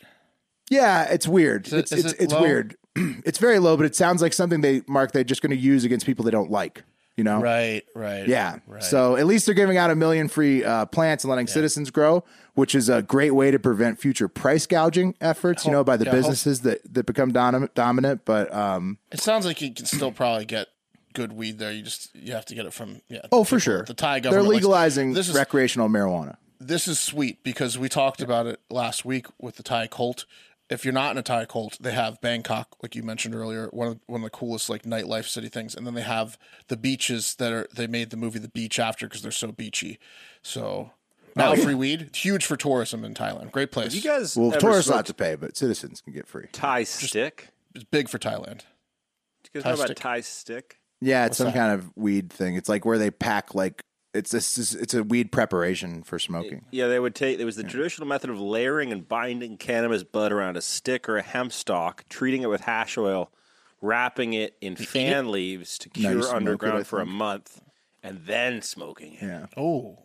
Yeah, 0.71 1.05
it's 1.05 1.27
weird. 1.27 1.67
Is 1.67 1.73
it- 1.73 1.79
it's 1.79 1.93
it's, 1.93 2.13
it 2.13 2.21
it's 2.21 2.35
weird. 2.35 2.77
it's 3.25 3.39
very 3.39 3.59
low, 3.59 3.77
but 3.77 3.87
it 3.87 3.95
sounds 3.95 4.23
like 4.23 4.33
something 4.33 4.61
they 4.61 4.83
mark 4.87 5.13
they're 5.13 5.25
just 5.25 5.43
going 5.43 5.51
to 5.51 5.57
use 5.57 5.85
against 5.85 6.07
people 6.07 6.25
they 6.25 6.31
don't 6.31 6.51
like. 6.51 6.83
You 7.17 7.25
know, 7.25 7.41
Right, 7.41 7.83
right. 7.95 8.29
Yeah. 8.29 8.59
right. 8.67 8.83
So 8.83 9.17
at 9.17 9.25
least 9.25 9.47
they're 9.47 9.55
giving 9.55 9.79
out 9.79 9.91
a 9.91 9.95
million 9.95 10.29
free 10.29 10.63
uh, 10.63 10.85
plants 10.85 11.25
and 11.25 11.31
letting 11.31 11.47
citizens 11.47 11.91
grow, 11.91 12.25
which 12.53 12.75
is 12.75 12.91
a 12.91 13.01
great 13.01 13.31
way 13.31 13.51
to 13.51 13.59
prevent 13.59 13.99
future 13.99 14.29
price 14.29 14.67
gouging 14.67 15.15
efforts. 15.19 15.65
You 15.65 15.73
know, 15.73 15.83
by 15.83 15.97
the 15.97 16.05
yeah, 16.05 16.11
hope- 16.11 16.19
businesses 16.19 16.61
that 16.61 16.81
that 16.93 17.07
become 17.07 17.33
dominant. 17.33 17.75
dominant 17.75 18.27
but 18.27 18.53
um, 18.55 18.99
it 19.11 19.21
sounds 19.21 19.47
like 19.47 19.63
you 19.63 19.73
can 19.73 19.87
still 19.87 20.13
probably 20.13 20.45
get 20.45 20.67
good 21.15 21.33
weed 21.33 21.59
there. 21.59 21.73
You 21.73 21.81
just 21.81 22.15
you 22.15 22.35
have 22.35 22.45
to 22.47 22.55
get 22.55 22.67
it 22.67 22.75
from 22.75 23.01
yeah. 23.09 23.23
Oh, 23.33 23.45
for 23.45 23.59
sure. 23.59 23.85
The 23.85 23.95
Thai 23.95 24.21
government 24.21 24.49
They're 24.49 24.55
legalizing 24.55 25.15
this 25.15 25.31
is 25.31 25.35
recreational 25.35 25.89
marijuana. 25.89 26.37
this 26.61 26.87
is 26.87 26.99
sweet 26.99 27.43
because 27.43 27.79
we 27.79 27.89
talked 27.89 28.21
about 28.21 28.45
it 28.47 28.61
last 28.69 29.07
week 29.07 29.27
with 29.41 29.57
the 29.57 29.63
Thai 29.63 29.87
cult. 29.87 30.27
If 30.69 30.85
you're 30.85 30.95
not 30.95 31.13
in 31.13 31.19
a 31.19 31.23
Thai 31.23 31.45
cult, 31.45 31.79
they 31.81 31.93
have 31.93 32.21
Bangkok, 32.21 32.77
like 32.83 32.97
you 32.97 33.03
mentioned 33.05 33.35
earlier, 33.35 33.69
one 33.73 33.89
of 33.89 34.01
one 34.07 34.21
of 34.21 34.25
the 34.25 34.31
coolest 34.31 34.69
like 34.69 34.83
nightlife 34.83 35.29
city 35.29 35.49
things, 35.49 35.75
and 35.75 35.87
then 35.87 35.95
they 35.95 36.03
have 36.03 36.37
the 36.69 36.77
beaches 36.77 37.37
that 37.37 37.53
are 37.53 37.69
they 37.75 37.87
made 37.87 38.11
the 38.11 38.17
movie 38.17 38.39
The 38.41 38.49
Beach 38.49 38.79
after 38.81 39.07
because 39.07 39.23
they're 39.23 39.31
so 39.31 39.53
beachy. 39.53 39.99
So 40.43 40.91
now 41.37 41.53
Oh, 41.53 41.57
free 41.57 41.75
weed, 41.75 42.11
huge 42.17 42.45
for 42.45 42.57
tourism 42.57 43.05
in 43.05 43.15
Thailand. 43.15 43.53
Great 43.53 43.71
place. 43.71 43.95
You 43.95 44.01
guys, 44.03 44.37
Well, 44.37 44.51
tourists 44.53 44.87
smoked 44.87 44.97
have 44.97 45.07
to 45.07 45.15
pay, 45.15 45.35
but 45.37 45.57
citizens 45.57 46.01
can 46.01 46.13
get 46.13 46.27
free. 46.27 46.47
Thai 46.53 46.83
stick. 46.83 47.51
It's 47.75 47.85
big 47.85 48.09
for 48.09 48.19
Thailand. 48.19 48.63
You 49.55 49.61
guys 49.61 49.63
Thai 49.63 49.69
know 49.71 49.75
about 49.75 49.87
stick. 49.87 49.97
Thai 49.99 50.21
stick? 50.23 50.79
Yeah, 51.01 51.27
it's 51.27 51.31
What's 51.33 51.39
some 51.39 51.47
that? 51.49 51.55
kind 51.55 51.73
of 51.75 51.93
weed 51.95 52.33
thing. 52.33 52.57
It's 52.57 52.69
like 52.69 52.85
where 52.85 52.99
they 52.99 53.11
pack 53.11 53.55
like 53.55 53.85
it's 54.17 54.31
this 54.31 54.59
is 54.59 54.75
it's 54.75 54.95
a 54.95 55.03
weed 55.03 55.31
preparation 55.31 56.03
for 56.03 56.19
smoking. 56.19 56.65
Yeah, 56.71 56.89
they 56.89 56.99
would 56.99 57.15
take. 57.15 57.37
There 57.37 57.47
was 57.47 57.57
the 57.57 57.65
traditional 57.65 58.09
method 58.09 58.31
of 58.31 58.41
layering 58.41 58.93
and 58.93 59.07
binding 59.07 59.57
cannabis 59.57 60.03
bud 60.03 60.33
around 60.33 60.57
a 60.57 60.63
stick 60.63 61.09
or 61.09 61.17
a 61.19 61.23
hemp 61.23 61.53
stalk, 61.53 62.05
treating 62.09 62.43
it 62.43 62.49
with 62.49 62.63
hash 62.63 62.97
oil, 62.99 63.31
wrapping 63.81 64.33
it 64.33 64.57
in 64.61 64.77
fan 64.77 65.31
leaves 65.31 65.79
to 65.79 65.89
cure 65.89 66.23
smoke 66.23 66.35
underground 66.35 66.79
I 66.79 66.83
for 66.85 67.01
a 67.01 67.07
month, 67.07 67.61
and 68.03 68.21
then 68.27 68.63
smoking 68.63 69.15
it. 69.15 69.23
Yeah. 69.23 69.47
Oh, 69.57 69.99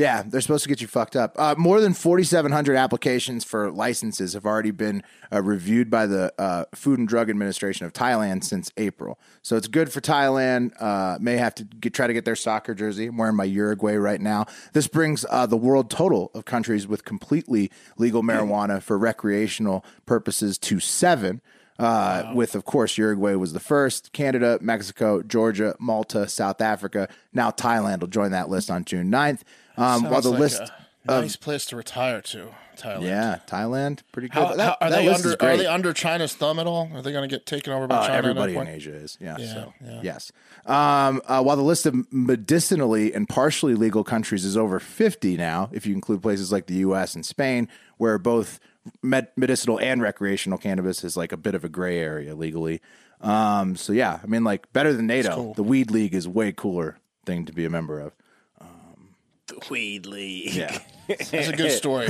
Yeah, 0.00 0.22
they're 0.26 0.40
supposed 0.40 0.62
to 0.62 0.68
get 0.70 0.80
you 0.80 0.86
fucked 0.86 1.14
up. 1.14 1.34
Uh, 1.38 1.54
more 1.58 1.78
than 1.78 1.92
4,700 1.92 2.74
applications 2.74 3.44
for 3.44 3.70
licenses 3.70 4.32
have 4.32 4.46
already 4.46 4.70
been 4.70 5.02
uh, 5.30 5.42
reviewed 5.42 5.90
by 5.90 6.06
the 6.06 6.32
uh, 6.38 6.64
Food 6.74 6.98
and 6.98 7.06
Drug 7.06 7.28
Administration 7.28 7.84
of 7.84 7.92
Thailand 7.92 8.42
since 8.42 8.72
April. 8.78 9.18
So 9.42 9.56
it's 9.56 9.68
good 9.68 9.92
for 9.92 10.00
Thailand. 10.00 10.72
Uh, 10.80 11.18
may 11.20 11.36
have 11.36 11.54
to 11.56 11.64
get, 11.64 11.92
try 11.92 12.06
to 12.06 12.14
get 12.14 12.24
their 12.24 12.34
soccer 12.34 12.74
jersey. 12.74 13.08
I'm 13.08 13.18
wearing 13.18 13.36
my 13.36 13.44
Uruguay 13.44 13.96
right 13.96 14.22
now. 14.22 14.46
This 14.72 14.88
brings 14.88 15.26
uh, 15.28 15.44
the 15.44 15.58
world 15.58 15.90
total 15.90 16.30
of 16.32 16.46
countries 16.46 16.88
with 16.88 17.04
completely 17.04 17.70
legal 17.98 18.22
marijuana 18.22 18.82
for 18.82 18.96
recreational 18.96 19.84
purposes 20.06 20.56
to 20.58 20.80
seven. 20.80 21.42
Uh, 21.78 22.32
With, 22.34 22.54
of 22.54 22.66
course, 22.66 22.98
Uruguay 22.98 23.34
was 23.34 23.54
the 23.54 23.60
first, 23.60 24.12
Canada, 24.12 24.58
Mexico, 24.60 25.22
Georgia, 25.22 25.74
Malta, 25.78 26.28
South 26.28 26.60
Africa. 26.60 27.08
Now 27.32 27.50
Thailand 27.50 28.00
will 28.00 28.08
join 28.08 28.32
that 28.32 28.50
list 28.50 28.70
on 28.70 28.84
June 28.84 29.10
9th. 29.10 29.40
Um, 29.80 30.04
while 30.10 30.20
the 30.20 30.30
like 30.30 30.40
list 30.40 30.60
a 31.08 31.12
of 31.12 31.22
nice 31.24 31.36
place 31.36 31.64
to 31.66 31.76
retire 31.76 32.20
to, 32.20 32.48
Thailand. 32.76 33.02
yeah, 33.02 33.38
Thailand, 33.46 34.00
pretty 34.12 34.28
good. 34.28 34.34
How, 34.42 34.54
That- 34.54 34.58
how- 34.66 34.76
are 34.86 34.90
that 34.90 34.96
they 35.00 35.06
list 35.08 35.20
is 35.20 35.26
under? 35.26 35.34
Are 35.34 35.46
great. 35.48 35.56
they 35.58 35.66
under 35.66 35.92
China's 35.92 36.34
thumb 36.34 36.58
at 36.58 36.66
all? 36.66 36.90
Are 36.94 37.02
they 37.02 37.12
going 37.12 37.28
to 37.28 37.34
get 37.34 37.46
taken 37.46 37.72
over 37.72 37.86
by 37.86 37.96
Uh, 37.96 38.00
China? 38.02 38.12
at 38.12 38.18
everybody 38.18 38.52
that 38.54 38.58
in 38.60 38.66
point? 38.66 38.76
Asia 38.76 38.92
is, 38.94 39.16
yeah. 39.20 39.36
Yeah, 39.38 39.52
so 39.54 39.74
yeah. 39.84 40.00
yes. 40.02 40.32
Um, 40.66 41.20
uh, 41.26 41.42
while 41.42 41.56
the 41.56 41.62
list 41.62 41.86
of 41.86 41.94
medicinally 42.12 43.12
and 43.14 43.28
partially 43.28 43.74
legal 43.74 44.04
countries 44.04 44.44
is 44.44 44.56
over 44.56 44.78
fifty 44.78 45.36
now, 45.36 45.68
if 45.72 45.86
you 45.86 45.94
include 45.94 46.22
places 46.22 46.52
like 46.52 46.66
the 46.66 46.74
U.S. 46.76 47.14
and 47.14 47.24
Spain, 47.24 47.68
where 47.96 48.18
both 48.18 48.60
med- 49.02 49.28
medicinal 49.36 49.78
and 49.80 50.00
recreational 50.02 50.58
cannabis 50.58 51.02
is 51.04 51.16
like 51.16 51.32
a 51.32 51.36
bit 51.36 51.54
of 51.54 51.64
a 51.64 51.68
gray 51.68 51.98
area 51.98 52.34
legally. 52.34 52.80
Um, 53.20 53.76
so 53.76 53.92
yeah, 53.92 54.20
I 54.22 54.26
mean, 54.26 54.44
like 54.44 54.70
better 54.72 54.92
than 54.92 55.06
NATO. 55.06 55.52
The 55.54 55.62
weed 55.62 55.90
league 55.90 56.14
is 56.14 56.26
way 56.26 56.52
cooler 56.52 56.98
thing 57.26 57.44
to 57.46 57.52
be 57.52 57.64
a 57.66 57.70
member 57.70 58.00
of. 58.00 58.12
The 59.50 59.66
weed 59.68 60.06
league. 60.06 60.54
Yeah. 60.54 60.78
That's 61.08 61.32
a 61.32 61.52
good 61.52 61.72
story. 61.72 62.08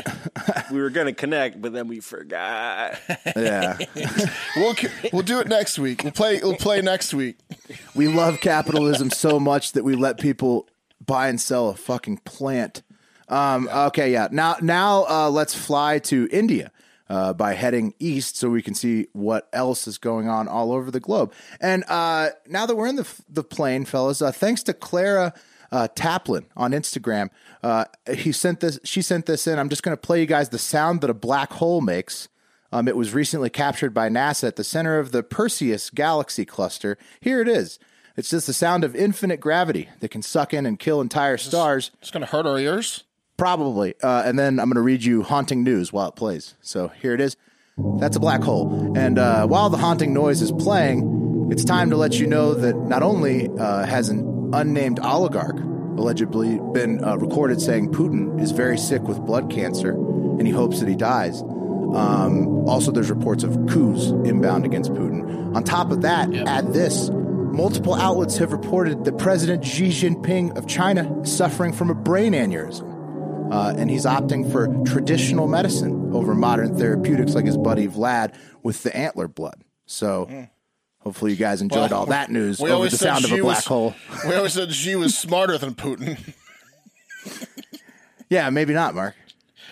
we 0.71 0.79
were 0.79 0.91
going 0.91 1.07
to 1.07 1.15
connect, 1.15 1.61
but 1.61 1.73
then 1.73 1.89
we 1.89 2.01
forgot. 2.01 2.99
Yeah. 3.35 3.79
we'll 4.57 4.75
we'll 5.11 5.23
do 5.23 5.41
it 5.41 5.49
next 5.49 5.79
week. 5.79 6.05
We'll 6.05 6.13
play. 6.13 6.39
We'll 6.43 6.57
play 6.57 6.83
next 6.83 7.15
week. 7.15 7.39
We 7.95 8.09
love 8.09 8.41
capitalism 8.41 9.09
so 9.09 9.41
much 9.41 9.73
that 9.73 9.85
we 9.85 9.95
let 9.95 10.21
people 10.21 10.69
buy 11.05 11.29
and 11.29 11.41
sell 11.41 11.71
a 11.71 11.75
fucking 11.75 12.19
plant. 12.19 12.83
Um, 13.31 13.71
okay, 13.73 14.13
yeah. 14.13 14.29
Now, 14.31 14.57
now 14.61 15.07
uh, 15.09 15.31
let's 15.31 15.55
fly 15.55 15.99
to 16.01 16.29
India 16.31 16.71
uh, 17.09 17.33
by 17.33 17.55
heading 17.55 17.95
east, 17.99 18.37
so 18.37 18.51
we 18.51 18.61
can 18.61 18.75
see 18.75 19.07
what 19.13 19.49
else 19.55 19.89
is 19.89 19.97
going 19.97 20.29
on 20.29 20.47
all 20.47 20.73
over 20.73 20.91
the 20.91 21.01
globe. 21.01 21.33
And 21.59 21.85
uh, 21.89 22.31
now 22.47 22.67
that 22.67 22.77
we're 22.77 22.89
in 22.89 22.97
the 22.97 23.09
the 23.31 23.45
plane, 23.45 23.87
fellas, 23.87 24.21
uh, 24.21 24.31
thanks 24.31 24.63
to 24.65 24.75
Clara 24.75 25.33
uh, 25.73 25.89
Taplin 25.95 26.45
on 26.57 26.73
Instagram, 26.73 27.31
uh, 27.63 27.85
he 28.13 28.33
sent 28.33 28.61
this. 28.61 28.79
She 28.85 29.03
sent 29.03 29.27
this 29.27 29.47
in. 29.47 29.59
I'm 29.59 29.69
just 29.69 29.83
going 29.83 29.97
to 29.97 30.01
play 30.01 30.21
you 30.21 30.27
guys 30.27 30.49
the 30.49 30.59
sound 30.59 31.01
that 31.01 31.11
a 31.11 31.15
black 31.15 31.53
hole 31.55 31.81
makes. 31.81 32.29
Um, 32.73 32.87
it 32.87 32.97
was 32.97 33.13
recently 33.15 33.51
captured 33.51 33.93
by 33.93 34.09
NASA 34.09 34.49
at 34.49 34.57
the 34.57 34.65
center 34.65 34.99
of 34.99 35.11
the 35.13 35.23
Perseus 35.23 35.91
galaxy 35.91 36.45
cluster. 36.45 36.97
Here 37.21 37.41
it 37.41 37.49
is. 37.49 37.79
It's 38.17 38.31
just 38.31 38.47
the 38.47 38.53
sound 38.53 38.85
of 38.85 38.95
infinite 38.95 39.41
gravity 39.41 39.89
that 40.01 40.11
can 40.11 40.23
suck 40.23 40.53
in 40.53 40.67
and 40.67 40.79
kill 40.79 41.01
entire 41.01 41.37
stars. 41.37 41.91
It's 42.01 42.11
going 42.11 42.25
to 42.25 42.31
hurt 42.31 42.47
our 42.47 42.59
ears. 42.59 43.05
Probably. 43.37 43.95
Uh, 44.03 44.23
and 44.25 44.39
then 44.39 44.61
I'm 44.61 44.67
going 44.67 44.75
to 44.75 44.83
read 44.83 45.03
you 45.03 45.23
haunting 45.23 45.65
news 45.65 45.93
while 45.93 46.09
it 46.09 46.17
plays. 46.17 46.55
So 46.61 46.89
here 46.89 47.15
it 47.15 47.21
is. 47.21 47.37
That's 47.99 48.17
a 48.17 48.21
black 48.21 48.43
hole. 48.43 48.93
And 48.97 49.19
uh, 49.19 49.47
while 49.47 49.71
the 49.71 49.79
haunting 49.79 50.13
noise 50.13 50.43
is 50.43 50.53
playing, 50.53 51.49
it's 51.51 51.65
time 51.65 51.91
to 51.91 51.97
let 51.97 52.21
you 52.21 52.27
know 52.27 52.53
that 52.55 52.77
not 52.77 53.03
only 53.03 53.49
uh, 53.59 53.87
has 53.87 54.11
an 54.11 54.51
unnamed 54.53 55.01
oligarch 55.01 55.50
allegedly 56.01 56.59
been 56.73 57.05
uh, 57.05 57.17
recorded 57.17 57.61
saying 57.61 57.93
Putin 57.93 58.41
is 58.41 58.51
very 58.53 58.79
sick 58.79 59.03
with 59.03 59.19
blood 59.21 59.51
cancer 59.51 59.91
and 59.93 60.47
he 60.47 60.53
hopes 60.53 60.81
that 60.81 60.89
he 60.89 60.97
dies. 60.97 61.43
Um, 61.43 62.69
also, 62.69 62.91
there's 62.91 63.11
reports 63.11 63.45
of 63.45 63.55
coups 63.69 64.07
inbound 64.25 64.65
against 64.65 64.93
Putin. 64.93 65.55
On 65.55 65.63
top 65.63 65.91
of 65.91 66.03
that, 66.03 66.33
add 66.35 66.73
this. 66.73 67.11
Multiple 67.11 67.95
outlets 67.95 68.39
have 68.39 68.53
reported 68.53 69.05
that 69.05 69.19
President 69.19 69.65
Xi 69.65 69.89
Jinping 69.89 70.57
of 70.57 70.67
China 70.67 71.21
is 71.21 71.37
suffering 71.37 71.73
from 71.73 71.91
a 71.91 71.95
brain 71.95 72.33
aneurysm. 72.33 72.89
Uh, 73.53 73.75
and 73.77 73.91
he's 73.91 74.05
opting 74.05 74.51
for 74.51 74.69
traditional 74.85 75.49
medicine 75.49 76.15
over 76.15 76.35
modern 76.35 76.79
therapeutics 76.79 77.35
like 77.35 77.45
his 77.45 77.59
buddy 77.59 77.89
Vlad 77.89 78.35
with 78.63 78.85
the 78.85 78.97
antler 78.97 79.27
blood. 79.27 79.65
So 79.87 80.29
hopefully 81.01 81.33
you 81.33 81.37
guys 81.37 81.61
enjoyed 81.63 81.91
Well, 81.91 82.01
all 82.01 82.07
that 82.07 82.31
news 82.31 82.61
we 82.61 82.67
over 82.71 82.77
always 82.77 82.93
the 82.93 82.99
said 82.99 83.13
sound 83.15 83.25
of 83.25 83.33
a 83.33 83.37
black 83.43 83.57
was- 83.57 83.65
hole. 83.67 83.95
We 84.27 84.35
always 84.35 84.53
said 84.53 84.73
she 84.73 84.95
was 84.97 85.17
smarter 85.17 85.59
than 85.59 85.75
Putin. 85.75 86.19
Yeah, 88.29 88.49
maybe 88.51 88.73
not, 88.73 88.95
Mark. 88.95 89.17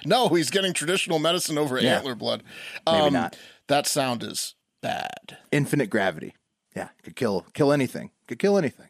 No, 0.05 0.29
he's 0.29 0.51
getting 0.51 0.72
traditional 0.72 1.18
medicine 1.20 1.57
over 1.59 1.79
Yeah. 1.81 1.97
antler 1.99 2.16
blood. 2.16 2.43
Maybe 2.87 2.99
um, 3.07 3.12
not. 3.12 3.39
That 3.68 3.87
sound 3.87 4.22
is 4.24 4.55
bad. 4.81 5.39
Infinite 5.53 5.91
gravity. 5.91 6.35
Yeah, 6.74 6.89
could 7.03 7.14
kill 7.16 7.47
kill 7.55 7.72
anything. 7.72 8.11
Could 8.26 8.39
kill 8.39 8.59
anything. 8.59 8.89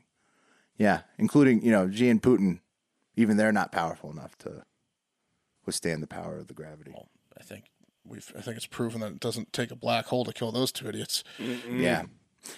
Yeah, 0.79 1.01
including 1.19 1.63
you 1.63 1.71
know 1.71 1.91
Xi 1.91 2.09
and 2.09 2.23
Putin. 2.23 2.61
Even 3.17 3.37
they're 3.37 3.53
not 3.53 3.71
powerful 3.73 4.11
enough 4.11 4.39
to 4.39 4.63
withstand 5.67 6.03
the 6.03 6.07
power 6.07 6.39
of 6.39 6.47
the 6.47 6.55
gravity. 6.55 6.95
I 7.39 7.43
think 7.43 7.65
we've. 8.07 8.33
I 8.37 8.41
think 8.41 8.57
it's 8.57 8.67
proven 8.67 9.01
that 9.01 9.13
it 9.13 9.21
doesn't 9.21 9.53
take 9.53 9.71
a 9.71 9.77
black 9.77 10.07
hole 10.07 10.25
to 10.25 10.33
kill 10.33 10.51
those 10.53 10.73
two 10.73 10.89
idiots. 10.89 11.25
Yeah. 11.71 12.05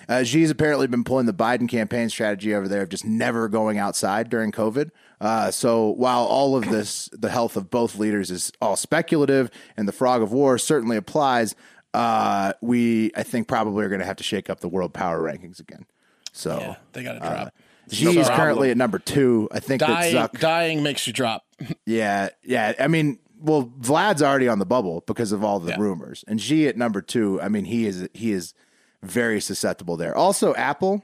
Uh, 0.09 0.23
Xi's 0.23 0.51
apparently 0.51 0.87
been 0.87 1.05
pulling 1.05 1.27
the 1.27 1.35
Biden 1.35 1.69
campaign 1.69 2.09
strategy 2.09 2.55
over 2.55 2.69
there 2.69 2.83
of 2.83 2.89
just 2.89 3.05
never 3.05 3.49
going 3.49 3.79
outside 3.79 4.29
during 4.29 4.53
COVID. 4.53 4.91
Uh, 5.21 5.51
so 5.51 5.89
while 5.89 6.25
all 6.25 6.57
of 6.57 6.69
this, 6.71 7.09
the 7.13 7.31
health 7.31 7.57
of 7.57 7.71
both 7.71 7.97
leaders 7.97 8.31
is 8.31 8.53
all 8.61 8.77
speculative, 8.77 9.51
and 9.77 9.87
the 9.87 9.93
frog 9.93 10.23
of 10.23 10.33
war 10.33 10.59
certainly 10.59 10.97
applies, 10.97 11.55
uh, 11.93 12.53
we 12.61 13.11
I 13.17 13.23
think 13.23 13.49
probably 13.49 13.85
are 13.85 13.89
going 13.89 14.01
to 14.01 14.07
have 14.07 14.17
to 14.17 14.25
shake 14.25 14.49
up 14.49 14.61
the 14.61 14.69
world 14.69 14.95
power 14.95 15.21
rankings 15.21 15.61
again. 15.61 15.87
So 16.33 16.59
Yeah, 16.59 16.77
they 16.93 17.03
got 17.03 17.15
to 17.15 17.23
uh, 17.23 17.35
drop. 17.35 17.55
Xi 17.91 18.19
is 18.19 18.29
currently 18.29 18.71
at 18.71 18.77
number 18.77 18.99
two. 18.99 19.49
I 19.51 19.59
think 19.59 19.81
dying. 19.81 20.15
that 20.15 20.33
Zuck. 20.33 20.41
Dying 20.41 20.83
makes 20.83 21.07
you 21.07 21.13
drop. 21.13 21.45
Yeah, 21.85 22.31
yeah. 22.43 22.73
I 22.79 22.89
mean, 22.89 23.19
well, 23.39 23.71
Vlad's 23.79 24.23
already 24.23 24.49
on 24.49 24.59
the 24.59 24.65
bubble 24.65 25.03
because 25.07 25.33
of 25.33 25.45
all 25.45 25.61
the 25.61 25.77
rumors, 25.77 26.25
and 26.27 26.41
Xi 26.41 26.69
at 26.69 26.77
number 26.77 27.03
two. 27.03 27.39
I 27.43 27.49
mean, 27.49 27.67
he 27.67 27.87
is 27.87 28.09
he 28.15 28.33
is 28.33 28.55
very 29.03 29.41
susceptible 29.41 29.97
there. 29.97 30.17
Also, 30.17 30.55
Apple, 30.55 31.03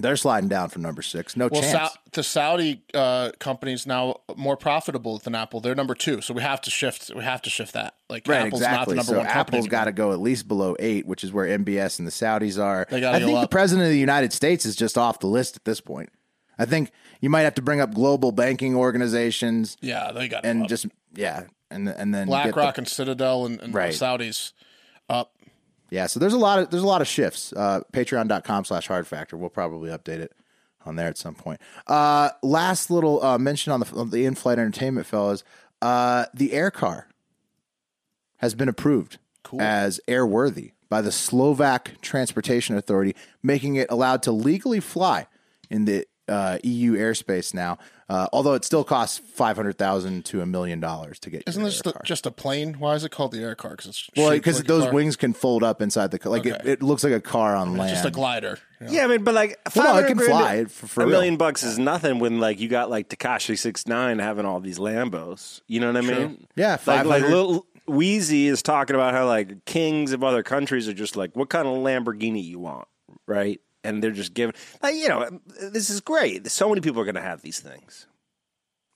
they're 0.00 0.16
sliding 0.16 0.48
down 0.48 0.68
from 0.68 0.82
number 0.82 1.00
six. 1.00 1.36
No 1.36 1.48
well, 1.50 1.62
chance. 1.62 1.72
Sau- 1.72 1.98
the 2.12 2.22
Saudi 2.22 2.82
uh, 2.92 3.30
company's 3.38 3.86
now 3.86 4.20
more 4.36 4.56
profitable 4.56 5.18
than 5.18 5.34
Apple. 5.34 5.60
They're 5.60 5.74
number 5.74 5.94
two, 5.94 6.20
so 6.20 6.34
we 6.34 6.42
have 6.42 6.60
to 6.62 6.70
shift. 6.70 7.10
We 7.14 7.24
have 7.24 7.40
to 7.42 7.50
shift 7.50 7.72
that. 7.72 7.94
Like 8.10 8.28
Right, 8.28 8.46
Apple's 8.46 8.60
not 8.60 8.88
the 8.88 8.94
number 8.96 9.12
so 9.12 9.16
one 9.18 9.26
company. 9.26 9.58
Apple's 9.58 9.68
got 9.68 9.84
to 9.86 9.92
go 9.92 10.12
at 10.12 10.20
least 10.20 10.48
below 10.48 10.76
eight, 10.78 11.06
which 11.06 11.24
is 11.24 11.32
where 11.32 11.46
MBS 11.58 11.98
and 11.98 12.06
the 12.06 12.12
Saudis 12.12 12.62
are. 12.62 12.86
I 12.90 13.20
think 13.20 13.40
the 13.40 13.48
president 13.48 13.86
of 13.86 13.92
the 13.92 13.98
United 13.98 14.32
States 14.32 14.66
is 14.66 14.76
just 14.76 14.98
off 14.98 15.20
the 15.20 15.28
list 15.28 15.56
at 15.56 15.64
this 15.64 15.80
point. 15.80 16.10
I 16.58 16.64
think 16.64 16.90
you 17.20 17.30
might 17.30 17.42
have 17.42 17.54
to 17.54 17.62
bring 17.62 17.80
up 17.80 17.94
global 17.94 18.32
banking 18.32 18.74
organizations. 18.74 19.76
Yeah, 19.80 20.12
they 20.12 20.28
got 20.28 20.44
and 20.44 20.62
up. 20.62 20.68
just 20.68 20.86
yeah, 21.14 21.44
and 21.70 21.88
and 21.88 22.14
then 22.14 22.28
get 22.28 22.46
the- 22.46 22.52
BlackRock 22.52 22.78
and 22.78 22.88
Citadel 22.88 23.46
and, 23.46 23.60
and 23.60 23.74
Right. 23.74 23.92
the 23.92 24.04
Saudis 24.04 24.52
up. 25.08 25.32
Yeah, 25.90 26.06
so 26.06 26.18
there's 26.18 26.32
a 26.32 26.38
lot 26.38 26.58
of 26.58 26.70
there's 26.70 26.82
a 26.82 26.86
lot 26.86 27.00
of 27.00 27.06
shifts. 27.06 27.52
Uh, 27.52 27.80
Patreon.com 27.92 28.64
slash 28.64 28.88
hard 28.88 29.06
factor. 29.06 29.36
We'll 29.36 29.50
probably 29.50 29.90
update 29.90 30.18
it 30.18 30.32
on 30.84 30.96
there 30.96 31.08
at 31.08 31.18
some 31.18 31.34
point. 31.34 31.60
Uh, 31.86 32.30
last 32.42 32.90
little 32.90 33.22
uh, 33.22 33.38
mention 33.38 33.72
on 33.72 33.80
the 33.80 33.92
on 33.94 34.10
the 34.10 34.24
in-flight 34.24 34.58
entertainment, 34.58 35.06
fellas. 35.06 35.44
Uh, 35.82 36.26
the 36.34 36.52
air 36.52 36.70
car 36.70 37.08
has 38.38 38.54
been 38.54 38.68
approved 38.68 39.18
as 39.60 40.00
airworthy 40.08 40.72
by 40.88 41.00
the 41.00 41.12
Slovak 41.12 42.00
Transportation 42.00 42.76
Authority, 42.76 43.14
making 43.42 43.76
it 43.76 43.86
allowed 43.90 44.22
to 44.24 44.32
legally 44.32 44.80
fly 44.80 45.26
in 45.70 45.84
the 45.84 46.06
uh, 46.28 46.58
EU 46.64 46.94
airspace 46.96 47.54
now. 47.54 47.78
Uh, 48.08 48.28
although 48.32 48.54
it 48.54 48.64
still 48.64 48.84
costs 48.84 49.18
five 49.18 49.56
hundred 49.56 49.76
thousand 49.78 50.24
to 50.24 50.40
a 50.40 50.46
million 50.46 50.78
dollars 50.78 51.18
to 51.18 51.28
get. 51.30 51.42
Isn't 51.46 51.64
this 51.64 51.82
the, 51.82 51.92
just 52.04 52.24
a 52.24 52.30
plane? 52.30 52.74
Why 52.78 52.94
is 52.94 53.02
it 53.02 53.10
called 53.10 53.32
the 53.32 53.40
air 53.42 53.56
car? 53.56 53.72
Because 53.72 53.86
it's 53.86 54.08
well, 54.16 54.30
because 54.30 54.58
like 54.58 54.66
those 54.68 54.84
car? 54.84 54.92
wings 54.92 55.16
can 55.16 55.32
fold 55.32 55.64
up 55.64 55.82
inside 55.82 56.12
the 56.12 56.18
car. 56.20 56.30
Like 56.30 56.46
it, 56.46 56.54
Okay. 56.54 56.70
it 56.72 56.82
looks 56.84 57.02
like 57.02 57.12
a 57.12 57.20
car 57.20 57.56
on 57.56 57.76
land. 57.76 57.90
Just 57.90 58.04
a 58.04 58.10
glider. 58.12 58.58
Yeah, 58.88 59.04
I 59.04 59.06
mean, 59.08 59.24
but 59.24 59.34
like, 59.34 59.58
Well, 59.74 59.94
no, 59.94 60.00
it 60.00 60.06
can 60.06 60.18
fly 60.20 60.62
to- 60.64 60.68
for- 60.68 60.86
for 60.86 61.02
a 61.02 61.06
real. 61.06 61.16
million 61.16 61.36
bucks 61.36 61.62
is 61.64 61.78
nothing 61.80 62.20
when 62.20 62.38
like 62.38 62.60
you 62.60 62.68
got 62.68 62.90
like 62.90 63.08
Tekashi 63.08 63.58
six 63.58 63.86
nine 63.88 64.20
having 64.20 64.46
all 64.46 64.60
these 64.60 64.78
Lambos. 64.78 65.62
You 65.66 65.80
know 65.80 65.88
what 65.92 65.96
I 66.04 66.06
True. 66.06 66.14
mean? 66.28 66.46
Yeah, 66.54 66.72
like 66.86 66.86
like 67.06 67.22
500 67.22 67.28
Lil 67.30 67.66
Weezy 67.88 68.46
is 68.46 68.62
talking 68.62 68.94
about 68.94 69.14
how 69.14 69.26
like 69.26 69.64
kings 69.64 70.12
of 70.12 70.22
other 70.22 70.42
countries 70.44 70.88
are 70.88 70.92
just 70.94 71.16
like, 71.16 71.34
what 71.34 71.48
kind 71.50 71.66
of 71.66 71.74
Lamborghini 71.78 72.44
you 72.44 72.58
want, 72.60 72.86
right? 73.26 73.60
And 73.86 74.02
they're 74.02 74.10
just 74.10 74.34
giving, 74.34 74.54
like, 74.82 74.94
you 74.96 75.08
know, 75.08 75.40
this 75.60 75.90
is 75.90 76.00
great. 76.00 76.50
So 76.50 76.68
many 76.68 76.80
people 76.80 77.00
are 77.00 77.04
going 77.04 77.14
to 77.14 77.20
have 77.20 77.42
these 77.42 77.60
things. 77.60 78.06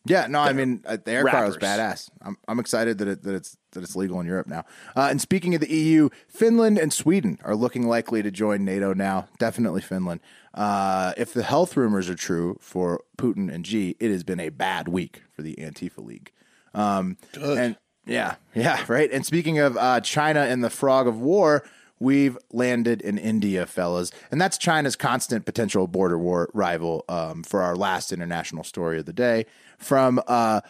Yeah, 0.06 0.26
no, 0.28 0.40
I 0.40 0.54
mean 0.54 0.82
uh, 0.86 0.96
the 1.04 1.12
air 1.12 1.24
car 1.24 1.44
is 1.44 1.58
badass. 1.58 2.08
I'm 2.22 2.38
I'm 2.48 2.58
excited 2.58 2.98
that 2.98 3.08
it 3.08 3.22
that 3.22 3.34
it's 3.34 3.58
that 3.72 3.82
it's 3.82 3.94
legal 3.94 4.18
in 4.18 4.26
Europe 4.26 4.46
now. 4.46 4.64
Uh, 4.96 5.08
and 5.10 5.20
speaking 5.20 5.54
of 5.54 5.60
the 5.60 5.68
EU, 5.68 6.08
Finland 6.26 6.78
and 6.78 6.90
Sweden 6.90 7.38
are 7.44 7.54
looking 7.54 7.86
likely 7.86 8.22
to 8.22 8.30
join 8.30 8.64
NATO 8.64 8.94
now. 8.94 9.28
Definitely 9.38 9.82
Finland. 9.82 10.20
Uh, 10.54 11.12
if 11.18 11.34
the 11.34 11.42
health 11.42 11.76
rumors 11.76 12.08
are 12.08 12.14
true 12.14 12.56
for 12.60 13.02
Putin 13.18 13.52
and 13.52 13.66
Xi, 13.66 13.96
it 14.00 14.10
has 14.10 14.24
been 14.24 14.40
a 14.40 14.48
bad 14.48 14.88
week 14.88 15.22
for 15.30 15.42
the 15.42 15.54
Antifa 15.56 15.98
League. 15.98 16.32
Um, 16.72 17.18
and 17.38 17.76
yeah, 18.06 18.36
yeah, 18.54 18.82
right. 18.88 19.10
And 19.12 19.26
speaking 19.26 19.58
of 19.58 19.76
uh, 19.76 20.00
China 20.00 20.40
and 20.40 20.64
the 20.64 20.70
frog 20.70 21.08
of 21.08 21.20
war, 21.20 21.62
we've 22.00 22.36
landed 22.50 23.00
in 23.02 23.18
India, 23.18 23.66
fellas, 23.66 24.10
and 24.30 24.40
that's 24.40 24.58
China's 24.58 24.96
constant 24.96 25.44
potential 25.44 25.86
border 25.86 26.18
war 26.18 26.50
rival. 26.52 27.04
Um, 27.08 27.44
for 27.44 27.62
our 27.62 27.76
last 27.76 28.12
international 28.12 28.64
story 28.64 28.98
of 28.98 29.06
the 29.06 29.12
day, 29.12 29.46
from 29.78 30.20
uh, 30.26 30.62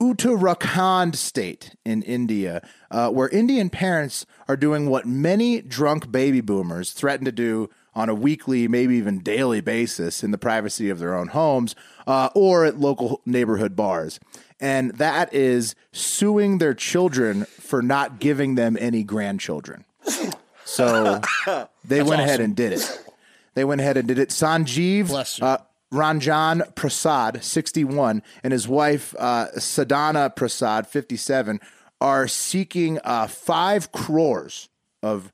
Uttarakhand 0.00 1.14
state 1.14 1.76
in 1.84 2.02
India, 2.02 2.66
uh, 2.90 3.10
where 3.10 3.28
Indian 3.28 3.68
parents 3.68 4.24
are 4.48 4.56
doing 4.56 4.88
what 4.88 5.06
many 5.06 5.60
drunk 5.60 6.10
baby 6.10 6.40
boomers 6.40 6.92
threaten 6.92 7.26
to 7.26 7.32
do 7.32 7.68
on 7.94 8.08
a 8.08 8.14
weekly, 8.14 8.66
maybe 8.66 8.96
even 8.96 9.18
daily 9.18 9.60
basis 9.60 10.24
in 10.24 10.30
the 10.30 10.38
privacy 10.38 10.88
of 10.88 10.98
their 10.98 11.14
own 11.14 11.28
homes 11.28 11.74
uh, 12.06 12.30
or 12.34 12.64
at 12.64 12.78
local 12.78 13.20
neighborhood 13.26 13.76
bars. 13.76 14.18
And 14.58 14.92
that 14.96 15.32
is 15.34 15.74
suing 15.92 16.58
their 16.58 16.74
children 16.74 17.44
for 17.44 17.82
not 17.82 18.20
giving 18.20 18.54
them 18.54 18.76
any 18.80 19.02
grandchildren. 19.02 19.84
So 20.64 21.20
they 21.84 22.02
went 22.02 22.20
ahead 22.20 22.38
and 22.40 22.54
did 22.54 22.74
it. 22.74 23.04
They 23.54 23.64
went 23.64 23.80
ahead 23.80 23.96
and 23.96 24.06
did 24.06 24.18
it. 24.20 24.28
Sanjeev 24.28 25.42
uh, 25.42 25.58
Ranjan 25.92 26.74
Prasad, 26.76 27.42
61, 27.42 28.22
and 28.44 28.52
his 28.52 28.68
wife 28.68 29.14
uh, 29.16 29.50
Sadhana 29.58 30.30
Prasad, 30.30 30.86
57, 30.86 31.58
are 32.00 32.28
seeking 32.28 33.00
uh, 33.04 33.26
five 33.26 33.90
crores 33.90 34.68
of 35.02 35.32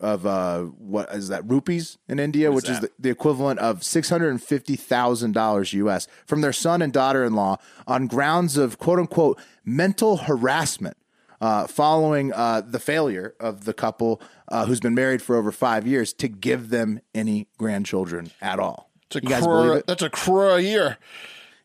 of 0.00 0.24
uh, 0.26 0.60
what 0.62 1.12
is 1.12 1.26
that 1.28 1.44
rupees 1.48 1.98
in 2.08 2.20
India, 2.20 2.52
which 2.52 2.68
is 2.68 2.78
the, 2.80 2.90
the 3.00 3.10
equivalent 3.10 3.58
of 3.58 3.82
six 3.82 4.08
hundred 4.08 4.30
and 4.30 4.42
fifty 4.42 4.76
thousand 4.76 5.32
dollars 5.32 5.72
U.S. 5.72 6.06
from 6.24 6.40
their 6.40 6.52
son 6.52 6.82
and 6.82 6.92
daughter-in-law 6.92 7.58
on 7.86 8.06
grounds 8.06 8.56
of 8.56 8.78
quote 8.78 9.00
unquote 9.00 9.38
mental 9.64 10.18
harassment. 10.18 10.96
Uh, 11.40 11.66
following 11.68 12.32
uh, 12.32 12.60
the 12.60 12.80
failure 12.80 13.34
of 13.38 13.64
the 13.64 13.72
couple 13.72 14.20
uh, 14.48 14.66
who's 14.66 14.80
been 14.80 14.94
married 14.94 15.22
for 15.22 15.36
over 15.36 15.52
five 15.52 15.86
years 15.86 16.12
to 16.12 16.26
give 16.26 16.70
them 16.70 17.00
any 17.14 17.46
grandchildren 17.58 18.30
at 18.42 18.58
all. 18.58 18.90
It's 19.06 19.16
a 19.16 19.22
You 19.22 19.28
guys 19.28 19.42
crore- 19.44 19.62
believe 19.62 19.78
it? 19.78 19.86
That's 19.86 20.02
a 20.02 20.10
crore 20.10 20.56
a 20.56 20.60
year. 20.60 20.98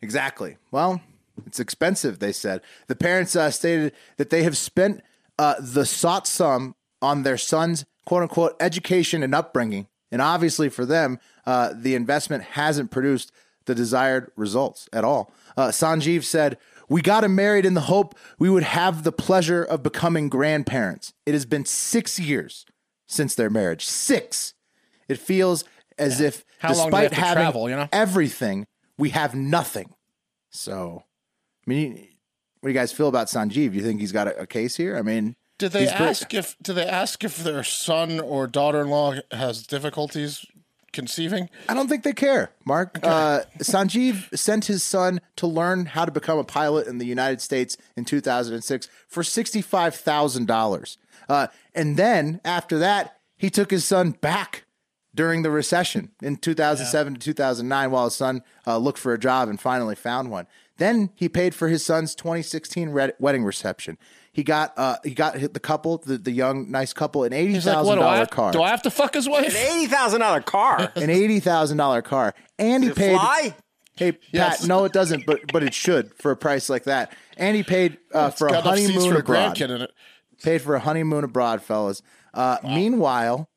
Exactly. 0.02 0.58
Well, 0.72 1.02
it's 1.48 1.60
expensive, 1.60 2.20
they 2.20 2.32
said. 2.32 2.62
The 2.88 2.96
parents 2.96 3.36
uh, 3.36 3.50
stated 3.50 3.94
that 4.18 4.30
they 4.30 4.44
have 4.44 4.56
spent 4.58 5.02
uh, 5.40 5.56
the 5.60 5.86
sought 5.86 6.28
sum 6.28 6.76
on 7.02 7.24
their 7.24 7.38
son's 7.38 7.86
quote 8.06 8.22
unquote 8.22 8.56
education 8.60 9.24
and 9.24 9.34
upbringing. 9.34 9.88
And 10.12 10.22
obviously, 10.22 10.70
for 10.70 10.86
them, 10.86 11.20
uh, 11.48 11.74
the 11.76 11.96
investment 11.96 12.44
hasn't 12.44 12.92
produced 12.92 13.32
the 13.66 13.74
desired 13.74 14.32
results 14.36 14.88
at 14.94 15.04
all. 15.04 15.32
Uh, 15.58 15.70
Sanjeev 15.70 16.24
said, 16.24 16.58
We 16.90 17.02
got 17.02 17.24
him 17.24 17.36
married 17.36 17.66
in 17.66 17.74
the 17.74 17.82
hope 17.82 18.16
we 18.40 18.50
would 18.50 18.64
have 18.64 19.04
the 19.04 19.12
pleasure 19.12 19.64
of 19.64 19.84
becoming 19.84 20.30
grandparents. 20.30 21.14
It 21.26 21.34
has 21.34 21.46
been 21.46 21.66
six 21.66 22.20
years 22.20 22.66
since 23.08 23.36
their 23.36 23.50
marriage. 23.50 23.86
Six. 23.86 24.54
It 25.08 25.20
feels 25.20 25.64
as 25.98 26.20
if, 26.22 26.44
How 26.60 26.70
do 26.70 26.76
despite 26.76 27.14
having 27.14 27.44
travel, 27.44 27.70
you 27.70 27.76
know? 27.76 27.88
everything, 27.92 28.66
we 28.98 29.10
have 29.10 29.36
nothing. 29.36 29.94
So, 30.52 31.04
I 31.66 31.70
mean, 31.70 31.94
what 32.60 32.68
do 32.70 32.74
you 32.74 32.80
guys 32.80 32.92
feel 32.92 33.08
about 33.08 33.28
Sanjeev? 33.28 33.72
Do 33.72 33.78
you 33.78 33.82
think 33.84 34.00
he's 34.00 34.12
got 34.12 34.28
a, 34.28 34.42
a 34.42 34.48
case 34.48 34.76
here? 34.78 34.98
I 34.98 35.02
mean, 35.02 35.36
Did 35.60 35.72
they 35.72 35.82
he's 35.82 35.90
pretty- 35.92 36.04
ask 36.06 36.34
if 36.34 36.56
did 36.62 36.74
they 36.74 36.86
ask 36.86 37.24
if 37.24 37.38
their 37.38 37.64
son 37.64 38.20
or 38.20 38.48
daughter-in-law 38.48 39.16
has 39.32 39.66
difficulties 39.68 40.46
conceiving? 40.94 41.50
I 41.68 41.74
don't 41.74 41.88
think 41.90 42.04
they 42.04 42.14
care, 42.14 42.52
Mark. 42.66 43.00
Uh, 43.04 43.42
Sanjeev 43.60 44.38
sent 44.38 44.66
his 44.66 44.84
son 44.84 45.20
to 45.36 45.48
learn 45.48 45.88
how 45.88 46.06
to 46.06 46.12
become 46.12 46.38
a 46.38 46.44
pilot 46.44 46.88
in 46.88 47.00
the 47.00 47.06
United 47.06 47.42
States 47.42 47.76
in 47.98 48.06
2006 48.06 48.88
for 49.08 49.24
$65,000. 49.24 50.98
Uh, 51.28 51.48
and 51.76 51.98
then 51.98 52.40
after 52.46 52.78
that, 52.80 53.18
he 53.38 53.50
took 53.50 53.72
his 53.72 53.84
son 53.86 54.12
back 54.12 54.64
during 55.16 55.44
the 55.44 55.52
recession 55.52 56.12
in 56.22 56.38
2007 56.38 57.16
to 57.16 57.20
2009 57.20 57.92
while 57.92 58.06
his 58.06 58.16
son 58.16 58.42
uh, 58.66 58.78
looked 58.78 59.00
for 59.00 59.14
a 59.14 59.20
job 59.20 59.50
and 59.50 59.60
finally 59.60 59.96
found 59.96 60.32
one. 60.32 60.48
Then 60.78 61.12
he 61.16 61.30
paid 61.30 61.54
for 61.54 61.68
his 61.68 61.86
son's 61.86 62.16
2016 62.16 62.90
red- 62.90 63.14
wedding 63.20 63.44
reception. 63.44 63.98
He 64.34 64.44
got 64.44 64.74
uh, 64.78 64.98
he 65.04 65.12
got 65.14 65.34
the 65.54 65.60
couple, 65.60 66.00
the, 66.00 66.18
the 66.18 66.32
young 66.32 66.70
nice 66.72 66.92
couple, 66.92 67.24
an 67.24 67.34
eighty 67.34 67.54
He's 67.54 67.66
like, 67.68 67.76
thousand 67.76 67.88
what 67.88 67.96
do 67.96 68.08
I 68.08 68.14
dollar 68.16 68.26
car. 68.26 68.52
do 68.52 68.62
I 68.64 68.70
have 68.70 68.82
to 68.82 68.90
fuck 68.92 69.14
his 69.14 69.30
wife? 69.30 69.46
An 69.50 69.56
eighty 69.56 69.86
thousand 69.88 70.22
dollar 70.22 70.42
car. 70.42 70.92
an 70.96 71.10
eighty 71.12 71.40
thousand 71.40 71.78
dollar 71.78 72.02
car, 72.02 72.34
and 72.58 72.84
he 72.84 72.90
paid. 72.92 73.16
fly? 73.16 73.56
Hey 73.96 74.14
Pat, 74.14 74.22
Yes. 74.32 74.66
no, 74.66 74.86
it 74.86 74.92
doesn't, 74.92 75.28
but 75.28 75.42
but 75.54 75.62
it 75.62 75.74
should 75.76 76.16
for 76.16 76.32
a 76.32 76.36
price 76.36 76.68
like 76.68 76.86
that. 76.86 77.14
And 77.38 77.56
he 77.56 77.62
paid 77.62 78.00
uh, 78.12 78.32
for 78.32 78.48
a 78.48 78.52
got 78.52 78.66
enough 78.66 78.78
seats 78.78 78.92
honeymoon 78.94 79.14
for 79.14 79.20
abroad. 79.20 79.56
grandkid 79.56 79.70
in 79.76 79.82
it. 79.84 79.92
Paid 80.42 80.62
for 80.64 80.74
a 80.76 80.80
honeymoon 80.80 81.24
abroad, 81.24 81.62
fellas. 81.62 82.02
Uh, 82.34 82.58
Meanwhile, 82.64 83.48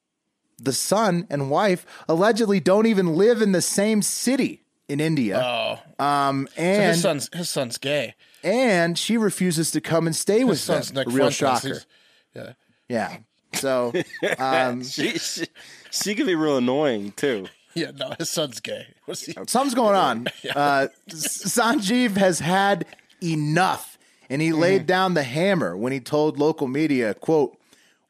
the 0.59 0.75
son 0.75 1.27
and 1.31 1.51
wife 1.51 1.87
allegedly 2.07 2.61
don't 2.61 2.85
even 2.87 3.15
live 3.17 3.41
in 3.41 3.53
the 3.53 3.63
same 3.63 4.03
city 4.03 4.63
in 4.89 5.01
India. 5.01 5.41
Oh, 5.43 6.05
Um, 6.05 6.49
so 6.55 6.61
and 6.63 6.85
his 6.93 7.01
son's 7.03 7.31
his 7.33 7.49
son's 7.49 7.79
gay. 7.79 8.15
And 8.47 8.97
she 8.99 9.17
refuses 9.19 9.71
to 9.73 9.81
come 9.81 10.07
and 10.07 10.15
stay 10.17 10.39
His 10.41 10.47
with 10.49 10.59
son's 10.61 10.93
them. 10.93 11.05
Nick 11.05 11.09
A 11.09 11.11
real 11.11 11.31
Fuentes. 11.31 11.37
shocker. 11.37 11.69
He's- 11.69 11.87
Yeah. 12.35 12.53
Yeah. 12.89 13.17
So, 13.55 13.93
um, 14.39 14.85
she, 14.85 15.19
she, 15.19 15.47
she 15.91 16.15
can 16.15 16.27
be 16.27 16.35
real 16.35 16.57
annoying 16.59 17.13
too. 17.13 17.47
Yeah, 17.75 17.91
no, 17.95 18.15
his 18.19 18.31
son's 18.31 18.61
gay. 18.61 18.87
What's 19.07 19.27
he? 19.27 19.33
something's 19.47 19.75
going 19.75 19.97
on. 19.97 20.29
Uh, 20.55 20.89
Sanjeev 21.11 22.17
has 22.17 22.39
had 22.41 22.87
enough, 23.23 23.99
and 24.31 24.41
he 24.41 24.53
laid 24.53 24.87
down 24.87 25.15
the 25.15 25.23
hammer 25.23 25.77
when 25.77 25.93
he 25.93 26.01
told 26.01 26.39
local 26.39 26.69
media, 26.69 27.15
"quote 27.15 27.57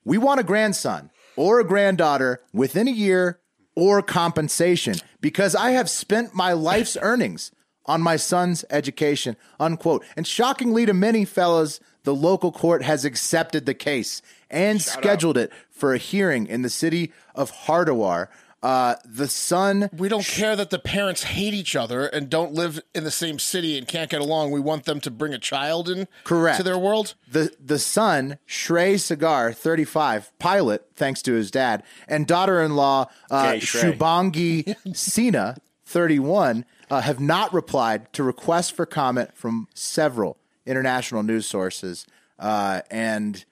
We 0.05 0.19
want 0.19 0.41
a 0.41 0.45
grandson 0.45 1.11
or 1.37 1.59
a 1.61 1.65
granddaughter 1.65 2.41
within 2.53 2.87
a 2.89 2.93
year 2.93 3.41
or 3.75 4.03
compensation 4.03 4.97
because 5.21 5.55
I 5.55 5.71
have 5.73 5.91
spent 5.91 6.35
my 6.35 6.53
life's 6.53 6.97
earnings 7.01 7.51
on 7.87 8.03
my 8.03 8.17
son's 8.17 8.65
education." 8.71 9.37
Unquote. 9.59 10.05
And 10.17 10.27
shockingly 10.27 10.87
to 10.87 10.95
many 10.95 11.25
fellas, 11.25 11.81
the 12.05 12.15
local 12.15 12.53
court 12.53 12.83
has 12.83 13.05
accepted 13.05 13.67
the 13.67 13.75
case 13.75 14.23
and 14.51 14.81
scheduled 14.81 15.37
it 15.37 15.53
for 15.71 15.93
a 15.93 15.99
hearing 15.99 16.47
in 16.47 16.63
the 16.63 16.71
city 16.71 17.13
of 17.35 17.51
Haridwar. 17.53 18.29
Uh, 18.63 18.97
the 19.05 19.29
son 19.29 19.91
We 19.97 20.09
don't 20.09 20.25
care 20.25 20.57
that 20.57 20.71
the 20.71 20.79
parents 20.79 21.23
hate 21.25 21.53
each 21.53 21.77
other 21.77 22.07
and 22.07 22.31
don't 22.31 22.53
live 22.53 22.81
in 22.95 23.05
the 23.05 23.11
same 23.11 23.39
city 23.39 23.77
and 23.77 23.87
can't 23.87 24.11
get 24.11 24.21
along. 24.21 24.51
We 24.51 24.61
want 24.61 24.87
them 24.87 24.99
to 25.01 25.11
bring 25.11 25.35
a 25.35 25.39
child 25.39 25.89
in 25.89 26.09
Correct. 26.25 26.57
to 26.57 26.63
their 26.63 26.79
world. 26.79 27.15
The 27.31 27.55
the 27.65 27.79
son, 27.79 28.39
Shrey 28.49 28.99
Sagar, 28.99 29.53
35, 29.53 30.37
pilot, 30.39 30.87
thanks 30.97 31.23
to 31.23 31.35
his 31.35 31.51
dad, 31.51 31.83
and 32.09 32.27
daughter-in-law 32.27 33.09
uh, 33.31 33.53
Okay, 33.57 33.59
Shubhangi 33.61 34.75
Sinha, 34.89 35.59
31, 35.85 36.65
uh, 36.91 37.01
have 37.01 37.21
not 37.21 37.53
replied 37.53 38.13
to 38.15 38.23
requests 38.23 38.71
for 38.71 38.87
comment 38.87 39.37
from 39.37 39.69
several 39.75 40.37
international 40.65 41.23
news 41.23 41.47
sources. 41.47 42.07
Uh, 42.39 42.81
and 42.91 43.45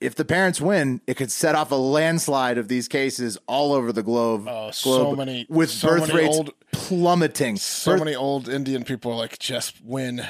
if 0.00 0.14
the 0.14 0.24
parents 0.24 0.60
win, 0.60 1.00
it 1.06 1.14
could 1.16 1.30
set 1.32 1.54
off 1.54 1.70
a 1.70 1.74
landslide 1.76 2.58
of 2.58 2.68
these 2.68 2.86
cases 2.88 3.38
all 3.46 3.72
over 3.72 3.92
the 3.92 4.02
globe. 4.02 4.46
Oh, 4.48 4.70
so 4.70 4.90
globe, 5.04 5.18
many- 5.18 5.46
with 5.48 5.70
so 5.70 5.88
birth 5.88 6.08
many 6.08 6.14
rates 6.14 6.36
old- 6.36 6.50
plummeting. 6.72 7.56
So 7.56 7.92
Birth- 7.92 8.00
many 8.04 8.14
old 8.16 8.48
Indian 8.48 8.84
people 8.84 9.12
are 9.12 9.16
like, 9.16 9.38
just 9.38 9.82
win. 9.84 10.24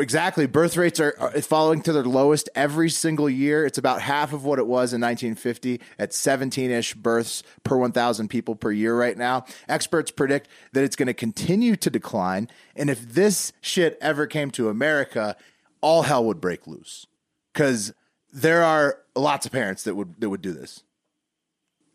Exactly. 0.00 0.46
Birth 0.46 0.76
rates 0.76 1.00
are, 1.00 1.14
are 1.18 1.40
falling 1.42 1.82
to 1.82 1.92
their 1.92 2.04
lowest 2.04 2.48
every 2.54 2.88
single 2.88 3.28
year. 3.28 3.66
It's 3.66 3.78
about 3.78 4.00
half 4.00 4.32
of 4.32 4.44
what 4.44 4.58
it 4.58 4.66
was 4.66 4.92
in 4.92 5.00
1950 5.00 5.80
at 5.98 6.14
17 6.14 6.70
ish 6.70 6.94
births 6.94 7.42
per 7.64 7.76
1,000 7.76 8.28
people 8.28 8.54
per 8.54 8.70
year 8.70 8.96
right 8.96 9.16
now. 9.16 9.44
Experts 9.68 10.10
predict 10.10 10.48
that 10.72 10.84
it's 10.84 10.96
going 10.96 11.06
to 11.06 11.14
continue 11.14 11.76
to 11.76 11.90
decline. 11.90 12.48
And 12.74 12.90
if 12.90 13.14
this 13.14 13.52
shit 13.60 13.98
ever 14.00 14.26
came 14.26 14.50
to 14.52 14.68
America, 14.68 15.36
all 15.80 16.02
hell 16.02 16.24
would 16.24 16.40
break 16.40 16.66
loose 16.66 17.06
because 17.52 17.92
there 18.32 18.62
are 18.62 18.98
lots 19.14 19.46
of 19.46 19.52
parents 19.52 19.84
that 19.84 19.94
would 19.94 20.20
that 20.20 20.30
would 20.30 20.42
do 20.42 20.52
this. 20.52 20.82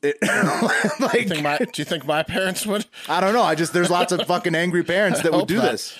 It, 0.04 0.18
like, 1.02 1.12
do, 1.14 1.20
you 1.20 1.28
think 1.28 1.44
my, 1.44 1.58
do 1.58 1.82
you 1.82 1.86
think 1.86 2.06
my 2.06 2.22
parents 2.22 2.66
would? 2.66 2.86
I 3.10 3.20
don't 3.20 3.34
know. 3.34 3.42
I 3.42 3.56
just 3.56 3.74
there's 3.74 3.90
lots 3.90 4.12
of 4.12 4.22
fucking 4.28 4.54
angry 4.54 4.84
parents 4.84 5.22
that 5.22 5.34
would 5.34 5.48
do 5.48 5.56
not. 5.56 5.72
this. 5.72 5.98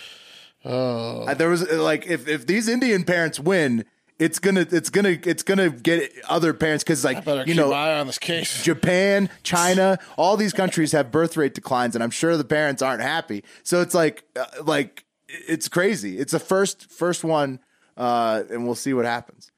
Oh, 0.66 1.24
Uh, 1.28 1.34
There 1.34 1.50
was 1.50 1.70
like 1.72 2.06
if 2.08 2.28
if 2.28 2.46
these 2.48 2.68
Indian 2.68 3.04
parents 3.04 3.40
win, 3.40 3.86
it's 4.20 4.40
gonna 4.40 4.66
it's 4.72 4.90
gonna 4.90 5.18
it's 5.24 5.44
gonna 5.44 5.70
get 5.70 6.12
other 6.28 6.54
parents 6.54 6.84
because 6.84 7.04
like 7.06 7.26
you 7.48 7.54
know 7.56 7.72
on 7.74 8.08
this 8.08 8.18
case. 8.20 8.64
Japan, 8.72 9.30
China, 9.44 10.00
all 10.18 10.36
these 10.38 10.54
countries 10.54 10.92
have 10.94 11.12
birth 11.12 11.38
rate 11.38 11.54
declines, 11.54 11.96
and 11.96 12.04
I'm 12.04 12.10
sure 12.12 12.36
the 12.38 12.44
parents 12.44 12.82
aren't 12.82 13.02
happy. 13.02 13.44
So 13.64 13.82
it's 13.82 13.94
like 13.94 14.24
uh, 14.36 14.46
like 14.64 15.06
it's 15.28 15.68
crazy. 15.68 16.18
It's 16.18 16.32
the 16.32 16.40
first 16.40 16.90
first 16.92 17.24
one, 17.24 17.60
uh, 17.96 18.44
and 18.50 18.66
we'll 18.66 18.76
see 18.76 18.94
what 18.94 19.06
happens. 19.06 19.52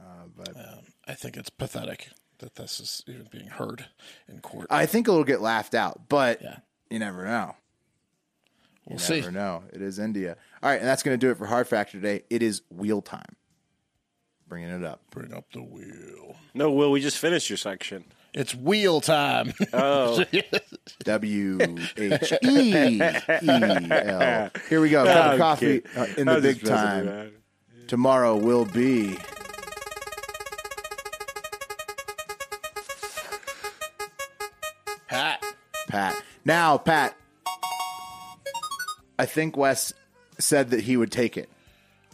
Uh, 0.00 0.04
but 0.36 0.50
I 1.06 1.14
think 1.14 1.36
it's 1.36 1.50
pathetic 1.50 2.08
that 2.38 2.56
this 2.56 2.80
is 2.80 3.02
even 3.06 3.28
being 3.30 3.46
heard 3.48 3.86
in 4.28 4.40
court. 4.40 4.66
I 4.70 4.86
think 4.86 5.06
it'll 5.08 5.24
get 5.24 5.40
laughed 5.40 5.74
out, 5.74 6.08
but 6.08 6.40
you 6.90 6.98
never 6.98 7.24
know. 7.24 7.54
You 8.86 8.94
We'll 8.94 8.98
see. 8.98 9.20
never 9.20 9.30
know. 9.32 9.62
It 9.72 9.82
is 9.82 9.98
India. 9.98 10.36
All 10.62 10.70
right, 10.70 10.78
and 10.80 10.88
that's 10.88 11.02
going 11.02 11.18
to 11.18 11.24
do 11.26 11.30
it 11.30 11.36
for 11.38 11.46
Hard 11.46 11.68
Factor 11.68 11.92
today. 11.98 12.22
It 12.30 12.42
is 12.42 12.62
wheel 12.70 13.02
time. 13.02 13.36
Bringing 14.48 14.70
it 14.70 14.84
up. 14.84 15.02
Bring 15.10 15.32
up 15.32 15.44
the 15.52 15.62
wheel. 15.62 16.34
No, 16.54 16.72
Will, 16.72 16.90
we 16.90 17.00
just 17.00 17.18
finished 17.18 17.48
your 17.48 17.56
section. 17.56 18.04
It's 18.34 18.54
wheel 18.54 19.00
time. 19.00 19.52
Oh. 19.72 20.24
W 21.04 21.58
H 21.96 22.32
E 22.42 22.74
E 22.74 23.00
L. 23.00 24.50
Here 24.68 24.80
we 24.80 24.88
go. 24.90 25.04
Cup 25.04 25.32
of 25.34 25.38
coffee 25.38 25.82
uh, 25.96 26.06
in 26.16 26.26
the 26.26 26.40
big 26.40 26.60
just 26.60 26.70
messing 26.72 27.06
time. 27.06 27.32
Tomorrow 27.86 28.36
will 28.36 28.64
be. 28.64 29.18
Pat. 35.08 35.42
Pat. 35.88 36.22
Now, 36.44 36.78
Pat, 36.78 37.16
I 39.20 39.26
think 39.26 39.56
Wes 39.56 39.92
said 40.38 40.70
that 40.70 40.80
he 40.80 40.96
would 40.96 41.12
take 41.12 41.36
it. 41.36 41.48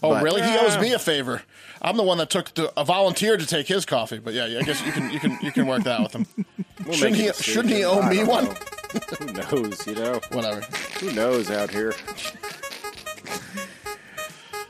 Oh, 0.03 0.11
But- 0.11 0.23
really? 0.23 0.43
He 0.43 0.57
owes 0.59 0.77
me 0.79 0.93
a 0.93 0.99
favor. 0.99 1.43
I'm 1.81 1.97
the 1.97 2.03
one 2.03 2.19
that 2.19 2.31
took 2.31 2.53
the, 2.55 2.73
a 2.79 2.85
volunteer 2.85 3.37
to 3.37 3.47
take 3.47 3.67
his 3.69 3.85
coffee, 3.85 4.19
but 4.19 4.35
yeah, 4.35 4.47
yeah, 4.47 4.59
I 4.61 4.63
guess 4.63 4.85
you 4.85 4.93
can 4.93 5.11
you 5.11 5.21
can 5.21 5.39
you 5.43 5.53
can 5.53 5.67
work 5.67 5.85
that 5.85 6.01
with 6.03 6.15
him. 6.15 6.27
We'll 6.85 6.95
shouldn't 6.95 7.17
he 7.17 7.33
shouldn't 7.33 7.73
he 7.75 7.85
owe 7.85 8.01
I 8.01 8.11
me 8.11 8.23
one? 8.23 8.45
know. 8.45 8.51
Who 9.51 9.61
knows, 9.63 9.87
you 9.87 9.95
know? 9.95 10.21
Whatever. 10.31 10.61
Who 11.01 11.11
knows 11.13 11.51
out 11.51 11.71
here? 11.71 11.95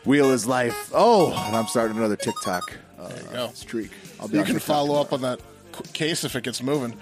Wheel 0.04 0.30
is 0.30 0.46
life. 0.46 0.90
Oh, 0.94 1.32
and 1.46 1.56
I'm 1.56 1.66
starting 1.66 1.96
another 1.96 2.16
TikTok 2.16 2.72
uh, 2.98 3.08
go. 3.32 3.50
streak. 3.54 3.90
I'll 4.20 4.28
be 4.28 4.38
You 4.38 4.44
can 4.44 4.54
TikTok 4.54 4.66
follow 4.66 5.00
up 5.00 5.12
on 5.12 5.22
that 5.22 5.40
case 5.92 6.24
if 6.24 6.36
it 6.36 6.44
gets 6.44 6.62
moving. 6.62 6.96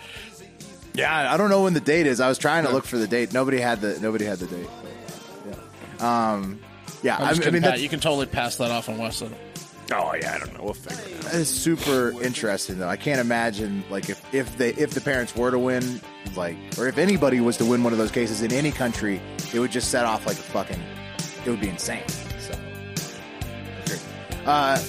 Yeah, 0.94 1.32
I 1.32 1.36
don't 1.36 1.50
know 1.50 1.62
when 1.64 1.74
the 1.74 1.80
date 1.80 2.06
is. 2.06 2.20
I 2.20 2.28
was 2.28 2.38
trying 2.38 2.64
to 2.64 2.70
look 2.72 2.84
for 2.86 2.96
the 2.98 3.06
date. 3.08 3.32
Nobody 3.32 3.58
had 3.60 3.80
the 3.80 3.98
nobody 4.00 4.24
had 4.24 4.38
the 4.38 4.46
date. 4.46 4.68
But, 4.82 4.90
yeah. 4.90 4.93
Um, 6.04 6.60
yeah. 7.02 7.16
I'm 7.16 7.22
I, 7.24 7.28
just 7.30 7.40
I 7.40 7.44
kidding, 7.44 7.62
mean, 7.62 7.70
Pat. 7.70 7.80
you 7.80 7.88
can 7.88 8.00
totally 8.00 8.26
pass 8.26 8.56
that 8.56 8.70
off 8.70 8.88
on 8.88 8.98
Weston. 8.98 9.34
Oh 9.92 10.14
yeah, 10.18 10.34
I 10.34 10.38
don't 10.38 10.54
know. 10.54 10.64
We'll 10.64 10.72
figure 10.74 11.04
it 11.04 11.24
out. 11.26 11.32
that 11.32 11.34
is 11.34 11.48
super 11.48 12.18
interesting 12.22 12.78
though. 12.78 12.88
I 12.88 12.96
can't 12.96 13.20
imagine 13.20 13.84
like 13.90 14.08
if 14.08 14.34
if 14.34 14.56
they 14.56 14.70
if 14.70 14.90
the 14.92 15.00
parents 15.00 15.36
were 15.36 15.50
to 15.50 15.58
win, 15.58 16.00
like 16.36 16.56
or 16.78 16.88
if 16.88 16.96
anybody 16.96 17.40
was 17.40 17.58
to 17.58 17.66
win 17.66 17.82
one 17.84 17.92
of 17.92 17.98
those 17.98 18.10
cases 18.10 18.40
in 18.40 18.50
any 18.52 18.70
country, 18.72 19.20
it 19.52 19.58
would 19.58 19.70
just 19.70 19.90
set 19.90 20.06
off 20.06 20.26
like 20.26 20.36
a 20.38 20.42
fucking. 20.42 20.80
It 21.44 21.50
would 21.50 21.60
be 21.60 21.68
insane. 21.68 22.02
So, 22.38 22.54
uh, 24.46 24.82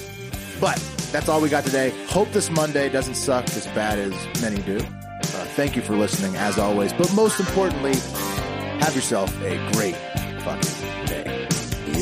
but 0.60 0.76
that's 1.12 1.28
all 1.28 1.42
we 1.42 1.50
got 1.50 1.64
today. 1.64 1.92
Hope 2.06 2.30
this 2.32 2.50
Monday 2.50 2.88
doesn't 2.88 3.16
suck 3.16 3.44
as 3.50 3.66
bad 3.68 3.98
as 3.98 4.12
many 4.40 4.62
do. 4.62 4.78
Uh, 4.78 5.44
thank 5.54 5.76
you 5.76 5.82
for 5.82 5.94
listening 5.94 6.34
as 6.36 6.58
always. 6.58 6.94
But 6.94 7.12
most 7.14 7.38
importantly, 7.38 7.92
have 8.80 8.94
yourself 8.94 9.30
a 9.42 9.56
great 9.72 9.94
fucking 10.42 10.62
day. 10.62 10.75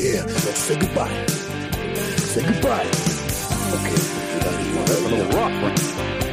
Yeah, 0.05 0.21
let's 0.21 0.59
say 0.59 0.77
goodbye. 0.77 1.25
Say 1.25 2.43
goodbye. 2.45 2.85
Okay, 3.73 3.97
you 4.33 4.39
gotta 4.39 4.93
do 4.93 5.07
a 5.07 5.09
little 5.09 5.31
rock. 5.35 6.24